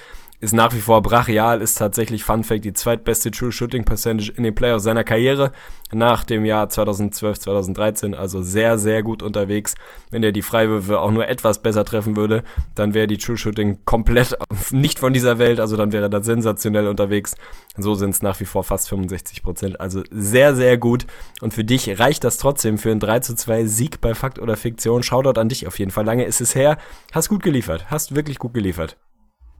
Ist 0.43 0.51
nach 0.51 0.73
wie 0.73 0.81
vor 0.81 1.01
brachial, 1.01 1.61
ist 1.61 1.75
tatsächlich 1.75 2.25
Fun 2.25 2.43
Fact 2.43 2.65
die 2.65 2.73
zweitbeste 2.73 3.31
True 3.31 3.53
Shooting 3.53 3.85
Percentage 3.85 4.33
in 4.35 4.43
den 4.43 4.53
Playoffs 4.53 4.83
seiner 4.83 5.05
Karriere 5.05 5.53
nach 5.93 6.25
dem 6.25 6.43
Jahr 6.43 6.67
2012, 6.67 7.39
2013, 7.39 8.13
also 8.13 8.41
sehr, 8.41 8.77
sehr 8.77 9.03
gut 9.03 9.23
unterwegs. 9.23 9.75
Wenn 10.11 10.21
er 10.21 10.33
die 10.33 10.41
Freiwürfe 10.41 10.99
auch 10.99 11.11
nur 11.11 11.29
etwas 11.29 11.61
besser 11.61 11.85
treffen 11.85 12.17
würde, 12.17 12.43
dann 12.75 12.93
wäre 12.93 13.07
die 13.07 13.17
True 13.17 13.37
Shooting 13.37 13.85
komplett 13.85 14.37
nicht 14.71 14.99
von 14.99 15.13
dieser 15.13 15.39
Welt, 15.39 15.61
also 15.61 15.77
dann 15.77 15.93
wäre 15.93 16.07
er 16.07 16.09
da 16.09 16.21
sensationell 16.21 16.87
unterwegs. 16.87 17.35
So 17.77 17.95
sind 17.95 18.09
es 18.09 18.21
nach 18.21 18.41
wie 18.41 18.45
vor 18.45 18.65
fast 18.65 18.89
65 18.89 19.43
Prozent, 19.43 19.79
also 19.79 20.03
sehr, 20.11 20.55
sehr 20.55 20.77
gut. 20.77 21.05
Und 21.39 21.53
für 21.53 21.63
dich 21.63 21.99
reicht 21.99 22.25
das 22.25 22.35
trotzdem 22.35 22.77
für 22.77 22.91
einen 22.91 22.99
3 22.99 23.19
zu 23.19 23.33
2 23.33 23.65
Sieg 23.65 24.01
bei 24.01 24.13
Fakt 24.13 24.39
oder 24.39 24.57
Fiktion. 24.57 25.03
Shoutout 25.03 25.39
an 25.39 25.47
dich 25.47 25.67
auf 25.67 25.79
jeden 25.79 25.91
Fall. 25.91 26.03
Lange 26.03 26.25
ist 26.25 26.41
es 26.41 26.53
her. 26.53 26.77
Hast 27.13 27.29
gut 27.29 27.43
geliefert, 27.43 27.85
hast 27.89 28.13
wirklich 28.13 28.39
gut 28.39 28.53
geliefert. 28.53 28.97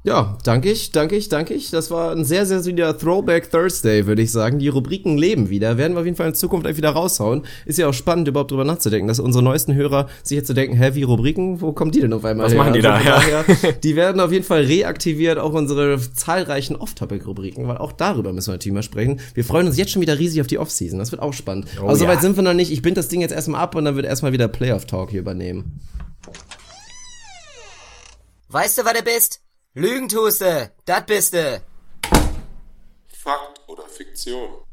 Ja, 0.06 0.38
danke 0.44 0.70
ich, 0.70 0.92
danke 0.92 1.16
ich, 1.16 1.30
danke 1.30 1.54
ich. 1.54 1.72
Das 1.72 1.90
war 1.90 2.12
ein 2.12 2.26
sehr, 2.26 2.46
sehr 2.46 2.62
solider 2.62 2.98
Throwback 2.98 3.50
Thursday, 3.50 4.06
würde 4.06 4.22
ich 4.22 4.34
sagen. 4.34 4.60
Die 4.60 4.68
Rubriken 4.68 5.18
leben 5.18 5.50
wieder. 5.50 5.78
Werden 5.78 5.94
wir 5.94 6.02
auf 6.02 6.06
jeden 6.06 6.18
Fall 6.18 6.28
in 6.28 6.36
Zukunft 6.36 6.68
wieder 6.76 6.90
raushauen. 6.90 7.44
Ist 7.66 7.80
ja 7.80 7.88
auch 7.88 7.94
spannend, 7.94 8.28
überhaupt 8.28 8.52
drüber 8.52 8.66
nachzudenken, 8.66 9.08
dass 9.08 9.22
unsere 9.22 9.42
neuesten 9.42 9.74
Hörer 9.76 10.10
sich 10.22 10.36
jetzt 10.36 10.48
zu 10.48 10.52
so 10.52 10.56
denken, 10.56 10.76
hä, 10.76 10.90
wie 10.96 11.04
Rubriken? 11.04 11.62
Wo 11.62 11.72
kommen 11.72 11.92
die 11.92 12.02
denn 12.02 12.12
auf 12.12 12.26
einmal 12.26 12.48
Was 12.48 12.52
her? 12.52 12.60
machen 12.60 12.74
die 12.74 12.82
da? 12.82 12.96
Also, 12.96 13.08
ja. 13.08 13.44
daher, 13.48 13.72
die 13.72 13.96
werden 13.96 14.20
auf 14.20 14.34
jeden 14.34 14.44
Fall 14.44 14.64
reaktiviert, 14.64 15.40
auch 15.40 15.54
unsere 15.54 15.98
zahlreichen 16.14 16.76
Off-Topic-Rubriken, 16.76 17.66
weil 17.70 17.78
auch 17.78 17.94
darüber 17.94 18.34
müssen 18.34 18.50
wir 18.50 18.56
natürlich 18.56 18.76
mal 18.76 18.84
sprechen. 18.84 19.22
Wir 19.36 19.46
freuen 19.46 19.68
uns 19.68 19.78
jetzt 19.78 19.92
schon 19.92 20.02
wieder 20.02 20.20
riesig 20.20 20.42
auf 20.42 20.48
die 20.48 20.58
Off-Season. 20.58 21.00
Das 21.00 21.14
wird 21.14 21.22
auch 21.22 21.32
spannend. 21.32 21.68
Oh, 21.80 21.86
Aber 21.86 21.96
soweit 21.96 22.16
ja. 22.16 22.22
sind 22.22 22.36
wir 22.36 22.44
noch 22.44 22.54
nicht. 22.54 22.74
Ich 22.74 22.82
bind 22.82 22.98
das 22.98 23.08
Ding 23.08 23.22
jetzt 23.22 23.34
erstmal 23.34 23.62
ab 23.62 23.74
und 23.76 23.86
dann 23.86 23.96
wird 23.96 24.06
erstmal 24.06 24.34
wieder 24.34 24.50
Playoff-Talk 24.50 25.12
hier 25.12 25.22
übernehmen. 25.22 25.80
Weißt 28.50 28.78
du, 28.78 28.84
wer 28.84 28.94
du 28.94 29.02
bist? 29.02 29.43
Lügen 29.76 30.08
tust 30.08 30.42
du, 30.42 30.72
das 30.86 31.06
bist 31.08 31.34
du. 31.34 31.60
Fakt 33.08 33.60
oder 33.68 33.88
Fiktion? 33.90 34.64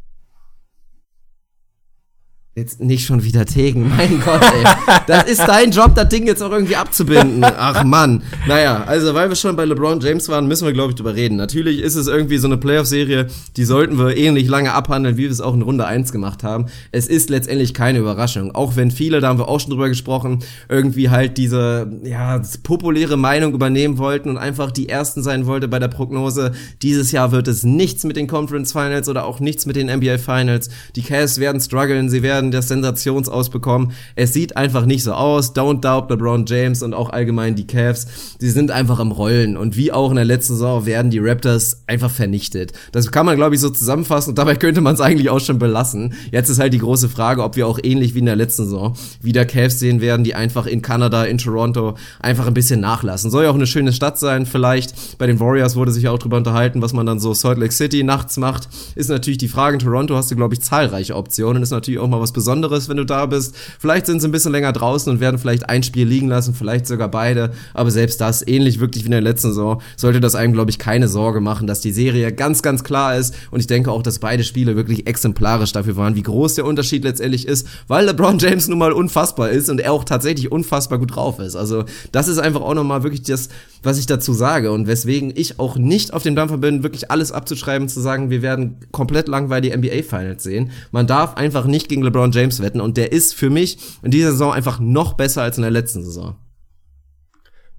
Jetzt 2.57 2.80
nicht 2.80 3.07
schon 3.07 3.22
wieder 3.22 3.46
Tegen, 3.46 3.88
mein 3.96 4.20
Gott, 4.24 4.42
ey. 4.42 4.64
Das 5.07 5.30
ist 5.30 5.38
dein 5.38 5.70
Job, 5.70 5.94
das 5.94 6.09
Ding 6.09 6.26
jetzt 6.26 6.42
auch 6.42 6.51
irgendwie 6.51 6.74
abzubinden. 6.74 7.44
Ach 7.44 7.84
Mann. 7.84 8.24
Naja, 8.48 8.82
also 8.88 9.14
weil 9.14 9.28
wir 9.28 9.36
schon 9.36 9.55
bei 9.55 9.64
LeBron 9.64 10.01
James 10.01 10.28
waren, 10.28 10.48
müssen 10.48 10.66
wir, 10.66 10.72
glaube 10.72 10.90
ich, 10.90 10.96
drüber 10.96 11.14
reden. 11.14 11.36
Natürlich 11.36 11.78
ist 11.78 11.94
es 11.94 12.09
irgendwie 12.09 12.38
so 12.38 12.48
eine 12.48 12.57
Playoff-Serie, 12.57 13.28
die 13.57 13.64
sollten 13.64 13.98
wir 13.98 14.16
ähnlich 14.16 14.48
lange 14.48 14.72
abhandeln, 14.72 15.16
wie 15.16 15.22
wir 15.22 15.30
es 15.30 15.40
auch 15.40 15.55
in 15.55 15.62
Runde 15.62 15.86
1 15.86 16.11
gemacht 16.11 16.42
haben. 16.42 16.66
Es 16.90 17.07
ist 17.07 17.30
letztendlich 17.30 17.72
keine 17.72 18.01
Überraschung. 18.01 18.53
Auch 18.53 18.74
wenn 18.74 18.90
viele, 18.90 19.20
da 19.20 19.28
haben 19.28 19.38
wir 19.38 19.46
auch 19.46 19.61
schon 19.61 19.70
drüber 19.70 19.88
gesprochen, 19.88 20.40
irgendwie 20.68 21.09
halt 21.09 21.38
diese, 21.38 22.01
ja, 22.03 22.42
populäre 22.64 23.16
Meinung 23.16 23.55
übernehmen 23.55 23.96
wollten 23.96 24.28
und 24.28 24.38
einfach 24.38 24.72
die 24.72 24.88
Ersten 24.88 25.22
sein 25.22 25.46
wollte 25.46 25.68
bei 25.68 25.78
der 25.78 25.86
Prognose. 25.86 26.51
Dieses 26.82 27.12
Jahr 27.12 27.30
wird 27.30 27.46
es 27.46 27.62
nichts 27.62 28.03
mit 28.03 28.16
den 28.16 28.26
Conference 28.26 28.72
Finals 28.72 29.09
oder 29.09 29.24
auch 29.24 29.38
nichts 29.38 29.66
mit 29.66 29.76
den 29.76 29.86
NBA 29.86 30.18
Finals. 30.18 30.68
Die 30.96 31.03
Cavs 31.03 31.38
werden 31.38 31.61
strugglen, 31.61 32.09
sie 32.11 32.24
werden 32.24 32.49
das 32.51 32.68
Sensationsausbekommen. 32.68 33.92
Es 34.16 34.32
sieht 34.32 34.57
einfach 34.57 34.86
nicht 34.86 35.03
so 35.03 35.12
aus. 35.12 35.55
Don't 35.55 35.80
doubt 35.80 36.11
LeBron 36.11 36.44
James 36.46 36.82
und 36.82 36.94
auch 36.94 37.11
allgemein 37.11 37.55
die 37.55 37.66
Cavs. 37.66 38.07
Sie 38.38 38.51
sind 38.51 38.70
einfach 38.70 38.98
am 38.98 39.12
Rollen. 39.12 39.57
Und 39.57 39.76
wie 39.76 39.92
auch 39.92 40.11
in 40.11 40.16
der 40.16 40.24
letzten 40.24 40.55
Saison 40.55 40.86
werden 40.86 41.11
die 41.11 41.18
Raptors 41.18 41.82
einfach 41.86 42.11
vernichtet. 42.11 42.72
Das 42.92 43.11
kann 43.11 43.26
man, 43.26 43.36
glaube 43.36 43.55
ich, 43.55 43.61
so 43.61 43.70
zusammenfassen 43.70 44.30
und 44.30 44.38
dabei 44.38 44.57
könnte 44.57 44.80
man 44.80 44.94
es 44.94 45.01
eigentlich 45.01 45.30
auch 45.30 45.40
schon 45.40 45.59
belassen. 45.59 46.14
Jetzt 46.30 46.48
ist 46.48 46.59
halt 46.59 46.72
die 46.72 46.78
große 46.78 47.09
Frage, 47.09 47.42
ob 47.42 47.57
wir 47.57 47.66
auch 47.66 47.78
ähnlich 47.82 48.14
wie 48.14 48.20
in 48.20 48.26
der 48.26 48.36
letzten 48.36 48.64
Saison 48.64 48.94
wieder 49.20 49.44
Cavs 49.44 49.78
sehen 49.78 50.01
werden, 50.01 50.24
die 50.24 50.34
einfach 50.34 50.66
in 50.66 50.82
Kanada, 50.82 51.24
in 51.24 51.38
Toronto 51.38 51.94
einfach 52.20 52.46
ein 52.46 52.55
bisschen 52.55 52.80
nachlassen. 52.80 53.30
Soll 53.30 53.44
ja 53.44 53.51
auch 53.51 53.55
eine 53.55 53.66
schöne 53.66 53.92
Stadt 53.92 54.18
sein, 54.18 54.46
vielleicht. 54.46 55.18
Bei 55.18 55.26
den 55.26 55.40
Warriors 55.40 55.76
wurde 55.76 55.92
sich 55.92 56.09
auch 56.09 56.18
drüber 56.18 56.36
unterhalten, 56.36 56.82
was 56.82 56.92
man 56.92 57.07
dann 57.07 57.20
so 57.20 57.34
Salt 57.34 57.59
Lake 57.59 57.72
City 57.72 58.03
nachts 58.03 58.36
macht. 58.36 58.68
Ist 58.94 59.11
natürlich 59.11 59.38
die 59.38 59.48
Frage. 59.48 59.74
In 59.74 59.80
Toronto 59.80 60.16
hast 60.16 60.30
du, 60.30 60.36
glaube 60.36 60.55
ich, 60.55 60.61
zahlreiche 60.61 61.16
Optionen. 61.16 61.62
Ist 61.62 61.70
natürlich 61.70 62.01
auch 62.01 62.09
mal 62.09 62.20
was 62.20 62.29
Besonderes, 62.32 62.88
wenn 62.88 62.96
du 62.96 63.04
da 63.04 63.26
bist. 63.26 63.54
Vielleicht 63.78 64.06
sind 64.06 64.20
sie 64.20 64.28
ein 64.28 64.32
bisschen 64.32 64.52
länger 64.52 64.72
draußen 64.72 65.12
und 65.12 65.20
werden 65.20 65.38
vielleicht 65.38 65.68
ein 65.68 65.82
Spiel 65.82 66.06
liegen 66.06 66.28
lassen, 66.28 66.54
vielleicht 66.54 66.86
sogar 66.86 67.08
beide. 67.08 67.52
Aber 67.74 67.90
selbst 67.90 68.20
das, 68.20 68.46
ähnlich 68.46 68.80
wirklich 68.80 69.04
wie 69.04 69.08
in 69.08 69.12
der 69.12 69.20
letzten 69.20 69.48
Saison, 69.48 69.80
sollte 69.96 70.20
das 70.20 70.34
einem, 70.34 70.52
glaube 70.52 70.70
ich, 70.70 70.78
keine 70.78 71.08
Sorge 71.08 71.40
machen, 71.40 71.66
dass 71.66 71.80
die 71.80 71.92
Serie 71.92 72.32
ganz, 72.32 72.62
ganz 72.62 72.84
klar 72.84 73.16
ist. 73.16 73.34
Und 73.50 73.60
ich 73.60 73.66
denke 73.66 73.90
auch, 73.90 74.02
dass 74.02 74.18
beide 74.18 74.44
Spiele 74.44 74.76
wirklich 74.76 75.06
exemplarisch 75.06 75.72
dafür 75.72 75.96
waren, 75.96 76.14
wie 76.14 76.22
groß 76.22 76.56
der 76.56 76.64
Unterschied 76.64 77.04
letztendlich 77.04 77.46
ist, 77.46 77.66
weil 77.88 78.06
LeBron 78.06 78.38
James 78.38 78.68
nun 78.68 78.78
mal 78.78 78.92
unfassbar 78.92 79.50
ist 79.50 79.70
und 79.70 79.80
er 79.80 79.92
auch 79.92 80.04
tatsächlich 80.04 80.52
unfassbar 80.52 80.98
gut 80.98 81.14
drauf 81.14 81.38
ist. 81.38 81.56
Also 81.56 81.84
das 82.12 82.28
ist 82.28 82.38
einfach 82.38 82.60
auch 82.60 82.74
nochmal 82.74 83.02
wirklich 83.02 83.22
das, 83.22 83.48
was 83.82 83.98
ich 83.98 84.06
dazu 84.06 84.32
sage 84.32 84.72
und 84.72 84.86
weswegen 84.86 85.32
ich 85.34 85.58
auch 85.58 85.76
nicht 85.76 86.12
auf 86.12 86.22
dem 86.22 86.36
Dampfer 86.36 86.58
bin, 86.58 86.82
wirklich 86.82 87.10
alles 87.10 87.32
abzuschreiben, 87.32 87.88
zu 87.88 88.00
sagen, 88.00 88.28
wir 88.30 88.42
werden 88.42 88.76
komplett 88.92 89.28
langweilig 89.28 89.74
NBA 89.74 90.02
Finals 90.02 90.42
sehen. 90.42 90.70
Man 90.92 91.06
darf 91.06 91.36
einfach 91.36 91.64
nicht 91.64 91.88
gegen 91.88 92.02
LeBron 92.02 92.19
James 92.28 92.60
wetten 92.60 92.80
und 92.80 92.96
der 92.96 93.12
ist 93.12 93.34
für 93.34 93.50
mich 93.50 93.78
in 94.02 94.10
dieser 94.10 94.32
Saison 94.32 94.52
einfach 94.52 94.78
noch 94.80 95.14
besser 95.14 95.42
als 95.42 95.56
in 95.56 95.62
der 95.62 95.70
letzten 95.70 96.04
Saison. 96.04 96.36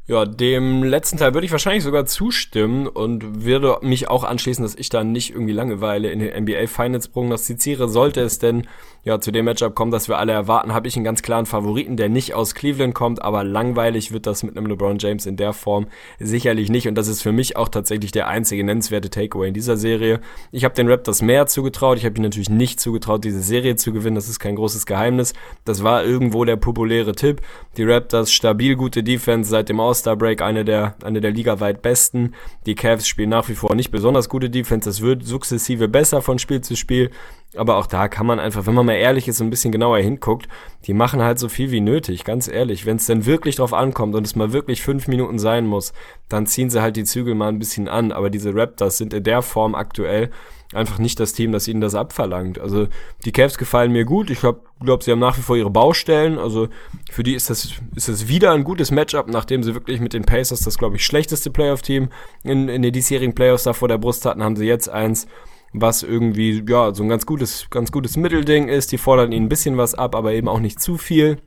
Ja, 0.07 0.25
dem 0.25 0.83
letzten 0.83 1.17
Teil 1.17 1.33
würde 1.35 1.45
ich 1.45 1.51
wahrscheinlich 1.51 1.83
sogar 1.83 2.05
zustimmen 2.05 2.87
und 2.87 3.45
würde 3.45 3.77
mich 3.81 4.09
auch 4.09 4.23
anschließen, 4.23 4.63
dass 4.63 4.75
ich 4.75 4.89
da 4.89 5.03
nicht 5.03 5.29
irgendwie 5.29 5.53
Langeweile 5.53 6.09
in 6.09 6.19
den 6.19 6.43
NBA 6.43 6.67
Finals 6.67 7.07
prognostiziere. 7.07 7.87
Sollte 7.87 8.21
es 8.21 8.39
denn 8.39 8.67
ja 9.03 9.19
zu 9.19 9.31
dem 9.31 9.45
Matchup 9.45 9.73
kommen, 9.73 9.91
das 9.91 10.07
wir 10.07 10.17
alle 10.17 10.31
erwarten, 10.31 10.73
habe 10.73 10.87
ich 10.87 10.95
einen 10.95 11.05
ganz 11.05 11.21
klaren 11.21 11.45
Favoriten, 11.45 11.97
der 11.97 12.09
nicht 12.09 12.33
aus 12.33 12.53
Cleveland 12.53 12.93
kommt, 12.93 13.21
aber 13.21 13.43
langweilig 13.43 14.11
wird 14.11 14.27
das 14.27 14.43
mit 14.43 14.55
einem 14.55 14.67
LeBron 14.67 14.99
James 14.99 15.25
in 15.25 15.37
der 15.37 15.53
Form 15.53 15.87
sicherlich 16.19 16.69
nicht 16.69 16.87
und 16.87 16.95
das 16.95 17.07
ist 17.07 17.21
für 17.21 17.31
mich 17.31 17.57
auch 17.57 17.69
tatsächlich 17.69 18.11
der 18.11 18.27
einzige 18.27 18.63
nennenswerte 18.63 19.09
Takeaway 19.09 19.47
in 19.47 19.53
dieser 19.53 19.77
Serie. 19.77 20.21
Ich 20.51 20.63
habe 20.63 20.75
den 20.75 20.87
Raptors 20.87 21.21
mehr 21.21 21.47
zugetraut, 21.47 21.97
ich 21.97 22.05
habe 22.05 22.15
ihnen 22.15 22.25
natürlich 22.25 22.49
nicht 22.49 22.79
zugetraut, 22.79 23.23
diese 23.23 23.41
Serie 23.41 23.75
zu 23.75 23.91
gewinnen, 23.91 24.15
das 24.15 24.29
ist 24.29 24.39
kein 24.39 24.55
großes 24.55 24.85
Geheimnis. 24.85 25.33
Das 25.65 25.83
war 25.83 26.03
irgendwo 26.03 26.45
der 26.45 26.57
populäre 26.57 27.13
Tipp. 27.13 27.41
Die 27.77 27.83
Raptors 27.83 28.31
stabil 28.31 28.75
gute 28.75 29.03
Defense 29.03 29.49
seit 29.49 29.69
dem 29.69 29.79
All-Star 29.91 30.15
Break, 30.15 30.41
eine 30.41 30.63
der 30.63 30.95
eine 31.03 31.19
der 31.19 31.31
ligaweit 31.31 31.81
besten. 31.81 32.33
Die 32.65 32.75
Cavs 32.75 33.07
spielen 33.07 33.29
nach 33.29 33.49
wie 33.49 33.55
vor 33.55 33.75
nicht 33.75 33.91
besonders 33.91 34.29
gute 34.29 34.49
Defense, 34.49 34.89
das 34.89 35.01
wird 35.01 35.25
sukzessive 35.25 35.89
besser 35.89 36.21
von 36.21 36.39
Spiel 36.39 36.61
zu 36.61 36.77
Spiel. 36.77 37.11
Aber 37.57 37.75
auch 37.75 37.87
da 37.87 38.07
kann 38.07 38.25
man 38.25 38.39
einfach, 38.39 38.65
wenn 38.65 38.73
man 38.73 38.85
mal 38.85 38.93
ehrlich 38.93 39.27
ist 39.27 39.41
und 39.41 39.47
ein 39.47 39.49
bisschen 39.49 39.73
genauer 39.73 39.97
hinguckt, 39.97 40.47
die 40.85 40.93
machen 40.93 41.21
halt 41.21 41.37
so 41.37 41.49
viel 41.49 41.69
wie 41.71 41.81
nötig, 41.81 42.23
ganz 42.23 42.47
ehrlich. 42.47 42.85
Wenn 42.85 42.95
es 42.95 43.07
denn 43.07 43.25
wirklich 43.25 43.57
drauf 43.57 43.73
ankommt 43.73 44.15
und 44.15 44.25
es 44.25 44.37
mal 44.37 44.53
wirklich 44.53 44.81
fünf 44.81 45.09
Minuten 45.09 45.37
sein 45.37 45.65
muss, 45.65 45.91
dann 46.29 46.47
ziehen 46.47 46.69
sie 46.69 46.81
halt 46.81 46.95
die 46.95 47.03
Zügel 47.03 47.35
mal 47.35 47.49
ein 47.49 47.59
bisschen 47.59 47.89
an. 47.89 48.13
Aber 48.13 48.29
diese 48.29 48.55
Raptors 48.55 48.97
sind 48.97 49.13
in 49.13 49.25
der 49.25 49.41
Form 49.41 49.75
aktuell 49.75 50.31
einfach 50.73 50.99
nicht 50.99 51.19
das 51.19 51.33
Team, 51.33 51.51
das 51.51 51.67
ihnen 51.67 51.81
das 51.81 51.95
abverlangt. 51.95 52.59
Also 52.59 52.87
die 53.25 53.31
Cavs 53.31 53.57
gefallen 53.57 53.91
mir 53.91 54.05
gut. 54.05 54.29
Ich 54.29 54.39
glaube, 54.39 54.61
glaub, 54.79 55.03
sie 55.03 55.11
haben 55.11 55.19
nach 55.19 55.37
wie 55.37 55.41
vor 55.41 55.57
ihre 55.57 55.69
Baustellen. 55.69 56.37
Also 56.37 56.69
für 57.09 57.23
die 57.23 57.35
ist 57.35 57.49
das, 57.49 57.73
ist 57.95 58.07
das 58.07 58.27
wieder 58.27 58.51
ein 58.51 58.63
gutes 58.63 58.91
Matchup, 58.91 59.27
nachdem 59.27 59.63
sie 59.63 59.73
wirklich 59.73 59.99
mit 59.99 60.13
den 60.13 60.23
Pacers 60.23 60.61
das, 60.61 60.77
glaube 60.77 60.95
ich, 60.95 61.05
schlechteste 61.05 61.49
Playoff-Team 61.49 62.09
in, 62.43 62.69
in 62.69 62.81
den 62.81 62.93
diesjährigen 62.93 63.35
Playoffs 63.35 63.63
da 63.63 63.73
vor 63.73 63.87
der 63.87 63.97
Brust 63.97 64.25
hatten, 64.25 64.43
haben 64.43 64.55
sie 64.55 64.65
jetzt 64.65 64.89
eins, 64.89 65.27
was 65.73 66.03
irgendwie, 66.03 66.63
ja, 66.67 66.93
so 66.93 67.03
ein 67.03 67.09
ganz 67.09 67.25
gutes, 67.25 67.67
ganz 67.69 67.91
gutes 67.91 68.17
Mittelding 68.17 68.67
ist. 68.67 68.91
Die 68.91 68.97
fordern 68.97 69.31
ihnen 69.31 69.45
ein 69.45 69.49
bisschen 69.49 69.77
was 69.77 69.95
ab, 69.95 70.15
aber 70.15 70.33
eben 70.33 70.47
auch 70.47 70.59
nicht 70.59 70.81
zu 70.81 70.97
viel. 70.97 71.37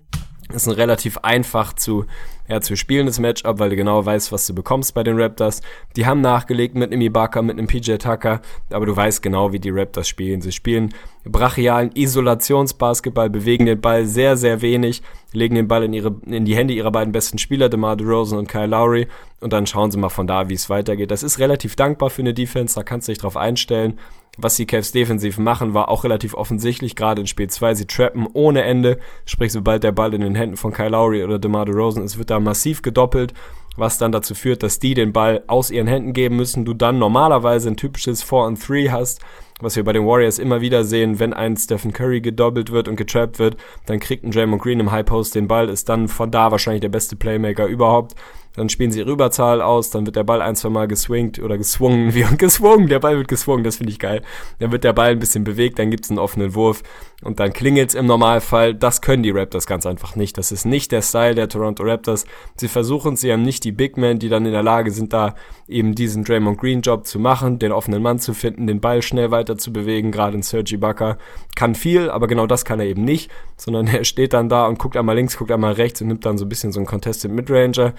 Ist 0.52 0.68
ein 0.68 0.74
relativ 0.74 1.18
einfach 1.18 1.72
zu, 1.72 2.04
ja, 2.48 2.60
zu 2.60 2.76
spielendes 2.76 3.18
Matchup, 3.18 3.58
weil 3.58 3.70
du 3.70 3.76
genau 3.76 4.04
weißt, 4.04 4.30
was 4.32 4.46
du 4.46 4.54
bekommst 4.54 4.94
bei 4.94 5.02
den 5.02 5.20
Raptors. 5.20 5.62
Die 5.96 6.06
haben 6.06 6.20
nachgelegt 6.20 6.74
mit 6.74 6.92
einem 6.92 7.00
Ibaka, 7.00 7.40
mit 7.42 7.58
einem 7.58 7.66
PJ 7.66 7.96
Tucker, 7.96 8.42
aber 8.70 8.86
du 8.86 8.94
weißt 8.94 9.22
genau, 9.22 9.52
wie 9.52 9.60
die 9.60 9.70
Raptors 9.70 10.08
spielen. 10.08 10.40
Sie 10.42 10.52
spielen 10.52 10.92
brachialen 11.24 11.90
Isolationsbasketball, 11.94 13.30
bewegen 13.30 13.66
den 13.66 13.80
Ball 13.80 14.04
sehr, 14.04 14.36
sehr 14.36 14.60
wenig, 14.60 15.02
legen 15.32 15.54
den 15.54 15.68
Ball 15.68 15.84
in, 15.84 15.94
ihre, 15.94 16.14
in 16.26 16.44
die 16.44 16.54
Hände 16.54 16.74
ihrer 16.74 16.92
beiden 16.92 17.12
besten 17.12 17.38
Spieler, 17.38 17.68
DeMar 17.68 17.96
DeRozan 17.96 18.38
und 18.38 18.48
Kyle 18.48 18.66
Lowry, 18.66 19.08
und 19.40 19.52
dann 19.52 19.66
schauen 19.66 19.90
sie 19.90 19.98
mal 19.98 20.10
von 20.10 20.26
da, 20.26 20.48
wie 20.48 20.54
es 20.54 20.68
weitergeht. 20.68 21.10
Das 21.10 21.22
ist 21.22 21.38
relativ 21.38 21.76
dankbar 21.76 22.10
für 22.10 22.22
eine 22.22 22.34
Defense, 22.34 22.74
da 22.74 22.82
kannst 22.82 23.08
du 23.08 23.12
dich 23.12 23.18
drauf 23.18 23.36
einstellen. 23.36 23.98
Was 24.36 24.56
die 24.56 24.66
Cavs 24.66 24.92
defensiv 24.92 25.38
machen, 25.38 25.74
war 25.74 25.88
auch 25.88 26.04
relativ 26.04 26.34
offensichtlich, 26.34 26.96
gerade 26.96 27.20
in 27.20 27.26
Spiel 27.26 27.48
2. 27.48 27.74
Sie 27.74 27.86
trappen 27.86 28.26
ohne 28.32 28.62
Ende, 28.62 28.98
sprich, 29.26 29.52
sobald 29.52 29.84
der 29.84 29.92
Ball 29.92 30.12
in 30.12 30.22
den 30.22 30.34
Händen 30.34 30.56
von 30.56 30.72
Kyle 30.72 30.88
Lowry 30.88 31.22
oder 31.22 31.38
DeMar 31.38 31.66
DeRozan 31.66 32.02
ist, 32.02 32.18
wird 32.18 32.30
da 32.30 32.40
massiv 32.40 32.82
gedoppelt, 32.82 33.32
was 33.76 33.98
dann 33.98 34.12
dazu 34.12 34.34
führt, 34.34 34.62
dass 34.62 34.80
die 34.80 34.94
den 34.94 35.12
Ball 35.12 35.44
aus 35.46 35.70
ihren 35.70 35.86
Händen 35.86 36.12
geben 36.12 36.36
müssen. 36.36 36.64
Du 36.64 36.74
dann 36.74 36.98
normalerweise 36.98 37.68
ein 37.68 37.76
typisches 37.76 38.22
4 38.22 38.38
and 38.38 38.68
3 38.68 38.88
hast, 38.90 39.20
was 39.60 39.76
wir 39.76 39.84
bei 39.84 39.92
den 39.92 40.04
Warriors 40.04 40.40
immer 40.40 40.60
wieder 40.60 40.84
sehen, 40.84 41.20
wenn 41.20 41.32
ein 41.32 41.56
Stephen 41.56 41.92
Curry 41.92 42.20
gedoppelt 42.20 42.72
wird 42.72 42.88
und 42.88 42.96
getrappt 42.96 43.38
wird, 43.38 43.56
dann 43.86 44.00
kriegt 44.00 44.24
ein 44.24 44.32
Draymond 44.32 44.62
Green 44.62 44.80
im 44.80 44.90
High 44.90 45.06
Post 45.06 45.36
den 45.36 45.46
Ball, 45.46 45.68
ist 45.68 45.88
dann 45.88 46.08
von 46.08 46.32
da 46.32 46.50
wahrscheinlich 46.50 46.80
der 46.80 46.88
beste 46.88 47.14
Playmaker 47.14 47.66
überhaupt. 47.66 48.14
Dann 48.56 48.68
spielen 48.68 48.92
sie 48.92 49.00
ihre 49.00 49.10
Überzahl 49.10 49.60
aus, 49.60 49.90
dann 49.90 50.06
wird 50.06 50.16
der 50.16 50.24
Ball 50.24 50.40
ein, 50.40 50.54
zwei 50.54 50.68
Mal 50.68 50.86
geswingt 50.86 51.40
oder 51.40 51.58
geswungen, 51.58 52.14
wie 52.14 52.24
geswungen, 52.36 52.88
der 52.88 53.00
Ball 53.00 53.16
wird 53.16 53.28
geswungen, 53.28 53.64
das 53.64 53.76
finde 53.76 53.92
ich 53.92 53.98
geil. 53.98 54.22
Dann 54.58 54.72
wird 54.72 54.84
der 54.84 54.92
Ball 54.92 55.10
ein 55.10 55.18
bisschen 55.18 55.44
bewegt, 55.44 55.78
dann 55.78 55.90
gibt's 55.90 56.10
einen 56.10 56.18
offenen 56.18 56.54
Wurf 56.54 56.82
und 57.22 57.40
dann 57.40 57.52
klingelt's 57.52 57.94
im 57.94 58.06
Normalfall. 58.06 58.74
Das 58.74 59.00
können 59.00 59.22
die 59.22 59.30
Raptors 59.30 59.66
ganz 59.66 59.86
einfach 59.86 60.14
nicht. 60.14 60.38
Das 60.38 60.52
ist 60.52 60.66
nicht 60.66 60.92
der 60.92 61.02
Style 61.02 61.34
der 61.34 61.48
Toronto 61.48 61.82
Raptors. 61.82 62.26
Sie 62.56 62.68
versuchen, 62.68 63.16
sie 63.16 63.32
haben 63.32 63.42
nicht 63.42 63.64
die 63.64 63.72
Big 63.72 63.96
Men, 63.96 64.18
die 64.18 64.28
dann 64.28 64.46
in 64.46 64.52
der 64.52 64.62
Lage 64.62 64.90
sind, 64.90 65.12
da 65.12 65.34
eben 65.66 65.94
diesen 65.94 66.24
Draymond 66.24 66.58
Green 66.58 66.82
Job 66.82 67.06
zu 67.06 67.18
machen, 67.18 67.58
den 67.58 67.72
offenen 67.72 68.02
Mann 68.02 68.18
zu 68.18 68.34
finden, 68.34 68.66
den 68.66 68.80
Ball 68.80 69.02
schnell 69.02 69.30
weiter 69.30 69.56
zu 69.56 69.72
bewegen. 69.72 70.12
Gerade 70.12 70.36
in 70.36 70.42
Sergi 70.42 70.74
Ibaka 70.74 71.18
kann 71.56 71.74
viel, 71.74 72.10
aber 72.10 72.26
genau 72.26 72.46
das 72.46 72.64
kann 72.64 72.78
er 72.78 72.86
eben 72.86 73.04
nicht, 73.04 73.30
sondern 73.56 73.86
er 73.88 74.04
steht 74.04 74.32
dann 74.32 74.48
da 74.48 74.66
und 74.66 74.78
guckt 74.78 74.96
einmal 74.96 75.16
links, 75.16 75.36
guckt 75.36 75.50
einmal 75.50 75.72
rechts 75.72 76.00
und 76.02 76.08
nimmt 76.08 76.24
dann 76.24 76.38
so 76.38 76.44
ein 76.44 76.48
bisschen 76.48 76.72
so 76.72 76.80
einen 76.80 76.86
Contested 76.86 77.32
Midranger. 77.32 77.94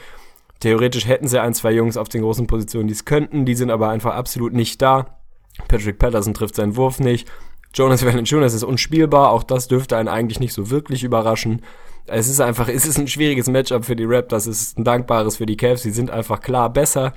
Theoretisch 0.60 1.08
hätten 1.08 1.28
sie 1.28 1.42
ein, 1.42 1.54
zwei 1.54 1.72
Jungs 1.72 1.98
auf 1.98 2.10
den 2.10 2.22
großen 2.22 2.48
Positionen, 2.48 2.88
die 2.88 2.94
es 2.94 3.06
könnten, 3.06 3.46
die 3.46 3.56
sind 3.56 3.70
aber 3.70 3.90
einfach 3.90 4.16
absolut 4.16 4.54
nicht 4.54 4.82
da. 4.82 5.18
Patrick 5.68 6.00
Patterson 6.00 6.34
trifft 6.34 6.56
seinen 6.56 6.76
Wurf 6.76 7.00
nicht. 7.00 7.30
Jonas 7.74 8.06
Valanciunas 8.06 8.54
ist 8.54 8.64
unspielbar, 8.64 9.32
auch 9.32 9.44
das 9.44 9.68
dürfte 9.68 9.98
einen 9.98 10.08
eigentlich 10.08 10.40
nicht 10.40 10.54
so 10.54 10.70
wirklich 10.70 11.04
überraschen. 11.04 11.62
Es 12.08 12.28
ist 12.28 12.40
einfach, 12.40 12.70
es 12.70 12.86
ist 12.86 13.00
ein 13.00 13.08
schwieriges 13.08 13.48
Matchup 13.48 13.84
für 13.84 13.96
die 13.96 14.06
Raptors, 14.06 14.46
es 14.46 14.62
ist 14.62 14.78
ein 14.78 14.84
dankbares 14.84 15.38
für 15.38 15.46
die 15.46 15.58
Cavs, 15.58 15.84
sie 15.84 15.92
sind 15.92 16.12
einfach 16.12 16.40
klar 16.40 16.72
besser. 16.72 17.14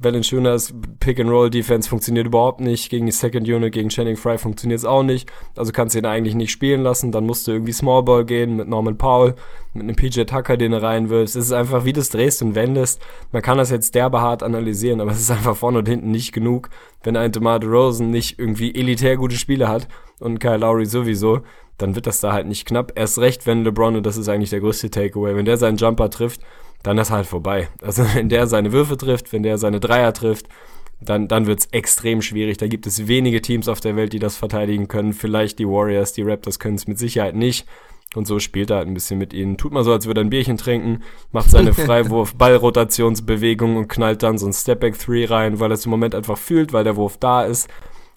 Valanciunas 0.00 0.72
Pick-and-Roll-Defense 1.00 1.88
funktioniert 1.88 2.26
überhaupt 2.26 2.60
nicht. 2.60 2.88
Gegen 2.88 3.06
die 3.06 3.12
Second 3.12 3.48
Unit, 3.48 3.72
gegen 3.72 3.88
Channing 3.88 4.16
Fry 4.16 4.38
funktioniert 4.38 4.78
es 4.78 4.84
auch 4.84 5.02
nicht. 5.02 5.30
Also 5.56 5.72
kannst 5.72 5.94
du 5.94 5.98
ihn 5.98 6.06
eigentlich 6.06 6.36
nicht 6.36 6.52
spielen 6.52 6.82
lassen. 6.82 7.10
Dann 7.10 7.26
musst 7.26 7.46
du 7.46 7.52
irgendwie 7.52 7.72
Smallball 7.72 8.24
gehen 8.24 8.56
mit 8.56 8.68
Norman 8.68 8.96
Powell, 8.96 9.34
mit 9.74 9.82
einem 9.82 9.96
PJ 9.96 10.22
Tucker, 10.22 10.56
den 10.56 10.72
du 10.72 10.80
reinwirfst. 10.80 11.34
Es 11.34 11.46
ist 11.46 11.52
einfach, 11.52 11.84
wie 11.84 11.92
du 11.92 12.00
es 12.00 12.10
drehst 12.10 12.42
und 12.42 12.54
wendest. 12.54 13.00
Man 13.32 13.42
kann 13.42 13.58
das 13.58 13.70
jetzt 13.70 13.94
derbe 13.94 14.20
hart 14.20 14.42
analysieren, 14.42 15.00
aber 15.00 15.10
es 15.10 15.20
ist 15.20 15.30
einfach 15.30 15.56
vorne 15.56 15.78
und 15.78 15.88
hinten 15.88 16.10
nicht 16.10 16.32
genug, 16.32 16.70
wenn 17.02 17.16
ein 17.16 17.32
DeMar 17.32 17.62
Rosen 17.64 18.10
nicht 18.10 18.38
irgendwie 18.38 18.74
elitär 18.74 19.16
gute 19.16 19.36
Spiele 19.36 19.68
hat 19.68 19.88
und 20.20 20.38
Kyle 20.38 20.58
Lowry 20.58 20.86
sowieso, 20.86 21.40
dann 21.76 21.94
wird 21.94 22.06
das 22.06 22.20
da 22.20 22.32
halt 22.32 22.46
nicht 22.46 22.66
knapp. 22.66 22.92
Erst 22.96 23.18
recht, 23.18 23.46
wenn 23.46 23.64
LeBron, 23.64 23.96
und 23.96 24.06
das 24.06 24.16
ist 24.16 24.28
eigentlich 24.28 24.50
der 24.50 24.60
größte 24.60 24.90
Takeaway, 24.90 25.34
wenn 25.34 25.44
der 25.44 25.56
seinen 25.56 25.76
Jumper 25.76 26.10
trifft, 26.10 26.40
dann 26.82 26.98
ist 26.98 27.10
halt 27.10 27.26
vorbei. 27.26 27.68
Also 27.82 28.04
wenn 28.14 28.28
der 28.28 28.46
seine 28.46 28.72
Würfe 28.72 28.96
trifft, 28.96 29.32
wenn 29.32 29.42
der 29.42 29.58
seine 29.58 29.80
Dreier 29.80 30.12
trifft, 30.12 30.48
dann, 31.00 31.28
dann 31.28 31.46
wird's 31.46 31.68
extrem 31.70 32.22
schwierig. 32.22 32.56
Da 32.56 32.66
gibt 32.66 32.86
es 32.86 33.06
wenige 33.06 33.40
Teams 33.40 33.68
auf 33.68 33.80
der 33.80 33.96
Welt, 33.96 34.12
die 34.12 34.18
das 34.18 34.36
verteidigen 34.36 34.88
können. 34.88 35.12
Vielleicht 35.12 35.58
die 35.58 35.68
Warriors, 35.68 36.12
die 36.12 36.22
Raptors 36.22 36.58
können 36.58 36.74
es 36.74 36.88
mit 36.88 36.98
Sicherheit 36.98 37.36
nicht. 37.36 37.66
Und 38.14 38.26
so 38.26 38.38
spielt 38.38 38.70
er 38.70 38.78
halt 38.78 38.88
ein 38.88 38.94
bisschen 38.94 39.18
mit 39.18 39.34
ihnen. 39.34 39.58
Tut 39.58 39.72
mal 39.72 39.84
so, 39.84 39.92
als 39.92 40.06
würde 40.06 40.22
er 40.22 40.24
ein 40.24 40.30
Bierchen 40.30 40.56
trinken, 40.56 41.02
macht 41.30 41.50
seine 41.50 41.74
Freiwurf-Ballrotationsbewegung 41.74 43.76
und 43.76 43.88
knallt 43.88 44.22
dann 44.22 44.38
so 44.38 44.46
ein 44.46 44.52
Stepback-Three 44.52 45.26
rein, 45.26 45.60
weil 45.60 45.70
er 45.70 45.74
es 45.74 45.84
im 45.84 45.90
Moment 45.90 46.14
einfach 46.14 46.38
fühlt, 46.38 46.72
weil 46.72 46.84
der 46.84 46.96
Wurf 46.96 47.18
da 47.18 47.44
ist. 47.44 47.68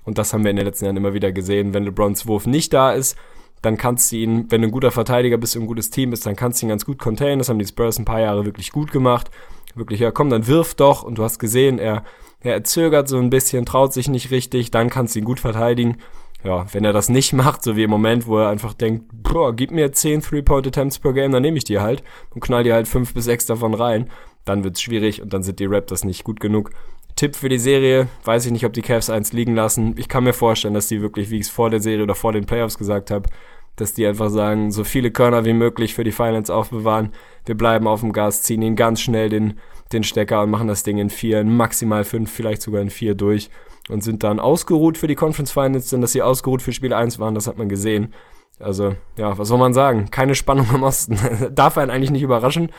Und 0.03 0.17
das 0.17 0.33
haben 0.33 0.43
wir 0.43 0.51
in 0.51 0.57
den 0.57 0.65
letzten 0.65 0.85
Jahren 0.85 0.97
immer 0.97 1.13
wieder 1.13 1.31
gesehen. 1.31 1.73
Wenn 1.73 1.83
LeBrons 1.83 2.25
Wurf 2.25 2.47
nicht 2.47 2.73
da 2.73 2.93
ist, 2.93 3.17
dann 3.61 3.77
kannst 3.77 4.11
du 4.11 4.15
ihn, 4.17 4.45
wenn 4.49 4.61
du 4.61 4.67
ein 4.67 4.71
guter 4.71 4.91
Verteidiger 4.91 5.37
bist 5.37 5.55
und 5.55 5.63
ein 5.63 5.67
gutes 5.67 5.89
Team 5.89 6.09
bist, 6.09 6.25
dann 6.25 6.35
kannst 6.35 6.61
du 6.61 6.65
ihn 6.65 6.69
ganz 6.69 6.85
gut 6.85 6.97
containen. 6.97 7.39
Das 7.39 7.49
haben 7.49 7.59
die 7.59 7.65
Spurs 7.65 7.99
ein 7.99 8.05
paar 8.05 8.21
Jahre 8.21 8.45
wirklich 8.45 8.71
gut 8.71 8.91
gemacht. 8.91 9.29
Wirklich, 9.75 9.99
ja 9.99 10.11
komm, 10.11 10.29
dann 10.29 10.47
wirf 10.47 10.73
doch. 10.73 11.03
Und 11.03 11.17
du 11.17 11.23
hast 11.23 11.39
gesehen, 11.39 11.77
er, 11.77 12.03
er 12.41 12.63
zögert 12.63 13.07
so 13.07 13.17
ein 13.17 13.29
bisschen, 13.29 13.65
traut 13.65 13.93
sich 13.93 14.09
nicht 14.09 14.31
richtig, 14.31 14.71
dann 14.71 14.89
kannst 14.89 15.15
du 15.15 15.19
ihn 15.19 15.25
gut 15.25 15.39
verteidigen. 15.39 15.97
Ja, 16.43 16.65
wenn 16.73 16.83
er 16.83 16.93
das 16.93 17.09
nicht 17.09 17.33
macht, 17.33 17.63
so 17.63 17.75
wie 17.75 17.83
im 17.83 17.89
Moment, 17.89 18.25
wo 18.25 18.39
er 18.39 18.49
einfach 18.49 18.73
denkt, 18.73 19.05
boah, 19.13 19.55
gib 19.55 19.71
mir 19.71 19.91
10 19.91 20.21
Three-Point-Attempts 20.21 20.99
per 20.99 21.13
Game, 21.13 21.31
dann 21.31 21.43
nehme 21.43 21.57
ich 21.57 21.63
die 21.63 21.79
halt 21.79 22.03
und 22.33 22.41
knall 22.41 22.63
dir 22.63 22.73
halt 22.73 22.87
5 22.87 23.13
bis 23.13 23.25
6 23.25 23.45
davon 23.45 23.75
rein, 23.75 24.09
dann 24.43 24.63
wird's 24.63 24.81
schwierig 24.81 25.21
und 25.21 25.33
dann 25.33 25.43
sind 25.43 25.59
die 25.59 25.65
Raptors 25.65 26.03
nicht 26.03 26.23
gut 26.23 26.39
genug. 26.39 26.71
Tipp 27.15 27.35
für 27.35 27.49
die 27.49 27.59
Serie, 27.59 28.07
weiß 28.23 28.45
ich 28.45 28.51
nicht, 28.51 28.65
ob 28.65 28.73
die 28.73 28.81
Cavs 28.81 29.09
eins 29.09 29.33
liegen 29.33 29.55
lassen. 29.55 29.95
Ich 29.97 30.07
kann 30.07 30.23
mir 30.23 30.33
vorstellen, 30.33 30.73
dass 30.73 30.87
die 30.87 31.01
wirklich, 31.01 31.29
wie 31.29 31.37
ich 31.37 31.43
es 31.43 31.49
vor 31.49 31.69
der 31.69 31.79
Serie 31.79 32.03
oder 32.03 32.15
vor 32.15 32.33
den 32.33 32.45
Playoffs 32.45 32.77
gesagt 32.77 33.11
habe, 33.11 33.29
dass 33.75 33.93
die 33.93 34.05
einfach 34.05 34.29
sagen, 34.29 34.71
so 34.71 34.83
viele 34.83 35.11
Körner 35.11 35.45
wie 35.45 35.53
möglich 35.53 35.93
für 35.93 36.03
die 36.03 36.11
Finals 36.11 36.49
aufbewahren. 36.49 37.13
Wir 37.45 37.55
bleiben 37.55 37.87
auf 37.87 38.01
dem 38.01 38.13
Gas, 38.13 38.43
ziehen 38.43 38.61
ihn 38.61 38.75
ganz 38.75 39.01
schnell 39.01 39.29
den, 39.29 39.59
den 39.93 40.03
Stecker 40.03 40.41
und 40.41 40.49
machen 40.49 40.67
das 40.67 40.83
Ding 40.83 40.97
in 40.97 41.09
vier, 41.09 41.43
maximal 41.43 42.03
fünf, 42.03 42.31
vielleicht 42.31 42.61
sogar 42.61 42.81
in 42.81 42.89
vier 42.89 43.15
durch 43.15 43.49
und 43.89 44.03
sind 44.03 44.23
dann 44.23 44.39
ausgeruht 44.39 44.97
für 44.97 45.07
die 45.07 45.15
Conference 45.15 45.51
Finals, 45.51 45.89
denn 45.89 46.01
dass 46.01 46.11
sie 46.11 46.21
ausgeruht 46.21 46.61
für 46.61 46.73
Spiel 46.73 46.93
1 46.93 47.19
waren, 47.19 47.35
das 47.35 47.47
hat 47.47 47.57
man 47.57 47.69
gesehen. 47.69 48.13
Also, 48.59 48.95
ja, 49.17 49.37
was 49.37 49.47
soll 49.47 49.57
man 49.57 49.73
sagen? 49.73 50.11
Keine 50.11 50.35
Spannung 50.35 50.67
im 50.73 50.83
Osten. 50.83 51.17
Darf 51.51 51.77
einen 51.77 51.91
eigentlich 51.91 52.11
nicht 52.11 52.21
überraschen, 52.21 52.71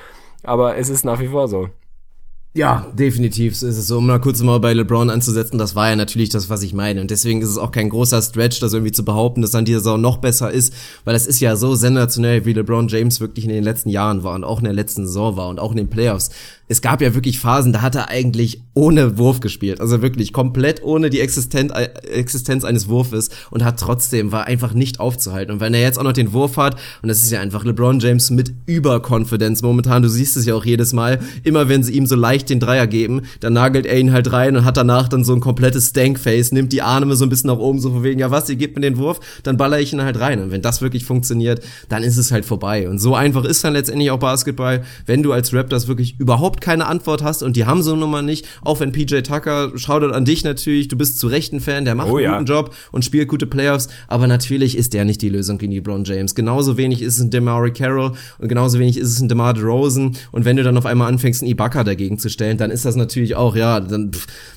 aber 0.43 0.77
es 0.77 0.89
ist 0.89 1.05
nach 1.05 1.21
wie 1.21 1.29
vor 1.29 1.49
so. 1.49 1.71
Ja, 2.55 2.87
definitiv 2.93 3.53
ist 3.53 3.63
es 3.63 3.87
so. 3.87 3.97
Um 3.97 4.07
mal 4.07 4.21
kurz 4.21 4.43
mal 4.43 4.61
bei 4.61 4.75
LeBron 4.75 5.09
anzusetzen, 5.09 5.57
das 5.57 5.75
war 5.75 5.89
ja 5.89 5.97
natürlich 5.97 6.29
das, 6.29 6.51
was 6.51 6.63
ich 6.63 6.75
meine. 6.75 7.01
Und 7.01 7.11
deswegen 7.11 7.41
ist 7.41 7.49
es 7.49 7.57
auch 7.57 7.73
kein 7.73 7.89
großer 7.89 8.21
Stretch, 8.21 8.61
das 8.61 8.75
irgendwie 8.75 8.93
zu 8.93 9.07
behaupten, 9.07 9.41
dass 9.41 9.53
dann 9.53 9.65
diese 9.65 9.79
Saison 9.79 9.99
noch 9.99 10.19
besser 10.19 10.51
ist, 10.51 10.75
weil 11.05 11.15
das 11.15 11.27
ist 11.27 11.41
ja 11.41 11.57
so 11.57 11.75
sensationell, 11.75 12.45
wie 12.45 12.53
LeBron 12.53 12.89
James 12.89 13.21
wirklich 13.21 13.47
in 13.47 13.53
den 13.53 13.65
letzten 13.65 13.89
Jahren 13.89 14.23
war 14.23 14.35
und 14.35 14.45
auch 14.45 14.59
in 14.59 14.65
der 14.65 14.75
letzten 14.75 15.07
Saison 15.07 15.35
war 15.39 15.49
und 15.49 15.61
auch 15.61 15.71
in 15.71 15.79
den 15.79 15.89
Playoffs 15.89 16.29
es 16.73 16.81
gab 16.81 17.03
ja 17.03 17.15
wirklich 17.15 17.39
Phasen, 17.39 17.75
da 17.75 17.83
hat 17.83 17.95
er 17.95 18.09
eigentlich 18.09 18.63
ohne 18.73 19.19
Wurf 19.19 19.41
gespielt. 19.41 19.81
Also 19.81 20.01
wirklich 20.01 20.33
komplett 20.33 20.83
ohne 20.83 21.11
die 21.11 21.21
Existenz, 21.21 21.71
Existenz 22.11 22.65
eines 22.65 22.89
Wurfes 22.89 23.29
und 23.51 23.63
hat 23.63 23.79
trotzdem, 23.79 24.33
war 24.33 24.47
einfach 24.47 24.73
nicht 24.73 24.99
aufzuhalten. 24.99 25.53
Und 25.53 25.61
wenn 25.61 25.75
er 25.75 25.83
jetzt 25.83 25.99
auch 25.99 26.03
noch 26.03 26.15
den 26.15 26.33
Wurf 26.33 26.57
hat, 26.57 26.77
und 27.03 27.11
das 27.11 27.23
ist 27.23 27.31
ja 27.31 27.41
einfach 27.41 27.65
LeBron 27.65 28.01
James 28.01 28.31
mit 28.31 28.55
Überkonfidenz 28.65 29.61
momentan, 29.61 30.03
du 30.03 30.09
siehst 30.09 30.37
es 30.39 30.47
ja 30.47 30.55
auch 30.55 30.65
jedes 30.65 30.95
Mal, 30.95 31.19
immer 31.43 31.69
wenn 31.69 31.83
sie 31.83 31.93
ihm 31.93 32.07
so 32.07 32.17
leicht 32.17 32.42
den 32.45 32.61
Dreier 32.61 32.87
geben, 32.87 33.23
dann 33.41 33.53
nagelt 33.53 33.87
er 33.87 33.99
ihn 33.99 34.13
halt 34.13 34.33
rein 34.33 34.57
und 34.57 34.65
hat 34.65 34.77
danach 34.77 35.09
dann 35.09 35.25
so 35.25 35.35
ein 35.35 35.41
komplettes 35.41 35.91
Stankface, 35.91 36.53
nimmt 36.53 36.73
die 36.73 36.83
Arme 36.83 37.17
so 37.17 37.25
ein 37.25 37.29
bisschen 37.29 37.49
nach 37.49 37.59
oben, 37.59 37.81
so 37.81 37.91
von 37.91 38.03
wegen, 38.03 38.21
ja 38.21 38.31
was, 38.31 38.49
ihr 38.49 38.57
gebt 38.57 38.77
mir 38.77 38.83
den 38.83 38.97
Wurf, 38.99 39.21
dann 39.43 39.57
baller 39.57 39.81
ich 39.81 39.93
ihn 39.93 40.03
halt 40.03 40.21
rein. 40.21 40.41
Und 40.43 40.51
wenn 40.51 40.63
das 40.63 40.83
wirklich 40.83 41.05
funktioniert, 41.05 41.63
dann 41.89 42.03
ist 42.03 42.17
es 42.17 42.33
halt 42.33 42.45
vorbei. 42.45 42.89
Und 42.89 42.99
so 42.99 43.15
einfach 43.15 43.45
ist 43.45 43.65
dann 43.65 43.73
letztendlich 43.73 44.11
auch 44.11 44.19
Basketball, 44.19 44.83
wenn 45.07 45.23
du 45.23 45.33
als 45.33 45.53
Raptors 45.55 45.89
wirklich 45.89 46.19
überhaupt 46.19 46.61
keine 46.61 46.87
Antwort 46.87 47.23
hast 47.23 47.43
und 47.43 47.57
die 47.57 47.65
haben 47.67 47.83
so 47.83 47.97
Nummer 47.97 48.23
nicht, 48.23 48.47
auch 48.63 48.81
wenn 48.81 48.93
PJ 48.93 49.21
Tucker, 49.21 49.73
schaut 49.77 50.03
an 50.03 50.25
dich 50.25 50.43
natürlich, 50.43 50.89
du 50.89 50.97
bist 50.97 51.19
zu 51.19 51.29
Recht 51.29 51.53
ein 51.53 51.61
Fan, 51.61 51.85
der 51.85 51.95
macht 51.95 52.09
oh, 52.09 52.17
einen 52.17 52.25
ja. 52.25 52.33
guten 52.33 52.47
Job 52.47 52.75
und 52.91 53.05
spielt 53.05 53.29
gute 53.29 53.47
Playoffs, 53.47 53.89
aber 54.09 54.27
natürlich 54.27 54.77
ist 54.77 54.95
der 54.95 55.05
nicht 55.05 55.23
die 55.23 55.29
Lösung 55.29 55.59
gegen 55.59 55.73
LeBron 55.73 56.05
James. 56.05 56.35
Genauso 56.35 56.77
wenig 56.77 57.03
ist 57.03 57.15
es 57.15 57.21
ein 57.21 57.31
DeMauri 57.31 57.73
Carroll 57.73 58.13
und 58.39 58.49
genauso 58.49 58.79
wenig 58.79 58.99
ist 58.99 59.09
es 59.09 59.21
ein 59.21 59.29
DeMar 59.29 59.55
DeRozan 59.55 60.17
und 60.33 60.45
wenn 60.45 60.57
du 60.57 60.63
dann 60.63 60.77
auf 60.77 60.87
einmal 60.87 61.09
anfängst, 61.09 61.43
einen 61.43 61.51
Ibaka 61.51 61.85
dagegen 61.85 62.19
zu 62.19 62.29
stellen, 62.33 62.59
dann 62.59 62.71
ist 62.71 62.85
das 62.85 62.97
natürlich 62.97 63.35
auch, 63.37 63.55
ja, 63.55 63.81
dann, 63.81 64.11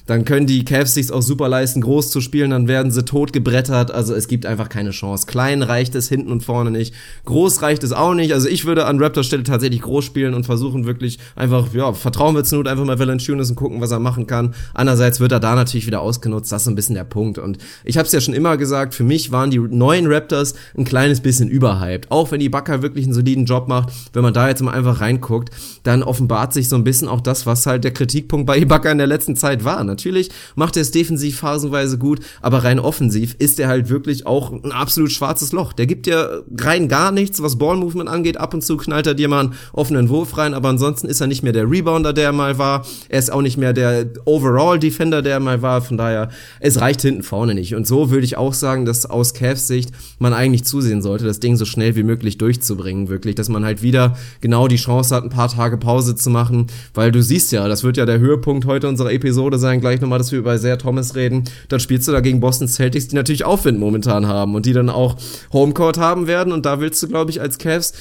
dann 0.06 0.26
können 0.26 0.47
die 0.47 0.66
Cavs 0.66 0.93
sich 0.93 1.12
auch 1.12 1.22
super 1.22 1.49
leisten, 1.49 1.82
groß 1.82 2.10
zu 2.10 2.22
spielen, 2.22 2.51
dann 2.51 2.68
werden 2.68 2.91
sie 2.91 3.06
tot 3.06 3.34
gebrettert, 3.34 3.91
also 3.91 4.14
es 4.14 4.28
gibt 4.28 4.45
einfach 4.45 4.70
keine 4.70 4.91
Chance. 4.91 5.28
Klein 5.28 5.62
reicht 5.62 5.95
es 5.95 6.10
hinten 6.10 6.32
und 6.32 6.43
vorne 6.43 6.72
nicht, 6.72 6.93
groß 7.26 7.62
reicht 7.62 7.84
es 7.84 7.91
auch 7.91 8.14
nicht, 8.14 8.34
also 8.34 8.47
ich 8.47 8.66
würde 8.66 8.86
an 8.86 9.01
Raptors 9.01 9.26
Stelle 9.26 9.43
tatsächlich 9.43 9.82
groß 9.82 10.06
spielen 10.06 10.34
und 10.34 10.45
versuchen 10.45 10.86
wirklich 10.86 11.20
einfach, 11.36 11.74
ja, 11.74 11.93
vertrauen 11.93 12.36
wir 12.36 12.43
zur 12.43 12.60
Not 12.60 12.68
einfach 12.68 12.86
mal 12.86 12.99
Valanciunas 12.99 13.49
und 13.49 13.56
gucken, 13.56 13.82
was 13.82 13.91
er 13.91 13.99
machen 13.99 14.28
kann. 14.28 14.53
Andererseits 14.74 15.20
wird 15.20 15.32
er 15.32 15.39
da 15.39 15.56
natürlich 15.56 15.88
wieder 15.88 16.01
ausgenutzt. 16.01 16.51
Das 16.51 16.64
ist 16.64 16.68
ein 16.68 16.76
bisschen 16.76 16.95
der 16.95 17.03
Punkt. 17.03 17.38
Und 17.38 17.58
ich 17.84 17.97
habe 17.97 18.06
es 18.06 18.12
ja 18.12 18.22
schon 18.22 18.34
immer 18.34 18.58
gesagt, 18.58 18.93
für 18.93 19.03
mich 19.03 19.32
waren 19.32 19.51
die 19.51 19.60
neuen 19.60 20.08
Raptors 20.08 20.53
ein 20.78 20.86
kleines 20.86 21.22
bisschen 21.22 21.49
überhyped. 21.49 22.12
Auch 22.12 22.32
wenn 22.32 22.39
die 22.39 22.49
Bakker 22.49 22.82
wirklich 22.82 23.06
einen 23.06 23.14
soliden 23.14 23.45
Job 23.45 23.68
macht, 23.68 23.93
wenn 24.14 24.24
man 24.24 24.34
da 24.34 24.47
jetzt 24.47 24.62
mal 24.62 24.72
einfach 24.72 25.01
reinguckt, 25.01 25.49
dann 25.84 26.03
offenbart 26.03 26.53
sich 26.53 26.70
so 26.70 26.76
ein 26.76 26.84
bisschen 26.84 27.08
auch 27.08 27.22
das, 27.22 27.45
was 27.45 27.66
halt 27.66 27.84
der 27.84 27.91
Kritikpunkt 27.91 28.45
bei 28.45 28.58
Ibaka 28.58 28.91
in 28.91 28.97
der 28.97 29.08
letzten 29.08 29.36
Zeit 29.36 29.64
war. 29.64 29.84
Natürlich 29.96 30.30
macht 30.56 30.76
er 30.76 30.82
es 30.82 30.91
defensiv 30.91 31.39
phasenweise 31.39 31.98
gut, 31.98 32.20
aber 32.41 32.66
rein 32.66 32.80
offensiv 32.80 33.36
ist 33.39 33.62
er 33.62 33.70
halt 33.70 33.88
wirklich 33.88 34.28
auch 34.28 34.52
ein 34.52 34.74
absolut 34.74 35.12
schwarzes 35.12 35.54
Loch. 35.54 35.72
Der 35.72 35.86
gibt 35.86 36.06
ja 36.06 36.41
rein 36.60 36.89
gar 36.89 37.14
nichts, 37.14 37.41
was 37.41 37.58
Ballmovement 37.58 38.10
angeht. 38.10 38.36
Ab 38.36 38.54
und 38.54 38.62
zu 38.62 38.76
knallt 38.76 39.08
er 39.08 39.14
dir 39.14 39.30
mal 39.30 39.39
einen 39.39 39.54
offenen 39.72 40.10
Wurf 40.10 40.38
rein, 40.38 40.54
aber 40.54 40.68
ansonsten 40.68 41.08
ist 41.08 41.22
er 41.22 41.28
nicht 41.28 41.43
mehr 41.43 41.54
der 41.54 41.72
Rebounder, 41.72 42.12
der 42.12 42.26
er 42.26 42.32
mal 42.34 42.58
war. 42.58 42.86
Er 43.08 43.20
ist 43.20 43.32
auch 43.32 43.41
nicht 43.41 43.58
mehr 43.58 43.72
der 43.72 44.06
Overall-Defender, 44.26 45.22
der 45.22 45.36
er 45.36 45.39
mal 45.39 45.62
war. 45.62 45.82
Von 45.82 45.98
daher, 45.98 46.30
es 46.60 46.82
reicht 46.82 47.02
hinten 47.02 47.24
vorne 47.24 47.56
nicht. 47.56 47.74
Und 47.74 47.88
so 47.88 48.12
würde 48.12 48.26
ich 48.26 48.36
auch 48.36 48.54
sagen, 48.54 48.86
dass 48.86 49.06
aus 49.06 49.34
Cavs 49.34 49.68
Sicht 49.68 49.91
man 50.20 50.34
eigentlich 50.34 50.66
zusehen 50.66 51.02
sollte, 51.02 51.24
das 51.24 51.39
Ding 51.39 51.56
so 51.56 51.64
schnell 51.64 51.96
wie 51.96 52.04
möglich 52.04 52.38
durchzubringen. 52.38 53.08
Wirklich, 53.08 53.36
dass 53.36 53.48
man 53.48 53.64
halt 53.64 53.82
wieder 53.82 54.18
genau 54.41 54.68
die 54.68 54.76
Chance 54.76 55.16
hat, 55.16 55.24
ein 55.24 55.30
paar 55.30 55.50
Tage 55.50 55.78
Pause 55.78 56.16
zu 56.16 56.30
machen. 56.30 56.68
Weil 56.93 57.14
du 57.14 57.24
siehst 57.24 57.54
ja, 57.54 57.70
das 57.70 57.86
wird 57.86 57.96
ja 57.96 58.06
der 58.06 58.20
Höhepunkt 58.20 58.66
heute 58.66 58.89
unserer 58.89 59.14
Episode 59.14 59.58
sein. 59.58 59.80
Gleich 59.86 60.01
nochmal, 60.01 60.17
dass 60.17 60.31
wir 60.31 60.39
über 60.39 60.55
Isaiah 60.55 60.77
Thomas 60.77 61.13
reden. 61.13 61.43
Dann 61.69 61.79
spielst 61.79 62.07
du 62.07 62.11
da 62.11 62.19
gegen 62.19 62.39
Boston 62.39 62.67
Celtics, 62.67 63.09
die 63.09 63.15
natürlich 63.15 63.45
Aufwind 63.45 63.79
momentan 63.79 64.25
haben 64.25 64.55
und 64.55 64.65
die 64.65 64.73
dann 64.73 64.89
auch 64.89 65.15
Homecourt 65.53 65.99
haben 65.99 66.25
werden. 66.25 66.51
Und 66.51 66.65
da 66.65 66.79
willst 66.79 67.03
du, 67.03 67.07
glaube 67.07 67.29
ich, 67.29 67.39
als 67.39 67.59
Cavs 67.59 67.93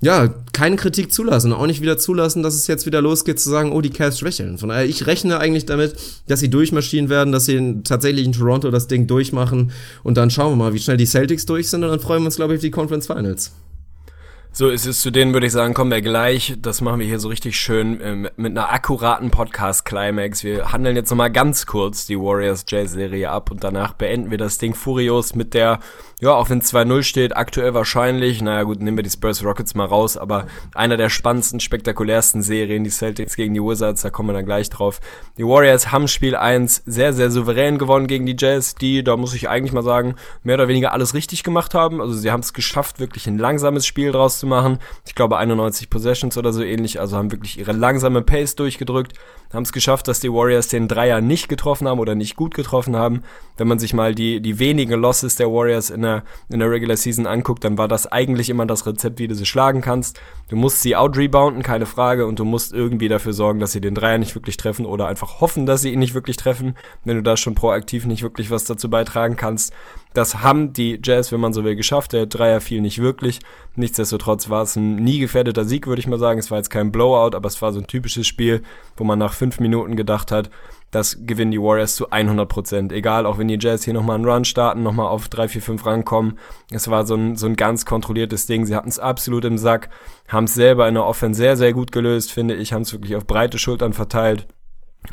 ja, 0.00 0.34
keine 0.52 0.74
Kritik 0.74 1.12
zulassen, 1.12 1.52
auch 1.52 1.66
nicht 1.66 1.80
wieder 1.80 1.96
zulassen, 1.96 2.42
dass 2.42 2.56
es 2.56 2.66
jetzt 2.66 2.86
wieder 2.86 3.00
losgeht 3.00 3.38
zu 3.38 3.50
sagen, 3.50 3.70
oh, 3.70 3.80
die 3.80 3.90
Cavs 3.90 4.18
schwächeln. 4.18 4.58
Von 4.58 4.70
daher, 4.70 4.84
ich 4.84 5.06
rechne 5.06 5.38
eigentlich 5.38 5.66
damit, 5.66 5.94
dass 6.26 6.40
sie 6.40 6.50
durchmarschieren 6.50 7.08
werden, 7.08 7.30
dass 7.30 7.44
sie 7.44 7.54
in, 7.54 7.84
tatsächlich 7.84 8.26
in 8.26 8.32
Toronto 8.32 8.72
das 8.72 8.88
Ding 8.88 9.06
durchmachen 9.06 9.70
und 10.02 10.16
dann 10.16 10.30
schauen 10.30 10.52
wir 10.52 10.56
mal, 10.56 10.74
wie 10.74 10.80
schnell 10.80 10.96
die 10.96 11.06
Celtics 11.06 11.46
durch 11.46 11.68
sind 11.68 11.84
und 11.84 11.90
dann 11.90 12.00
freuen 12.00 12.22
wir 12.22 12.26
uns, 12.26 12.36
glaube 12.36 12.54
ich, 12.54 12.58
auf 12.58 12.62
die 12.62 12.72
Conference 12.72 13.06
Finals. 13.06 13.52
So 14.58 14.70
ist 14.70 14.86
es. 14.86 15.02
Zu 15.02 15.12
denen 15.12 15.34
würde 15.34 15.46
ich 15.46 15.52
sagen, 15.52 15.72
kommen 15.72 15.92
wir 15.92 16.02
gleich. 16.02 16.56
Das 16.60 16.80
machen 16.80 16.98
wir 16.98 17.06
hier 17.06 17.20
so 17.20 17.28
richtig 17.28 17.56
schön 17.56 18.00
äh, 18.00 18.16
mit 18.36 18.58
einer 18.58 18.72
akkuraten 18.72 19.30
Podcast-Climax. 19.30 20.42
Wir 20.42 20.72
handeln 20.72 20.96
jetzt 20.96 21.10
nochmal 21.10 21.30
ganz 21.30 21.64
kurz 21.64 22.06
die 22.06 22.18
Warriors 22.18 22.64
J-Serie 22.66 23.30
ab 23.30 23.52
und 23.52 23.62
danach 23.62 23.92
beenden 23.92 24.32
wir 24.32 24.38
das 24.38 24.58
Ding 24.58 24.74
furios 24.74 25.36
mit 25.36 25.54
der 25.54 25.78
ja, 26.20 26.34
auch 26.34 26.50
wenn 26.50 26.60
2-0 26.60 27.04
steht, 27.04 27.36
aktuell 27.36 27.74
wahrscheinlich, 27.74 28.42
naja 28.42 28.64
gut, 28.64 28.80
nehmen 28.80 28.96
wir 28.96 29.04
die 29.04 29.10
Spurs 29.10 29.44
Rockets 29.44 29.76
mal 29.76 29.84
raus, 29.84 30.16
aber 30.16 30.46
einer 30.74 30.96
der 30.96 31.10
spannendsten, 31.10 31.60
spektakulärsten 31.60 32.42
Serien, 32.42 32.82
die 32.82 32.90
Celtics 32.90 33.36
gegen 33.36 33.54
die 33.54 33.62
Wizards, 33.62 34.02
da 34.02 34.10
kommen 34.10 34.30
wir 34.30 34.32
dann 34.32 34.44
gleich 34.44 34.68
drauf. 34.68 35.00
Die 35.36 35.44
Warriors 35.44 35.92
haben 35.92 36.08
Spiel 36.08 36.34
1 36.34 36.82
sehr, 36.86 37.12
sehr 37.12 37.30
souverän 37.30 37.78
gewonnen 37.78 38.08
gegen 38.08 38.26
die 38.26 38.34
Jazz, 38.36 38.74
die, 38.74 39.04
da 39.04 39.16
muss 39.16 39.32
ich 39.34 39.48
eigentlich 39.48 39.72
mal 39.72 39.84
sagen, 39.84 40.16
mehr 40.42 40.56
oder 40.56 40.66
weniger 40.66 40.92
alles 40.92 41.14
richtig 41.14 41.44
gemacht 41.44 41.74
haben. 41.74 42.00
Also 42.00 42.14
sie 42.14 42.32
haben 42.32 42.40
es 42.40 42.52
geschafft, 42.52 42.98
wirklich 42.98 43.28
ein 43.28 43.38
langsames 43.38 43.86
Spiel 43.86 44.10
draus 44.10 44.40
zu 44.40 44.46
machen. 44.48 44.78
Ich 45.06 45.14
glaube 45.14 45.36
91 45.36 45.88
Possessions 45.88 46.36
oder 46.36 46.52
so 46.52 46.62
ähnlich, 46.64 46.98
also 47.00 47.16
haben 47.16 47.30
wirklich 47.30 47.60
ihre 47.60 47.72
langsame 47.72 48.22
Pace 48.22 48.56
durchgedrückt, 48.56 49.12
haben 49.52 49.62
es 49.62 49.72
geschafft, 49.72 50.08
dass 50.08 50.20
die 50.20 50.32
Warriors 50.32 50.66
den 50.66 50.88
Dreier 50.88 51.20
nicht 51.20 51.48
getroffen 51.48 51.86
haben 51.86 52.00
oder 52.00 52.14
nicht 52.14 52.34
gut 52.34 52.54
getroffen 52.54 52.96
haben. 52.96 53.22
Wenn 53.56 53.68
man 53.68 53.78
sich 53.78 53.94
mal 53.94 54.14
die, 54.14 54.40
die 54.40 54.58
wenigen 54.58 55.00
Losses 55.00 55.36
der 55.36 55.48
Warriors 55.48 55.90
in 55.90 56.02
der, 56.02 56.07
in 56.50 56.58
der 56.58 56.70
Regular 56.70 56.96
Season 56.96 57.26
anguckt, 57.26 57.64
dann 57.64 57.78
war 57.78 57.88
das 57.88 58.06
eigentlich 58.06 58.50
immer 58.50 58.66
das 58.66 58.86
Rezept, 58.86 59.18
wie 59.18 59.28
du 59.28 59.34
sie 59.34 59.46
schlagen 59.46 59.80
kannst. 59.80 60.20
Du 60.48 60.56
musst 60.56 60.82
sie 60.82 60.96
out-rebounden, 60.96 61.62
keine 61.62 61.86
Frage, 61.86 62.26
und 62.26 62.38
du 62.38 62.44
musst 62.44 62.72
irgendwie 62.72 63.08
dafür 63.08 63.32
sorgen, 63.32 63.60
dass 63.60 63.72
sie 63.72 63.80
den 63.80 63.94
Dreier 63.94 64.18
nicht 64.18 64.34
wirklich 64.34 64.56
treffen 64.56 64.86
oder 64.86 65.06
einfach 65.06 65.40
hoffen, 65.40 65.66
dass 65.66 65.82
sie 65.82 65.92
ihn 65.92 65.98
nicht 65.98 66.14
wirklich 66.14 66.36
treffen, 66.36 66.76
wenn 67.04 67.16
du 67.16 67.22
da 67.22 67.36
schon 67.36 67.54
proaktiv 67.54 68.06
nicht 68.06 68.22
wirklich 68.22 68.50
was 68.50 68.64
dazu 68.64 68.88
beitragen 68.90 69.36
kannst. 69.36 69.72
Das 70.14 70.42
haben 70.42 70.72
die 70.72 70.98
Jazz, 71.02 71.32
wenn 71.32 71.40
man 71.40 71.52
so 71.52 71.64
will, 71.64 71.76
geschafft. 71.76 72.12
Der 72.12 72.26
Dreier 72.26 72.60
fiel 72.60 72.80
nicht 72.80 73.00
wirklich. 73.00 73.40
Nichtsdestotrotz 73.76 74.48
war 74.48 74.62
es 74.62 74.74
ein 74.74 74.96
nie 74.96 75.18
gefährdeter 75.18 75.64
Sieg, 75.64 75.86
würde 75.86 76.00
ich 76.00 76.06
mal 76.06 76.18
sagen. 76.18 76.40
Es 76.40 76.50
war 76.50 76.58
jetzt 76.58 76.70
kein 76.70 76.90
Blowout, 76.90 77.36
aber 77.36 77.46
es 77.46 77.60
war 77.60 77.72
so 77.72 77.78
ein 77.78 77.86
typisches 77.86 78.26
Spiel, 78.26 78.62
wo 78.96 79.04
man 79.04 79.18
nach 79.18 79.34
fünf 79.34 79.60
Minuten 79.60 79.96
gedacht 79.96 80.32
hat, 80.32 80.50
das 80.90 81.18
gewinnen 81.20 81.50
die 81.50 81.60
Warriors 81.60 81.96
zu 81.96 82.10
100 82.10 82.48
Prozent. 82.48 82.92
Egal, 82.92 83.26
auch 83.26 83.38
wenn 83.38 83.48
die 83.48 83.58
Jazz 83.60 83.84
hier 83.84 83.94
nochmal 83.94 84.16
einen 84.16 84.24
Run 84.24 84.44
starten, 84.44 84.82
nochmal 84.82 85.08
auf 85.08 85.28
3, 85.28 85.48
4, 85.48 85.62
5 85.62 85.86
rankommen. 85.86 86.38
Es 86.70 86.88
war 86.88 87.06
so 87.06 87.14
ein, 87.14 87.36
so 87.36 87.46
ein 87.46 87.56
ganz 87.56 87.84
kontrolliertes 87.84 88.46
Ding. 88.46 88.64
Sie 88.64 88.74
hatten 88.74 88.88
es 88.88 88.98
absolut 88.98 89.44
im 89.44 89.58
Sack, 89.58 89.90
haben 90.28 90.44
es 90.44 90.54
selber 90.54 90.88
in 90.88 90.94
der 90.94 91.04
Offense 91.04 91.38
sehr, 91.38 91.56
sehr 91.56 91.72
gut 91.72 91.92
gelöst, 91.92 92.32
finde 92.32 92.54
ich, 92.54 92.72
haben 92.72 92.82
es 92.82 92.92
wirklich 92.92 93.16
auf 93.16 93.26
breite 93.26 93.58
Schultern 93.58 93.92
verteilt. 93.92 94.46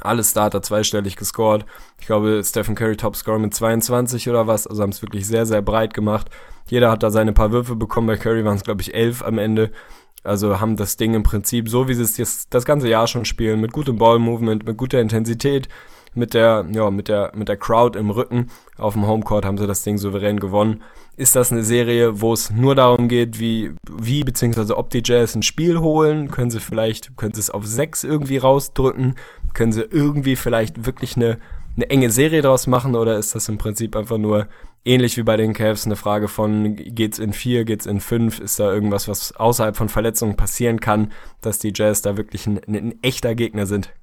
Alle 0.02 0.24
Starter 0.24 0.62
zweistellig 0.62 1.16
gescored. 1.16 1.66
Ich 2.00 2.08
glaube, 2.08 2.42
Stephen 2.44 2.76
Curry 2.76 2.98
Topscorer 2.98 3.40
mit 3.40 3.54
22 3.54 4.30
oder 4.30 4.48
was. 4.48 4.68
Also 4.68 4.82
haben 4.82 4.90
es 4.90 5.02
wirklich 5.02 5.28
sehr, 5.28 5.46
sehr 5.46 5.62
breit 5.62 5.94
gemacht. 5.94 6.30
Jeder 6.68 6.92
hat 6.92 7.04
da 7.04 7.12
seine 7.12 7.34
paar 7.34 7.52
Würfe 7.52 7.76
bekommen. 7.76 8.08
Bei 8.08 8.18
Curry 8.18 8.44
waren 8.44 8.58
es, 8.58 8.64
glaube 8.64 8.82
ich, 8.82 8.94
elf 8.94 9.24
am 9.24 9.38
Ende. 9.38 9.72
Also 10.26 10.60
haben 10.60 10.76
das 10.76 10.98
Ding 10.98 11.14
im 11.14 11.24
Prinzip 11.24 11.70
so, 11.70 11.88
wie 11.88 11.94
sie 11.94 12.04
es 12.04 12.18
jetzt 12.18 12.54
das 12.54 12.66
ganze 12.66 12.90
Jahr 12.90 13.08
schon 13.08 13.26
spielen, 13.26 13.62
mit 13.62 13.72
gutem 13.72 13.98
Ball-Movement, 13.98 14.66
mit 14.66 14.78
guter 14.78 15.00
Intensität, 15.00 15.70
mit 16.16 16.34
der, 16.34 16.66
ja, 16.72 16.90
mit 16.90 17.08
der, 17.08 17.32
mit 17.36 17.50
der 17.50 17.58
Crowd 17.58 17.98
im 18.00 18.10
Rücken 18.10 18.50
auf 18.78 18.94
dem 18.94 19.08
Homecourt 19.08 19.46
haben 19.46 19.58
sie 19.58 19.68
das 19.68 19.84
Ding 19.84 19.98
souverän 19.98 20.40
gewonnen. 20.40 20.82
Ist 21.18 21.36
das 21.36 21.52
eine 21.52 21.64
Serie, 21.64 22.22
wo 22.22 22.34
es 22.34 22.50
nur 22.50 22.76
darum 22.76 23.08
geht, 23.08 23.40
wie, 23.40 23.74
wie, 23.90 24.24
beziehungsweise 24.24 24.78
ob 24.78 24.90
die 24.90 25.02
Jazz 25.04 25.36
ein 25.36 25.44
Spiel 25.44 25.80
holen? 25.80 26.30
Können 26.30 26.52
sie 26.52 26.60
vielleicht, 26.60 27.16
können 27.16 27.34
sie 27.34 27.40
es 27.40 27.50
auf 27.50 27.66
sechs 27.66 28.04
irgendwie 28.04 28.38
rausdrücken? 28.38 29.16
Können 29.54 29.72
sie 29.72 29.84
irgendwie 29.84 30.36
vielleicht 30.36 30.86
wirklich 30.86 31.16
eine, 31.16 31.38
eine 31.76 31.90
enge 31.90 32.10
Serie 32.10 32.42
draus 32.42 32.68
machen 32.68 32.96
oder 32.96 33.18
ist 33.18 33.36
das 33.36 33.50
im 33.50 33.58
Prinzip 33.58 33.96
einfach 33.96 34.18
nur 34.18 34.48
ähnlich 34.86 35.18
wie 35.18 35.24
bei 35.24 35.36
den 35.36 35.54
Cavs 35.54 35.86
eine 35.86 35.96
Frage 35.96 36.28
von 36.28 36.76
geht's 36.76 37.20
in 37.20 37.34
vier, 37.34 37.66
geht's 37.66 37.86
in 37.86 38.00
fünf, 38.00 38.40
ist 38.40 38.60
da 38.60 38.72
irgendwas, 38.72 39.08
was 39.08 39.36
außerhalb 39.36 39.76
von 39.76 39.90
Verletzungen 39.90 40.38
passieren 40.38 40.80
kann, 40.80 41.12
dass 41.42 41.60
die 41.60 41.74
Jazz 41.76 42.02
da 42.02 42.18
wirklich 42.18 42.48
ein, 42.48 42.62
ein 42.68 43.04
echter 43.04 43.36
Gegner 43.36 43.66
sind? 43.66 43.94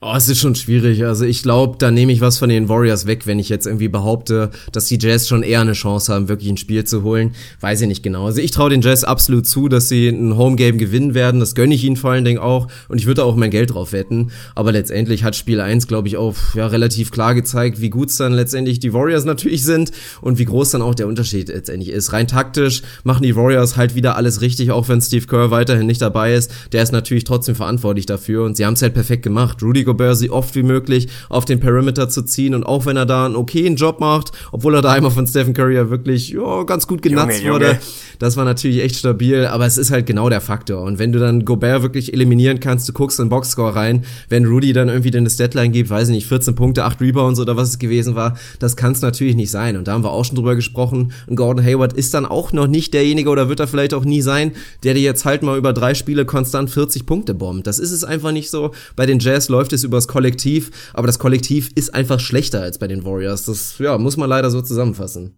Oh, 0.00 0.12
es 0.16 0.28
ist 0.28 0.38
schon 0.38 0.54
schwierig. 0.54 1.04
Also 1.04 1.24
ich 1.24 1.42
glaube, 1.42 1.76
da 1.76 1.90
nehme 1.90 2.12
ich 2.12 2.20
was 2.20 2.38
von 2.38 2.48
den 2.48 2.68
Warriors 2.68 3.06
weg, 3.06 3.26
wenn 3.26 3.40
ich 3.40 3.48
jetzt 3.48 3.66
irgendwie 3.66 3.88
behaupte, 3.88 4.50
dass 4.70 4.86
die 4.86 4.96
Jazz 4.96 5.26
schon 5.26 5.42
eher 5.42 5.60
eine 5.60 5.72
Chance 5.72 6.14
haben, 6.14 6.28
wirklich 6.28 6.48
ein 6.48 6.56
Spiel 6.56 6.84
zu 6.84 7.02
holen. 7.02 7.34
Weiß 7.60 7.80
ich 7.80 7.88
nicht 7.88 8.04
genau. 8.04 8.26
Also 8.26 8.40
ich 8.40 8.52
traue 8.52 8.70
den 8.70 8.80
Jazz 8.80 9.02
absolut 9.02 9.48
zu, 9.48 9.68
dass 9.68 9.88
sie 9.88 10.06
ein 10.06 10.36
Homegame 10.36 10.76
gewinnen 10.78 11.14
werden. 11.14 11.40
Das 11.40 11.56
gönne 11.56 11.74
ich 11.74 11.82
ihnen 11.82 11.96
vor 11.96 12.12
allen 12.12 12.24
Dingen 12.24 12.38
auch. 12.38 12.68
Und 12.88 12.98
ich 12.98 13.06
würde 13.06 13.24
auch 13.24 13.34
mein 13.34 13.50
Geld 13.50 13.74
drauf 13.74 13.92
wetten. 13.92 14.30
Aber 14.54 14.70
letztendlich 14.70 15.24
hat 15.24 15.34
Spiel 15.34 15.60
1, 15.60 15.88
glaube 15.88 16.06
ich, 16.06 16.16
auch 16.16 16.36
ja, 16.54 16.68
relativ 16.68 17.10
klar 17.10 17.34
gezeigt, 17.34 17.80
wie 17.80 17.90
gut 17.90 18.10
es 18.10 18.18
dann 18.18 18.34
letztendlich 18.34 18.78
die 18.78 18.92
Warriors 18.92 19.24
natürlich 19.24 19.64
sind 19.64 19.90
und 20.20 20.38
wie 20.38 20.44
groß 20.44 20.70
dann 20.70 20.82
auch 20.82 20.94
der 20.94 21.08
Unterschied 21.08 21.48
letztendlich 21.48 21.90
ist. 21.90 22.12
Rein 22.12 22.28
taktisch 22.28 22.82
machen 23.02 23.24
die 23.24 23.34
Warriors 23.34 23.76
halt 23.76 23.96
wieder 23.96 24.14
alles 24.14 24.42
richtig, 24.42 24.70
auch 24.70 24.88
wenn 24.88 25.00
Steve 25.00 25.26
Kerr 25.26 25.50
weiterhin 25.50 25.88
nicht 25.88 26.00
dabei 26.00 26.34
ist. 26.34 26.52
Der 26.70 26.84
ist 26.84 26.92
natürlich 26.92 27.24
trotzdem 27.24 27.56
verantwortlich 27.56 28.06
dafür 28.06 28.44
und 28.44 28.56
sie 28.56 28.64
haben 28.64 28.74
es 28.74 28.82
halt 28.82 28.94
perfekt 28.94 29.24
gemacht. 29.24 29.60
Rudy 29.60 29.87
Gobert 29.88 30.18
sie 30.18 30.30
oft 30.30 30.54
wie 30.54 30.62
möglich 30.62 31.08
auf 31.28 31.44
den 31.44 31.60
Perimeter 31.60 32.08
zu 32.08 32.22
ziehen 32.22 32.54
und 32.54 32.64
auch 32.64 32.86
wenn 32.86 32.96
er 32.96 33.06
da 33.06 33.26
einen 33.26 33.36
okayen 33.36 33.76
Job 33.76 34.00
macht, 34.00 34.32
obwohl 34.52 34.74
er 34.74 34.82
da 34.82 34.92
einmal 34.92 35.10
von 35.10 35.26
Stephen 35.26 35.54
Curry 35.54 35.74
ja 35.76 35.90
wirklich 35.90 36.30
ja, 36.30 36.62
ganz 36.64 36.86
gut 36.86 37.02
genutzt 37.02 37.40
Junge, 37.40 37.54
wurde, 37.54 37.66
Junge. 37.66 37.80
das 38.18 38.36
war 38.36 38.44
natürlich 38.44 38.82
echt 38.82 38.96
stabil, 38.96 39.46
aber 39.46 39.66
es 39.66 39.78
ist 39.78 39.90
halt 39.90 40.06
genau 40.06 40.28
der 40.28 40.40
Faktor 40.40 40.82
und 40.82 40.98
wenn 40.98 41.12
du 41.12 41.18
dann 41.18 41.44
Gobert 41.44 41.82
wirklich 41.82 42.12
eliminieren 42.12 42.60
kannst, 42.60 42.88
du 42.88 42.92
guckst 42.92 43.18
in 43.18 43.26
den 43.26 43.30
Boxscore 43.30 43.74
rein, 43.74 44.04
wenn 44.28 44.44
Rudy 44.44 44.72
dann 44.72 44.88
irgendwie 44.88 45.10
dann 45.10 45.24
das 45.24 45.36
Deadline 45.36 45.72
gibt, 45.72 45.90
weiß 45.90 46.08
ich 46.08 46.14
nicht, 46.14 46.26
14 46.26 46.54
Punkte, 46.54 46.84
8 46.84 47.00
Rebounds 47.00 47.40
oder 47.40 47.56
was 47.56 47.70
es 47.70 47.78
gewesen 47.78 48.14
war, 48.14 48.36
das 48.58 48.76
kann 48.76 48.92
es 48.92 49.00
natürlich 49.00 49.36
nicht 49.36 49.50
sein 49.50 49.76
und 49.76 49.88
da 49.88 49.92
haben 49.92 50.04
wir 50.04 50.12
auch 50.12 50.24
schon 50.24 50.36
drüber 50.36 50.54
gesprochen 50.54 51.12
und 51.26 51.36
Gordon 51.36 51.64
Hayward 51.64 51.94
ist 51.94 52.14
dann 52.14 52.26
auch 52.26 52.52
noch 52.52 52.66
nicht 52.66 52.94
derjenige 52.94 53.30
oder 53.30 53.48
wird 53.48 53.60
er 53.60 53.68
vielleicht 53.68 53.94
auch 53.94 54.04
nie 54.04 54.20
sein, 54.20 54.52
der 54.82 54.94
dir 54.94 55.00
jetzt 55.00 55.24
halt 55.24 55.42
mal 55.42 55.56
über 55.56 55.72
drei 55.72 55.94
Spiele 55.94 56.24
konstant 56.24 56.70
40 56.70 57.06
Punkte 57.06 57.34
bombt. 57.34 57.66
Das 57.66 57.78
ist 57.78 57.92
es 57.92 58.04
einfach 58.04 58.32
nicht 58.32 58.50
so. 58.50 58.72
Bei 58.96 59.06
den 59.06 59.18
Jazz 59.18 59.48
läuft 59.48 59.72
es 59.72 59.77
übers 59.84 60.08
Kollektiv, 60.08 60.90
aber 60.94 61.06
das 61.06 61.18
Kollektiv 61.18 61.70
ist 61.74 61.94
einfach 61.94 62.20
schlechter 62.20 62.62
als 62.62 62.78
bei 62.78 62.88
den 62.88 63.04
Warriors. 63.04 63.44
Das 63.44 63.78
ja, 63.78 63.98
muss 63.98 64.16
man 64.16 64.28
leider 64.28 64.50
so 64.50 64.62
zusammenfassen. 64.62 65.36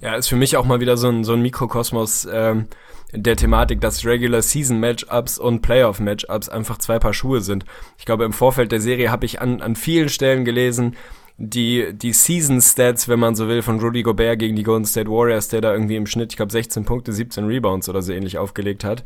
Ja, 0.00 0.14
ist 0.14 0.28
für 0.28 0.36
mich 0.36 0.56
auch 0.56 0.64
mal 0.64 0.80
wieder 0.80 0.96
so 0.96 1.08
ein, 1.08 1.24
so 1.24 1.32
ein 1.32 1.42
Mikrokosmos 1.42 2.28
ähm, 2.30 2.66
der 3.12 3.36
Thematik, 3.36 3.80
dass 3.80 4.04
Regular 4.04 4.42
Season 4.42 4.78
Matchups 4.78 5.38
und 5.38 5.62
Playoff 5.62 6.00
Matchups 6.00 6.48
einfach 6.48 6.78
zwei 6.78 6.98
Paar 6.98 7.14
Schuhe 7.14 7.40
sind. 7.40 7.64
Ich 7.98 8.04
glaube, 8.04 8.24
im 8.24 8.32
Vorfeld 8.32 8.72
der 8.72 8.80
Serie 8.80 9.10
habe 9.10 9.26
ich 9.26 9.40
an, 9.40 9.62
an 9.62 9.76
vielen 9.76 10.08
Stellen 10.08 10.44
gelesen, 10.44 10.96
die, 11.38 11.92
die 11.92 12.12
Season 12.12 12.60
Stats, 12.60 13.08
wenn 13.08 13.20
man 13.20 13.34
so 13.34 13.46
will, 13.46 13.62
von 13.62 13.78
Rudy 13.78 14.02
Gobert 14.02 14.38
gegen 14.38 14.56
die 14.56 14.62
Golden 14.62 14.86
State 14.86 15.10
Warriors, 15.10 15.48
der 15.48 15.60
da 15.60 15.72
irgendwie 15.72 15.96
im 15.96 16.06
Schnitt, 16.06 16.32
ich 16.32 16.36
glaube, 16.36 16.52
16 16.52 16.84
Punkte, 16.84 17.12
17 17.12 17.44
Rebounds 17.46 17.88
oder 17.88 18.02
so 18.02 18.12
ähnlich 18.12 18.38
aufgelegt 18.38 18.84
hat 18.84 19.04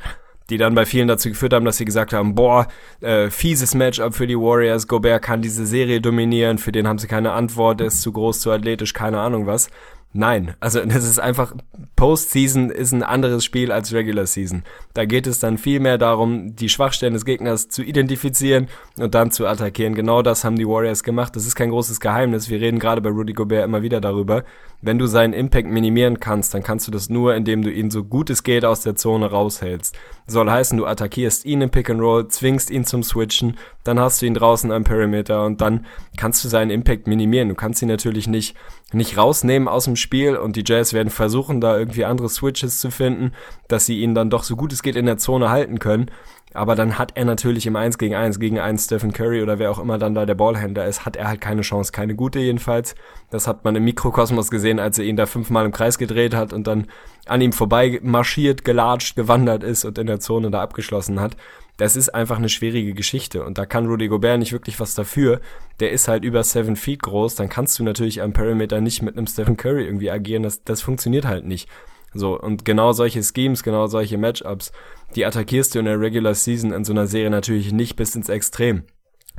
die 0.50 0.58
dann 0.58 0.74
bei 0.74 0.84
vielen 0.84 1.08
dazu 1.08 1.28
geführt 1.28 1.52
haben, 1.52 1.64
dass 1.64 1.76
sie 1.76 1.84
gesagt 1.84 2.12
haben, 2.12 2.34
boah, 2.34 2.66
äh, 3.00 3.30
fieses 3.30 3.74
Matchup 3.74 4.14
für 4.14 4.26
die 4.26 4.36
Warriors, 4.36 4.86
Gobert 4.86 5.22
kann 5.22 5.42
diese 5.42 5.66
Serie 5.66 6.00
dominieren, 6.00 6.58
für 6.58 6.72
den 6.72 6.88
haben 6.88 6.98
sie 6.98 7.06
keine 7.06 7.32
Antwort, 7.32 7.80
der 7.80 7.86
ist 7.86 8.02
zu 8.02 8.12
groß, 8.12 8.40
zu 8.40 8.50
athletisch, 8.50 8.92
keine 8.92 9.20
Ahnung 9.20 9.46
was. 9.46 9.70
Nein, 10.12 10.54
also 10.58 10.80
das 10.84 11.04
ist 11.04 11.20
einfach, 11.20 11.54
Postseason 11.96 12.70
ist 12.70 12.92
ein 12.92 13.02
anderes 13.02 13.44
Spiel 13.44 13.70
als 13.70 13.92
Regular 13.92 14.26
Season. 14.26 14.64
Da 14.94 15.04
geht 15.04 15.26
es 15.26 15.38
dann 15.38 15.58
viel 15.58 15.80
mehr 15.80 15.98
darum, 15.98 16.56
die 16.56 16.68
Schwachstellen 16.68 17.14
des 17.14 17.24
Gegners 17.24 17.68
zu 17.68 17.82
identifizieren 17.82 18.68
und 18.98 19.14
dann 19.14 19.30
zu 19.30 19.46
attackieren. 19.46 19.94
Genau 19.94 20.22
das 20.22 20.44
haben 20.44 20.56
die 20.56 20.66
Warriors 20.66 21.04
gemacht. 21.04 21.36
Das 21.36 21.46
ist 21.46 21.54
kein 21.54 21.70
großes 21.70 22.00
Geheimnis. 22.00 22.48
Wir 22.48 22.60
reden 22.60 22.78
gerade 22.78 23.00
bei 23.00 23.10
Rudy 23.10 23.34
Gobert 23.34 23.64
immer 23.64 23.82
wieder 23.82 24.00
darüber. 24.00 24.44
Wenn 24.82 24.98
du 24.98 25.06
seinen 25.06 25.34
Impact 25.34 25.68
minimieren 25.68 26.20
kannst, 26.20 26.54
dann 26.54 26.62
kannst 26.62 26.86
du 26.86 26.90
das 26.90 27.10
nur, 27.10 27.34
indem 27.34 27.62
du 27.62 27.70
ihn 27.70 27.90
so 27.90 28.02
gut 28.02 28.30
es 28.30 28.42
geht 28.42 28.64
aus 28.64 28.80
der 28.80 28.96
Zone 28.96 29.30
raushältst. 29.30 29.94
Soll 30.26 30.50
heißen, 30.50 30.78
du 30.78 30.86
attackierst 30.86 31.44
ihn 31.44 31.60
im 31.60 31.70
Pick 31.70 31.90
and 31.90 32.00
Roll, 32.00 32.28
zwingst 32.28 32.70
ihn 32.70 32.86
zum 32.86 33.02
Switchen, 33.02 33.58
dann 33.84 34.00
hast 34.00 34.22
du 34.22 34.26
ihn 34.26 34.34
draußen 34.34 34.72
am 34.72 34.84
Perimeter 34.84 35.44
und 35.44 35.60
dann 35.60 35.84
kannst 36.16 36.42
du 36.44 36.48
seinen 36.48 36.70
Impact 36.70 37.06
minimieren. 37.06 37.50
Du 37.50 37.54
kannst 37.54 37.82
ihn 37.82 37.88
natürlich 37.88 38.26
nicht, 38.26 38.56
nicht 38.92 39.16
rausnehmen 39.16 39.68
aus 39.68 39.84
dem 39.84 39.96
Spiel 39.96 40.36
und 40.36 40.56
die 40.56 40.64
Jazz 40.66 40.92
werden 40.92 41.10
versuchen, 41.10 41.60
da 41.60 41.78
irgendwie 41.78 42.04
andere 42.04 42.28
Switches 42.28 42.80
zu 42.80 42.90
finden, 42.90 43.32
dass 43.68 43.86
sie 43.86 44.00
ihn 44.00 44.14
dann 44.14 44.30
doch 44.30 44.42
so 44.42 44.56
gut 44.56 44.72
es 44.72 44.82
geht 44.82 44.96
in 44.96 45.06
der 45.06 45.18
Zone 45.18 45.50
halten 45.50 45.78
können. 45.78 46.10
Aber 46.52 46.74
dann 46.74 46.98
hat 46.98 47.12
er 47.14 47.24
natürlich 47.24 47.66
im 47.66 47.76
1 47.76 47.96
gegen 47.98 48.16
1 48.16 48.40
gegen 48.40 48.58
einen 48.58 48.78
Stephen 48.78 49.12
Curry 49.12 49.40
oder 49.40 49.60
wer 49.60 49.70
auch 49.70 49.78
immer 49.78 49.98
dann 49.98 50.14
da 50.14 50.26
der 50.26 50.34
Ballhändler 50.34 50.84
ist, 50.86 51.04
hat 51.04 51.14
er 51.14 51.28
halt 51.28 51.40
keine 51.40 51.60
Chance, 51.60 51.92
keine 51.92 52.16
gute 52.16 52.40
jedenfalls. 52.40 52.96
Das 53.30 53.46
hat 53.46 53.64
man 53.64 53.76
im 53.76 53.84
Mikrokosmos 53.84 54.50
gesehen, 54.50 54.80
als 54.80 54.98
er 54.98 55.04
ihn 55.04 55.14
da 55.14 55.26
fünfmal 55.26 55.64
im 55.64 55.70
Kreis 55.70 55.96
gedreht 55.96 56.34
hat 56.34 56.52
und 56.52 56.66
dann 56.66 56.88
an 57.26 57.40
ihm 57.40 57.52
vorbei 57.52 58.00
marschiert, 58.02 58.64
gelatscht, 58.64 59.14
gewandert 59.14 59.62
ist 59.62 59.84
und 59.84 59.96
in 59.98 60.08
der 60.08 60.18
Zone 60.18 60.50
da 60.50 60.60
abgeschlossen 60.60 61.20
hat. 61.20 61.36
Das 61.80 61.96
ist 61.96 62.10
einfach 62.10 62.36
eine 62.36 62.50
schwierige 62.50 62.92
Geschichte 62.92 63.42
und 63.42 63.56
da 63.56 63.64
kann 63.64 63.86
Rudy 63.86 64.08
Gobert 64.08 64.38
nicht 64.38 64.52
wirklich 64.52 64.78
was 64.80 64.94
dafür. 64.94 65.40
Der 65.80 65.92
ist 65.92 66.08
halt 66.08 66.24
über 66.24 66.44
7 66.44 66.76
Feet 66.76 67.00
groß, 67.02 67.36
dann 67.36 67.48
kannst 67.48 67.78
du 67.78 67.84
natürlich 67.84 68.20
am 68.20 68.34
Perimeter 68.34 68.82
nicht 68.82 69.00
mit 69.00 69.16
einem 69.16 69.26
Stephen 69.26 69.56
Curry 69.56 69.86
irgendwie 69.86 70.10
agieren, 70.10 70.42
das, 70.42 70.62
das 70.62 70.82
funktioniert 70.82 71.24
halt 71.24 71.46
nicht. 71.46 71.70
So, 72.12 72.38
und 72.38 72.66
genau 72.66 72.92
solche 72.92 73.22
Schemes, 73.22 73.62
genau 73.62 73.86
solche 73.86 74.18
Matchups, 74.18 74.72
die 75.14 75.24
attackierst 75.24 75.74
du 75.74 75.78
in 75.78 75.86
der 75.86 75.98
Regular 75.98 76.34
Season 76.34 76.70
in 76.70 76.84
so 76.84 76.92
einer 76.92 77.06
Serie 77.06 77.30
natürlich 77.30 77.72
nicht 77.72 77.96
bis 77.96 78.14
ins 78.14 78.28
Extrem. 78.28 78.82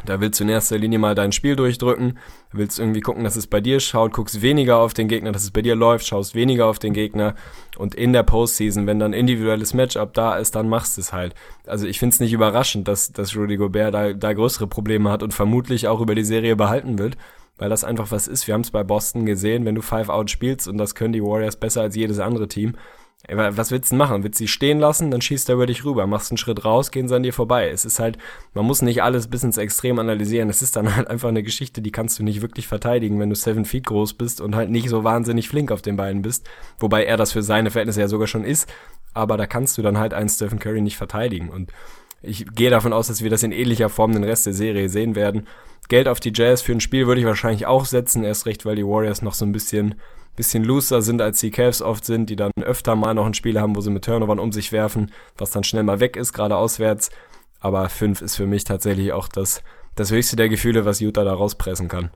Da 0.05 0.19
willst 0.19 0.39
du 0.39 0.43
in 0.43 0.49
erster 0.49 0.77
Linie 0.77 0.99
mal 0.99 1.15
dein 1.15 1.31
Spiel 1.31 1.55
durchdrücken, 1.55 2.17
willst 2.51 2.79
irgendwie 2.79 3.01
gucken, 3.01 3.23
dass 3.23 3.35
es 3.35 3.47
bei 3.47 3.61
dir 3.61 3.79
schaut, 3.79 4.13
guckst 4.13 4.41
weniger 4.41 4.77
auf 4.77 4.93
den 4.93 5.07
Gegner, 5.07 5.31
dass 5.31 5.43
es 5.43 5.51
bei 5.51 5.61
dir 5.61 5.75
läuft, 5.75 6.07
schaust 6.07 6.35
weniger 6.35 6.65
auf 6.65 6.79
den 6.79 6.93
Gegner 6.93 7.35
und 7.77 7.95
in 7.95 8.13
der 8.13 8.23
Postseason, 8.23 8.87
wenn 8.87 8.99
dann 8.99 9.13
individuelles 9.13 9.73
Matchup 9.73 10.13
da 10.13 10.37
ist, 10.37 10.55
dann 10.55 10.69
machst 10.69 10.97
du 10.97 11.01
es 11.01 11.13
halt. 11.13 11.35
Also 11.67 11.87
ich 11.87 11.99
finde 11.99 12.13
es 12.13 12.19
nicht 12.19 12.33
überraschend, 12.33 12.87
dass, 12.87 13.11
dass 13.11 13.35
Rudy 13.35 13.57
Gobert 13.57 13.93
da, 13.93 14.13
da 14.13 14.33
größere 14.33 14.67
Probleme 14.67 15.11
hat 15.11 15.23
und 15.23 15.33
vermutlich 15.33 15.87
auch 15.87 16.01
über 16.01 16.15
die 16.15 16.23
Serie 16.23 16.55
behalten 16.55 16.97
wird, 16.97 17.17
weil 17.57 17.69
das 17.69 17.83
einfach 17.83 18.11
was 18.11 18.27
ist. 18.27 18.47
Wir 18.47 18.55
haben 18.55 18.61
es 18.61 18.71
bei 18.71 18.83
Boston 18.83 19.25
gesehen, 19.25 19.65
wenn 19.65 19.75
du 19.75 19.81
Five 19.81 20.09
Out 20.09 20.31
spielst 20.31 20.67
und 20.67 20.77
das 20.77 20.95
können 20.95 21.13
die 21.13 21.23
Warriors 21.23 21.55
besser 21.55 21.81
als 21.81 21.95
jedes 21.95 22.19
andere 22.19 22.47
Team, 22.47 22.73
was 23.29 23.71
willst 23.71 23.91
du 23.91 23.95
machen? 23.95 24.23
Willst 24.23 24.39
du 24.39 24.43
sie 24.43 24.47
stehen 24.47 24.79
lassen, 24.79 25.11
dann 25.11 25.21
schießt 25.21 25.49
er 25.49 25.55
über 25.55 25.67
dich 25.67 25.85
rüber, 25.85 26.07
machst 26.07 26.31
einen 26.31 26.37
Schritt 26.37 26.65
raus, 26.65 26.91
gehen 26.91 27.07
sie 27.07 27.15
an 27.15 27.23
dir 27.23 27.33
vorbei. 27.33 27.69
Es 27.69 27.85
ist 27.85 27.99
halt, 27.99 28.17
man 28.53 28.65
muss 28.65 28.81
nicht 28.81 29.03
alles 29.03 29.27
bis 29.27 29.43
ins 29.43 29.57
Extrem 29.57 29.99
analysieren. 29.99 30.49
Es 30.49 30.61
ist 30.61 30.75
dann 30.75 30.95
halt 30.95 31.07
einfach 31.07 31.29
eine 31.29 31.43
Geschichte, 31.43 31.81
die 31.81 31.91
kannst 31.91 32.17
du 32.19 32.23
nicht 32.23 32.41
wirklich 32.41 32.67
verteidigen, 32.67 33.19
wenn 33.19 33.29
du 33.29 33.35
seven 33.35 33.65
feet 33.65 33.85
groß 33.85 34.15
bist 34.15 34.41
und 34.41 34.55
halt 34.55 34.69
nicht 34.69 34.89
so 34.89 35.03
wahnsinnig 35.03 35.49
flink 35.49 35.71
auf 35.71 35.81
den 35.81 35.97
Beinen 35.97 36.21
bist. 36.21 36.49
Wobei 36.79 37.05
er 37.05 37.17
das 37.17 37.31
für 37.31 37.43
seine 37.43 37.71
Verhältnisse 37.71 38.01
ja 38.01 38.07
sogar 38.07 38.27
schon 38.27 38.43
ist. 38.43 38.71
Aber 39.13 39.37
da 39.37 39.45
kannst 39.45 39.77
du 39.77 39.81
dann 39.81 39.97
halt 39.97 40.13
einen 40.13 40.29
Stephen 40.29 40.59
Curry 40.59 40.81
nicht 40.81 40.97
verteidigen. 40.97 41.49
Und 41.49 41.71
ich 42.21 42.45
gehe 42.55 42.69
davon 42.69 42.93
aus, 42.93 43.07
dass 43.07 43.23
wir 43.23 43.29
das 43.29 43.43
in 43.43 43.51
ähnlicher 43.51 43.89
Form 43.89 44.13
den 44.13 44.23
Rest 44.23 44.45
der 44.45 44.53
Serie 44.53 44.89
sehen 44.89 45.15
werden. 45.15 45.47
Geld 45.89 46.07
auf 46.07 46.19
die 46.19 46.31
Jazz 46.33 46.61
für 46.61 46.71
ein 46.71 46.79
Spiel 46.79 47.07
würde 47.07 47.19
ich 47.19 47.27
wahrscheinlich 47.27 47.65
auch 47.65 47.85
setzen, 47.85 48.23
erst 48.23 48.45
recht, 48.45 48.65
weil 48.65 48.75
die 48.75 48.85
Warriors 48.85 49.21
noch 49.21 49.33
so 49.33 49.43
ein 49.45 49.51
bisschen 49.51 49.95
bisschen 50.35 50.63
looser 50.63 51.01
sind, 51.01 51.21
als 51.21 51.39
die 51.39 51.51
Cavs 51.51 51.81
oft 51.81 52.05
sind, 52.05 52.29
die 52.29 52.35
dann 52.35 52.51
öfter 52.61 52.95
mal 52.95 53.13
noch 53.13 53.25
ein 53.25 53.33
Spiel 53.33 53.59
haben, 53.59 53.75
wo 53.75 53.81
sie 53.81 53.91
mit 53.91 54.05
Turnovern 54.05 54.39
um 54.39 54.51
sich 54.51 54.71
werfen, 54.71 55.11
was 55.37 55.51
dann 55.51 55.63
schnell 55.63 55.83
mal 55.83 55.99
weg 55.99 56.15
ist, 56.15 56.33
gerade 56.33 56.55
auswärts. 56.55 57.09
Aber 57.59 57.87
5 57.89 58.21
ist 58.21 58.35
für 58.35 58.47
mich 58.47 58.63
tatsächlich 58.63 59.11
auch 59.13 59.27
das, 59.27 59.63
das 59.95 60.11
höchste 60.11 60.35
der 60.35 60.49
Gefühle, 60.49 60.85
was 60.85 60.99
Utah 60.99 61.23
da 61.23 61.33
rauspressen 61.33 61.87
kann. 61.87 62.11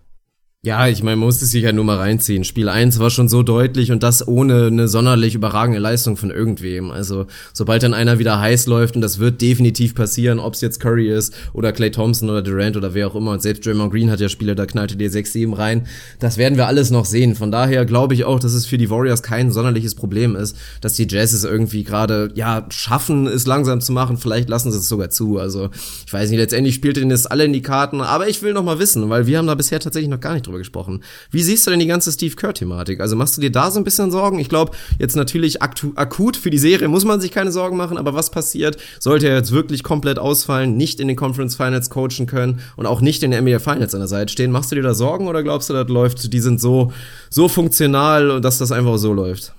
Ja, 0.66 0.88
ich 0.88 1.04
meine, 1.04 1.18
man 1.18 1.28
muss 1.28 1.44
es 1.44 1.52
sich 1.52 1.64
ja 1.64 1.72
nur 1.72 1.84
mal 1.84 1.98
reinziehen. 1.98 2.44
Spiel 2.44 2.70
1 2.70 2.98
war 2.98 3.12
schon 3.12 3.30
so 3.30 3.44
deutlich 3.44 3.92
und 3.92 4.02
das 4.02 4.28
ohne 4.28 4.66
eine 4.66 4.88
sonderlich 4.88 5.36
überragende 5.36 5.78
Leistung 5.78 6.18
von 6.18 6.32
irgendwem. 6.32 6.90
Also, 6.90 7.28
sobald 7.54 7.84
dann 7.84 7.94
einer 7.94 8.18
wieder 8.18 8.40
heiß 8.40 8.66
läuft, 8.66 8.96
und 8.96 9.04
das 9.04 9.20
wird 9.20 9.42
definitiv 9.42 9.94
passieren, 9.94 10.40
ob 10.40 10.56
es 10.56 10.62
jetzt 10.62 10.80
Curry 10.80 11.08
ist 11.08 11.36
oder 11.54 11.72
Clay 11.72 11.92
Thompson 11.92 12.32
oder 12.32 12.42
Durant 12.42 12.78
oder 12.78 12.96
wer 12.96 13.06
auch 13.06 13.14
immer, 13.14 13.30
und 13.30 13.44
selbst 13.44 13.64
Draymond 13.64 13.94
Green 13.94 14.10
hat 14.10 14.20
ja 14.20 14.28
Spiele, 14.28 14.56
da 14.56 14.66
knallte 14.66 14.96
dir 14.96 15.12
6, 15.12 15.34
7 15.34 15.54
rein. 15.54 15.86
Das 16.20 16.38
werden 16.38 16.58
wir 16.58 16.66
alles 16.66 16.90
noch 16.90 17.06
sehen. 17.06 17.36
Von 17.36 17.52
daher 17.52 17.86
glaube 17.86 18.16
ich 18.16 18.24
auch, 18.26 18.40
dass 18.40 18.54
es 18.54 18.66
für 18.66 18.80
die 18.80 18.90
Warriors 18.90 19.22
kein 19.22 19.52
sonderliches 19.52 19.94
Problem 19.94 20.36
ist, 20.36 20.58
dass 20.82 20.94
die 20.94 21.06
Jazzes 21.08 21.44
irgendwie 21.44 21.84
gerade, 21.84 22.32
ja, 22.34 22.66
schaffen, 22.72 23.28
es 23.28 23.46
langsam 23.46 23.82
zu 23.82 23.92
machen. 23.92 24.18
Vielleicht 24.18 24.50
lassen 24.50 24.72
sie 24.72 24.80
es 24.80 24.90
sogar 24.90 25.12
zu. 25.12 25.38
Also, 25.38 25.70
ich 26.08 26.12
weiß 26.12 26.32
nicht, 26.32 26.40
letztendlich 26.40 26.74
spielt 26.74 26.98
ihnen 26.98 27.12
das 27.12 27.28
alle 27.28 27.46
in 27.46 27.54
die 27.54 27.62
Karten, 27.62 28.02
aber 28.02 28.28
ich 28.28 28.42
will 28.42 28.54
noch 28.54 28.64
mal 28.64 28.80
wissen, 28.80 29.08
weil 29.12 29.28
wir 29.28 29.38
haben 29.38 29.46
da 29.46 29.54
bisher 29.54 29.80
tatsächlich 29.80 30.10
noch 30.10 30.20
gar 30.20 30.34
nicht 30.34 30.48
drüber 30.48 30.55
drüber 30.56 30.60
gesprochen. 30.60 31.04
Wie 31.32 31.44
siehst 31.44 31.66
du 31.68 31.72
denn 31.72 31.80
die 31.80 31.88
ganze 31.88 32.12
Steve 32.12 32.36
Kerr-Thematik? 32.36 33.00
Also 33.00 33.16
machst 33.16 33.38
du 33.38 33.42
dir 33.42 33.52
da 33.52 33.70
so 33.72 33.80
ein 33.80 33.84
bisschen 33.84 34.12
Sorgen? 34.12 34.40
Ich 34.40 34.50
glaube, 34.50 34.72
jetzt 35.00 35.16
natürlich 35.16 35.62
akut 35.62 36.38
für 36.38 36.50
die 36.50 36.58
Serie 36.58 36.88
muss 36.88 37.06
man 37.06 37.22
sich 37.22 37.32
keine 37.32 37.52
Sorgen 37.52 37.78
machen, 37.78 37.98
aber 37.98 38.14
was 38.14 38.30
passiert, 38.30 38.78
sollte 39.00 39.28
er 39.28 39.36
jetzt 39.36 39.52
wirklich 39.52 39.84
komplett 39.84 40.20
ausfallen, 40.20 40.78
nicht 40.78 41.00
in 41.00 41.08
den 41.08 41.18
Conference 41.18 41.56
Finals 41.56 41.90
coachen 41.90 42.26
können 42.26 42.62
und 42.78 42.86
auch 42.86 43.02
nicht 43.02 43.24
in 43.24 43.32
den 43.32 43.44
NBA 43.44 43.60
Finals 43.60 43.94
an 43.94 44.02
der 44.02 44.08
Seite 44.08 44.32
stehen? 44.32 44.52
Machst 44.52 44.72
du 44.72 44.76
dir 44.76 44.84
da 44.84 44.94
Sorgen 44.94 45.28
oder 45.28 45.44
glaubst 45.44 45.70
du, 45.70 45.74
das 45.74 45.88
läuft, 45.90 46.34
die 46.34 46.40
sind 46.40 46.62
so, 46.62 46.92
so 47.30 47.48
funktional 47.48 48.32
und 48.32 48.46
dass 48.46 48.58
das 48.58 48.72
einfach 48.72 48.98
so 48.98 49.14
läuft? 49.14 49.54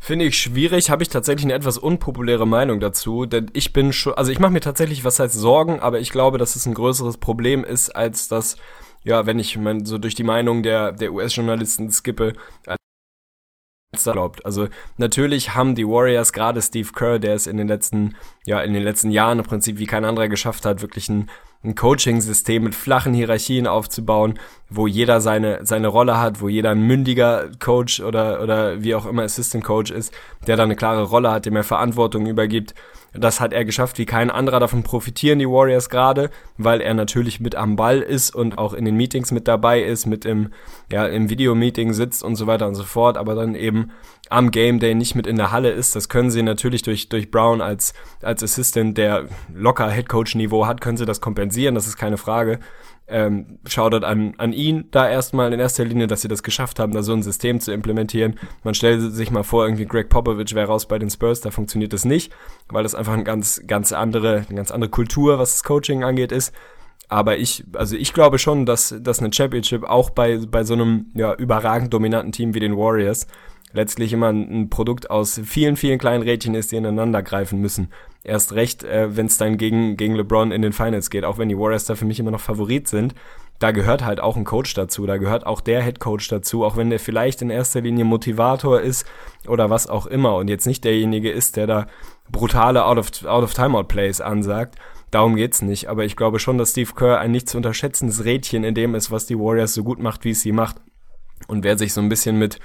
Finde 0.00 0.26
ich 0.26 0.38
schwierig, 0.38 0.90
habe 0.90 1.02
ich 1.02 1.08
tatsächlich 1.08 1.44
eine 1.44 1.54
etwas 1.54 1.76
unpopuläre 1.76 2.46
Meinung 2.46 2.78
dazu, 2.78 3.26
denn 3.26 3.50
ich 3.52 3.72
bin 3.72 3.92
schon, 3.92 4.14
also 4.14 4.30
ich 4.30 4.38
mache 4.38 4.52
mir 4.52 4.60
tatsächlich 4.60 5.04
was 5.04 5.18
heißt 5.18 5.34
Sorgen, 5.34 5.80
aber 5.80 5.98
ich 5.98 6.10
glaube, 6.10 6.38
dass 6.38 6.54
es 6.54 6.66
ein 6.66 6.74
größeres 6.74 7.16
Problem 7.18 7.64
ist, 7.64 7.94
als 7.94 8.28
dass 8.28 8.56
ja, 9.04 9.26
wenn 9.26 9.38
ich 9.38 9.56
mein, 9.56 9.84
so 9.84 9.98
durch 9.98 10.14
die 10.14 10.24
Meinung 10.24 10.62
der, 10.62 10.92
der 10.92 11.12
US-Journalisten 11.12 11.90
skippe, 11.90 12.34
erlaubt. 14.06 14.44
Also 14.44 14.68
natürlich 14.96 15.54
haben 15.54 15.74
die 15.74 15.86
Warriors 15.86 16.32
gerade 16.32 16.60
Steve 16.60 16.90
Kerr, 16.94 17.18
der 17.18 17.34
es 17.34 17.46
in 17.46 17.56
den 17.56 17.68
letzten, 17.68 18.16
ja, 18.44 18.60
in 18.60 18.72
den 18.74 18.82
letzten 18.82 19.10
Jahren 19.10 19.38
im 19.38 19.44
Prinzip 19.44 19.78
wie 19.78 19.86
kein 19.86 20.04
anderer 20.04 20.28
geschafft 20.28 20.66
hat, 20.66 20.82
wirklich 20.82 21.08
ein, 21.08 21.30
ein 21.64 21.74
Coaching-System 21.74 22.62
mit 22.62 22.74
flachen 22.74 23.14
Hierarchien 23.14 23.66
aufzubauen, 23.66 24.38
wo 24.68 24.86
jeder 24.86 25.20
seine, 25.20 25.64
seine 25.64 25.88
Rolle 25.88 26.18
hat, 26.18 26.40
wo 26.40 26.48
jeder 26.48 26.70
ein 26.70 26.82
mündiger 26.82 27.50
Coach 27.58 28.00
oder, 28.00 28.42
oder 28.42 28.82
wie 28.82 28.94
auch 28.94 29.06
immer 29.06 29.22
Assistant 29.22 29.64
Coach 29.64 29.90
ist, 29.90 30.12
der 30.46 30.56
da 30.56 30.64
eine 30.64 30.76
klare 30.76 31.02
Rolle 31.02 31.30
hat, 31.30 31.46
dem 31.46 31.56
er 31.56 31.64
Verantwortung 31.64 32.26
übergibt 32.26 32.74
das 33.14 33.40
hat 33.40 33.52
er 33.52 33.64
geschafft 33.64 33.98
wie 33.98 34.06
kein 34.06 34.30
anderer. 34.30 34.60
Davon 34.60 34.82
profitieren 34.82 35.38
die 35.38 35.48
Warriors 35.48 35.88
gerade, 35.88 36.30
weil 36.56 36.80
er 36.80 36.94
natürlich 36.94 37.40
mit 37.40 37.54
am 37.54 37.76
Ball 37.76 38.00
ist 38.00 38.34
und 38.34 38.58
auch 38.58 38.74
in 38.74 38.84
den 38.84 38.96
Meetings 38.96 39.32
mit 39.32 39.48
dabei 39.48 39.82
ist, 39.82 40.06
mit 40.06 40.24
im, 40.24 40.52
ja, 40.92 41.06
im 41.06 41.30
Videomeeting 41.30 41.92
sitzt 41.92 42.22
und 42.22 42.36
so 42.36 42.46
weiter 42.46 42.66
und 42.66 42.74
so 42.74 42.84
fort, 42.84 43.16
aber 43.16 43.34
dann 43.34 43.54
eben 43.54 43.90
am 44.30 44.50
Game 44.50 44.78
Day 44.78 44.94
nicht 44.94 45.14
mit 45.14 45.26
in 45.26 45.36
der 45.36 45.52
Halle 45.52 45.70
ist. 45.70 45.96
Das 45.96 46.08
können 46.08 46.30
sie 46.30 46.42
natürlich 46.42 46.82
durch, 46.82 47.08
durch 47.08 47.30
Brown 47.30 47.60
als, 47.60 47.94
als 48.22 48.42
Assistant, 48.42 48.98
der 48.98 49.26
locker 49.54 49.88
Headcoach-Niveau 49.88 50.66
hat, 50.66 50.80
können 50.80 50.98
sie 50.98 51.06
das 51.06 51.20
kompensieren, 51.20 51.74
das 51.74 51.86
ist 51.86 51.96
keine 51.96 52.18
Frage 52.18 52.58
ähm, 53.08 53.58
Shoutout 53.66 54.04
an, 54.04 54.34
an 54.38 54.52
ihn 54.52 54.84
da 54.90 55.08
erstmal 55.08 55.52
in 55.52 55.60
erster 55.60 55.84
Linie, 55.84 56.06
dass 56.06 56.22
sie 56.22 56.28
das 56.28 56.42
geschafft 56.42 56.78
haben, 56.78 56.92
da 56.92 57.02
so 57.02 57.12
ein 57.12 57.22
System 57.22 57.60
zu 57.60 57.72
implementieren. 57.72 58.38
Man 58.64 58.74
stellt 58.74 59.00
sich 59.00 59.30
mal 59.30 59.42
vor, 59.42 59.64
irgendwie 59.64 59.86
Greg 59.86 60.08
Popovich 60.08 60.54
wäre 60.54 60.68
raus 60.68 60.86
bei 60.86 60.98
den 60.98 61.10
Spurs, 61.10 61.40
da 61.40 61.50
funktioniert 61.50 61.92
das 61.92 62.04
nicht, 62.04 62.32
weil 62.68 62.82
das 62.82 62.94
einfach 62.94 63.14
eine 63.14 63.24
ganz, 63.24 63.62
ganz 63.66 63.92
andere, 63.92 64.44
eine 64.48 64.56
ganz 64.56 64.70
andere 64.70 64.90
Kultur, 64.90 65.38
was 65.38 65.52
das 65.52 65.64
Coaching 65.64 66.04
angeht, 66.04 66.32
ist. 66.32 66.54
Aber 67.08 67.38
ich, 67.38 67.64
also 67.72 67.96
ich 67.96 68.12
glaube 68.12 68.38
schon, 68.38 68.66
dass, 68.66 68.94
dass 69.00 69.20
eine 69.20 69.32
Championship 69.32 69.84
auch 69.84 70.10
bei, 70.10 70.38
bei 70.38 70.64
so 70.64 70.74
einem 70.74 71.06
ja, 71.14 71.34
überragend 71.34 71.92
dominanten 71.94 72.32
Team 72.32 72.54
wie 72.54 72.60
den 72.60 72.76
Warriors 72.76 73.26
letztlich 73.72 74.12
immer 74.12 74.28
ein, 74.28 74.70
Produkt 74.70 75.10
aus 75.10 75.40
vielen, 75.44 75.76
vielen 75.76 75.98
kleinen 75.98 76.22
Rädchen 76.22 76.54
ist, 76.54 76.72
die 76.72 76.76
ineinander 76.76 77.22
greifen 77.22 77.60
müssen. 77.60 77.92
Erst 78.24 78.52
recht, 78.52 78.84
äh, 78.84 79.16
wenn 79.16 79.26
es 79.26 79.38
dann 79.38 79.58
gegen, 79.58 79.96
gegen 79.96 80.14
LeBron 80.14 80.52
in 80.52 80.62
den 80.62 80.72
Finals 80.72 81.10
geht, 81.10 81.24
auch 81.24 81.38
wenn 81.38 81.48
die 81.48 81.58
Warriors 81.58 81.84
da 81.84 81.94
für 81.94 82.04
mich 82.04 82.20
immer 82.20 82.30
noch 82.30 82.40
Favorit 82.40 82.88
sind. 82.88 83.14
Da 83.58 83.72
gehört 83.72 84.04
halt 84.04 84.20
auch 84.20 84.36
ein 84.36 84.44
Coach 84.44 84.74
dazu, 84.74 85.04
da 85.04 85.16
gehört 85.16 85.44
auch 85.44 85.60
der 85.60 85.82
Head 85.82 85.98
Coach 85.98 86.28
dazu, 86.28 86.64
auch 86.64 86.76
wenn 86.76 86.90
der 86.90 87.00
vielleicht 87.00 87.42
in 87.42 87.50
erster 87.50 87.80
Linie 87.80 88.04
Motivator 88.04 88.80
ist 88.80 89.04
oder 89.48 89.68
was 89.68 89.88
auch 89.88 90.06
immer 90.06 90.36
und 90.36 90.48
jetzt 90.48 90.66
nicht 90.66 90.84
derjenige 90.84 91.30
ist, 91.30 91.56
der 91.56 91.66
da 91.66 91.86
brutale 92.30 92.84
Out-of-Timeout-Plays 92.84 94.20
out 94.20 94.26
ansagt. 94.26 94.76
Darum 95.10 95.36
geht's 95.36 95.62
nicht, 95.62 95.88
aber 95.88 96.04
ich 96.04 96.16
glaube 96.16 96.38
schon, 96.38 96.58
dass 96.58 96.70
Steve 96.70 96.92
Kerr 96.94 97.18
ein 97.18 97.32
nicht 97.32 97.48
zu 97.48 97.56
unterschätzendes 97.56 98.24
Rädchen 98.24 98.62
in 98.62 98.74
dem 98.74 98.94
ist, 98.94 99.10
was 99.10 99.26
die 99.26 99.38
Warriors 99.38 99.74
so 99.74 99.82
gut 99.82 99.98
macht, 99.98 100.24
wie 100.24 100.30
es 100.30 100.42
sie 100.42 100.52
macht. 100.52 100.76
Und 101.46 101.64
wer 101.64 101.78
sich 101.78 101.94
so 101.94 102.00
ein 102.00 102.08
bisschen 102.08 102.38
mit 102.38 102.58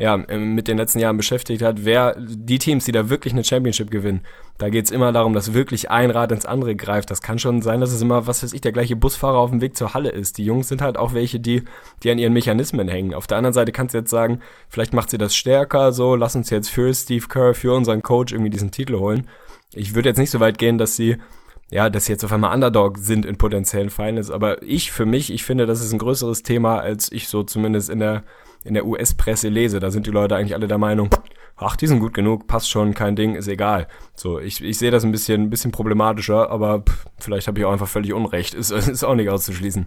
ja, 0.00 0.16
mit 0.16 0.66
den 0.66 0.78
letzten 0.78 0.98
Jahren 0.98 1.18
beschäftigt 1.18 1.60
hat, 1.60 1.84
wer 1.84 2.16
die 2.18 2.58
Teams, 2.58 2.86
die 2.86 2.92
da 2.92 3.10
wirklich 3.10 3.34
eine 3.34 3.44
Championship 3.44 3.90
gewinnen, 3.90 4.22
da 4.56 4.70
geht's 4.70 4.90
immer 4.90 5.12
darum, 5.12 5.34
dass 5.34 5.52
wirklich 5.52 5.90
ein 5.90 6.10
Rad 6.10 6.32
ins 6.32 6.46
andere 6.46 6.74
greift. 6.74 7.10
Das 7.10 7.20
kann 7.20 7.38
schon 7.38 7.60
sein, 7.60 7.80
dass 7.80 7.92
es 7.92 8.00
immer, 8.00 8.26
was 8.26 8.42
weiß 8.42 8.54
ich, 8.54 8.62
der 8.62 8.72
gleiche 8.72 8.96
Busfahrer 8.96 9.36
auf 9.36 9.50
dem 9.50 9.60
Weg 9.60 9.76
zur 9.76 9.92
Halle 9.92 10.08
ist. 10.08 10.38
Die 10.38 10.44
Jungs 10.44 10.68
sind 10.68 10.80
halt 10.80 10.96
auch 10.96 11.12
welche, 11.12 11.38
die, 11.38 11.64
die 12.02 12.10
an 12.10 12.18
ihren 12.18 12.32
Mechanismen 12.32 12.88
hängen. 12.88 13.12
Auf 13.12 13.26
der 13.26 13.36
anderen 13.36 13.52
Seite 13.52 13.72
kannst 13.72 13.92
du 13.92 13.98
jetzt 13.98 14.10
sagen, 14.10 14.40
vielleicht 14.70 14.94
macht 14.94 15.10
sie 15.10 15.18
das 15.18 15.36
stärker, 15.36 15.92
so, 15.92 16.16
lass 16.16 16.34
uns 16.34 16.48
jetzt 16.48 16.70
für 16.70 16.92
Steve 16.94 17.26
Kerr, 17.28 17.52
für 17.52 17.74
unseren 17.74 18.02
Coach 18.02 18.32
irgendwie 18.32 18.50
diesen 18.50 18.70
Titel 18.70 18.98
holen. 18.98 19.28
Ich 19.74 19.94
würde 19.94 20.08
jetzt 20.08 20.18
nicht 20.18 20.30
so 20.30 20.40
weit 20.40 20.56
gehen, 20.56 20.78
dass 20.78 20.96
sie 20.96 21.18
ja, 21.70 21.88
dass 21.88 22.06
sie 22.06 22.12
jetzt 22.12 22.24
auf 22.24 22.32
einmal 22.32 22.52
Underdog 22.52 22.98
sind 22.98 23.24
in 23.24 23.36
potenziellen 23.38 23.90
Finals, 23.90 24.30
aber 24.30 24.60
ich 24.60 24.90
für 24.90 25.06
mich, 25.06 25.32
ich 25.32 25.44
finde, 25.44 25.66
das 25.66 25.80
ist 25.80 25.92
ein 25.92 26.00
größeres 26.00 26.42
Thema, 26.42 26.80
als 26.80 27.12
ich 27.12 27.28
so 27.28 27.44
zumindest 27.44 27.90
in 27.90 28.00
der 28.00 28.24
in 28.64 28.74
der 28.74 28.86
US-Presse 28.86 29.48
lese. 29.48 29.80
Da 29.80 29.90
sind 29.90 30.06
die 30.06 30.10
Leute 30.10 30.36
eigentlich 30.36 30.54
alle 30.54 30.68
der 30.68 30.78
Meinung, 30.78 31.10
ach, 31.56 31.76
die 31.76 31.86
sind 31.86 32.00
gut 32.00 32.14
genug, 32.14 32.46
passt 32.46 32.70
schon, 32.70 32.94
kein 32.94 33.16
Ding, 33.16 33.34
ist 33.34 33.48
egal. 33.48 33.86
So, 34.14 34.38
ich, 34.38 34.62
ich 34.62 34.78
sehe 34.78 34.90
das 34.90 35.04
ein 35.04 35.12
bisschen, 35.12 35.42
ein 35.42 35.50
bisschen 35.50 35.72
problematischer, 35.72 36.50
aber 36.50 36.80
pff, 36.80 37.06
vielleicht 37.18 37.46
habe 37.46 37.58
ich 37.58 37.64
auch 37.64 37.72
einfach 37.72 37.88
völlig 37.88 38.12
Unrecht. 38.12 38.54
Ist, 38.54 38.70
ist 38.70 39.04
auch 39.04 39.14
nicht 39.14 39.30
auszuschließen. 39.30 39.86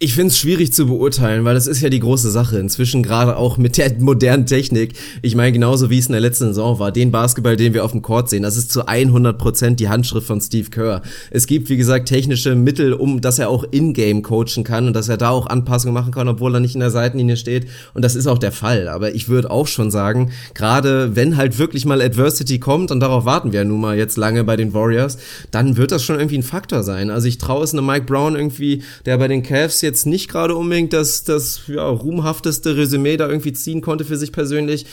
Ich 0.00 0.14
finde 0.14 0.32
es 0.32 0.38
schwierig 0.38 0.72
zu 0.72 0.88
beurteilen, 0.88 1.44
weil 1.44 1.54
das 1.54 1.68
ist 1.68 1.80
ja 1.80 1.88
die 1.88 2.00
große 2.00 2.28
Sache. 2.28 2.58
Inzwischen 2.58 3.04
gerade 3.04 3.36
auch 3.36 3.58
mit 3.58 3.76
der 3.78 3.94
modernen 4.00 4.44
Technik. 4.44 4.94
Ich 5.22 5.36
meine, 5.36 5.52
genauso 5.52 5.88
wie 5.88 5.98
es 5.98 6.06
in 6.06 6.12
der 6.12 6.20
letzten 6.20 6.46
Saison 6.46 6.80
war, 6.80 6.90
den 6.90 7.12
Basketball, 7.12 7.56
den 7.56 7.74
wir 7.74 7.84
auf 7.84 7.92
dem 7.92 8.02
Court 8.02 8.28
sehen, 8.28 8.42
das 8.42 8.56
ist 8.56 8.72
zu 8.72 8.88
100 8.88 9.38
Prozent 9.38 9.78
die 9.78 9.88
Handschrift 9.88 10.26
von 10.26 10.40
Steve 10.40 10.68
Kerr. 10.68 11.02
Es 11.30 11.46
gibt, 11.46 11.68
wie 11.68 11.76
gesagt, 11.76 12.08
technische 12.08 12.56
Mittel, 12.56 12.92
um, 12.92 13.20
dass 13.20 13.38
er 13.38 13.48
auch 13.48 13.62
in-game 13.70 14.22
coachen 14.22 14.64
kann 14.64 14.88
und 14.88 14.94
dass 14.94 15.08
er 15.08 15.16
da 15.16 15.30
auch 15.30 15.46
Anpassungen 15.46 15.94
machen 15.94 16.12
kann, 16.12 16.26
obwohl 16.26 16.52
er 16.56 16.60
nicht 16.60 16.74
in 16.74 16.80
der 16.80 16.90
Seitenlinie 16.90 17.36
steht. 17.36 17.68
Und 17.94 18.04
das 18.04 18.16
ist 18.16 18.26
auch 18.26 18.38
der 18.38 18.52
Fall. 18.52 18.88
Aber 18.88 19.14
ich 19.14 19.28
würde 19.28 19.52
auch 19.52 19.68
schon 19.68 19.92
sagen, 19.92 20.32
gerade 20.54 21.14
wenn 21.14 21.36
halt 21.36 21.60
wirklich 21.60 21.86
mal 21.86 22.02
Adversity 22.02 22.58
kommt, 22.58 22.90
und 22.90 22.98
darauf 22.98 23.26
warten 23.26 23.52
wir 23.52 23.60
ja 23.60 23.64
nun 23.64 23.80
mal 23.80 23.96
jetzt 23.96 24.16
lange 24.16 24.42
bei 24.42 24.56
den 24.56 24.74
Warriors, 24.74 25.18
dann 25.52 25.76
wird 25.76 25.92
das 25.92 26.02
schon 26.02 26.16
irgendwie 26.16 26.38
ein 26.38 26.42
Faktor 26.42 26.82
sein. 26.82 27.10
Also 27.10 27.28
ich 27.28 27.38
traue 27.38 27.62
es 27.62 27.72
einem 27.72 27.86
Mike 27.86 28.06
Brown 28.06 28.34
irgendwie, 28.34 28.82
der 29.06 29.18
bei 29.18 29.28
den 29.28 29.44
Cavs 29.44 29.83
jetzt 29.84 30.06
nicht 30.06 30.28
gerade 30.28 30.56
unbedingt 30.56 30.92
das, 30.92 31.24
das 31.24 31.62
ja, 31.68 31.86
ruhmhafteste 31.86 32.76
Resümee 32.76 33.16
da 33.16 33.28
irgendwie 33.28 33.52
ziehen 33.52 33.80
konnte 33.80 34.04
für 34.04 34.16
sich 34.16 34.32
persönlich 34.32 34.86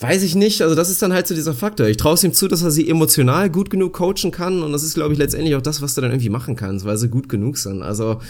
Weiß 0.00 0.24
ich 0.24 0.34
nicht, 0.34 0.60
also 0.60 0.74
das 0.74 0.90
ist 0.90 1.00
dann 1.02 1.12
halt 1.12 1.28
so 1.28 1.36
dieser 1.36 1.54
Faktor. 1.54 1.86
Ich 1.86 1.98
traue 1.98 2.14
es 2.14 2.24
ihm 2.24 2.32
zu, 2.32 2.48
dass 2.48 2.62
er 2.62 2.72
sie 2.72 2.90
emotional 2.90 3.48
gut 3.48 3.70
genug 3.70 3.92
coachen 3.92 4.32
kann 4.32 4.64
und 4.64 4.72
das 4.72 4.82
ist, 4.82 4.94
glaube 4.94 5.12
ich, 5.12 5.20
letztendlich 5.20 5.54
auch 5.54 5.62
das, 5.62 5.82
was 5.82 5.94
du 5.94 6.00
dann 6.00 6.10
irgendwie 6.10 6.30
machen 6.30 6.56
kannst, 6.56 6.84
weil 6.84 6.96
sie 6.96 7.08
gut 7.08 7.28
genug 7.28 7.58
sind. 7.58 7.80
Also 7.80 8.20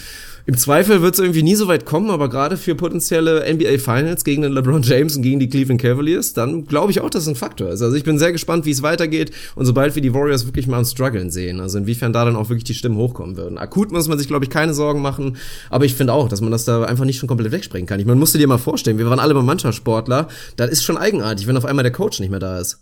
im 0.47 0.59
Zweifel 0.59 1.01
wird 1.01 1.15
es 1.15 1.21
irgendwie 1.21 1.43
nie 1.43 1.55
so 1.55 1.69
weit 1.69 1.87
kommen, 1.87 2.11
aber 2.11 2.29
gerade 2.29 2.59
für 2.59 2.75
potenzielle 2.75 3.51
NBA 3.51 3.79
Finals 3.79 4.25
gegen 4.25 4.43
den 4.43 4.53
LeBron 4.53 4.83
James 4.83 5.17
und 5.17 5.23
gegen 5.23 5.41
die 5.41 5.49
Cleveland 5.49 5.81
Cavaliers, 5.81 6.35
dann 6.35 6.67
glaube 6.67 6.93
ich 6.93 7.01
auch, 7.01 7.09
dass 7.09 7.23
es 7.23 7.29
ein 7.29 7.35
Faktor 7.35 7.71
ist. 7.71 7.81
Also 7.81 7.97
ich 7.97 8.05
bin 8.05 8.19
sehr 8.19 8.31
gespannt, 8.31 8.67
wie 8.67 8.71
es 8.71 8.83
weitergeht 8.83 9.31
und 9.55 9.65
sobald 9.65 9.95
wir 9.95 10.03
die 10.03 10.13
Warriors 10.13 10.45
wirklich 10.45 10.67
mal 10.67 10.79
am 10.79 10.85
Struggeln 10.85 11.31
sehen, 11.31 11.61
also 11.61 11.79
inwiefern 11.79 12.13
da 12.13 12.27
dann 12.27 12.37
auch 12.37 12.51
wirklich 12.51 12.65
die 12.65 12.75
Stimmen 12.75 12.97
hochkommen 12.97 13.39
würden. 13.39 13.57
Akut 13.57 13.91
muss 13.91 14.07
man 14.07 14.19
sich, 14.19 14.29
glaube 14.29 14.45
ich, 14.45 14.51
keine 14.51 14.75
Sorgen 14.75 15.01
machen, 15.01 15.39
aber 15.71 15.87
ich 15.87 15.95
finde 15.95 16.13
auch, 16.13 16.29
dass 16.29 16.43
man 16.43 16.51
das 16.51 16.67
da 16.67 16.85
einfach 16.85 17.07
nicht 17.07 17.19
schon 17.19 17.29
komplett 17.29 17.51
wegspringen 17.51 17.87
kann. 17.87 17.99
Ich 18.01 18.07
man 18.07 18.19
musste 18.19 18.37
dir 18.37 18.47
mal 18.47 18.59
vorstellen, 18.59 18.99
wir 18.99 19.09
waren 19.09 19.21
alle 19.21 19.33
mal 19.33 19.43
Mannschaftssportler, 19.43 20.29
das 20.57 20.71
ist 20.71 20.85
schon 20.85 20.99
eigenartig, 20.99 21.47
wenn 21.47 21.57
auf 21.57 21.65
einmal 21.65 21.85
der 21.85 21.93
Coach 21.93 22.21
nicht 22.21 22.31
mehr 22.31 22.41
da 22.41 22.59
ist. 22.59 22.81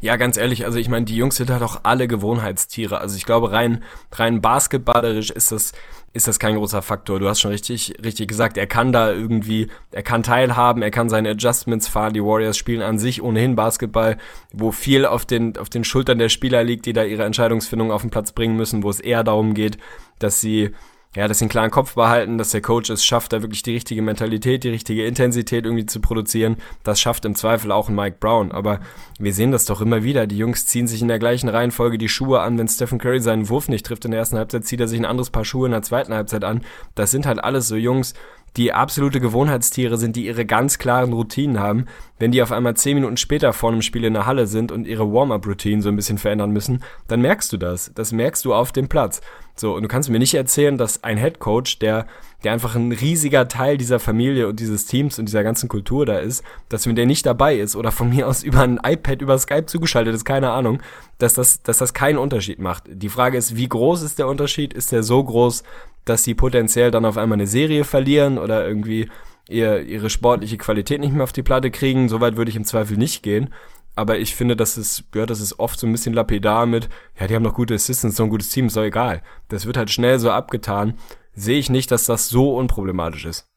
Ja, 0.00 0.14
ganz 0.14 0.36
ehrlich, 0.36 0.64
also 0.64 0.78
ich 0.78 0.88
meine, 0.88 1.06
die 1.06 1.16
Jungs 1.16 1.36
sind 1.36 1.50
halt 1.50 1.62
auch 1.62 1.80
alle 1.82 2.06
Gewohnheitstiere. 2.06 3.00
Also 3.00 3.16
ich 3.16 3.24
glaube, 3.24 3.50
rein, 3.50 3.82
rein 4.12 4.40
basketballerisch 4.40 5.30
ist 5.30 5.50
das, 5.50 5.72
ist 6.12 6.28
das 6.28 6.38
kein 6.38 6.54
großer 6.54 6.82
Faktor. 6.82 7.18
Du 7.18 7.28
hast 7.28 7.40
schon 7.40 7.50
richtig, 7.50 7.94
richtig 8.04 8.28
gesagt, 8.28 8.56
er 8.56 8.68
kann 8.68 8.92
da 8.92 9.10
irgendwie, 9.10 9.66
er 9.90 10.04
kann 10.04 10.22
teilhaben, 10.22 10.82
er 10.82 10.92
kann 10.92 11.08
seine 11.08 11.30
Adjustments 11.30 11.88
fahren. 11.88 12.14
Die 12.14 12.22
Warriors 12.22 12.56
spielen 12.56 12.82
an 12.82 13.00
sich 13.00 13.22
ohnehin 13.22 13.56
Basketball, 13.56 14.18
wo 14.52 14.70
viel 14.70 15.04
auf 15.04 15.26
den, 15.26 15.56
auf 15.56 15.68
den 15.68 15.82
Schultern 15.82 16.18
der 16.18 16.28
Spieler 16.28 16.62
liegt, 16.62 16.86
die 16.86 16.92
da 16.92 17.02
ihre 17.02 17.24
Entscheidungsfindung 17.24 17.90
auf 17.90 18.02
den 18.02 18.10
Platz 18.10 18.30
bringen 18.30 18.56
müssen, 18.56 18.84
wo 18.84 18.90
es 18.90 19.00
eher 19.00 19.24
darum 19.24 19.52
geht, 19.54 19.78
dass 20.20 20.40
sie 20.40 20.70
ja, 21.18 21.34
sie 21.34 21.46
einen 21.46 21.50
klaren 21.50 21.72
Kopf 21.72 21.96
behalten, 21.96 22.38
dass 22.38 22.50
der 22.50 22.60
Coach 22.60 22.90
es 22.90 23.04
schafft, 23.04 23.32
da 23.32 23.42
wirklich 23.42 23.64
die 23.64 23.72
richtige 23.72 24.02
Mentalität, 24.02 24.62
die 24.62 24.68
richtige 24.68 25.04
Intensität 25.04 25.64
irgendwie 25.64 25.84
zu 25.84 26.00
produzieren. 26.00 26.58
Das 26.84 27.00
schafft 27.00 27.24
im 27.24 27.34
Zweifel 27.34 27.72
auch 27.72 27.88
ein 27.88 27.96
Mike 27.96 28.18
Brown. 28.20 28.52
Aber 28.52 28.78
wir 29.18 29.34
sehen 29.34 29.50
das 29.50 29.64
doch 29.64 29.80
immer 29.80 30.04
wieder. 30.04 30.28
Die 30.28 30.38
Jungs 30.38 30.66
ziehen 30.66 30.86
sich 30.86 31.02
in 31.02 31.08
der 31.08 31.18
gleichen 31.18 31.48
Reihenfolge 31.48 31.98
die 31.98 32.08
Schuhe 32.08 32.38
an. 32.38 32.56
Wenn 32.56 32.68
Stephen 32.68 33.00
Curry 33.00 33.20
seinen 33.20 33.48
Wurf 33.48 33.68
nicht 33.68 33.84
trifft 33.84 34.04
in 34.04 34.12
der 34.12 34.20
ersten 34.20 34.38
Halbzeit, 34.38 34.64
zieht 34.64 34.78
er 34.78 34.86
sich 34.86 35.00
ein 35.00 35.04
anderes 35.04 35.30
Paar 35.30 35.44
Schuhe 35.44 35.66
in 35.66 35.72
der 35.72 35.82
zweiten 35.82 36.14
Halbzeit 36.14 36.44
an. 36.44 36.60
Das 36.94 37.10
sind 37.10 37.26
halt 37.26 37.42
alles 37.42 37.66
so 37.66 37.74
Jungs, 37.74 38.14
die 38.58 38.72
absolute 38.72 39.20
Gewohnheitstiere 39.20 39.96
sind, 39.96 40.16
die 40.16 40.26
ihre 40.26 40.44
ganz 40.44 40.78
klaren 40.78 41.12
Routinen 41.12 41.60
haben, 41.60 41.86
wenn 42.18 42.32
die 42.32 42.42
auf 42.42 42.50
einmal 42.50 42.74
zehn 42.74 42.96
Minuten 42.96 43.16
später 43.16 43.52
vor 43.52 43.70
einem 43.70 43.82
Spiel 43.82 44.04
in 44.04 44.14
der 44.14 44.26
Halle 44.26 44.48
sind 44.48 44.72
und 44.72 44.86
ihre 44.86 45.12
Warm-up-Routine 45.12 45.80
so 45.80 45.88
ein 45.88 45.96
bisschen 45.96 46.18
verändern 46.18 46.50
müssen, 46.50 46.82
dann 47.06 47.20
merkst 47.20 47.52
du 47.52 47.56
das. 47.56 47.92
Das 47.94 48.10
merkst 48.10 48.44
du 48.44 48.52
auf 48.52 48.72
dem 48.72 48.88
Platz. 48.88 49.20
So, 49.54 49.74
und 49.74 49.82
du 49.82 49.88
kannst 49.88 50.08
mir 50.08 50.18
nicht 50.18 50.34
erzählen, 50.34 50.76
dass 50.76 51.02
ein 51.02 51.18
Head 51.18 51.38
Coach, 51.40 51.78
der, 51.78 52.06
der 52.44 52.52
einfach 52.52 52.74
ein 52.74 52.92
riesiger 52.92 53.48
Teil 53.48 53.76
dieser 53.76 53.98
Familie 53.98 54.48
und 54.48 54.60
dieses 54.60 54.86
Teams 54.86 55.18
und 55.18 55.26
dieser 55.26 55.42
ganzen 55.42 55.68
Kultur 55.68 56.06
da 56.06 56.18
ist, 56.18 56.44
dass 56.68 56.86
wenn 56.86 56.96
der 56.96 57.06
nicht 57.06 57.26
dabei 57.26 57.56
ist 57.56 57.74
oder 57.74 57.90
von 57.92 58.08
mir 58.08 58.28
aus 58.28 58.42
über 58.44 58.62
ein 58.62 58.80
iPad, 58.84 59.22
über 59.22 59.38
Skype 59.38 59.66
zugeschaltet 59.66 60.14
ist, 60.14 60.24
keine 60.24 60.50
Ahnung, 60.50 60.80
dass 61.18 61.34
das, 61.34 61.62
dass 61.62 61.78
das 61.78 61.94
keinen 61.94 62.18
Unterschied 62.18 62.60
macht. 62.60 62.84
Die 62.86 63.08
Frage 63.08 63.38
ist, 63.38 63.56
wie 63.56 63.68
groß 63.68 64.02
ist 64.02 64.18
der 64.18 64.28
Unterschied? 64.28 64.72
Ist 64.72 64.92
der 64.92 65.02
so 65.02 65.22
groß, 65.22 65.64
dass 66.08 66.24
sie 66.24 66.34
potenziell 66.34 66.90
dann 66.90 67.04
auf 67.04 67.16
einmal 67.16 67.36
eine 67.36 67.46
Serie 67.46 67.84
verlieren 67.84 68.38
oder 68.38 68.66
irgendwie 68.66 69.08
ihr, 69.48 69.82
ihre 69.82 70.10
sportliche 70.10 70.58
Qualität 70.58 71.00
nicht 71.00 71.12
mehr 71.12 71.24
auf 71.24 71.32
die 71.32 71.42
Platte 71.42 71.70
kriegen? 71.70 72.08
Soweit 72.08 72.36
würde 72.36 72.50
ich 72.50 72.56
im 72.56 72.64
Zweifel 72.64 72.96
nicht 72.96 73.22
gehen 73.22 73.50
aber 73.98 74.20
ich 74.20 74.36
finde, 74.36 74.54
dass 74.54 74.76
es, 74.76 75.02
ja, 75.12 75.26
das 75.26 75.40
ist 75.40 75.58
oft 75.58 75.80
so 75.80 75.84
ein 75.84 75.90
bisschen 75.90 76.14
lapidar 76.14 76.66
mit, 76.66 76.88
ja, 77.18 77.26
die 77.26 77.34
haben 77.34 77.42
noch 77.42 77.54
gute 77.54 77.74
Assistants, 77.74 78.16
so 78.16 78.22
ein 78.22 78.30
gutes 78.30 78.48
Team, 78.50 78.68
ist 78.68 78.76
doch 78.76 78.84
egal. 78.84 79.22
Das 79.48 79.66
wird 79.66 79.76
halt 79.76 79.90
schnell 79.90 80.20
so 80.20 80.30
abgetan. 80.30 80.94
Sehe 81.34 81.58
ich 81.58 81.68
nicht, 81.68 81.90
dass 81.90 82.06
das 82.06 82.28
so 82.28 82.56
unproblematisch 82.56 83.24
ist. 83.24 83.47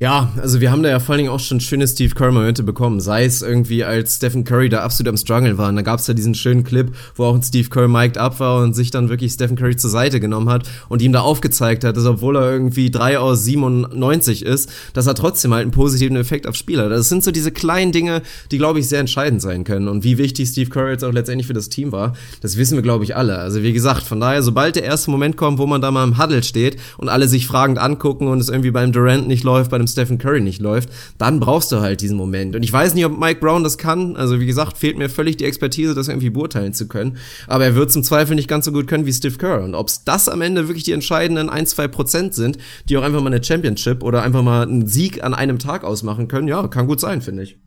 Ja, 0.00 0.32
also 0.42 0.60
wir 0.60 0.72
haben 0.72 0.82
da 0.82 0.88
ja 0.88 0.98
vor 0.98 1.12
allen 1.12 1.20
Dingen 1.20 1.30
auch 1.30 1.38
schon 1.38 1.60
schöne 1.60 1.86
Steve 1.86 2.16
Kerr-Momente 2.16 2.64
bekommen. 2.64 2.98
Sei 2.98 3.24
es 3.24 3.42
irgendwie, 3.42 3.84
als 3.84 4.16
Stephen 4.16 4.42
Curry 4.42 4.68
da 4.68 4.80
absolut 4.80 5.08
am 5.08 5.16
Struggle 5.16 5.56
war. 5.56 5.68
Und 5.68 5.76
da 5.76 5.82
gab 5.82 6.00
es 6.00 6.08
ja 6.08 6.14
diesen 6.14 6.34
schönen 6.34 6.64
Clip, 6.64 6.92
wo 7.14 7.26
auch 7.26 7.34
ein 7.36 7.44
Steve 7.44 7.68
Kerr 7.68 7.86
mic'd 7.86 8.18
up 8.18 8.40
war 8.40 8.60
und 8.60 8.74
sich 8.74 8.90
dann 8.90 9.08
wirklich 9.08 9.32
Stephen 9.32 9.54
Curry 9.54 9.76
zur 9.76 9.90
Seite 9.90 10.18
genommen 10.18 10.48
hat 10.48 10.68
und 10.88 11.00
ihm 11.00 11.12
da 11.12 11.20
aufgezeigt 11.20 11.84
hat, 11.84 11.96
dass 11.96 12.06
obwohl 12.06 12.36
er 12.36 12.50
irgendwie 12.50 12.90
3 12.90 13.20
aus 13.20 13.44
97 13.44 14.44
ist, 14.44 14.68
dass 14.94 15.06
er 15.06 15.14
trotzdem 15.14 15.54
halt 15.54 15.62
einen 15.62 15.70
positiven 15.70 16.16
Effekt 16.16 16.48
aufs 16.48 16.58
Spiel 16.58 16.80
hat. 16.80 16.90
Das 16.90 17.08
sind 17.08 17.22
so 17.22 17.30
diese 17.30 17.52
kleinen 17.52 17.92
Dinge, 17.92 18.22
die, 18.50 18.58
glaube 18.58 18.80
ich, 18.80 18.88
sehr 18.88 18.98
entscheidend 18.98 19.42
sein 19.42 19.62
können. 19.62 19.86
Und 19.86 20.02
wie 20.02 20.18
wichtig 20.18 20.48
Steve 20.48 20.70
Curry 20.70 20.90
jetzt 20.90 21.04
auch 21.04 21.12
letztendlich 21.12 21.46
für 21.46 21.54
das 21.54 21.68
Team 21.68 21.92
war, 21.92 22.14
das 22.40 22.56
wissen 22.56 22.74
wir, 22.74 22.82
glaube 22.82 23.04
ich, 23.04 23.14
alle. 23.14 23.38
Also 23.38 23.62
wie 23.62 23.72
gesagt, 23.72 24.02
von 24.02 24.18
daher, 24.18 24.42
sobald 24.42 24.74
der 24.74 24.82
erste 24.82 25.12
Moment 25.12 25.36
kommt, 25.36 25.58
wo 25.58 25.66
man 25.66 25.80
da 25.80 25.92
mal 25.92 26.02
im 26.02 26.18
Huddle 26.18 26.42
steht 26.42 26.78
und 26.98 27.08
alle 27.08 27.28
sich 27.28 27.46
fragend 27.46 27.78
angucken 27.78 28.26
und 28.26 28.40
es 28.40 28.48
irgendwie 28.48 28.72
beim 28.72 28.90
Durant 28.90 29.28
nicht 29.28 29.44
läuft, 29.44 29.70
bei 29.70 29.83
dem 29.84 29.88
Stephen 29.88 30.18
Curry 30.18 30.40
nicht 30.40 30.60
läuft, 30.60 30.88
dann 31.18 31.40
brauchst 31.40 31.72
du 31.72 31.80
halt 31.80 32.00
diesen 32.00 32.16
Moment. 32.16 32.56
Und 32.56 32.62
ich 32.62 32.72
weiß 32.72 32.94
nicht, 32.94 33.04
ob 33.04 33.18
Mike 33.18 33.40
Brown 33.40 33.62
das 33.62 33.78
kann. 33.78 34.16
Also 34.16 34.40
wie 34.40 34.46
gesagt, 34.46 34.78
fehlt 34.78 34.98
mir 34.98 35.08
völlig 35.08 35.36
die 35.36 35.44
Expertise, 35.44 35.94
das 35.94 36.08
irgendwie 36.08 36.30
beurteilen 36.30 36.72
zu 36.72 36.88
können. 36.88 37.18
Aber 37.46 37.64
er 37.64 37.74
wird 37.74 37.94
im 37.94 38.02
Zweifel 38.02 38.34
nicht 38.34 38.48
ganz 38.48 38.64
so 38.64 38.72
gut 38.72 38.86
können 38.86 39.06
wie 39.06 39.12
Steve 39.12 39.36
Kerr. 39.36 39.62
Und 39.62 39.74
ob 39.74 39.88
es 39.88 40.04
das 40.04 40.28
am 40.28 40.40
Ende 40.40 40.68
wirklich 40.68 40.84
die 40.84 40.92
entscheidenden 40.92 41.50
1, 41.50 41.70
2 41.70 41.88
Prozent 41.88 42.34
sind, 42.34 42.58
die 42.88 42.96
auch 42.96 43.02
einfach 43.02 43.20
mal 43.20 43.32
eine 43.32 43.42
Championship 43.42 44.02
oder 44.02 44.22
einfach 44.22 44.42
mal 44.42 44.62
einen 44.62 44.86
Sieg 44.86 45.22
an 45.22 45.34
einem 45.34 45.58
Tag 45.58 45.84
ausmachen 45.84 46.28
können, 46.28 46.48
ja, 46.48 46.66
kann 46.68 46.86
gut 46.86 47.00
sein, 47.00 47.22
finde 47.22 47.42
ich. 47.42 47.58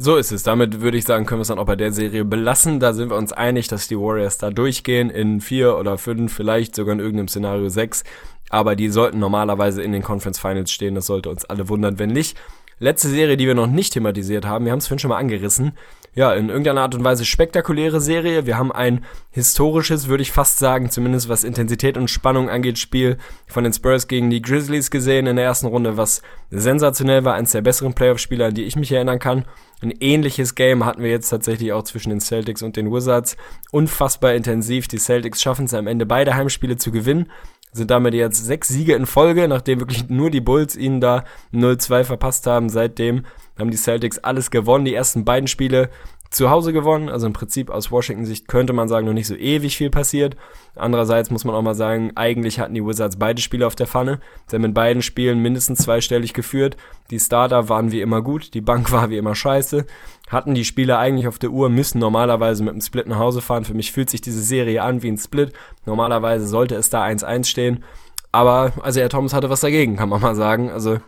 So 0.00 0.16
ist 0.16 0.30
es. 0.30 0.44
Damit 0.44 0.80
würde 0.80 0.96
ich 0.96 1.04
sagen, 1.04 1.26
können 1.26 1.40
wir 1.40 1.42
es 1.42 1.48
dann 1.48 1.58
auch 1.58 1.66
bei 1.66 1.74
der 1.74 1.90
Serie 1.90 2.24
belassen. 2.24 2.78
Da 2.78 2.92
sind 2.92 3.10
wir 3.10 3.16
uns 3.16 3.32
einig, 3.32 3.66
dass 3.66 3.88
die 3.88 3.98
Warriors 3.98 4.38
da 4.38 4.50
durchgehen 4.50 5.10
in 5.10 5.40
vier 5.40 5.76
oder 5.76 5.98
fünf, 5.98 6.32
vielleicht 6.32 6.76
sogar 6.76 6.94
in 6.94 7.00
irgendeinem 7.00 7.26
Szenario 7.26 7.68
sechs 7.68 8.04
aber 8.50 8.76
die 8.76 8.88
sollten 8.88 9.18
normalerweise 9.18 9.82
in 9.82 9.92
den 9.92 10.02
Conference 10.02 10.38
Finals 10.38 10.70
stehen. 10.70 10.94
Das 10.94 11.06
sollte 11.06 11.30
uns 11.30 11.44
alle 11.44 11.68
wundern, 11.68 11.98
wenn 11.98 12.10
nicht. 12.10 12.36
Letzte 12.80 13.08
Serie, 13.08 13.36
die 13.36 13.46
wir 13.48 13.56
noch 13.56 13.66
nicht 13.66 13.92
thematisiert 13.92 14.46
haben, 14.46 14.64
wir 14.64 14.70
haben 14.70 14.78
es 14.78 14.86
vorhin 14.86 15.00
schon 15.00 15.08
mal 15.08 15.16
angerissen. 15.16 15.72
Ja, 16.14 16.32
in 16.32 16.48
irgendeiner 16.48 16.82
Art 16.82 16.94
und 16.94 17.04
Weise 17.04 17.24
spektakuläre 17.24 18.00
Serie. 18.00 18.46
Wir 18.46 18.56
haben 18.56 18.72
ein 18.72 19.04
historisches, 19.30 20.08
würde 20.08 20.22
ich 20.22 20.32
fast 20.32 20.58
sagen, 20.58 20.90
zumindest 20.90 21.28
was 21.28 21.44
Intensität 21.44 21.96
und 21.96 22.08
Spannung 22.08 22.48
angeht, 22.48 22.78
Spiel 22.78 23.18
von 23.46 23.64
den 23.64 23.72
Spurs 23.72 24.08
gegen 24.08 24.30
die 24.30 24.42
Grizzlies 24.42 24.90
gesehen 24.90 25.26
in 25.26 25.36
der 25.36 25.44
ersten 25.44 25.66
Runde, 25.66 25.96
was 25.96 26.22
sensationell 26.50 27.24
war, 27.24 27.34
eines 27.34 27.52
der 27.52 27.62
besseren 27.62 27.94
Playoff-Spieler, 27.94 28.46
an 28.46 28.54
die 28.54 28.64
ich 28.64 28.76
mich 28.76 28.90
erinnern 28.90 29.18
kann. 29.18 29.44
Ein 29.80 29.92
ähnliches 30.00 30.54
Game 30.54 30.84
hatten 30.84 31.02
wir 31.02 31.10
jetzt 31.10 31.28
tatsächlich 31.28 31.72
auch 31.72 31.84
zwischen 31.84 32.10
den 32.10 32.20
Celtics 32.20 32.62
und 32.62 32.76
den 32.76 32.92
Wizards. 32.92 33.36
Unfassbar 33.70 34.34
intensiv. 34.34 34.88
Die 34.88 34.98
Celtics 34.98 35.42
schaffen 35.42 35.66
es 35.66 35.74
am 35.74 35.86
Ende 35.86 36.06
beide 36.06 36.34
Heimspiele 36.34 36.76
zu 36.76 36.90
gewinnen 36.90 37.30
sind 37.72 37.90
damit 37.90 38.14
jetzt 38.14 38.44
sechs 38.44 38.68
Siege 38.68 38.94
in 38.94 39.06
Folge, 39.06 39.48
nachdem 39.48 39.80
wirklich 39.80 40.08
nur 40.08 40.30
die 40.30 40.40
Bulls 40.40 40.76
ihnen 40.76 41.00
da 41.00 41.24
0-2 41.52 42.04
verpasst 42.04 42.46
haben. 42.46 42.68
Seitdem 42.68 43.24
haben 43.58 43.70
die 43.70 43.76
Celtics 43.76 44.18
alles 44.18 44.50
gewonnen, 44.50 44.84
die 44.84 44.94
ersten 44.94 45.24
beiden 45.24 45.48
Spiele 45.48 45.90
zu 46.30 46.50
Hause 46.50 46.72
gewonnen. 46.72 47.08
Also 47.08 47.26
im 47.26 47.32
Prinzip 47.32 47.70
aus 47.70 47.90
Washington-Sicht 47.90 48.48
könnte 48.48 48.72
man 48.72 48.88
sagen, 48.88 49.06
noch 49.06 49.12
nicht 49.12 49.26
so 49.26 49.34
ewig 49.34 49.76
viel 49.76 49.90
passiert. 49.90 50.36
Andererseits 50.76 51.30
muss 51.30 51.44
man 51.44 51.54
auch 51.54 51.62
mal 51.62 51.74
sagen, 51.74 52.12
eigentlich 52.14 52.60
hatten 52.60 52.74
die 52.74 52.84
Wizards 52.84 53.16
beide 53.16 53.40
Spiele 53.40 53.66
auf 53.66 53.74
der 53.74 53.86
Pfanne. 53.86 54.20
Sie 54.46 54.56
haben 54.56 54.64
in 54.64 54.74
beiden 54.74 55.02
Spielen 55.02 55.40
mindestens 55.40 55.80
zweistellig 55.80 56.34
geführt. 56.34 56.76
Die 57.10 57.18
Starter 57.18 57.68
waren 57.68 57.92
wie 57.92 58.00
immer 58.00 58.22
gut, 58.22 58.54
die 58.54 58.60
Bank 58.60 58.92
war 58.92 59.10
wie 59.10 59.16
immer 59.16 59.34
scheiße. 59.34 59.86
Hatten 60.28 60.54
die 60.54 60.64
Spieler 60.64 60.98
eigentlich 60.98 61.28
auf 61.28 61.38
der 61.38 61.50
Uhr, 61.50 61.70
müssen 61.70 61.98
normalerweise 61.98 62.62
mit 62.62 62.72
einem 62.72 62.82
Split 62.82 63.06
nach 63.06 63.18
Hause 63.18 63.40
fahren. 63.40 63.64
Für 63.64 63.74
mich 63.74 63.92
fühlt 63.92 64.10
sich 64.10 64.20
diese 64.20 64.42
Serie 64.42 64.82
an 64.82 65.02
wie 65.02 65.10
ein 65.10 65.16
Split. 65.16 65.52
Normalerweise 65.86 66.46
sollte 66.46 66.74
es 66.74 66.90
da 66.90 67.04
1-1 67.04 67.44
stehen. 67.46 67.84
Aber 68.30 68.72
also 68.82 69.00
Herr 69.00 69.08
Thomas 69.08 69.32
hatte 69.32 69.48
was 69.48 69.60
dagegen, 69.60 69.96
kann 69.96 70.10
man 70.10 70.20
mal 70.20 70.34
sagen. 70.34 70.70
Also 70.70 70.98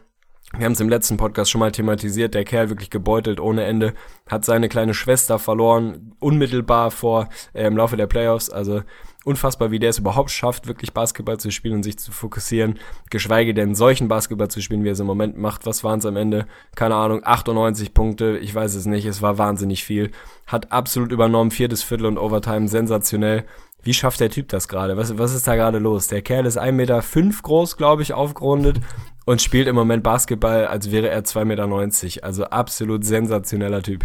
wir 0.56 0.64
haben 0.64 0.72
es 0.72 0.80
im 0.80 0.88
letzten 0.88 1.16
Podcast 1.16 1.50
schon 1.50 1.60
mal 1.60 1.70
thematisiert, 1.70 2.34
der 2.34 2.44
Kerl 2.44 2.70
wirklich 2.70 2.90
gebeutelt 2.90 3.38
ohne 3.38 3.64
Ende, 3.64 3.94
hat 4.28 4.44
seine 4.44 4.68
kleine 4.68 4.94
Schwester 4.94 5.38
verloren, 5.38 6.12
unmittelbar 6.18 6.90
vor 6.90 7.28
äh, 7.52 7.66
im 7.66 7.76
Laufe 7.76 7.96
der 7.96 8.08
Playoffs, 8.08 8.50
also 8.50 8.82
unfassbar, 9.24 9.70
wie 9.70 9.78
der 9.78 9.90
es 9.90 9.98
überhaupt 9.98 10.32
schafft, 10.32 10.66
wirklich 10.66 10.92
Basketball 10.92 11.38
zu 11.38 11.52
spielen 11.52 11.76
und 11.76 11.82
sich 11.84 11.98
zu 11.98 12.10
fokussieren, 12.10 12.80
geschweige 13.10 13.54
denn 13.54 13.76
solchen 13.76 14.08
Basketball 14.08 14.48
zu 14.48 14.60
spielen, 14.60 14.82
wie 14.82 14.88
er 14.88 14.94
es 14.94 15.00
im 15.00 15.06
Moment 15.06 15.38
macht. 15.38 15.66
Was 15.66 15.84
waren 15.84 16.00
es 16.00 16.06
am 16.06 16.16
Ende? 16.16 16.46
Keine 16.74 16.96
Ahnung, 16.96 17.20
98 17.22 17.94
Punkte, 17.94 18.38
ich 18.38 18.52
weiß 18.52 18.74
es 18.74 18.86
nicht, 18.86 19.06
es 19.06 19.22
war 19.22 19.38
wahnsinnig 19.38 19.84
viel. 19.84 20.10
Hat 20.48 20.72
absolut 20.72 21.12
übernommen, 21.12 21.52
viertes 21.52 21.84
Viertel 21.84 22.06
und 22.06 22.18
Overtime, 22.18 22.66
sensationell. 22.66 23.44
Wie 23.82 23.94
schafft 23.94 24.20
der 24.20 24.30
Typ 24.30 24.48
das 24.48 24.68
gerade? 24.68 24.96
Was, 24.96 25.16
was 25.16 25.32
ist 25.32 25.46
da 25.46 25.54
gerade 25.54 25.78
los? 25.78 26.08
Der 26.08 26.22
Kerl 26.22 26.44
ist 26.44 26.60
1,5 26.60 26.72
Meter 26.72 27.02
groß, 27.42 27.76
glaube 27.76 28.02
ich, 28.02 28.12
aufgerundet 28.12 28.80
und 29.30 29.40
spielt 29.40 29.68
im 29.68 29.76
Moment 29.76 30.02
Basketball, 30.02 30.66
als 30.66 30.90
wäre 30.90 31.08
er 31.08 31.22
2,90 31.22 31.44
Meter. 31.44 32.26
Also 32.26 32.44
absolut 32.46 33.04
sensationeller 33.04 33.80
Typ. 33.80 34.04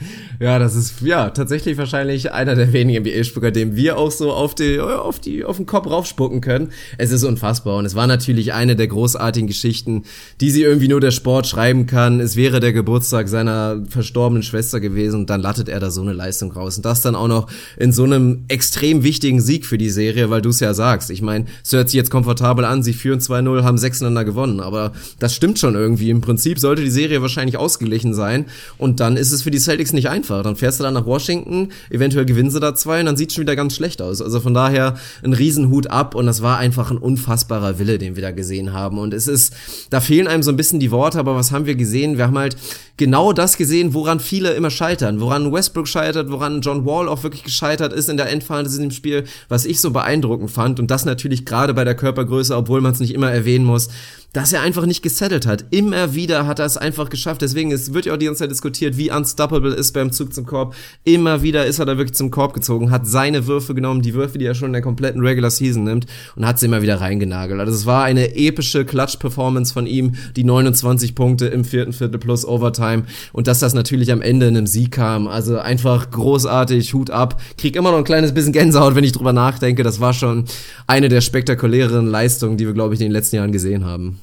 Ja, 0.40 0.58
das 0.58 0.74
ist 0.74 1.02
ja 1.02 1.28
tatsächlich 1.28 1.76
wahrscheinlich 1.76 2.32
einer 2.32 2.54
der 2.54 2.72
wenigen 2.72 3.02
NBA-Spieler, 3.02 3.50
dem 3.50 3.76
wir 3.76 3.98
auch 3.98 4.10
so 4.10 4.32
auf 4.32 4.54
die, 4.54 4.80
auf 4.80 5.20
die, 5.20 5.44
auf 5.44 5.58
den 5.58 5.66
Kopf 5.66 5.86
raufspucken 5.86 6.40
können. 6.40 6.70
Es 6.96 7.10
ist 7.10 7.24
unfassbar 7.24 7.76
und 7.76 7.84
es 7.84 7.94
war 7.94 8.06
natürlich 8.06 8.54
eine 8.54 8.74
der 8.74 8.88
großartigen 8.88 9.48
Geschichten, 9.48 10.04
die 10.40 10.50
sie 10.50 10.62
irgendwie 10.62 10.88
nur 10.88 11.00
der 11.00 11.10
Sport 11.10 11.46
schreiben 11.46 11.84
kann. 11.84 12.20
Es 12.20 12.36
wäre 12.36 12.60
der 12.60 12.72
Geburtstag 12.72 13.28
seiner 13.28 13.82
verstorbenen 13.90 14.42
Schwester 14.42 14.80
gewesen 14.80 15.20
und 15.20 15.30
dann 15.30 15.42
lattet 15.42 15.68
er 15.68 15.78
da 15.78 15.90
so 15.90 16.00
eine 16.00 16.14
Leistung 16.14 16.52
raus 16.52 16.78
und 16.78 16.86
das 16.86 17.02
dann 17.02 17.14
auch 17.14 17.28
noch 17.28 17.50
in 17.76 17.92
so 17.92 18.04
einem 18.04 18.44
extrem 18.48 19.02
wichtigen 19.02 19.42
Sieg 19.42 19.66
für 19.66 19.76
die 19.76 19.90
Serie, 19.90 20.30
weil 20.30 20.40
du 20.40 20.48
es 20.48 20.60
ja 20.60 20.72
sagst. 20.72 21.10
Ich 21.10 21.20
meine, 21.20 21.44
es 21.62 21.72
hört 21.72 21.90
sich 21.90 21.98
jetzt 21.98 22.10
komfortabel 22.10 22.64
an, 22.64 22.82
sie 22.82 22.94
führen 22.94 23.20
2-0, 23.20 23.62
haben 23.62 23.76
sechs 23.76 24.00
gewonnen, 24.00 24.60
aber 24.60 24.92
das 25.18 25.34
stimmt 25.34 25.58
schon 25.58 25.74
irgendwie. 25.74 26.08
Im 26.08 26.22
Prinzip 26.22 26.58
sollte 26.58 26.82
die 26.82 26.90
Serie 26.90 27.20
wahrscheinlich 27.20 27.58
ausgeglichen 27.58 28.14
sein 28.14 28.46
und 28.78 29.00
dann 29.00 29.18
ist 29.18 29.32
es 29.32 29.42
für 29.42 29.50
die 29.50 29.58
Celtics 29.58 29.89
ist 29.90 29.94
nicht 29.94 30.08
einfach. 30.08 30.42
Dann 30.42 30.56
fährst 30.56 30.80
du 30.80 30.84
dann 30.84 30.94
nach 30.94 31.06
Washington, 31.06 31.68
eventuell 31.90 32.24
gewinnen 32.24 32.50
sie 32.50 32.60
da 32.60 32.74
zwei 32.74 33.00
und 33.00 33.06
dann 33.06 33.16
sieht 33.16 33.32
schon 33.32 33.42
wieder 33.42 33.56
ganz 33.56 33.74
schlecht 33.74 34.00
aus. 34.00 34.22
Also 34.22 34.40
von 34.40 34.54
daher 34.54 34.96
ein 35.22 35.32
Riesenhut 35.32 35.88
ab 35.88 36.14
und 36.14 36.26
das 36.26 36.42
war 36.42 36.58
einfach 36.58 36.90
ein 36.90 36.98
unfassbarer 36.98 37.78
Wille, 37.78 37.98
den 37.98 38.16
wir 38.16 38.22
da 38.22 38.30
gesehen 38.30 38.72
haben. 38.72 38.98
Und 38.98 39.12
es 39.12 39.26
ist, 39.26 39.54
da 39.90 40.00
fehlen 40.00 40.26
einem 40.26 40.42
so 40.42 40.50
ein 40.50 40.56
bisschen 40.56 40.80
die 40.80 40.90
Worte, 40.90 41.18
aber 41.18 41.34
was 41.34 41.52
haben 41.52 41.66
wir 41.66 41.74
gesehen? 41.74 42.16
Wir 42.16 42.26
haben 42.26 42.38
halt 42.38 42.56
genau 42.96 43.32
das 43.32 43.56
gesehen, 43.56 43.94
woran 43.94 44.20
viele 44.20 44.52
immer 44.52 44.70
scheitern, 44.70 45.20
woran 45.20 45.52
Westbrook 45.52 45.88
scheitert, 45.88 46.30
woran 46.30 46.60
John 46.60 46.84
Wall 46.84 47.08
auch 47.08 47.22
wirklich 47.22 47.42
gescheitert 47.42 47.92
ist 47.92 48.08
in 48.08 48.16
der 48.16 48.30
Endphase 48.30 48.76
in 48.76 48.88
dem 48.88 48.90
Spiel, 48.90 49.24
was 49.48 49.64
ich 49.64 49.80
so 49.80 49.90
beeindruckend 49.90 50.50
fand 50.50 50.78
und 50.78 50.90
das 50.90 51.04
natürlich 51.04 51.46
gerade 51.46 51.74
bei 51.74 51.84
der 51.84 51.94
Körpergröße, 51.94 52.54
obwohl 52.56 52.80
man 52.80 52.92
es 52.92 53.00
nicht 53.00 53.14
immer 53.14 53.30
erwähnen 53.30 53.64
muss, 53.64 53.88
dass 54.32 54.52
er 54.52 54.62
einfach 54.62 54.86
nicht 54.86 55.02
gesettelt 55.02 55.46
hat. 55.46 55.64
Immer 55.70 56.14
wieder 56.14 56.46
hat 56.46 56.58
er 56.58 56.66
es 56.66 56.76
einfach 56.76 57.08
geschafft. 57.08 57.42
Deswegen 57.42 57.72
es 57.72 57.92
wird 57.92 58.06
ja 58.06 58.14
auch 58.14 58.18
die 58.18 58.26
ganze 58.26 58.40
Zeit 58.40 58.50
diskutiert, 58.50 58.96
wie 58.96 59.10
unstoppable 59.10 59.74
ist 59.74 59.92
beim 59.92 60.12
Zug 60.12 60.32
zum 60.32 60.46
Korb. 60.46 60.74
Immer 61.04 61.42
wieder 61.42 61.66
ist 61.66 61.78
er 61.78 61.86
da 61.86 61.96
wirklich 61.96 62.14
zum 62.14 62.30
Korb 62.30 62.54
gezogen, 62.54 62.90
hat 62.90 63.06
seine 63.06 63.46
Würfe 63.46 63.74
genommen, 63.74 64.02
die 64.02 64.14
Würfe, 64.14 64.38
die 64.38 64.44
er 64.44 64.54
schon 64.54 64.68
in 64.68 64.72
der 64.74 64.82
kompletten 64.82 65.20
Regular 65.20 65.50
Season 65.50 65.84
nimmt 65.84 66.06
und 66.36 66.46
hat 66.46 66.58
sie 66.58 66.66
immer 66.66 66.82
wieder 66.82 67.00
reingenagelt. 67.00 67.60
Also 67.60 67.72
es 67.72 67.86
war 67.86 68.04
eine 68.04 68.36
epische 68.36 68.84
Clutch-Performance 68.84 69.72
von 69.72 69.86
ihm, 69.86 70.14
die 70.36 70.44
29 70.44 71.14
Punkte 71.14 71.46
im 71.46 71.64
vierten 71.64 71.92
Viertel 71.92 72.18
plus 72.18 72.44
Overtime 72.46 73.04
und 73.32 73.46
dass 73.46 73.58
das 73.58 73.74
natürlich 73.74 74.12
am 74.12 74.22
Ende 74.22 74.46
in 74.46 74.56
einem 74.56 74.66
Sieg 74.66 74.92
kam. 74.92 75.26
Also 75.26 75.58
einfach 75.58 76.10
großartig, 76.10 76.94
Hut 76.94 77.10
ab. 77.10 77.40
Krieg 77.58 77.76
immer 77.76 77.90
noch 77.90 77.98
ein 77.98 78.04
kleines 78.04 78.32
bisschen 78.32 78.52
Gänsehaut, 78.52 78.94
wenn 78.94 79.04
ich 79.04 79.12
drüber 79.12 79.32
nachdenke. 79.32 79.82
Das 79.82 80.00
war 80.00 80.12
schon 80.12 80.44
eine 80.86 81.08
der 81.08 81.20
spektakuläreren 81.20 82.06
Leistungen, 82.06 82.56
die 82.56 82.66
wir, 82.66 82.74
glaube 82.74 82.94
ich, 82.94 83.00
in 83.00 83.06
den 83.06 83.12
letzten 83.12 83.36
Jahren 83.36 83.52
gesehen 83.52 83.84
haben. 83.84 84.19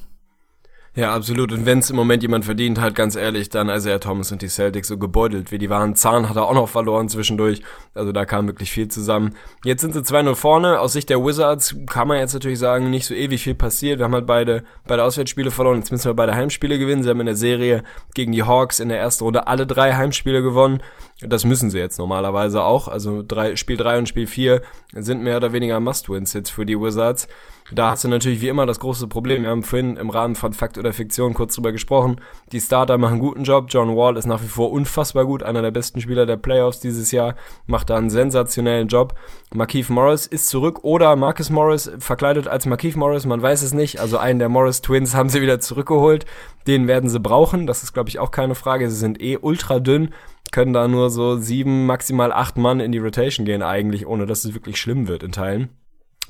Ja, 0.94 1.14
absolut. 1.14 1.52
Und 1.52 1.64
wenn 1.64 1.78
es 1.78 1.90
im 1.90 1.96
Moment 1.96 2.22
jemand 2.22 2.44
verdient 2.44 2.80
hat, 2.80 2.96
ganz 2.96 3.14
ehrlich, 3.14 3.50
dann 3.50 3.68
Isaiah 3.68 4.00
Thomas 4.00 4.32
und 4.32 4.42
die 4.42 4.48
Celtics 4.48 4.88
so 4.88 4.98
gebeutelt 4.98 5.52
wie 5.52 5.58
die 5.58 5.70
waren. 5.70 5.94
Zahn 5.94 6.28
hat 6.28 6.36
er 6.36 6.46
auch 6.46 6.54
noch 6.54 6.68
verloren 6.68 7.08
zwischendurch. 7.08 7.62
Also 7.94 8.10
da 8.10 8.24
kam 8.24 8.48
wirklich 8.48 8.72
viel 8.72 8.88
zusammen. 8.88 9.36
Jetzt 9.64 9.82
sind 9.82 9.94
sie 9.94 10.00
2-0 10.00 10.34
vorne. 10.34 10.80
Aus 10.80 10.94
Sicht 10.94 11.08
der 11.08 11.24
Wizards 11.24 11.76
kann 11.86 12.08
man 12.08 12.18
jetzt 12.18 12.34
natürlich 12.34 12.58
sagen, 12.58 12.90
nicht 12.90 13.06
so 13.06 13.14
ewig 13.14 13.44
viel 13.44 13.54
passiert. 13.54 13.98
Wir 13.98 14.06
haben 14.06 14.14
halt 14.14 14.26
beide, 14.26 14.64
beide 14.88 15.04
Auswärtsspiele 15.04 15.52
verloren. 15.52 15.78
Jetzt 15.78 15.92
müssen 15.92 16.06
wir 16.06 16.14
beide 16.14 16.34
Heimspiele 16.34 16.78
gewinnen. 16.78 17.04
Sie 17.04 17.10
haben 17.10 17.20
in 17.20 17.26
der 17.26 17.36
Serie 17.36 17.84
gegen 18.14 18.32
die 18.32 18.42
Hawks 18.42 18.80
in 18.80 18.88
der 18.88 18.98
ersten 18.98 19.22
Runde 19.22 19.46
alle 19.46 19.66
drei 19.68 19.94
Heimspiele 19.94 20.42
gewonnen. 20.42 20.82
Das 21.20 21.44
müssen 21.44 21.70
sie 21.70 21.78
jetzt 21.78 21.98
normalerweise 21.98 22.62
auch. 22.62 22.88
Also 22.88 23.22
drei, 23.26 23.54
Spiel 23.54 23.76
3 23.76 23.98
und 23.98 24.08
Spiel 24.08 24.26
4 24.26 24.62
sind 24.94 25.22
mehr 25.22 25.36
oder 25.36 25.52
weniger 25.52 25.78
Must-Wins 25.78 26.32
jetzt 26.32 26.50
für 26.50 26.66
die 26.66 26.80
Wizards. 26.80 27.28
Da 27.70 27.90
hast 27.90 28.02
du 28.02 28.08
natürlich 28.08 28.40
wie 28.40 28.48
immer 28.48 28.64
das 28.64 28.80
große 28.80 29.08
Problem. 29.08 29.42
Wir 29.42 29.50
haben 29.50 29.62
vorhin 29.62 29.98
im 29.98 30.08
Rahmen 30.08 30.36
von 30.36 30.54
Fakt 30.54 30.78
oder 30.78 30.94
Fiktion 30.94 31.34
kurz 31.34 31.54
drüber 31.54 31.70
gesprochen. 31.70 32.18
Die 32.50 32.60
Starter 32.60 32.96
machen 32.96 33.14
einen 33.14 33.20
guten 33.20 33.44
Job. 33.44 33.66
John 33.68 33.94
Wall 33.94 34.16
ist 34.16 34.24
nach 34.24 34.42
wie 34.42 34.46
vor 34.46 34.72
unfassbar 34.72 35.26
gut. 35.26 35.42
Einer 35.42 35.60
der 35.60 35.70
besten 35.70 36.00
Spieler 36.00 36.24
der 36.24 36.38
Playoffs 36.38 36.80
dieses 36.80 37.12
Jahr. 37.12 37.34
Macht 37.66 37.90
da 37.90 37.96
einen 37.96 38.08
sensationellen 38.08 38.88
Job. 38.88 39.14
Markeith 39.52 39.90
Morris 39.90 40.26
ist 40.26 40.48
zurück 40.48 40.82
oder 40.82 41.14
Marcus 41.16 41.50
Morris 41.50 41.90
verkleidet 41.98 42.48
als 42.48 42.64
Markeith 42.64 42.96
Morris. 42.96 43.26
Man 43.26 43.42
weiß 43.42 43.60
es 43.60 43.74
nicht. 43.74 44.00
Also 44.00 44.16
einen 44.16 44.38
der 44.38 44.48
Morris 44.48 44.80
Twins 44.80 45.14
haben 45.14 45.28
sie 45.28 45.42
wieder 45.42 45.60
zurückgeholt. 45.60 46.24
Den 46.66 46.88
werden 46.88 47.10
sie 47.10 47.20
brauchen. 47.20 47.66
Das 47.66 47.82
ist, 47.82 47.92
glaube 47.92 48.08
ich, 48.08 48.18
auch 48.18 48.30
keine 48.30 48.54
Frage. 48.54 48.90
Sie 48.90 48.96
sind 48.96 49.20
eh 49.20 49.36
ultra 49.36 49.78
dünn 49.78 50.14
können 50.50 50.72
da 50.72 50.88
nur 50.88 51.10
so 51.10 51.36
sieben, 51.36 51.84
maximal 51.84 52.32
acht 52.32 52.56
Mann 52.56 52.80
in 52.80 52.90
die 52.90 52.96
Rotation 52.96 53.44
gehen 53.44 53.60
eigentlich, 53.60 54.06
ohne 54.06 54.24
dass 54.24 54.46
es 54.46 54.54
wirklich 54.54 54.80
schlimm 54.80 55.06
wird 55.06 55.22
in 55.22 55.30
Teilen. 55.30 55.68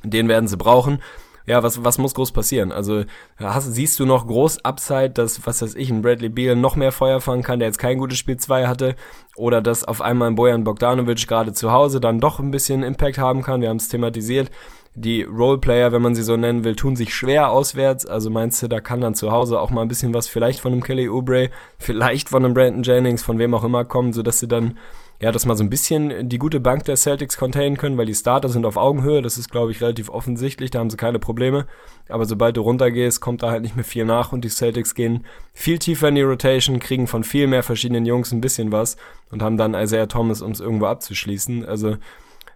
Den 0.02 0.26
werden 0.26 0.48
sie 0.48 0.56
brauchen 0.56 1.00
ja, 1.48 1.62
was, 1.62 1.82
was 1.82 1.96
muss 1.96 2.14
groß 2.14 2.32
passieren? 2.32 2.72
Also 2.72 3.04
hast, 3.38 3.72
siehst 3.72 3.98
du 3.98 4.04
noch 4.04 4.26
groß 4.26 4.64
Upside, 4.66 5.10
dass, 5.10 5.46
was 5.46 5.62
weiß 5.62 5.76
ich, 5.76 5.90
ein 5.90 6.02
Bradley 6.02 6.28
Beal 6.28 6.54
noch 6.56 6.76
mehr 6.76 6.92
Feuer 6.92 7.22
fangen 7.22 7.42
kann, 7.42 7.58
der 7.58 7.68
jetzt 7.68 7.78
kein 7.78 7.98
gutes 7.98 8.18
Spiel 8.18 8.36
2 8.36 8.66
hatte, 8.66 8.96
oder 9.34 9.62
dass 9.62 9.82
auf 9.82 10.02
einmal 10.02 10.28
ein 10.28 10.34
Bojan 10.34 10.64
Bogdanovic 10.64 11.26
gerade 11.26 11.54
zu 11.54 11.72
Hause 11.72 12.00
dann 12.00 12.20
doch 12.20 12.38
ein 12.38 12.50
bisschen 12.50 12.82
Impact 12.82 13.16
haben 13.16 13.42
kann. 13.42 13.62
Wir 13.62 13.70
haben 13.70 13.78
es 13.78 13.88
thematisiert. 13.88 14.50
Die 14.94 15.22
Roleplayer, 15.22 15.92
wenn 15.92 16.02
man 16.02 16.14
sie 16.14 16.22
so 16.22 16.36
nennen 16.36 16.64
will, 16.64 16.76
tun 16.76 16.96
sich 16.96 17.14
schwer 17.14 17.50
auswärts. 17.50 18.04
Also 18.04 18.28
meinst 18.28 18.62
du, 18.62 18.68
da 18.68 18.80
kann 18.80 19.00
dann 19.00 19.14
zu 19.14 19.32
Hause 19.32 19.58
auch 19.58 19.70
mal 19.70 19.82
ein 19.82 19.88
bisschen 19.88 20.12
was 20.12 20.28
vielleicht 20.28 20.60
von 20.60 20.72
einem 20.72 20.82
Kelly 20.82 21.08
Oubre, 21.08 21.48
vielleicht 21.78 22.28
von 22.28 22.44
einem 22.44 22.52
Brandon 22.52 22.82
Jennings, 22.82 23.22
von 23.22 23.38
wem 23.38 23.54
auch 23.54 23.64
immer 23.64 23.86
kommen, 23.86 24.12
sodass 24.12 24.38
sie 24.40 24.48
dann 24.48 24.76
ja, 25.20 25.32
dass 25.32 25.46
mal 25.46 25.56
so 25.56 25.64
ein 25.64 25.70
bisschen 25.70 26.28
die 26.28 26.38
gute 26.38 26.60
Bank 26.60 26.84
der 26.84 26.96
Celtics 26.96 27.36
containen 27.36 27.76
können, 27.76 27.98
weil 27.98 28.06
die 28.06 28.14
Starter 28.14 28.48
sind 28.48 28.64
auf 28.64 28.76
Augenhöhe, 28.76 29.20
das 29.20 29.36
ist, 29.36 29.50
glaube 29.50 29.72
ich, 29.72 29.80
relativ 29.80 30.10
offensichtlich, 30.10 30.70
da 30.70 30.78
haben 30.78 30.90
sie 30.90 30.96
keine 30.96 31.18
Probleme. 31.18 31.66
Aber 32.08 32.24
sobald 32.24 32.56
du 32.56 32.60
runtergehst, 32.60 33.20
kommt 33.20 33.42
da 33.42 33.50
halt 33.50 33.62
nicht 33.62 33.74
mehr 33.74 33.84
viel 33.84 34.04
nach 34.04 34.32
und 34.32 34.44
die 34.44 34.48
Celtics 34.48 34.94
gehen 34.94 35.26
viel 35.52 35.80
tiefer 35.80 36.08
in 36.08 36.14
die 36.14 36.22
Rotation, 36.22 36.78
kriegen 36.78 37.08
von 37.08 37.24
viel 37.24 37.48
mehr 37.48 37.64
verschiedenen 37.64 38.06
Jungs 38.06 38.30
ein 38.32 38.40
bisschen 38.40 38.70
was 38.70 38.96
und 39.30 39.42
haben 39.42 39.56
dann 39.56 39.74
Isaiah 39.74 40.06
Thomas, 40.06 40.40
um 40.40 40.52
es 40.52 40.60
irgendwo 40.60 40.86
abzuschließen. 40.86 41.64
Also 41.64 41.96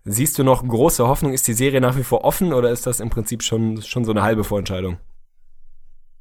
siehst 0.05 0.39
du 0.39 0.45
noch 0.45 0.67
große 0.67 1.07
Hoffnung? 1.07 1.33
Ist 1.33 1.49
die 1.49 1.55
Serie 1.55 1.81
nach 1.81 1.97
wie 1.97 2.05
vor 2.05 2.23
offen 2.25 2.53
oder 2.53 2.71
ist 2.71 2.87
das 2.87 3.01
im 3.01 3.11
Prinzip 3.11 3.43
schon, 3.43 3.83
schon 3.83 4.05
so 4.05 4.13
eine 4.13 4.23
halbe 4.23 4.45
Vorentscheidung? 4.45 4.99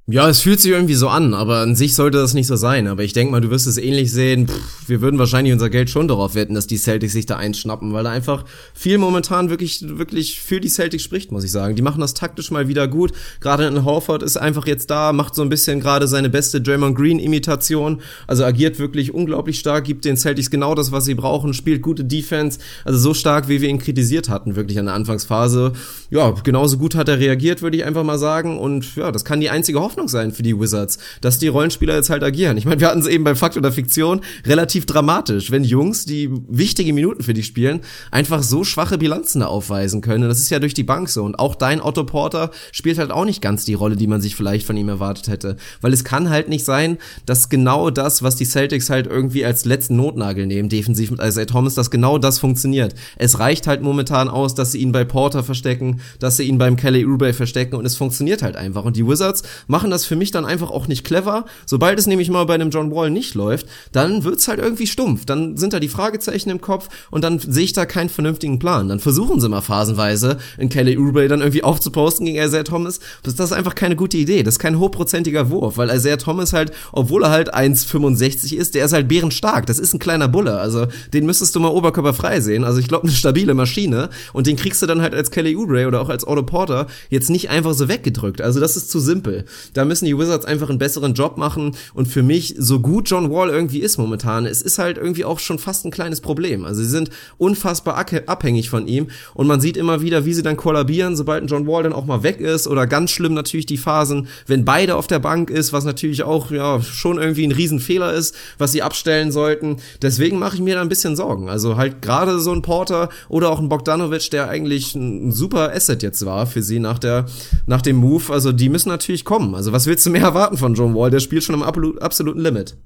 Ja, 0.07 0.27
es 0.27 0.41
fühlt 0.41 0.59
sich 0.59 0.71
irgendwie 0.71 0.95
so 0.95 1.09
an, 1.09 1.35
aber 1.35 1.59
an 1.59 1.75
sich 1.75 1.93
sollte 1.93 2.17
das 2.17 2.33
nicht 2.33 2.47
so 2.47 2.55
sein. 2.55 2.87
Aber 2.87 3.03
ich 3.03 3.13
denke 3.13 3.31
mal, 3.31 3.39
du 3.39 3.51
wirst 3.51 3.67
es 3.67 3.77
ähnlich 3.77 4.11
sehen. 4.11 4.47
Pff, 4.47 4.89
wir 4.89 4.99
würden 4.99 5.19
wahrscheinlich 5.19 5.53
unser 5.53 5.69
Geld 5.69 5.91
schon 5.91 6.07
darauf 6.07 6.33
wetten, 6.33 6.55
dass 6.55 6.65
die 6.65 6.77
Celtics 6.77 7.13
sich 7.13 7.27
da 7.27 7.37
einschnappen, 7.37 7.93
weil 7.93 8.03
da 8.03 8.09
einfach 8.09 8.43
viel 8.73 8.97
momentan 8.97 9.51
wirklich, 9.51 9.79
wirklich 9.99 10.41
für 10.41 10.59
die 10.59 10.69
Celtics 10.69 11.03
spricht, 11.03 11.31
muss 11.31 11.43
ich 11.43 11.51
sagen. 11.51 11.75
Die 11.75 11.83
machen 11.83 12.01
das 12.01 12.15
taktisch 12.15 12.49
mal 12.49 12.67
wieder 12.67 12.87
gut. 12.87 13.11
Gerade 13.41 13.67
in 13.67 13.85
Horford 13.85 14.23
ist 14.23 14.37
einfach 14.37 14.65
jetzt 14.65 14.89
da, 14.89 15.13
macht 15.13 15.35
so 15.35 15.43
ein 15.43 15.49
bisschen 15.49 15.79
gerade 15.79 16.07
seine 16.07 16.31
beste 16.31 16.61
Draymond 16.61 16.97
Green 16.97 17.19
Imitation. 17.19 18.01
Also 18.25 18.43
agiert 18.43 18.79
wirklich 18.79 19.13
unglaublich 19.13 19.59
stark, 19.59 19.85
gibt 19.85 20.03
den 20.03 20.17
Celtics 20.17 20.49
genau 20.49 20.73
das, 20.73 20.91
was 20.91 21.05
sie 21.05 21.13
brauchen, 21.13 21.53
spielt 21.53 21.83
gute 21.83 22.03
Defense. 22.03 22.57
Also 22.85 22.97
so 22.97 23.13
stark, 23.13 23.49
wie 23.49 23.61
wir 23.61 23.69
ihn 23.69 23.77
kritisiert 23.77 24.29
hatten, 24.29 24.55
wirklich 24.55 24.79
an 24.79 24.87
der 24.87 24.95
Anfangsphase. 24.95 25.73
Ja, 26.09 26.31
genauso 26.43 26.79
gut 26.79 26.95
hat 26.95 27.07
er 27.07 27.19
reagiert, 27.19 27.61
würde 27.61 27.77
ich 27.77 27.85
einfach 27.85 28.03
mal 28.03 28.17
sagen. 28.17 28.57
Und 28.57 28.95
ja, 28.95 29.11
das 29.11 29.23
kann 29.23 29.39
die 29.39 29.51
einzige 29.51 29.79
Hoffnung 29.79 29.90
Hoffnung 29.91 30.07
sein 30.07 30.31
für 30.31 30.41
die 30.41 30.57
Wizards, 30.57 30.99
dass 31.19 31.37
die 31.37 31.49
Rollenspieler 31.49 31.95
jetzt 31.95 32.09
halt 32.09 32.23
agieren. 32.23 32.55
Ich 32.55 32.63
meine, 32.63 32.79
wir 32.79 32.87
hatten 32.87 33.01
es 33.01 33.07
eben 33.07 33.25
bei 33.25 33.35
Fakt 33.35 33.57
oder 33.57 33.73
Fiktion 33.73 34.21
relativ 34.45 34.85
dramatisch, 34.85 35.51
wenn 35.51 35.65
Jungs, 35.65 36.05
die 36.05 36.29
wichtige 36.47 36.93
Minuten 36.93 37.23
für 37.23 37.33
dich 37.33 37.45
spielen, 37.45 37.81
einfach 38.09 38.41
so 38.41 38.63
schwache 38.63 38.97
Bilanzen 38.97 39.43
aufweisen 39.43 39.99
können. 39.99 40.29
Das 40.29 40.39
ist 40.39 40.49
ja 40.49 40.59
durch 40.59 40.73
die 40.73 40.83
Bank 40.83 41.09
so. 41.09 41.25
Und 41.25 41.37
auch 41.39 41.55
dein 41.55 41.81
Otto 41.81 42.05
Porter 42.05 42.51
spielt 42.71 42.99
halt 42.99 43.11
auch 43.11 43.25
nicht 43.25 43.41
ganz 43.41 43.65
die 43.65 43.73
Rolle, 43.73 43.97
die 43.97 44.07
man 44.07 44.21
sich 44.21 44.37
vielleicht 44.37 44.65
von 44.65 44.77
ihm 44.77 44.87
erwartet 44.87 45.27
hätte. 45.27 45.57
Weil 45.81 45.91
es 45.91 46.05
kann 46.05 46.29
halt 46.29 46.47
nicht 46.47 46.63
sein, 46.63 46.97
dass 47.25 47.49
genau 47.49 47.89
das, 47.89 48.23
was 48.23 48.37
die 48.37 48.45
Celtics 48.45 48.89
halt 48.89 49.07
irgendwie 49.07 49.43
als 49.43 49.65
letzten 49.65 49.97
Notnagel 49.97 50.47
nehmen, 50.47 50.69
defensiv 50.69 51.11
mit 51.11 51.21
Isaiah 51.21 51.47
Thomas, 51.47 51.75
dass 51.75 51.91
genau 51.91 52.17
das 52.17 52.39
funktioniert. 52.39 52.95
Es 53.17 53.39
reicht 53.39 53.67
halt 53.67 53.81
momentan 53.81 54.29
aus, 54.29 54.55
dass 54.55 54.71
sie 54.71 54.77
ihn 54.77 54.93
bei 54.93 55.03
Porter 55.03 55.43
verstecken, 55.43 55.99
dass 56.19 56.37
sie 56.37 56.43
ihn 56.43 56.57
beim 56.57 56.77
Kelly 56.77 57.05
Oubre 57.05 57.33
verstecken 57.33 57.75
und 57.75 57.85
es 57.85 57.97
funktioniert 57.97 58.41
halt 58.41 58.55
einfach. 58.55 58.85
Und 58.85 58.95
die 58.95 59.05
Wizards 59.05 59.43
machen 59.67 59.80
machen 59.81 59.89
das 59.89 60.05
für 60.05 60.15
mich 60.15 60.29
dann 60.29 60.45
einfach 60.45 60.69
auch 60.69 60.87
nicht 60.87 61.03
clever. 61.03 61.45
Sobald 61.65 61.97
es 61.97 62.05
nämlich 62.05 62.29
mal 62.29 62.45
bei 62.45 62.53
einem 62.53 62.69
John 62.69 62.91
Wall 62.91 63.09
nicht 63.09 63.33
läuft, 63.33 63.65
dann 63.91 64.23
wird's 64.23 64.47
halt 64.47 64.59
irgendwie 64.59 64.85
stumpf. 64.85 65.25
Dann 65.25 65.57
sind 65.57 65.73
da 65.73 65.79
die 65.79 65.87
Fragezeichen 65.87 66.51
im 66.51 66.61
Kopf 66.61 66.87
und 67.09 67.23
dann 67.23 67.39
sehe 67.39 67.63
ich 67.63 67.73
da 67.73 67.87
keinen 67.87 68.09
vernünftigen 68.09 68.59
Plan. 68.59 68.87
Dann 68.87 68.99
versuchen 68.99 69.41
sie 69.41 69.49
mal 69.49 69.61
phasenweise 69.61 70.37
in 70.59 70.69
Kelly 70.69 70.99
Oubre 70.99 71.27
dann 71.27 71.39
irgendwie 71.39 71.63
aufzuposten 71.63 72.27
gegen 72.27 72.37
Isaiah 72.37 72.63
Thomas. 72.63 72.99
Das, 73.23 73.33
das 73.33 73.49
ist 73.49 73.57
einfach 73.57 73.73
keine 73.73 73.95
gute 73.95 74.17
Idee. 74.17 74.43
Das 74.43 74.55
ist 74.55 74.59
kein 74.59 74.77
hochprozentiger 74.77 75.49
Wurf, 75.49 75.77
weil 75.77 75.89
Isaiah 75.89 76.17
Thomas 76.17 76.53
halt, 76.53 76.71
obwohl 76.91 77.23
er 77.23 77.31
halt 77.31 77.55
1,65 77.55 78.55
ist, 78.55 78.75
der 78.75 78.85
ist 78.85 78.93
halt 78.93 79.07
bärenstark. 79.07 79.65
Das 79.65 79.79
ist 79.79 79.95
ein 79.95 79.99
kleiner 79.99 80.27
Bulle. 80.27 80.59
Also 80.59 80.85
den 81.11 81.25
müsstest 81.25 81.55
du 81.55 81.59
mal 81.59 81.69
oberkörperfrei 81.69 82.39
sehen. 82.39 82.63
Also 82.65 82.79
ich 82.79 82.87
glaube, 82.87 83.07
eine 83.07 83.15
stabile 83.15 83.55
Maschine. 83.55 84.11
Und 84.31 84.45
den 84.45 84.57
kriegst 84.57 84.79
du 84.83 84.85
dann 84.85 85.01
halt 85.01 85.15
als 85.15 85.31
Kelly 85.31 85.55
Oubre 85.55 85.87
oder 85.87 86.01
auch 86.01 86.09
als 86.09 86.27
Otto 86.27 86.43
Porter 86.43 86.85
jetzt 87.09 87.31
nicht 87.31 87.49
einfach 87.49 87.73
so 87.73 87.87
weggedrückt. 87.87 88.41
Also 88.41 88.59
das 88.59 88.77
ist 88.77 88.91
zu 88.91 88.99
simpel. 88.99 89.45
Da 89.73 89.85
müssen 89.85 90.05
die 90.05 90.17
Wizards 90.17 90.45
einfach 90.45 90.69
einen 90.69 90.79
besseren 90.79 91.13
Job 91.13 91.37
machen. 91.37 91.75
Und 91.93 92.07
für 92.07 92.23
mich, 92.23 92.55
so 92.57 92.79
gut 92.79 93.09
John 93.09 93.31
Wall 93.31 93.49
irgendwie 93.49 93.79
ist 93.79 93.97
momentan, 93.97 94.45
es 94.45 94.61
ist 94.61 94.79
halt 94.79 94.97
irgendwie 94.97 95.25
auch 95.25 95.39
schon 95.39 95.59
fast 95.59 95.85
ein 95.85 95.91
kleines 95.91 96.21
Problem. 96.21 96.65
Also 96.65 96.81
sie 96.81 96.89
sind 96.89 97.09
unfassbar 97.37 97.97
abhängig 98.25 98.69
von 98.69 98.87
ihm. 98.87 99.07
Und 99.33 99.47
man 99.47 99.61
sieht 99.61 99.77
immer 99.77 100.01
wieder, 100.01 100.25
wie 100.25 100.33
sie 100.33 100.43
dann 100.43 100.57
kollabieren, 100.57 101.15
sobald 101.15 101.43
ein 101.43 101.47
John 101.47 101.67
Wall 101.67 101.83
dann 101.83 101.93
auch 101.93 102.05
mal 102.05 102.23
weg 102.23 102.39
ist. 102.39 102.67
Oder 102.67 102.87
ganz 102.87 103.11
schlimm 103.11 103.33
natürlich 103.33 103.65
die 103.65 103.77
Phasen, 103.77 104.27
wenn 104.47 104.65
beide 104.65 104.95
auf 104.95 105.07
der 105.07 105.19
Bank 105.19 105.49
ist, 105.49 105.73
was 105.73 105.85
natürlich 105.85 106.23
auch 106.23 106.51
ja 106.51 106.81
schon 106.81 107.17
irgendwie 107.17 107.45
ein 107.45 107.51
Riesenfehler 107.51 108.13
ist, 108.13 108.35
was 108.57 108.71
sie 108.71 108.81
abstellen 108.81 109.31
sollten. 109.31 109.77
Deswegen 110.01 110.39
mache 110.39 110.55
ich 110.55 110.61
mir 110.61 110.75
da 110.75 110.81
ein 110.81 110.89
bisschen 110.89 111.15
Sorgen. 111.15 111.49
Also 111.49 111.77
halt 111.77 112.01
gerade 112.01 112.39
so 112.39 112.51
ein 112.51 112.61
Porter 112.61 113.09
oder 113.29 113.49
auch 113.49 113.59
ein 113.59 113.69
Bogdanovic, 113.69 114.29
der 114.31 114.49
eigentlich 114.49 114.95
ein 114.95 115.31
super 115.31 115.71
Asset 115.73 116.03
jetzt 116.03 116.25
war 116.25 116.45
für 116.47 116.61
sie 116.61 116.79
nach 116.79 116.99
der 116.99 117.25
nach 117.65 117.81
dem 117.81 117.97
Move. 117.97 118.31
Also 118.31 118.51
die 118.51 118.69
müssen 118.69 118.89
natürlich 118.89 119.25
kommen. 119.25 119.55
Also 119.61 119.73
was 119.73 119.85
willst 119.85 120.03
du 120.07 120.09
mehr 120.09 120.23
erwarten 120.23 120.57
von 120.57 120.73
John 120.73 120.95
Wall? 120.95 121.11
Der 121.11 121.19
spielt 121.19 121.43
schon 121.43 121.53
am 121.53 121.61
absoluten 121.61 122.39
Limit. 122.39 122.77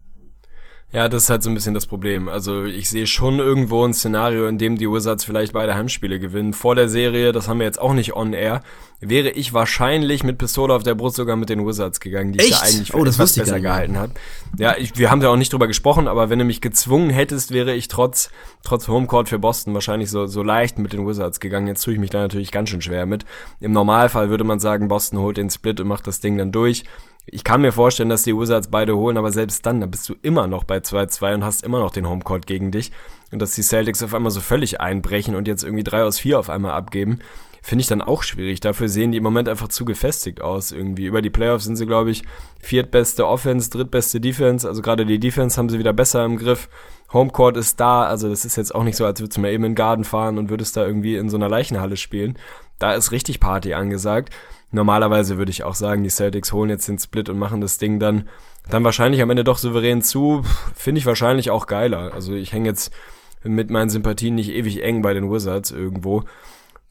Ja, 0.96 1.10
das 1.10 1.24
ist 1.24 1.30
halt 1.30 1.44
so 1.44 1.50
ein 1.50 1.54
bisschen 1.54 1.74
das 1.74 1.88
Problem. 1.88 2.30
Also 2.30 2.64
ich 2.64 2.90
sehe 2.90 3.06
schon 3.06 3.40
irgendwo 3.40 3.84
ein 3.84 3.94
Szenario, 3.94 4.48
in 4.48 4.58
dem 4.58 4.78
die 4.78 4.90
Wizards 4.90 5.26
vielleicht 5.26 5.52
beide 5.52 5.76
Heimspiele 5.76 6.22
gewinnen. 6.22 6.54
Vor 6.54 6.74
der 6.74 6.88
Serie, 6.88 7.34
das 7.34 7.50
haben 7.50 7.60
wir 7.60 7.66
jetzt 7.66 7.82
auch 7.82 7.94
nicht 7.94 8.16
on 8.16 8.32
air, 8.32 8.64
wäre 9.02 9.30
ich 9.30 9.52
wahrscheinlich 9.52 10.24
mit 10.24 10.38
Pistole 10.38 10.74
auf 10.74 10.84
der 10.84 10.96
Brust 10.96 11.18
sogar 11.18 11.36
mit 11.36 11.50
den 11.50 11.68
Wizards 11.68 12.00
gegangen, 12.00 12.32
die 12.32 12.40
Echt? 12.40 12.52
ich 12.52 12.56
da 12.56 12.62
eigentlich 12.62 12.92
für 12.92 12.98
oh, 12.98 13.04
das 13.04 13.16
etwas 13.16 13.34
besser 13.34 13.60
gehalten 13.60 13.98
habe. 13.98 14.14
Ja, 14.58 14.78
ich, 14.78 14.98
wir 14.98 15.12
haben 15.12 15.20
da 15.20 15.28
auch 15.28 15.36
nicht 15.36 15.52
drüber 15.52 15.68
gesprochen, 15.68 16.08
aber 16.08 16.30
wenn 16.30 16.40
du 16.40 16.46
mich 16.46 16.62
gezwungen 16.62 17.10
hättest, 17.10 17.52
wäre 17.52 17.76
ich 17.76 17.90
trotz 17.90 18.30
trotz 18.64 18.88
Homecourt 18.88 19.28
für 19.28 19.38
Boston 19.38 19.74
wahrscheinlich 19.74 20.10
so 20.10 20.28
so 20.28 20.44
leicht 20.44 20.80
mit 20.80 20.94
den 20.94 21.06
Wizards 21.06 21.42
gegangen. 21.42 21.68
Jetzt 21.68 21.84
tue 21.84 21.94
ich 21.94 22.00
mich 22.00 22.10
da 22.10 22.20
natürlich 22.20 22.54
ganz 22.54 22.70
schön 22.70 22.82
schwer 22.82 23.06
mit. 23.06 23.26
Im 23.60 23.74
Normalfall 23.74 24.30
würde 24.30 24.46
man 24.46 24.62
sagen, 24.62 24.88
Boston 24.88 25.20
holt 25.20 25.36
den 25.36 25.50
Split 25.50 25.82
und 25.82 25.90
macht 25.90 26.08
das 26.08 26.22
Ding 26.22 26.38
dann 26.38 26.54
durch. 26.54 26.86
Ich 27.28 27.44
kann 27.44 27.62
mir 27.62 27.72
vorstellen, 27.72 28.10
dass 28.10 28.24
die 28.24 28.38
Wizards 28.38 28.68
beide 28.68 28.96
holen, 28.96 29.18
aber 29.18 29.32
selbst 29.32 29.66
dann, 29.66 29.82
da 29.82 29.88
bist 29.88 30.08
du 30.08 30.16
immer 30.22 30.48
noch 30.48 30.64
bei 30.64 30.78
2-2 30.78 31.36
und 31.36 31.44
hast 31.44 31.64
immer 31.64 31.80
noch 31.80 31.92
den 31.92 32.08
Homecourt 32.08 32.46
gegen 32.46 32.72
dich. 32.72 32.92
Und 33.32 33.42
dass 33.42 33.56
die 33.56 33.64
Celtics 33.64 34.04
auf 34.04 34.14
einmal 34.14 34.32
so 34.32 34.42
völlig 34.42 34.80
einbrechen 34.80 35.36
und 35.36 35.48
jetzt 35.48 35.64
irgendwie 35.64 35.84
drei 35.84 36.04
aus 36.04 36.20
vier 36.20 36.40
auf 36.40 36.50
einmal 36.50 36.74
abgeben, 36.74 37.20
finde 37.66 37.82
ich 37.82 37.88
dann 37.88 38.04
auch 38.04 38.22
schwierig. 38.22 38.60
Dafür 38.60 38.90
sehen 38.90 39.12
die 39.12 39.18
im 39.18 39.24
Moment 39.24 39.50
einfach 39.50 39.70
zu 39.70 39.86
gefestigt 39.86 40.40
aus 40.40 40.72
irgendwie. 40.72 41.08
Über 41.08 41.24
die 41.24 41.32
Playoffs 41.32 41.66
sind 41.66 41.78
sie, 41.78 41.88
glaube 41.88 42.12
ich, 42.12 42.24
viertbeste 42.60 43.28
Offense, 43.28 43.72
drittbeste 43.72 44.22
Defense. 44.22 44.68
Also 44.68 44.84
gerade 44.84 45.04
die 45.04 45.20
Defense 45.20 45.58
haben 45.58 45.70
sie 45.70 45.80
wieder 45.80 45.94
besser 45.94 46.24
im 46.24 46.38
Griff. 46.38 46.70
Homecourt 47.12 47.58
ist 47.58 47.80
da, 47.80 48.04
also 48.04 48.30
das 48.30 48.46
ist 48.46 48.56
jetzt 48.56 48.76
auch 48.76 48.84
nicht 48.84 48.98
so, 48.98 49.06
als 49.06 49.20
würdest 49.20 49.38
du 49.38 49.42
mal 49.42 49.52
eben 49.52 49.64
in 49.64 49.72
den 49.72 49.76
Garten 49.76 50.04
fahren 50.04 50.38
und 50.38 50.52
würdest 50.52 50.78
da 50.78 50.86
irgendwie 50.86 51.16
in 51.16 51.30
so 51.30 51.38
einer 51.38 51.50
Leichenhalle 51.50 51.98
spielen. 51.98 52.38
Da 52.78 52.94
ist 52.94 53.12
richtig 53.12 53.40
Party 53.40 53.74
angesagt. 53.74 54.32
Normalerweise 54.72 55.38
würde 55.38 55.52
ich 55.52 55.64
auch 55.64 55.76
sagen, 55.76 56.04
die 56.04 56.10
Celtics 56.10 56.52
holen 56.52 56.70
jetzt 56.70 56.88
den 56.88 57.00
Split 57.00 57.30
und 57.30 57.38
machen 57.38 57.62
das 57.62 57.78
Ding 57.78 58.00
dann, 58.00 58.28
dann 58.70 58.84
wahrscheinlich 58.84 59.22
am 59.22 59.30
Ende 59.30 59.44
doch 59.44 59.58
souverän 59.58 60.02
zu. 60.02 60.44
Finde 60.76 61.00
ich 61.00 61.06
wahrscheinlich 61.06 61.50
auch 61.50 61.68
geiler. 61.68 62.14
Also 62.14 62.34
ich 62.34 62.52
hänge 62.52 62.70
jetzt 62.70 62.94
mit 63.44 63.70
meinen 63.70 63.90
Sympathien 63.90 64.36
nicht 64.36 64.50
ewig 64.50 64.84
eng 64.84 65.02
bei 65.02 65.14
den 65.14 65.32
Wizards 65.32 65.72
irgendwo. 65.72 66.24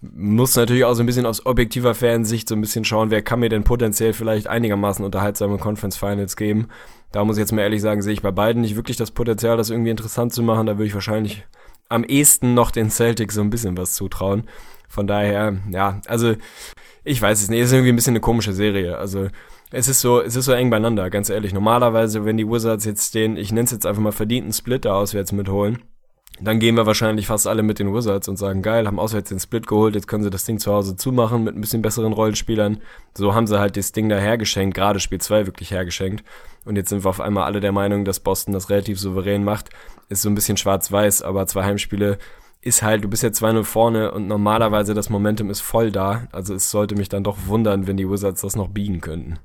Muss 0.01 0.55
natürlich 0.55 0.85
auch 0.85 0.95
so 0.95 1.03
ein 1.03 1.07
bisschen 1.07 1.27
aus 1.27 1.47
objektiver 1.47 1.95
Fansicht 1.95 2.49
so 2.49 2.55
ein 2.55 2.61
bisschen 2.61 2.85
schauen, 2.85 3.11
wer 3.11 3.23
kann 3.23 3.41
mir 3.41 3.49
denn 3.49 3.65
potenziell 3.65 4.13
vielleicht 4.13 4.47
einigermaßen 4.47 5.05
unterhaltsame 5.05 5.59
Conference 5.59 5.97
Finals 5.97 6.37
geben. 6.37 6.69
Da 7.11 7.25
muss 7.25 7.37
ich 7.37 7.41
jetzt 7.41 7.53
mal 7.53 7.63
ehrlich 7.63 7.81
sagen, 7.81 8.03
sehe 8.03 8.13
ich 8.13 8.23
bei 8.23 8.31
beiden 8.31 8.63
nicht 8.63 8.77
wirklich 8.77 8.97
das 8.97 9.11
Potenzial, 9.11 9.57
das 9.57 9.71
irgendwie 9.71 9.91
interessant 9.91 10.33
zu 10.33 10.43
machen. 10.43 10.67
Da 10.67 10.75
würde 10.75 10.87
ich 10.87 10.95
wahrscheinlich 10.95 11.47
am 11.89 12.05
ehesten 12.05 12.55
noch 12.55 12.71
den 12.71 12.91
Celtics 12.91 13.35
so 13.35 13.41
ein 13.41 13.51
bisschen 13.51 13.77
was 13.77 13.95
zutrauen. 13.95 14.45
Von 14.89 15.07
daher, 15.07 15.57
ja, 15.71 16.01
also 16.07 16.35
ich 17.05 17.21
weiß 17.21 17.43
es 17.43 17.49
nicht, 17.51 17.61
es 17.61 17.67
ist 17.67 17.73
irgendwie 17.73 17.93
ein 17.93 17.97
bisschen 17.97 18.13
eine 18.13 18.21
komische 18.21 18.53
Serie. 18.53 18.99
Also 18.99 19.29
es 19.71 19.89
ist 19.89 20.01
so, 20.01 20.21
es 20.21 20.37
ist 20.37 20.47
so 20.47 20.53
eng 20.53 20.71
beieinander, 20.71 21.11
ganz 21.11 21.29
ehrlich. 21.29 21.53
Normalerweise, 21.53 22.25
wenn 22.25 22.37
die 22.37 22.49
Wizards 22.49 22.85
jetzt 22.85 23.15
den, 23.15 23.37
ich 23.37 23.53
nenne 23.53 23.65
es 23.65 23.71
jetzt 23.71 23.87
einfach 23.87 24.03
mal 24.03 24.13
verdienten 24.13 24.53
Splitter 24.53 24.95
auswärts 24.95 25.33
mitholen, 25.33 25.83
dann 26.41 26.59
gehen 26.59 26.77
wir 26.77 26.87
wahrscheinlich 26.87 27.29
fast 27.29 27.47
alle 27.47 27.63
mit 27.63 27.79
den 27.79 27.95
Wizards 27.95 28.27
und 28.27 28.37
sagen, 28.37 28.63
geil, 28.63 28.87
haben 28.87 28.99
auswärts 28.99 29.29
den 29.29 29.39
Split 29.39 29.69
geholt, 29.69 29.95
jetzt 29.95 30.09
können 30.09 30.25
sie 30.25 30.31
das 30.31 30.45
Ding 30.45 30.59
zu 30.59 30.73
Hause 30.73 30.97
zumachen 30.97 31.45
mit 31.45 31.55
ein 31.55 31.61
bisschen 31.61 31.83
besseren 31.83 32.13
Rollenspielern. 32.13 32.81
So 33.17 33.35
haben 33.35 33.47
sie 33.47 33.61
halt 33.61 33.77
das 33.77 33.93
Ding 33.93 34.09
da 34.09 34.17
hergeschenkt, 34.17 34.75
gerade 34.75 34.99
Spiel 34.99 35.21
2 35.21 35.47
wirklich 35.47 35.71
hergeschenkt. 35.71 36.25
Und 36.65 36.77
jetzt 36.77 36.89
sind 36.89 37.05
wir 37.05 37.11
auf 37.11 37.21
einmal 37.21 37.45
alle 37.45 37.61
der 37.61 37.73
Meinung, 37.73 38.05
dass 38.05 38.19
Boston 38.19 38.53
das 38.53 38.69
relativ 38.69 38.99
souverän 38.99 39.45
macht. 39.45 39.71
Ist 40.09 40.23
so 40.23 40.29
ein 40.29 40.35
bisschen 40.35 40.57
schwarz-weiß, 40.57 41.23
aber 41.23 41.47
zwei 41.47 41.65
Heimspiele 41.65 42.19
ist 42.65 42.83
halt, 42.83 43.05
du 43.05 43.09
bist 43.09 43.23
jetzt 43.23 43.43
2-0 43.43 43.65
vorne 43.65 44.13
und 44.13 44.27
normalerweise 44.27 44.95
das 44.95 45.11
Momentum 45.11 45.51
ist 45.51 45.61
voll 45.61 45.93
da. 45.93 46.27
Also 46.33 46.55
es 46.55 46.71
sollte 46.71 46.97
mich 46.97 47.09
dann 47.09 47.25
doch 47.25 47.47
wundern, 47.47 47.87
wenn 47.87 47.97
die 47.97 48.09
Wizards 48.09 48.41
das 48.41 48.57
noch 48.57 48.69
biegen 48.69 49.01
könnten. 49.01 49.39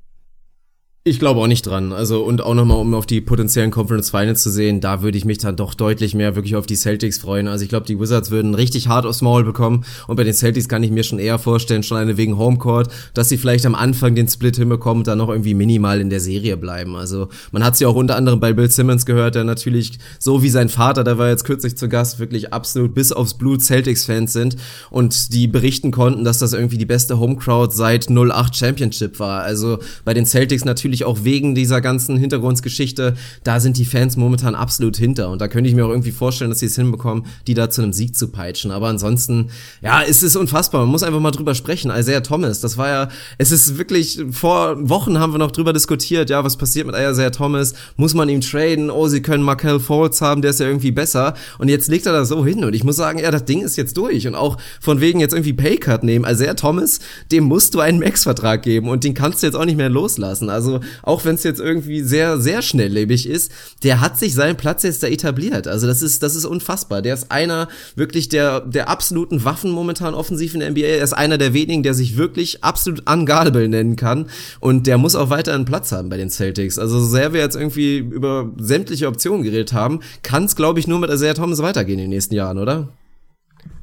Ich 1.09 1.17
glaube 1.17 1.41
auch 1.41 1.47
nicht 1.47 1.65
dran. 1.65 1.91
Also 1.91 2.21
und 2.21 2.43
auch 2.43 2.53
nochmal, 2.53 2.77
um 2.77 2.93
auf 2.93 3.07
die 3.07 3.19
potenziellen 3.19 3.71
Conference 3.71 4.11
Finals 4.11 4.43
zu 4.43 4.51
sehen, 4.51 4.79
da 4.79 5.01
würde 5.01 5.17
ich 5.17 5.25
mich 5.25 5.39
dann 5.39 5.55
doch 5.55 5.73
deutlich 5.73 6.13
mehr 6.13 6.35
wirklich 6.35 6.55
auf 6.55 6.67
die 6.67 6.75
Celtics 6.75 7.17
freuen. 7.17 7.47
Also 7.47 7.63
ich 7.63 7.69
glaube, 7.69 7.87
die 7.87 7.99
Wizards 7.99 8.29
würden 8.29 8.53
richtig 8.53 8.89
hart 8.89 9.07
aufs 9.07 9.23
Maul 9.23 9.43
bekommen 9.43 9.85
und 10.05 10.17
bei 10.17 10.23
den 10.23 10.35
Celtics 10.35 10.69
kann 10.69 10.83
ich 10.83 10.91
mir 10.91 11.03
schon 11.03 11.17
eher 11.17 11.39
vorstellen, 11.39 11.81
schon 11.81 11.97
eine 11.97 12.17
wegen 12.17 12.37
Homecourt, 12.37 12.89
dass 13.15 13.27
sie 13.27 13.39
vielleicht 13.39 13.65
am 13.65 13.73
Anfang 13.73 14.13
den 14.13 14.27
Split 14.27 14.57
hinbekommen 14.57 15.01
und 15.01 15.07
dann 15.07 15.17
noch 15.17 15.29
irgendwie 15.29 15.55
minimal 15.55 15.99
in 15.99 16.11
der 16.11 16.19
Serie 16.19 16.57
bleiben. 16.57 16.95
Also 16.95 17.29
man 17.51 17.63
hat 17.63 17.75
sie 17.75 17.87
auch 17.87 17.95
unter 17.95 18.15
anderem 18.15 18.39
bei 18.39 18.53
Bill 18.53 18.69
Simmons 18.69 19.07
gehört, 19.07 19.33
der 19.33 19.45
natürlich 19.45 19.97
so 20.19 20.43
wie 20.43 20.49
sein 20.49 20.69
Vater, 20.69 21.03
der 21.03 21.17
war 21.17 21.29
jetzt 21.29 21.43
kürzlich 21.43 21.75
zu 21.75 21.89
Gast, 21.89 22.19
wirklich 22.19 22.53
absolut 22.53 22.93
bis 22.93 23.11
aufs 23.11 23.33
Blut 23.33 23.63
Celtics-Fans 23.63 24.31
sind 24.31 24.57
und 24.91 25.33
die 25.33 25.47
berichten 25.47 25.89
konnten, 25.89 26.23
dass 26.23 26.37
das 26.37 26.53
irgendwie 26.53 26.77
die 26.77 26.85
beste 26.85 27.17
Homecrowd 27.17 27.73
seit 27.73 28.11
08 28.11 28.55
Championship 28.55 29.19
war. 29.19 29.41
Also 29.41 29.79
bei 30.05 30.13
den 30.13 30.27
Celtics 30.27 30.65
natürlich 30.65 30.98
natürlich 30.99 31.05
auch 31.05 31.23
wegen 31.23 31.55
dieser 31.55 31.81
ganzen 31.81 32.17
Hintergrundgeschichte, 32.17 33.15
da 33.43 33.59
sind 33.59 33.77
die 33.77 33.85
Fans 33.85 34.17
momentan 34.17 34.55
absolut 34.55 34.97
hinter. 34.97 35.29
Und 35.29 35.41
da 35.41 35.47
könnte 35.47 35.69
ich 35.69 35.75
mir 35.75 35.85
auch 35.85 35.89
irgendwie 35.89 36.11
vorstellen, 36.11 36.49
dass 36.49 36.59
sie 36.59 36.65
es 36.65 36.75
hinbekommen, 36.75 37.25
die 37.47 37.53
da 37.53 37.69
zu 37.69 37.81
einem 37.81 37.93
Sieg 37.93 38.15
zu 38.15 38.29
peitschen. 38.29 38.71
Aber 38.71 38.87
ansonsten, 38.87 39.49
ja, 39.81 40.01
es 40.03 40.23
ist 40.23 40.35
unfassbar. 40.35 40.81
Man 40.81 40.89
muss 40.89 41.03
einfach 41.03 41.19
mal 41.19 41.31
drüber 41.31 41.55
sprechen. 41.55 41.91
Isaiah 41.91 42.21
Thomas, 42.21 42.61
das 42.61 42.77
war 42.77 42.87
ja, 42.89 43.09
es 43.37 43.51
ist 43.51 43.77
wirklich, 43.77 44.19
vor 44.31 44.77
Wochen 44.89 45.19
haben 45.19 45.33
wir 45.33 45.39
noch 45.39 45.51
drüber 45.51 45.73
diskutiert, 45.73 46.29
ja, 46.29 46.43
was 46.43 46.57
passiert 46.57 46.87
mit 46.87 46.95
Isaiah 46.95 47.31
Thomas? 47.31 47.73
Muss 47.95 48.13
man 48.13 48.29
ihm 48.29 48.41
traden? 48.41 48.89
Oh, 48.89 49.07
sie 49.07 49.21
können 49.21 49.43
Markel 49.43 49.79
Fultz 49.79 50.21
haben, 50.21 50.41
der 50.41 50.51
ist 50.51 50.59
ja 50.59 50.67
irgendwie 50.67 50.91
besser. 50.91 51.33
Und 51.57 51.69
jetzt 51.69 51.87
legt 51.87 52.05
er 52.05 52.13
da 52.13 52.25
so 52.25 52.45
hin. 52.45 52.63
Und 52.63 52.73
ich 52.73 52.83
muss 52.83 52.95
sagen, 52.95 53.19
ja, 53.19 53.31
das 53.31 53.45
Ding 53.45 53.61
ist 53.61 53.77
jetzt 53.77 53.97
durch. 53.97 54.27
Und 54.27 54.35
auch 54.35 54.57
von 54.81 55.01
wegen 55.01 55.19
jetzt 55.19 55.33
irgendwie 55.33 55.53
Paycut 55.53 56.03
nehmen. 56.03 56.25
Isaiah 56.29 56.55
Thomas, 56.55 56.99
dem 57.31 57.45
musst 57.45 57.73
du 57.73 57.79
einen 57.79 57.99
Max-Vertrag 57.99 58.63
geben. 58.63 58.89
Und 58.89 59.03
den 59.03 59.13
kannst 59.13 59.41
du 59.41 59.47
jetzt 59.47 59.55
auch 59.55 59.65
nicht 59.65 59.77
mehr 59.77 59.89
loslassen. 59.89 60.49
Also 60.49 60.79
auch 61.03 61.25
wenn 61.25 61.35
es 61.35 61.43
jetzt 61.43 61.59
irgendwie 61.59 62.01
sehr, 62.01 62.39
sehr 62.39 62.61
schnelllebig 62.61 63.27
ist, 63.27 63.51
der 63.83 64.01
hat 64.01 64.17
sich 64.17 64.33
seinen 64.33 64.57
Platz 64.57 64.83
jetzt 64.83 65.03
da 65.03 65.07
etabliert. 65.07 65.67
Also 65.67 65.87
das 65.87 66.01
ist, 66.01 66.23
das 66.23 66.35
ist 66.35 66.45
unfassbar. 66.45 67.01
Der 67.01 67.13
ist 67.13 67.31
einer 67.31 67.67
wirklich 67.95 68.29
der, 68.29 68.61
der 68.61 68.89
absoluten 68.89 69.43
Waffen 69.45 69.71
momentan 69.71 70.13
offensiv 70.13 70.53
in 70.53 70.61
der 70.61 70.71
NBA. 70.71 70.81
Er 70.81 71.03
ist 71.03 71.13
einer 71.13 71.37
der 71.37 71.53
wenigen, 71.53 71.83
der 71.83 71.93
sich 71.93 72.17
wirklich 72.17 72.63
absolut 72.63 73.09
unguardable 73.09 73.67
nennen 73.67 73.95
kann. 73.95 74.27
Und 74.59 74.87
der 74.87 74.97
muss 74.97 75.15
auch 75.15 75.29
weiter 75.29 75.53
einen 75.53 75.65
Platz 75.65 75.91
haben 75.91 76.09
bei 76.09 76.17
den 76.17 76.29
Celtics. 76.29 76.79
Also 76.79 76.99
so 76.99 77.07
sehr 77.07 77.33
wir 77.33 77.41
jetzt 77.41 77.55
irgendwie 77.55 77.97
über 77.97 78.51
sämtliche 78.57 79.07
Optionen 79.07 79.43
geredet 79.43 79.73
haben, 79.73 79.99
kann 80.23 80.45
es, 80.45 80.55
glaube 80.55 80.79
ich, 80.79 80.87
nur 80.87 80.99
mit 80.99 81.09
Isaiah 81.09 81.33
Thomas 81.33 81.61
weitergehen 81.61 81.99
in 81.99 82.05
den 82.05 82.09
nächsten 82.11 82.35
Jahren, 82.35 82.57
oder? 82.57 82.89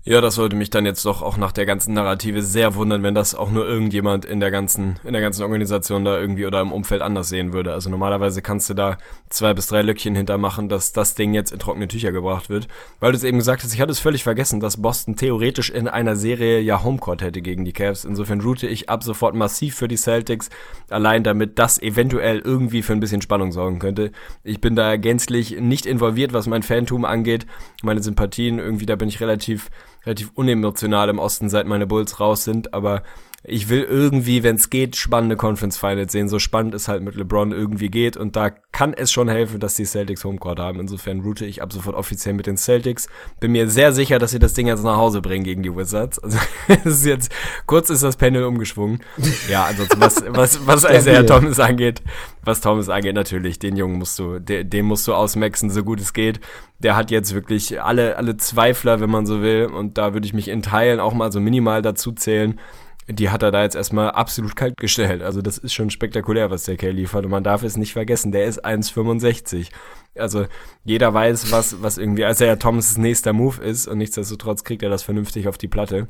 Ja, 0.09 0.21
das 0.21 0.37
sollte 0.37 0.55
mich 0.55 0.71
dann 0.71 0.87
jetzt 0.87 1.05
doch 1.05 1.21
auch 1.21 1.37
nach 1.37 1.51
der 1.51 1.67
ganzen 1.67 1.93
Narrative 1.93 2.41
sehr 2.41 2.77
wundern, 2.77 3.03
wenn 3.03 3.17
das 3.17 3.35
auch 3.35 3.51
nur 3.51 3.67
irgendjemand 3.67 4.25
in 4.25 4.39
der 4.39 4.53
ganzen, 4.53 5.01
in 5.03 5.13
der 5.13 5.21
ganzen 5.21 5.43
Organisation 5.43 6.05
da 6.05 6.17
irgendwie 6.17 6.47
oder 6.47 6.61
im 6.61 6.71
Umfeld 6.71 7.03
anders 7.03 7.29
sehen 7.29 7.53
würde. 7.53 7.73
Also 7.73 7.91
normalerweise 7.91 8.41
kannst 8.41 8.71
du 8.71 8.75
da 8.75 8.99
zwei 9.31 9.53
bis 9.53 9.67
drei 9.67 9.83
Löckchen 9.83 10.15
hintermachen, 10.15 10.69
dass 10.69 10.93
das 10.93 11.17
Ding 11.17 11.35
jetzt 11.35 11.51
in 11.51 11.59
trockene 11.59 11.89
Tücher 11.89 12.13
gebracht 12.13 12.49
wird. 12.49 12.69
Weil 13.01 13.11
du 13.11 13.19
es 13.19 13.25
eben 13.25 13.39
gesagt 13.39 13.65
hast, 13.65 13.75
ich 13.75 13.81
hatte 13.81 13.91
es 13.91 13.99
völlig 13.99 14.23
vergessen, 14.23 14.61
dass 14.61 14.81
Boston 14.81 15.17
theoretisch 15.17 15.71
in 15.71 15.89
einer 15.89 16.15
Serie 16.15 16.61
ja 16.61 16.85
Homecourt 16.85 17.21
hätte 17.21 17.43
gegen 17.43 17.65
die 17.65 17.73
Cavs. 17.73 18.05
Insofern 18.05 18.41
route 18.41 18.69
ich 18.69 18.89
ab 18.89 19.03
sofort 19.03 19.35
massiv 19.35 19.75
für 19.75 19.89
die 19.89 19.97
Celtics, 19.97 20.51
allein 20.89 21.25
damit 21.25 21.59
das 21.59 21.83
eventuell 21.83 22.39
irgendwie 22.39 22.83
für 22.83 22.93
ein 22.93 23.01
bisschen 23.01 23.23
Spannung 23.23 23.51
sorgen 23.51 23.81
könnte. 23.81 24.13
Ich 24.45 24.61
bin 24.61 24.77
da 24.77 24.99
gänzlich 24.99 25.59
nicht 25.59 25.85
involviert, 25.85 26.33
was 26.33 26.47
mein 26.47 26.63
Fantum 26.63 27.05
angeht. 27.05 27.45
Meine 27.83 28.05
Sympathien 28.05 28.61
irgendwie, 28.61 28.87
da 28.87 28.95
bin 28.95 29.09
ich 29.09 29.21
relativ 29.21 29.69
relativ 30.07 30.31
unemotional 30.35 31.09
im 31.09 31.19
Osten, 31.19 31.51
seit 31.51 31.67
meine 31.67 31.87
Bulls 31.87 32.21
raus 32.21 32.45
sind, 32.45 32.73
aber 32.73 33.03
ich 33.49 33.69
will 33.69 33.83
irgendwie, 33.83 34.43
wenn 34.43 34.57
es 34.57 34.71
geht, 34.71 34.97
spannende 34.97 35.37
Conference 35.37 35.77
Finals 35.77 36.11
sehen. 36.11 36.29
So 36.29 36.41
spannend 36.41 36.75
es 36.75 36.89
halt 36.89 37.03
mit 37.03 37.15
LeBron 37.15 37.53
irgendwie 37.53 37.89
geht. 37.91 38.17
Und 38.17 38.35
da 38.35 38.51
kann 38.51 38.93
es 38.93 39.13
schon 39.13 39.29
helfen, 39.29 39.61
dass 39.61 39.75
die 39.75 39.85
Celtics 39.85 40.25
Homecourt 40.25 40.59
haben. 40.59 40.81
Insofern 40.81 41.21
route 41.21 41.47
ich 41.47 41.63
ab 41.63 41.73
sofort 41.73 41.95
offiziell 41.95 42.35
mit 42.35 42.47
den 42.47 42.57
Celtics. 42.57 43.09
Bin 43.39 43.53
mir 43.53 43.71
sehr 43.71 43.93
sicher, 43.93 44.19
dass 44.19 44.33
sie 44.33 44.41
das 44.41 44.55
Ding 44.55 44.67
jetzt 44.67 44.83
nach 44.83 44.97
Hause 44.97 45.23
bringen 45.23 45.45
gegen 45.45 45.63
die 45.63 45.75
Wizards. 45.75 46.19
Also 46.19 46.39
es 46.69 46.87
ist 46.87 47.07
jetzt, 47.07 47.33
kurz 47.67 47.89
ist 47.89 48.03
das 48.03 48.17
Panel 48.17 48.45
umgeschwungen. 48.45 49.01
Ja, 49.49 49.67
ansonsten, 49.67 50.01
was, 50.01 50.25
was, 50.29 50.67
was 50.67 50.85
Isaiah 50.85 51.23
Thomas 51.25 51.61
angeht, 51.61 52.03
was 52.43 52.61
Thomas 52.61 52.89
angeht, 52.89 53.15
natürlich, 53.15 53.61
den 53.61 53.77
Jungen 53.77 53.99
musst 53.99 54.19
du, 54.19 54.41
den, 54.41 54.69
den 54.69 54.87
musst 54.87 55.07
du 55.07 55.15
ausmaxen, 55.15 55.71
so 55.71 55.85
gut 55.85 56.01
es 56.01 56.13
geht. 56.13 56.41
Der 56.81 56.97
hat 56.97 57.13
jetzt 57.13 57.33
wirklich 57.33 57.81
alle, 57.81 58.17
alle 58.17 58.37
Zweifler, 58.37 59.01
wenn 59.01 59.11
man 59.11 59.25
so 59.25 59.41
will. 59.41 59.67
Und 59.67 59.99
da 59.99 60.15
würde 60.15 60.27
ich 60.27 60.35
mich 60.35 60.49
in 60.49 60.63
Teilen 60.63 60.99
auch 60.99 61.15
mal 61.15 61.31
so 61.31 61.39
minimal 61.39 61.81
dazu 61.81 62.11
zählen 62.11 62.59
die 63.09 63.31
hat 63.31 63.43
er 63.43 63.53
da 63.53 63.63
jetzt 63.63 63.77
erstmal 63.77 64.11
absolut 64.11 64.57
kalt 64.57 64.77
gestellt. 64.77 65.23
Also 65.23 65.43
das 65.43 65.59
ist 65.59 65.75
schon 65.75 65.91
spektakulär, 65.91 66.51
was 66.51 66.65
der 66.65 66.77
Kerl 66.77 66.95
liefert. 66.95 67.25
Und 67.25 67.31
man 67.31 67.45
darf 67.45 67.63
es 67.63 67.77
nicht 67.77 67.93
vergessen, 67.93 68.33
der 68.33 68.47
ist 68.47 68.65
1,65. 68.65 69.71
Also 70.19 70.47
jeder 70.85 71.15
weiß, 71.15 71.53
was, 71.53 71.83
was 71.83 71.99
irgendwie, 71.99 72.25
als 72.25 72.41
er 72.41 72.49
ja 72.49 72.57
Thomas' 72.57 72.99
nächster 72.99 73.33
Move 73.33 73.63
ist 73.63 73.87
und 73.87 73.99
nichtsdestotrotz 73.99 74.65
kriegt 74.65 74.83
er 74.83 74.91
das 74.91 75.03
vernünftig 75.03 75.47
auf 75.49 75.59
die 75.59 75.69
Platte. 75.69 76.09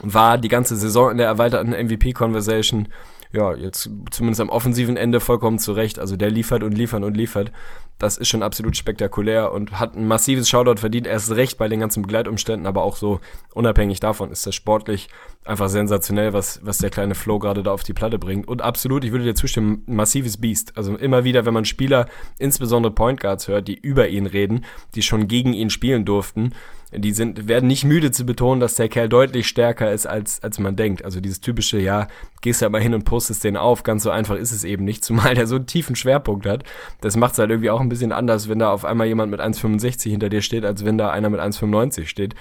War 0.00 0.36
die 0.36 0.48
ganze 0.48 0.76
Saison 0.76 1.10
in 1.10 1.16
der 1.16 1.26
erweiterten 1.26 1.70
MVP-Conversation 1.70 2.88
ja, 3.32 3.54
jetzt 3.54 3.90
zumindest 4.10 4.40
am 4.40 4.48
offensiven 4.48 4.96
Ende 4.96 5.20
vollkommen 5.20 5.58
zurecht. 5.58 5.98
Also 5.98 6.16
der 6.16 6.30
liefert 6.30 6.62
und 6.62 6.72
liefert 6.72 7.02
und 7.02 7.16
liefert. 7.16 7.52
Das 7.98 8.18
ist 8.18 8.28
schon 8.28 8.42
absolut 8.42 8.76
spektakulär 8.76 9.52
und 9.52 9.78
hat 9.80 9.96
ein 9.96 10.06
massives 10.06 10.48
Shoutout 10.48 10.80
verdient. 10.80 11.06
Erst 11.06 11.30
recht 11.30 11.56
bei 11.56 11.68
den 11.68 11.80
ganzen 11.80 12.02
Begleitumständen, 12.02 12.66
aber 12.66 12.82
auch 12.82 12.96
so 12.96 13.20
unabhängig 13.54 14.00
davon 14.00 14.30
ist 14.30 14.46
das 14.46 14.54
sportlich 14.54 15.08
einfach 15.44 15.68
sensationell, 15.68 16.32
was, 16.32 16.60
was 16.62 16.78
der 16.78 16.90
kleine 16.90 17.14
Flo 17.14 17.38
gerade 17.38 17.62
da 17.62 17.72
auf 17.72 17.84
die 17.84 17.94
Platte 17.94 18.18
bringt. 18.18 18.48
Und 18.48 18.60
absolut, 18.60 19.04
ich 19.04 19.12
würde 19.12 19.24
dir 19.24 19.34
zustimmen, 19.34 19.82
massives 19.86 20.36
Biest. 20.36 20.76
Also 20.76 20.94
immer 20.96 21.24
wieder, 21.24 21.46
wenn 21.46 21.54
man 21.54 21.64
Spieler, 21.64 22.06
insbesondere 22.38 22.92
Point 22.92 23.20
Guards 23.20 23.48
hört, 23.48 23.68
die 23.68 23.78
über 23.78 24.08
ihn 24.08 24.26
reden, 24.26 24.64
die 24.94 25.02
schon 25.02 25.28
gegen 25.28 25.54
ihn 25.54 25.70
spielen 25.70 26.04
durften, 26.04 26.52
die 26.92 27.12
sind, 27.12 27.48
werden 27.48 27.66
nicht 27.66 27.84
müde 27.84 28.12
zu 28.12 28.24
betonen, 28.24 28.60
dass 28.60 28.76
der 28.76 28.88
Kerl 28.88 29.08
deutlich 29.08 29.48
stärker 29.48 29.92
ist, 29.92 30.06
als, 30.06 30.42
als 30.42 30.58
man 30.58 30.76
denkt. 30.76 31.04
Also 31.04 31.20
dieses 31.20 31.40
typische, 31.40 31.78
ja, 31.78 32.06
gehst 32.42 32.62
halt 32.62 32.70
mal 32.70 32.80
hin 32.80 32.94
und 32.94 33.04
postest 33.04 33.42
den 33.42 33.56
auf, 33.56 33.82
ganz 33.82 34.04
so 34.04 34.10
einfach 34.10 34.36
ist 34.36 34.52
es 34.52 34.62
eben 34.62 34.84
nicht, 34.84 35.04
zumal 35.04 35.34
der 35.34 35.46
so 35.46 35.56
einen 35.56 35.66
tiefen 35.66 35.96
Schwerpunkt 35.96 36.46
hat. 36.46 36.64
Das 37.00 37.16
macht 37.16 37.32
es 37.32 37.38
halt 37.38 37.50
irgendwie 37.50 37.70
auch 37.70 37.80
ein 37.86 37.88
bisschen 37.88 38.12
anders, 38.12 38.48
wenn 38.48 38.58
da 38.58 38.70
auf 38.70 38.84
einmal 38.84 39.06
jemand 39.06 39.30
mit 39.30 39.40
1,65 39.40 40.10
hinter 40.10 40.28
dir 40.28 40.42
steht, 40.42 40.64
als 40.64 40.84
wenn 40.84 40.98
da 40.98 41.10
einer 41.10 41.30
mit 41.30 41.40
1,95 41.40 42.06
steht. 42.06 42.34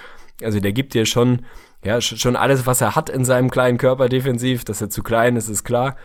Also 0.43 0.59
der 0.59 0.73
gibt 0.73 0.93
dir 0.93 1.05
schon, 1.05 1.45
ja, 1.83 2.01
schon 2.01 2.35
alles, 2.35 2.65
was 2.65 2.81
er 2.81 2.95
hat 2.95 3.09
in 3.09 3.25
seinem 3.25 3.49
kleinen 3.49 3.77
Körper 3.77 4.09
defensiv, 4.09 4.65
dass 4.65 4.81
er 4.81 4.89
zu 4.89 5.03
klein 5.03 5.35
ist, 5.35 5.49
ist 5.49 5.63
klar. 5.63 5.95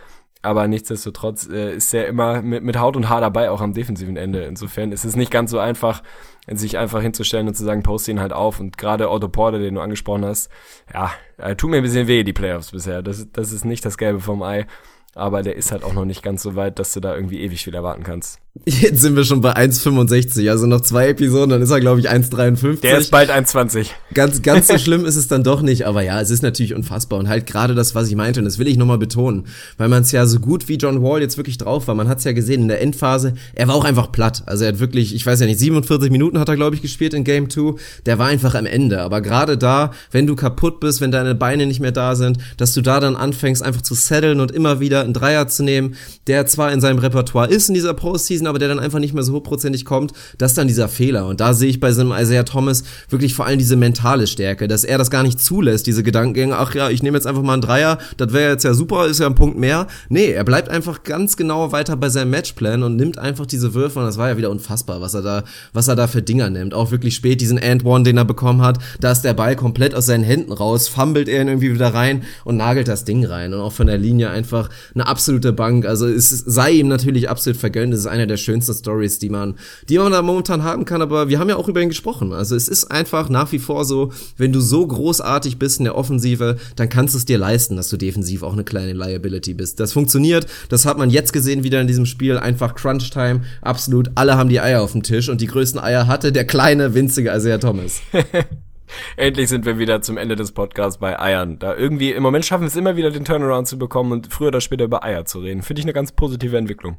Aber 0.43 0.69
nichtsdestotrotz 0.69 1.49
äh, 1.51 1.75
ist 1.75 1.93
er 1.93 2.07
immer 2.07 2.41
mit, 2.41 2.63
mit 2.63 2.79
Haut 2.79 2.97
und 2.97 3.11
Haar 3.11 3.21
dabei, 3.21 3.51
auch 3.51 3.61
am 3.61 3.75
defensiven 3.75 4.17
Ende. 4.17 4.45
Insofern 4.45 4.91
ist 4.91 5.05
es 5.05 5.15
nicht 5.15 5.31
ganz 5.31 5.51
so 5.51 5.59
einfach, 5.59 6.03
sich 6.47 6.79
einfach 6.79 7.03
hinzustellen 7.03 7.47
und 7.47 7.55
zu 7.55 7.65
sagen, 7.65 7.83
poste 7.83 8.11
ihn 8.11 8.21
halt 8.21 8.33
auf. 8.33 8.59
Und 8.59 8.79
gerade 8.79 9.11
Otto 9.11 9.29
Porter, 9.29 9.59
den 9.59 9.75
du 9.75 9.83
angesprochen 9.83 10.25
hast, 10.25 10.49
ja, 10.95 11.11
äh, 11.37 11.57
tut 11.57 11.71
mir 11.71 11.79
ein 11.79 11.83
bisschen 11.83 12.07
weh, 12.07 12.25
die 12.25 12.33
Playoffs 12.33 12.71
bisher. 12.71 13.03
Das, 13.03 13.27
das 13.33 13.53
ist 13.53 13.67
nicht 13.67 13.85
das 13.85 13.99
Gelbe 13.99 14.21
vom 14.21 14.43
Ei 14.43 14.67
aber 15.15 15.43
der 15.43 15.57
ist 15.57 15.73
halt 15.73 15.83
auch 15.83 15.93
noch 15.93 16.05
nicht 16.05 16.23
ganz 16.23 16.43
so 16.43 16.57
weit, 16.57 16.79
dass 16.79 16.93
du 16.93 17.01
da 17.01 17.15
irgendwie 17.15 17.41
ewig 17.41 17.65
viel 17.65 17.75
erwarten 17.75 18.05
kannst. 18.05 18.41
Jetzt 18.65 19.01
sind 19.01 19.15
wir 19.15 19.25
schon 19.25 19.41
bei 19.41 19.57
1,65, 19.57 20.51
also 20.51 20.67
noch 20.67 20.81
zwei 20.81 21.09
Episoden, 21.09 21.51
dann 21.51 21.63
ist 21.63 21.71
er, 21.71 21.81
glaube 21.81 22.01
ich, 22.01 22.11
1,53. 22.11 22.81
Der 22.81 22.99
ist 22.99 23.11
bald 23.11 23.31
1,20. 23.31 23.87
Ganz, 24.13 24.43
ganz 24.43 24.69
so 24.69 24.77
schlimm 24.79 25.07
ist 25.07 25.17
es 25.17 25.29
dann 25.29 25.43
doch 25.45 25.63
nicht, 25.63 25.87
aber 25.87 26.03
ja, 26.03 26.21
es 26.21 26.31
ist 26.31 26.43
natürlich 26.43 26.75
unfassbar. 26.75 27.19
Und 27.19 27.29
halt 27.29 27.47
gerade 27.47 27.75
das, 27.75 27.95
was 27.95 28.09
ich 28.09 28.17
meinte, 28.17 28.41
und 28.41 28.45
das 28.45 28.59
will 28.59 28.69
ich 28.69 28.77
nochmal 28.77 28.99
betonen, 28.99 29.47
weil 29.79 29.89
man 29.89 30.03
es 30.03 30.13
ja 30.13 30.27
so 30.27 30.41
gut 30.41 30.69
wie 30.69 30.77
John 30.77 31.03
Wall 31.03 31.21
jetzt 31.21 31.37
wirklich 31.37 31.59
drauf 31.59 31.89
war, 31.89 31.95
man 31.95 32.09
hat 32.09 32.19
es 32.19 32.25
ja 32.25 32.33
gesehen 32.33 32.63
in 32.63 32.69
der 32.69 32.83
Endphase, 32.83 33.35
er 33.55 33.69
war 33.69 33.77
auch 33.77 33.85
einfach 33.85 34.13
platt. 34.13 34.43
Also 34.47 34.65
er 34.65 34.73
hat 34.73 34.81
wirklich, 34.81 35.15
ich 35.15 35.25
weiß 35.25 35.41
ja 35.41 35.47
nicht, 35.47 35.61
47 35.61 36.11
Minuten 36.11 36.39
hat 36.39 36.49
er, 36.49 36.57
glaube 36.57 36.75
ich, 36.75 36.83
gespielt 36.83 37.15
in 37.15 37.25
Game 37.25 37.49
2, 37.49 37.77
der 38.05 38.19
war 38.19 38.27
einfach 38.27 38.55
am 38.55 38.67
Ende. 38.67 39.01
Aber 39.01 39.21
gerade 39.21 39.57
da, 39.57 39.93
wenn 40.11 40.27
du 40.27 40.35
kaputt 40.37 40.81
bist, 40.81 41.01
wenn 41.01 41.13
deine 41.13 41.35
Beine 41.35 41.67
nicht 41.67 41.81
mehr 41.81 41.93
da 41.93 42.15
sind, 42.15 42.39
dass 42.57 42.75
du 42.75 42.83
da 42.83 43.01
dann 43.01 43.17
anfängst, 43.17 43.63
einfach 43.63 43.83
zu 43.83 43.95
setteln 43.95 44.41
und 44.41 44.51
immer 44.51 44.81
wieder 44.81 44.91
wieder 44.91 45.03
einen 45.03 45.15
Dreier 45.15 45.47
zu 45.47 45.63
nehmen, 45.63 45.97
der 46.27 46.47
zwar 46.47 46.73
in 46.73 46.81
seinem 46.81 46.99
Repertoire 46.99 47.49
ist 47.49 47.69
in 47.69 47.75
dieser 47.75 47.95
Postseason, 47.95 48.40
aber 48.47 48.59
der 48.59 48.69
dann 48.69 48.79
einfach 48.79 48.99
nicht 48.99 49.15
mehr 49.15 49.23
so 49.23 49.35
hochprozentig 49.35 49.85
kommt, 49.85 50.13
das 50.39 50.53
ist 50.53 50.59
dann 50.59 50.69
dieser 50.69 50.89
Fehler. 50.89 51.27
Und 51.27 51.41
da 51.41 51.55
sehe 51.55 51.69
ich 51.69 51.81
bei 51.81 51.93
so 51.93 52.01
einem 52.01 52.13
Isaiah 52.13 52.45
Thomas 52.45 52.85
wirklich 53.09 53.35
vor 53.35 53.47
allem 53.47 53.59
diese 53.59 53.77
mentale 53.77 54.27
Stärke, 54.27 54.69
dass 54.69 54.85
er 54.85 54.99
das 54.99 55.11
gar 55.11 55.23
nicht 55.23 55.41
zulässt, 55.41 55.87
diese 55.87 56.03
Gedankengänge, 56.03 56.57
ach 56.57 56.75
ja, 56.75 56.91
ich 56.91 57.03
nehme 57.03 57.17
jetzt 57.17 57.27
einfach 57.27 57.43
mal 57.43 57.55
einen 57.55 57.63
Dreier, 57.63 57.99
das 58.17 58.33
wäre 58.33 58.53
jetzt 58.53 58.65
ja 58.65 58.75
super, 58.75 59.07
ist 59.07 59.21
ja 59.21 59.27
ein 59.27 59.35
Punkt 59.35 59.59
mehr. 59.59 59.87
Nee, 60.09 60.31
er 60.31 60.45
bleibt 60.45 60.69
einfach 60.69 61.03
ganz 61.03 61.37
genau 61.37 61.73
weiter 61.73 61.97
bei 61.97 62.09
seinem 62.09 62.31
Matchplan 62.31 62.83
und 62.83 62.97
nimmt 62.97 63.19
einfach 63.19 63.47
diese 63.47 63.75
Würfe 63.75 63.99
und 63.99 64.07
das 64.07 64.19
war 64.19 64.29
ja 64.29 64.37
wieder 64.37 64.51
unfassbar, 64.51 65.01
was 65.01 65.15
er 65.15 65.23
da, 65.23 65.45
was 65.73 65.89
er 65.89 65.97
da 65.97 66.07
für 66.07 66.23
Dinger 66.23 66.51
nimmt. 66.51 66.75
Auch 66.75 66.91
wirklich 66.91 67.15
spät 67.15 67.41
diesen 67.41 67.63
And 67.63 67.85
One, 67.85 68.05
den 68.05 68.17
er 68.17 68.25
bekommen 68.25 68.63
hat, 68.63 68.79
da 69.01 69.13
ist 69.13 69.23
der 69.23 69.35
Ball 69.35 69.57
komplett 69.57 69.95
aus 69.95 70.07
seinen 70.07 70.25
Händen 70.25 70.53
raus, 70.53 70.89
fummelt 70.89 71.29
er 71.29 71.43
ihn 71.43 71.49
irgendwie 71.49 71.75
wieder 71.75 71.95
rein 71.95 72.25
und 72.45 72.57
nagelt 72.57 72.89
das 72.89 73.05
Ding 73.05 73.25
rein. 73.25 73.55
Und 73.55 73.61
auch 73.61 73.73
von 73.73 73.87
der 73.87 73.99
Linie 73.99 74.31
einfach 74.31 74.69
eine 74.95 75.07
absolute 75.07 75.53
Bank. 75.53 75.87
Also 75.87 76.07
es 76.07 76.31
sei 76.31 76.73
ihm 76.73 76.89
natürlich 76.89 77.29
absolut 77.29 77.59
vergönnt. 77.59 77.93
Es 77.95 78.01
ist 78.01 78.07
eine 78.07 78.27
der 78.31 78.39
schönsten 78.39 78.75
Stories, 78.75 79.19
die 79.19 79.29
man, 79.29 79.57
die 79.89 79.99
man 79.99 80.13
da 80.13 80.23
momentan 80.23 80.63
haben 80.63 80.85
kann. 80.85 81.03
Aber 81.03 81.29
wir 81.29 81.39
haben 81.39 81.49
ja 81.49 81.57
auch 81.57 81.69
über 81.69 81.83
ihn 81.83 81.89
gesprochen. 81.89 82.33
Also 82.33 82.57
es 82.57 82.69
ist 82.69 82.91
einfach 82.91 83.29
nach 83.29 83.53
wie 83.53 83.59
vor 83.59 83.85
so, 83.85 84.13
wenn 84.37 84.53
du 84.53 84.61
so 84.61 84.87
großartig 84.87 85.59
bist 85.59 85.79
in 85.79 85.85
der 85.85 85.97
Offensive, 85.97 86.57
dann 86.77 86.89
kannst 86.89 87.15
du 87.15 87.19
es 87.19 87.25
dir 87.25 87.39
leisten, 87.39 87.77
dass 87.77 87.89
du 87.89 87.97
defensiv 87.97 88.43
auch 88.43 88.53
eine 88.53 88.65
kleine 88.65 88.93
Liability 88.93 89.55
bist. 89.55 89.81
Das 89.81 89.93
funktioniert. 89.93 90.47
Das 90.69 90.87
hat 90.87 90.99
man 90.99 91.11
jetzt 91.11 91.33
gesehen 91.33 91.63
wieder 91.63 91.81
in 91.81 91.87
diesem 91.87 92.07
Spiel. 92.07 92.39
Einfach 92.39 92.75
Crunch 92.75 93.11
Time. 93.11 93.43
Absolut. 93.61 94.11
Alle 94.15 94.37
haben 94.37 94.49
die 94.49 94.61
Eier 94.61 94.83
auf 94.83 94.93
dem 94.93 95.03
Tisch 95.03 95.29
und 95.29 95.41
die 95.41 95.47
größten 95.47 95.81
Eier 95.81 96.07
hatte 96.07 96.33
der 96.33 96.47
kleine, 96.47 96.95
winzige 96.95 97.31
Isaiah 97.35 97.59
Thomas. 97.59 98.01
Endlich 99.17 99.49
sind 99.49 99.65
wir 99.65 99.79
wieder 99.79 100.03
zum 100.03 100.17
Ende 100.17 100.37
des 100.37 100.53
Podcasts 100.53 100.99
bei 100.99 101.19
Eiern. 101.19 101.59
Da 101.59 101.77
irgendwie, 101.77 102.13
im 102.13 102.23
Moment 102.23 102.45
schaffen 102.45 102.63
wir 102.63 102.69
es 102.69 102.77
immer 102.77 102.97
wieder, 102.97 103.11
den 103.11 103.25
Turnaround 103.25 103.69
zu 103.69 103.79
bekommen 103.79 104.13
und 104.13 104.33
früher 104.33 104.49
oder 104.49 104.61
später 104.61 104.85
über 104.85 105.05
Eier 105.05 105.25
zu 105.25 105.41
reden. 105.41 105.63
Finde 105.63 105.81
ich 105.81 105.87
eine 105.87 105.93
ganz 105.93 106.13
positive 106.13 106.57
Entwicklung. 106.57 106.99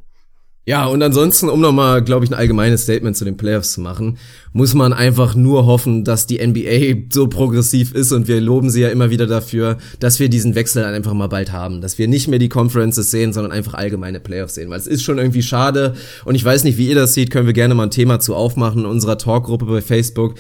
Ja, 0.64 0.86
und 0.86 1.02
ansonsten, 1.02 1.50
um 1.50 1.60
nochmal, 1.60 2.04
glaube 2.04 2.24
ich, 2.24 2.30
ein 2.30 2.36
allgemeines 2.36 2.84
Statement 2.84 3.18
zu 3.18 3.26
den 3.26 3.36
Playoffs 3.36 3.74
zu 3.74 3.82
machen, 3.82 4.20
muss 4.54 4.76
man 4.76 4.94
einfach 4.94 5.34
nur 5.34 5.66
hoffen, 5.66 6.04
dass 6.04 6.28
die 6.28 6.38
NBA 6.38 7.08
so 7.12 7.26
progressiv 7.28 7.96
ist 7.96 8.12
und 8.12 8.28
wir 8.28 8.40
loben 8.40 8.70
sie 8.70 8.82
ja 8.82 8.90
immer 8.90 9.10
wieder 9.10 9.26
dafür, 9.26 9.78
dass 10.00 10.20
wir 10.20 10.30
diesen 10.30 10.54
Wechsel 10.54 10.84
dann 10.84 10.94
einfach 10.94 11.14
mal 11.14 11.28
bald 11.28 11.52
haben. 11.52 11.82
Dass 11.82 11.98
wir 11.98 12.08
nicht 12.08 12.28
mehr 12.28 12.38
die 12.38 12.48
Conferences 12.48 13.10
sehen, 13.10 13.34
sondern 13.34 13.52
einfach 13.52 13.74
allgemeine 13.74 14.20
Playoffs 14.20 14.54
sehen. 14.54 14.70
Weil 14.70 14.78
es 14.78 14.86
ist 14.86 15.02
schon 15.02 15.18
irgendwie 15.18 15.42
schade 15.42 15.96
und 16.26 16.36
ich 16.36 16.46
weiß 16.46 16.64
nicht, 16.64 16.78
wie 16.78 16.90
ihr 16.90 16.96
das 16.96 17.16
seht, 17.16 17.32
können 17.32 17.48
wir 17.48 17.54
gerne 17.54 17.74
mal 17.74 17.88
ein 17.88 17.92
Thema 17.92 18.20
zu 18.20 18.36
aufmachen 18.36 18.82
in 18.82 18.86
unserer 18.86 19.18
Talkgruppe 19.18 19.66
bei 19.66 19.82
Facebook. 19.82 20.36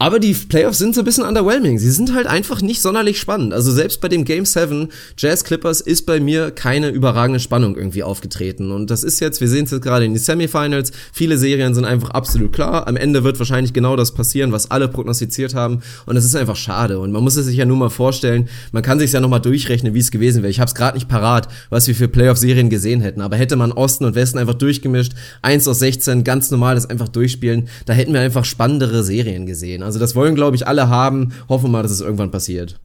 Aber 0.00 0.20
die 0.20 0.32
Playoffs 0.32 0.78
sind 0.78 0.94
so 0.94 1.00
ein 1.00 1.04
bisschen 1.04 1.24
underwhelming. 1.24 1.80
Sie 1.80 1.90
sind 1.90 2.14
halt 2.14 2.28
einfach 2.28 2.62
nicht 2.62 2.80
sonderlich 2.80 3.18
spannend. 3.18 3.52
Also 3.52 3.72
selbst 3.72 4.00
bei 4.00 4.08
dem 4.08 4.24
Game 4.24 4.44
7 4.44 4.88
Jazz 5.16 5.42
Clippers 5.42 5.80
ist 5.80 6.06
bei 6.06 6.20
mir 6.20 6.52
keine 6.52 6.90
überragende 6.90 7.40
Spannung 7.40 7.76
irgendwie 7.76 8.04
aufgetreten. 8.04 8.70
Und 8.70 8.90
das 8.90 9.02
ist 9.02 9.18
jetzt, 9.18 9.40
wir 9.40 9.48
sehen 9.48 9.64
es 9.64 9.72
jetzt 9.72 9.82
gerade 9.82 10.04
in 10.04 10.12
die 10.12 10.20
Semifinals. 10.20 10.92
Viele 11.12 11.36
Serien 11.36 11.74
sind 11.74 11.84
einfach 11.84 12.10
absolut 12.10 12.52
klar. 12.52 12.86
Am 12.86 12.96
Ende 12.96 13.24
wird 13.24 13.40
wahrscheinlich 13.40 13.72
genau 13.72 13.96
das 13.96 14.14
passieren, 14.14 14.52
was 14.52 14.70
alle 14.70 14.86
prognostiziert 14.86 15.54
haben. 15.54 15.80
Und 16.06 16.14
das 16.14 16.24
ist 16.24 16.36
einfach 16.36 16.54
schade. 16.54 17.00
Und 17.00 17.10
man 17.10 17.24
muss 17.24 17.34
es 17.34 17.46
sich 17.46 17.56
ja 17.56 17.64
nur 17.64 17.76
mal 17.76 17.90
vorstellen, 17.90 18.48
man 18.70 18.84
kann 18.84 19.00
sich 19.00 19.10
ja 19.10 19.20
nochmal 19.20 19.40
durchrechnen, 19.40 19.94
wie 19.94 19.98
es 19.98 20.12
gewesen 20.12 20.44
wäre. 20.44 20.50
Ich 20.50 20.60
habe 20.60 20.68
es 20.68 20.76
gerade 20.76 20.96
nicht 20.96 21.08
parat, 21.08 21.48
was 21.70 21.88
wir 21.88 21.96
für 21.96 22.06
Playoff-Serien 22.06 22.70
gesehen 22.70 23.00
hätten. 23.00 23.20
Aber 23.20 23.36
hätte 23.36 23.56
man 23.56 23.72
Osten 23.72 24.04
und 24.04 24.14
Westen 24.14 24.38
einfach 24.38 24.54
durchgemischt, 24.54 25.14
1 25.42 25.66
aus 25.66 25.80
16, 25.80 26.22
ganz 26.22 26.52
normal 26.52 26.76
das 26.76 26.88
einfach 26.88 27.08
durchspielen, 27.08 27.68
da 27.86 27.94
hätten 27.94 28.12
wir 28.12 28.20
einfach 28.20 28.44
spannendere 28.44 29.02
Serien 29.02 29.44
gesehen. 29.46 29.82
Also 29.88 29.98
das 29.98 30.14
wollen, 30.14 30.34
glaube 30.34 30.54
ich, 30.54 30.66
alle 30.66 30.90
haben. 30.90 31.32
Hoffen 31.48 31.64
wir 31.64 31.70
mal, 31.70 31.82
dass 31.82 31.92
es 31.92 32.02
irgendwann 32.02 32.30
passiert. 32.30 32.78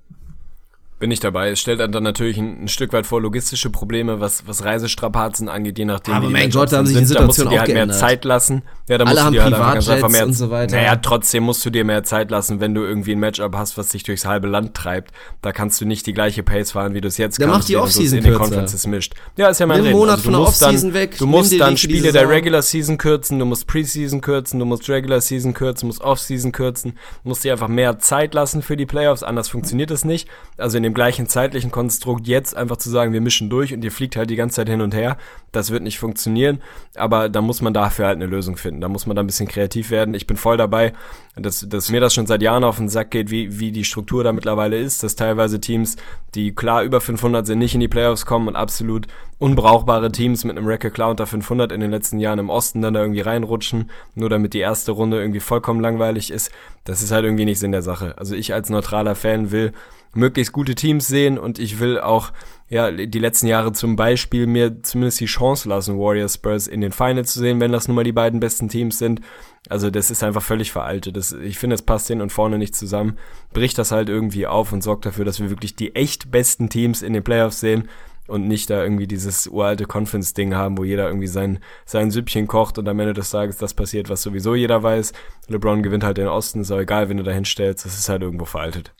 Bin 1.03 1.11
ich 1.11 1.19
dabei. 1.19 1.49
Es 1.49 1.59
stellt 1.59 1.81
dann 1.81 1.91
natürlich 2.01 2.37
ein, 2.37 2.63
ein, 2.63 2.67
Stück 2.69 2.93
weit 2.93 3.05
vor 3.05 3.19
logistische 3.19 3.69
Probleme, 3.69 4.21
was, 4.21 4.47
was 4.47 4.63
Reisestrapazen 4.63 5.49
angeht, 5.49 5.77
je 5.77 5.83
nachdem. 5.83 6.13
Aber 6.13 6.29
mein 6.29 6.49
Gott, 6.49 6.71
da 6.71 6.77
haben 6.77 6.85
sich 6.85 6.97
die 6.97 7.03
Situation 7.03 7.47
da 7.47 7.51
dir 7.51 7.59
halt 7.59 7.67
geändert. 7.67 7.87
mehr 7.89 7.97
Zeit 7.97 8.23
lassen. 8.23 8.61
Ja, 8.87 8.97
da 8.97 9.03
Alle 9.03 9.15
musst 9.15 9.25
haben 9.25 9.33
du 9.33 9.39
dir 9.39 9.65
halt 9.65 9.89
einfach, 9.89 10.09
mehr, 10.09 10.25
und 10.25 10.31
so 10.31 10.49
weiter. 10.49 10.77
Naja, 10.77 10.95
trotzdem 10.95 11.43
musst 11.43 11.65
du 11.65 11.71
dir 11.71 11.83
mehr 11.83 12.05
Zeit 12.05 12.31
lassen, 12.31 12.61
wenn 12.61 12.73
du 12.73 12.83
irgendwie 12.83 13.11
ein 13.11 13.19
Matchup 13.19 13.53
hast, 13.53 13.77
was 13.77 13.89
dich 13.89 14.03
durchs 14.03 14.25
halbe 14.25 14.47
Land 14.47 14.75
treibt. 14.75 15.11
Da 15.41 15.51
kannst 15.51 15.81
du 15.81 15.85
nicht 15.85 16.07
die 16.07 16.13
gleiche 16.13 16.41
Pace 16.41 16.71
fahren, 16.71 16.93
wie 16.93 17.01
du 17.01 17.09
es 17.09 17.17
jetzt 17.17 17.37
der 17.37 17.47
kannst. 17.47 17.59
Macht 17.63 17.67
die 17.67 17.75
Offseason 17.75 18.19
in 18.19 18.23
den 18.23 18.35
Conferences 18.35 18.87
mischt. 18.87 19.13
Ja, 19.35 19.49
ist 19.49 19.59
ja 19.59 19.65
mein 19.65 19.79
Nimm 19.79 19.87
Reden. 19.87 19.97
Monat 19.97 20.11
also, 20.11 20.23
von 20.23 20.31
der 20.31 20.41
Offseason 20.41 20.93
weg. 20.93 21.17
Du 21.17 21.27
musst 21.27 21.59
dann 21.59 21.75
Spiele 21.75 22.13
der 22.13 22.29
Regular 22.29 22.61
Season 22.61 22.97
kürzen, 22.97 23.39
du 23.39 23.45
musst 23.45 23.67
Preseason 23.67 24.21
kürzen, 24.21 24.57
du 24.57 24.65
musst 24.65 24.89
Regular 24.89 25.19
Season 25.19 25.53
kürzen, 25.53 25.81
du 25.81 25.87
musst 25.87 26.01
Offseason 26.01 26.53
kürzen, 26.53 26.97
musst 27.25 27.43
dir 27.43 27.51
einfach 27.51 27.67
mehr 27.67 27.99
Zeit 27.99 28.33
lassen 28.33 28.61
für 28.61 28.77
die 28.77 28.85
Playoffs, 28.85 29.21
anders 29.21 29.49
funktioniert 29.49 29.91
es 29.91 30.05
nicht. 30.05 30.29
Also 30.57 30.77
in 30.77 30.83
dem 30.83 30.92
gleichen 30.93 31.27
zeitlichen 31.27 31.71
Konstrukt 31.71 32.27
jetzt 32.27 32.55
einfach 32.55 32.77
zu 32.77 32.89
sagen, 32.89 33.13
wir 33.13 33.21
mischen 33.21 33.49
durch 33.49 33.73
und 33.73 33.83
ihr 33.83 33.91
fliegt 33.91 34.15
halt 34.15 34.29
die 34.29 34.35
ganze 34.35 34.57
Zeit 34.57 34.69
hin 34.69 34.81
und 34.81 34.93
her, 34.93 35.17
das 35.51 35.71
wird 35.71 35.83
nicht 35.83 35.99
funktionieren. 35.99 36.61
Aber 36.95 37.29
da 37.29 37.41
muss 37.41 37.61
man 37.61 37.73
dafür 37.73 38.07
halt 38.07 38.15
eine 38.15 38.25
Lösung 38.25 38.57
finden. 38.57 38.81
Da 38.81 38.89
muss 38.89 39.05
man 39.05 39.15
da 39.15 39.23
ein 39.23 39.27
bisschen 39.27 39.47
kreativ 39.47 39.91
werden. 39.91 40.13
Ich 40.13 40.27
bin 40.27 40.37
voll 40.37 40.57
dabei, 40.57 40.93
dass, 41.35 41.67
dass 41.67 41.89
mir 41.89 42.01
das 42.01 42.13
schon 42.13 42.27
seit 42.27 42.41
Jahren 42.41 42.63
auf 42.63 42.77
den 42.77 42.89
Sack 42.89 43.11
geht, 43.11 43.31
wie, 43.31 43.59
wie 43.59 43.71
die 43.71 43.83
Struktur 43.83 44.23
da 44.23 44.33
mittlerweile 44.33 44.77
ist, 44.77 45.03
dass 45.03 45.15
teilweise 45.15 45.61
Teams, 45.61 45.95
die 46.35 46.53
klar 46.53 46.83
über 46.83 47.01
500 47.01 47.45
sind, 47.45 47.59
nicht 47.59 47.73
in 47.73 47.79
die 47.79 47.87
Playoffs 47.87 48.25
kommen 48.25 48.47
und 48.47 48.55
absolut 48.55 49.07
unbrauchbare 49.39 50.11
Teams 50.11 50.43
mit 50.43 50.57
einem 50.57 50.67
Record 50.67 50.93
klar 50.93 51.09
unter 51.09 51.27
500 51.27 51.71
in 51.71 51.81
den 51.81 51.91
letzten 51.91 52.19
Jahren 52.19 52.39
im 52.39 52.49
Osten 52.49 52.81
dann 52.81 52.93
da 52.93 53.01
irgendwie 53.01 53.21
reinrutschen, 53.21 53.89
nur 54.15 54.29
damit 54.29 54.53
die 54.53 54.59
erste 54.59 54.91
Runde 54.91 55.19
irgendwie 55.19 55.39
vollkommen 55.39 55.81
langweilig 55.81 56.31
ist. 56.31 56.51
Das 56.85 57.01
ist 57.01 57.11
halt 57.11 57.25
irgendwie 57.25 57.45
nicht 57.45 57.59
Sinn 57.59 57.71
der 57.71 57.81
Sache. 57.81 58.17
Also 58.17 58.35
ich 58.35 58.53
als 58.53 58.69
neutraler 58.69 59.15
Fan 59.15 59.51
will 59.51 59.73
möglichst 60.13 60.53
gute 60.53 60.75
Teams 60.75 61.07
sehen 61.07 61.37
und 61.37 61.59
ich 61.59 61.79
will 61.79 61.99
auch 61.99 62.31
ja, 62.69 62.91
die 62.91 63.19
letzten 63.19 63.47
Jahre 63.47 63.71
zum 63.71 63.95
Beispiel 63.95 64.47
mir 64.47 64.81
zumindest 64.81 65.19
die 65.19 65.25
Chance 65.25 65.69
lassen, 65.69 65.99
Warriors 65.99 66.35
Spurs 66.35 66.67
in 66.67 66.81
den 66.81 66.91
Finals 66.91 67.33
zu 67.33 67.39
sehen, 67.39 67.59
wenn 67.59 67.71
das 67.71 67.87
nun 67.87 67.95
mal 67.95 68.03
die 68.03 68.11
beiden 68.11 68.39
besten 68.39 68.67
Teams 68.67 68.97
sind. 68.97 69.21
Also 69.69 69.91
das 69.91 70.09
ist 70.09 70.23
einfach 70.23 70.41
völlig 70.41 70.71
veraltet. 70.71 71.15
Das, 71.15 71.33
ich 71.33 71.59
finde, 71.59 71.75
es 71.75 71.83
passt 71.83 72.07
hin 72.07 72.21
und 72.21 72.31
vorne 72.31 72.57
nicht 72.57 72.75
zusammen. 72.75 73.17
Bricht 73.53 73.77
das 73.77 73.91
halt 73.91 74.09
irgendwie 74.09 74.47
auf 74.47 74.73
und 74.73 74.81
sorgt 74.81 75.05
dafür, 75.05 75.23
dass 75.23 75.39
wir 75.39 75.51
wirklich 75.51 75.75
die 75.75 75.95
echt 75.95 76.31
besten 76.31 76.69
Teams 76.69 77.03
in 77.03 77.13
den 77.13 77.23
Playoffs 77.23 77.59
sehen 77.59 77.89
und 78.27 78.47
nicht 78.47 78.69
da 78.69 78.81
irgendwie 78.81 79.07
dieses 79.07 79.47
uralte 79.47 79.85
Conference-Ding 79.85 80.55
haben, 80.55 80.77
wo 80.77 80.83
jeder 80.83 81.07
irgendwie 81.07 81.27
sein, 81.27 81.59
sein 81.85 82.09
Süppchen 82.09 82.47
kocht 82.47 82.77
und 82.77 82.87
am 82.87 82.99
Ende 82.99 83.13
des 83.13 83.29
Tages 83.29 83.57
das 83.57 83.73
passiert, 83.73 84.09
was 84.09 84.21
sowieso 84.21 84.55
jeder 84.55 84.81
weiß. 84.81 85.13
LeBron 85.47 85.83
gewinnt 85.83 86.03
halt 86.03 86.17
den 86.17 86.27
Osten, 86.27 86.61
ist 86.61 86.71
auch 86.71 86.79
egal, 86.79 87.09
wenn 87.09 87.17
du 87.17 87.23
da 87.23 87.31
hinstellst, 87.31 87.85
das 87.85 87.97
ist 87.97 88.09
halt 88.09 88.21
irgendwo 88.21 88.45
veraltet. 88.45 88.93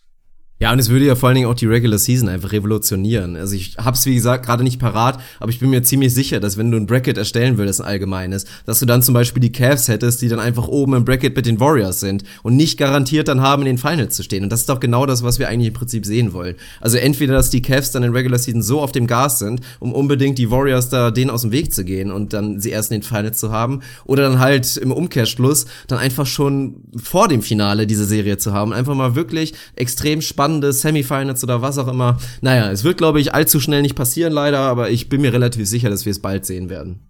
Ja, 0.63 0.71
und 0.71 0.79
es 0.79 0.87
würde 0.87 1.03
ja 1.03 1.15
vor 1.15 1.27
allen 1.27 1.35
Dingen 1.35 1.49
auch 1.49 1.55
die 1.55 1.65
Regular 1.65 1.99
Season 1.99 2.29
einfach 2.29 2.53
revolutionieren. 2.53 3.35
Also 3.35 3.53
ich 3.53 3.75
hab's 3.75 4.05
wie 4.05 4.15
gesagt 4.15 4.45
gerade 4.45 4.63
nicht 4.63 4.79
parat, 4.79 5.19
aber 5.41 5.49
ich 5.49 5.59
bin 5.59 5.69
mir 5.69 5.83
ziemlich 5.83 6.13
sicher, 6.13 6.39
dass 6.39 6.57
wenn 6.57 6.71
du 6.71 6.77
ein 6.77 6.85
Bracket 6.85 7.17
erstellen 7.17 7.57
würdest, 7.57 7.81
ein 7.81 7.87
allgemeines, 7.87 8.45
dass 8.65 8.79
du 8.79 8.85
dann 8.85 9.01
zum 9.01 9.13
Beispiel 9.13 9.41
die 9.41 9.51
Cavs 9.51 9.89
hättest, 9.89 10.21
die 10.21 10.29
dann 10.29 10.39
einfach 10.39 10.69
oben 10.69 10.93
im 10.93 11.03
Bracket 11.03 11.35
mit 11.35 11.47
den 11.47 11.59
Warriors 11.59 11.99
sind 11.99 12.23
und 12.43 12.55
nicht 12.55 12.77
garantiert 12.77 13.27
dann 13.27 13.41
haben, 13.41 13.63
in 13.63 13.65
den 13.65 13.77
Finals 13.77 14.15
zu 14.15 14.23
stehen. 14.23 14.43
Und 14.43 14.51
das 14.53 14.61
ist 14.61 14.69
doch 14.69 14.79
genau 14.79 15.05
das, 15.05 15.21
was 15.21 15.37
wir 15.37 15.49
eigentlich 15.49 15.67
im 15.67 15.73
Prinzip 15.73 16.05
sehen 16.05 16.31
wollen. 16.31 16.55
Also 16.79 16.95
entweder, 16.95 17.33
dass 17.33 17.49
die 17.49 17.61
Cavs 17.61 17.91
dann 17.91 18.03
in 18.03 18.13
Regular 18.13 18.39
Season 18.39 18.63
so 18.63 18.79
auf 18.79 18.93
dem 18.93 19.05
Gas 19.05 19.39
sind, 19.39 19.59
um 19.81 19.91
unbedingt 19.91 20.37
die 20.37 20.49
Warriors 20.49 20.87
da 20.87 21.11
denen 21.11 21.29
aus 21.29 21.41
dem 21.41 21.51
Weg 21.51 21.73
zu 21.73 21.83
gehen 21.83 22.09
und 22.09 22.31
dann 22.31 22.61
sie 22.61 22.69
erst 22.69 22.89
in 22.89 23.01
den 23.01 23.03
Finals 23.03 23.37
zu 23.37 23.51
haben, 23.51 23.81
oder 24.05 24.23
dann 24.23 24.39
halt 24.39 24.77
im 24.77 24.93
Umkehrschluss 24.93 25.65
dann 25.89 25.99
einfach 25.99 26.25
schon 26.25 26.83
vor 26.95 27.27
dem 27.27 27.41
Finale 27.41 27.85
diese 27.85 28.05
Serie 28.05 28.37
zu 28.37 28.53
haben. 28.53 28.71
Einfach 28.71 28.95
mal 28.95 29.15
wirklich 29.15 29.53
extrem 29.75 30.21
spannende 30.53 30.73
Semifinals 30.73 31.13
Finals 31.13 31.43
oder 31.43 31.61
was 31.61 31.77
auch 31.77 31.87
immer. 31.87 32.17
Naja, 32.41 32.71
es 32.71 32.83
wird, 32.83 32.97
glaube 32.97 33.19
ich, 33.19 33.33
allzu 33.33 33.59
schnell 33.59 33.81
nicht 33.81 33.95
passieren, 33.95 34.33
leider, 34.33 34.59
aber 34.59 34.89
ich 34.89 35.09
bin 35.09 35.21
mir 35.21 35.33
relativ 35.33 35.67
sicher, 35.67 35.89
dass 35.89 36.05
wir 36.05 36.11
es 36.11 36.19
bald 36.19 36.45
sehen 36.45 36.69
werden. 36.69 37.01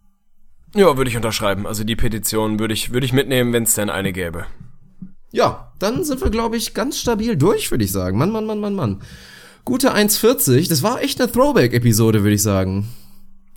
Ja, 0.76 0.98
würde 0.98 1.10
ich 1.10 1.16
unterschreiben. 1.16 1.68
Also 1.68 1.84
die 1.84 1.96
Petition 1.96 2.60
würde 2.60 2.74
ich, 2.74 2.92
würde 2.92 3.06
ich 3.06 3.14
mitnehmen, 3.14 3.54
wenn 3.54 3.64
es 3.64 3.76
denn 3.76 3.90
eine 3.90 4.12
gäbe. 4.12 4.46
Ja, 5.32 5.72
dann 5.80 6.04
sind 6.04 6.22
wir, 6.22 6.30
glaube 6.30 6.58
ich, 6.58 6.74
ganz 6.74 6.98
stabil 7.00 7.36
durch, 7.36 7.70
würde 7.72 7.84
ich 7.84 7.92
sagen. 7.92 8.18
Mann, 8.18 8.32
Mann, 8.32 8.46
Mann, 8.46 8.60
Mann, 8.60 8.76
Mann. 8.76 9.02
Gute 9.66 9.94
1,40. 9.94 10.70
Das 10.70 10.84
war 10.84 11.02
echt 11.02 11.22
eine 11.22 11.32
Throwback-Episode, 11.32 12.24
würde 12.24 12.36
ich 12.36 12.44
sagen. 12.44 12.90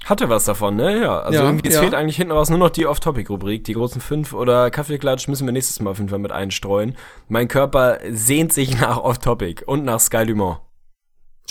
Hatte 0.07 0.29
was 0.29 0.45
davon, 0.45 0.77
ne? 0.77 1.01
Ja. 1.01 1.19
Also 1.19 1.41
ja, 1.41 1.45
irgendwie, 1.45 1.69
es 1.69 1.75
ja. 1.75 1.81
fehlt 1.81 1.93
eigentlich 1.93 2.15
hinten 2.15 2.33
raus 2.33 2.49
nur 2.49 2.61
noch 2.61 2.71
die 2.71 2.87
Off-Topic-Rubrik. 2.87 3.65
Die 3.65 3.73
großen 3.73 4.01
fünf 4.01 4.33
oder 4.35 4.71
Kaffeeklatsch 4.71 5.27
müssen 5.27 5.47
wir 5.47 5.53
nächstes 5.53 5.81
Mal 5.81 5.91
auf 5.91 5.99
jeden 5.99 6.11
Fall 6.11 6.21
mit 6.21 6.31
einstreuen. 6.31 6.97
Mein 7.29 7.49
Körper 7.49 7.99
sehnt 8.13 8.53
sich 8.53 8.81
nach 8.81 8.99
Off-Topic 8.99 9.65
und 9.67 9.85
nach 9.85 9.99
Sky 9.99 10.25
Dumont. 10.25 10.61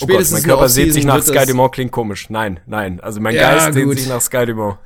Oh 0.00 0.06
Gott, 0.06 0.30
mein 0.30 0.42
Körper 0.42 0.70
sehnt 0.70 0.94
sich 0.94 1.04
nach 1.04 1.22
Sky 1.22 1.44
Dumont, 1.46 1.72
klingt 1.72 1.92
komisch. 1.92 2.30
Nein, 2.30 2.60
nein. 2.66 2.98
Also 3.00 3.20
mein 3.20 3.34
ja, 3.34 3.54
Geist 3.54 3.74
sehnt 3.74 3.98
sich 3.98 4.08
nach 4.08 4.22
Sky 4.22 4.46
Dumont. 4.46 4.78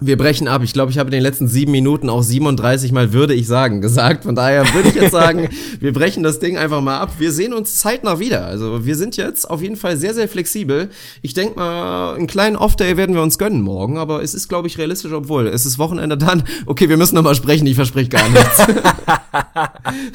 Wir 0.00 0.16
brechen 0.16 0.48
ab. 0.48 0.62
Ich 0.62 0.72
glaube, 0.72 0.90
ich 0.90 0.98
habe 0.98 1.08
in 1.08 1.12
den 1.12 1.22
letzten 1.22 1.48
sieben 1.48 1.72
Minuten 1.72 2.08
auch 2.08 2.22
37 2.22 2.92
Mal 2.92 3.12
würde 3.12 3.34
ich 3.34 3.46
sagen 3.46 3.80
gesagt. 3.80 4.24
Von 4.24 4.34
daher 4.34 4.64
würde 4.74 4.88
ich 4.88 4.94
jetzt 4.94 5.12
sagen, 5.12 5.48
wir 5.80 5.92
brechen 5.92 6.22
das 6.22 6.40
Ding 6.40 6.56
einfach 6.56 6.80
mal 6.80 6.98
ab. 6.98 7.12
Wir 7.18 7.32
sehen 7.32 7.52
uns 7.52 7.76
zeitnah 7.76 8.18
wieder. 8.18 8.46
Also 8.46 8.84
wir 8.84 8.96
sind 8.96 9.16
jetzt 9.16 9.48
auf 9.48 9.62
jeden 9.62 9.76
Fall 9.76 9.96
sehr, 9.96 10.14
sehr 10.14 10.28
flexibel. 10.28 10.90
Ich 11.22 11.34
denke 11.34 11.58
mal, 11.58 12.14
einen 12.14 12.26
kleinen 12.26 12.56
Off-Day 12.56 12.96
werden 12.96 13.14
wir 13.14 13.22
uns 13.22 13.38
gönnen 13.38 13.62
morgen, 13.62 13.98
aber 13.98 14.22
es 14.22 14.34
ist, 14.34 14.48
glaube 14.48 14.68
ich, 14.68 14.78
realistisch, 14.78 15.12
obwohl 15.12 15.46
es 15.46 15.66
ist 15.66 15.78
Wochenende 15.78 16.16
dann. 16.16 16.42
Okay, 16.66 16.88
wir 16.88 16.96
müssen 16.96 17.14
noch 17.14 17.22
mal 17.22 17.34
sprechen. 17.34 17.66
Ich 17.66 17.76
verspreche 17.76 18.08
gar 18.08 18.28
nichts. 18.28 18.58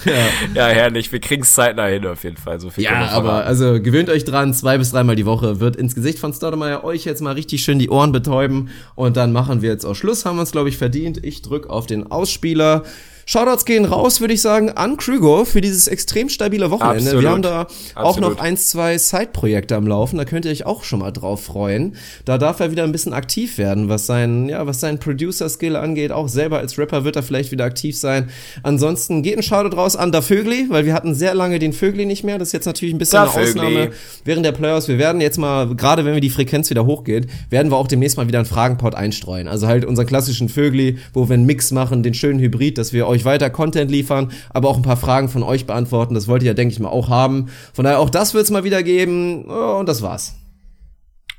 ja. 0.05 0.13
ja, 0.53 0.67
herrlich. 0.67 1.11
Wir 1.11 1.19
kriegen 1.19 1.43
es 1.43 1.53
zeitnah 1.53 1.87
hin 1.87 2.05
auf 2.05 2.23
jeden 2.23 2.37
Fall. 2.37 2.59
So 2.59 2.69
viel 2.69 2.83
ja, 2.83 3.09
aber 3.09 3.45
also 3.45 3.81
gewöhnt 3.81 4.09
euch 4.09 4.25
dran. 4.25 4.53
Zwei 4.53 4.77
bis 4.77 4.91
dreimal 4.91 5.15
die 5.15 5.25
Woche 5.25 5.59
wird 5.59 5.75
ins 5.75 5.95
Gesicht 5.95 6.19
von 6.19 6.33
Staudemeyer 6.33 6.83
euch 6.83 7.05
jetzt 7.05 7.21
mal 7.21 7.33
richtig 7.33 7.63
schön 7.63 7.79
die 7.79 7.89
Ohren 7.89 8.11
betäuben 8.11 8.69
und 8.95 9.17
dann 9.17 9.31
machen 9.31 9.42
wir 9.61 9.69
jetzt 9.69 9.85
auch 9.85 9.95
Schluss. 9.95 10.25
Haben 10.25 10.37
wir 10.37 10.41
uns, 10.41 10.51
glaube 10.51 10.69
ich, 10.69 10.77
verdient. 10.77 11.23
Ich 11.23 11.41
drück 11.41 11.67
auf 11.67 11.85
den 11.85 12.11
Ausspieler. 12.11 12.83
Shoutouts 13.25 13.65
gehen 13.65 13.85
raus, 13.85 14.21
würde 14.21 14.33
ich 14.33 14.41
sagen, 14.41 14.69
an 14.69 14.97
Krüger 14.97 15.45
für 15.45 15.61
dieses 15.61 15.87
extrem 15.87 16.29
stabile 16.29 16.71
Wochenende. 16.71 16.99
Absolut. 16.99 17.21
Wir 17.23 17.29
haben 17.29 17.41
da 17.41 17.61
Absolut. 17.61 17.95
auch 17.95 18.19
noch 18.19 18.39
ein, 18.39 18.57
zwei 18.57 18.97
Side-Projekte 18.97 19.75
am 19.75 19.87
Laufen, 19.87 20.17
da 20.17 20.25
könnt 20.25 20.45
ihr 20.45 20.51
euch 20.51 20.65
auch 20.65 20.83
schon 20.83 20.99
mal 20.99 21.11
drauf 21.11 21.43
freuen. 21.43 21.95
Da 22.25 22.37
darf 22.37 22.59
er 22.59 22.71
wieder 22.71 22.83
ein 22.83 22.91
bisschen 22.91 23.13
aktiv 23.13 23.57
werden, 23.57 23.89
was 23.89 24.05
sein, 24.05 24.49
ja, 24.49 24.65
was 24.67 24.79
sein 24.79 24.99
Producer-Skill 24.99 25.75
angeht. 25.75 26.11
Auch 26.11 26.27
selber 26.27 26.59
als 26.59 26.77
Rapper 26.77 27.03
wird 27.03 27.15
er 27.15 27.23
vielleicht 27.23 27.51
wieder 27.51 27.65
aktiv 27.65 27.97
sein. 27.97 28.29
Ansonsten 28.63 29.23
geht 29.23 29.37
ein 29.37 29.43
Shoutout 29.43 29.75
raus 29.75 29.95
an 29.95 30.11
Da 30.11 30.21
Vögli, 30.21 30.67
weil 30.69 30.85
wir 30.85 30.93
hatten 30.93 31.15
sehr 31.15 31.33
lange 31.33 31.59
den 31.59 31.73
Vögli 31.73 32.05
nicht 32.05 32.23
mehr. 32.23 32.37
Das 32.37 32.49
ist 32.49 32.53
jetzt 32.53 32.65
natürlich 32.65 32.93
ein 32.93 32.97
bisschen 32.97 33.23
da 33.23 33.23
eine 33.23 33.31
Vögli. 33.31 33.59
Ausnahme 33.59 33.91
während 34.25 34.45
der 34.45 34.51
Playoffs. 34.51 34.87
Wir 34.87 34.97
werden 34.97 35.21
jetzt 35.21 35.37
mal, 35.37 35.75
gerade 35.75 36.05
wenn 36.05 36.13
wir 36.13 36.21
die 36.21 36.29
Frequenz 36.29 36.69
wieder 36.69 36.85
hochgeht, 36.85 37.27
werden 37.49 37.71
wir 37.71 37.77
auch 37.77 37.87
demnächst 37.87 38.17
mal 38.17 38.27
wieder 38.27 38.39
einen 38.39 38.45
Fragenpot 38.45 38.95
einstreuen. 38.95 39.47
Also 39.47 39.67
halt 39.67 39.85
unseren 39.85 40.07
klassischen 40.07 40.49
Vögli, 40.49 40.97
wo 41.13 41.29
wir 41.29 41.35
einen 41.35 41.45
Mix 41.45 41.71
machen, 41.71 42.03
den 42.03 42.13
schönen 42.13 42.39
Hybrid, 42.39 42.77
dass 42.77 42.93
wir 42.93 43.07
euch 43.13 43.25
weiter 43.25 43.49
Content 43.49 43.89
liefern, 43.89 44.31
aber 44.49 44.69
auch 44.69 44.77
ein 44.77 44.83
paar 44.83 44.97
Fragen 44.97 45.29
von 45.29 45.43
euch 45.43 45.65
beantworten. 45.65 46.13
Das 46.13 46.27
wollt 46.27 46.43
ihr 46.43 46.47
ja, 46.47 46.53
denke 46.53 46.73
ich 46.73 46.79
mal, 46.79 46.89
auch 46.89 47.09
haben. 47.09 47.49
Von 47.73 47.85
daher 47.85 47.99
auch 47.99 48.09
das 48.09 48.33
wird 48.33 48.43
es 48.43 48.51
mal 48.51 48.63
wieder 48.63 48.83
geben. 48.83 49.45
Und 49.45 49.87
das 49.87 50.01
war's. 50.01 50.35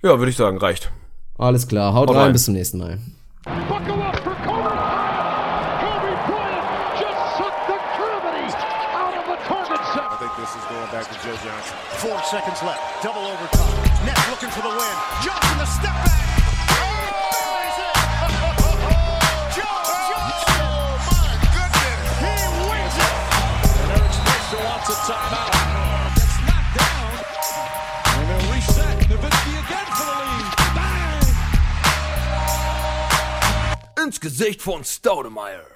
Ja, 0.03 0.19
würde 0.19 0.31
ich 0.31 0.37
sagen, 0.37 0.59
reicht. 0.59 0.91
Alles 1.39 1.67
klar, 1.67 1.95
haut, 1.95 2.09
haut 2.09 2.17
rein, 2.17 2.25
rein, 2.25 2.33
bis 2.33 2.45
zum 2.45 2.55
nächsten 2.55 2.79
Mal. 2.79 2.99
Four 11.97 12.19
seconds 12.31 12.63
left. 12.63 12.81
Double 13.03 13.23
overtime. 13.23 13.64
Ins 34.05 34.21
Gesicht 34.21 34.61
von 34.61 34.85
Staudemeyer. 34.85 35.74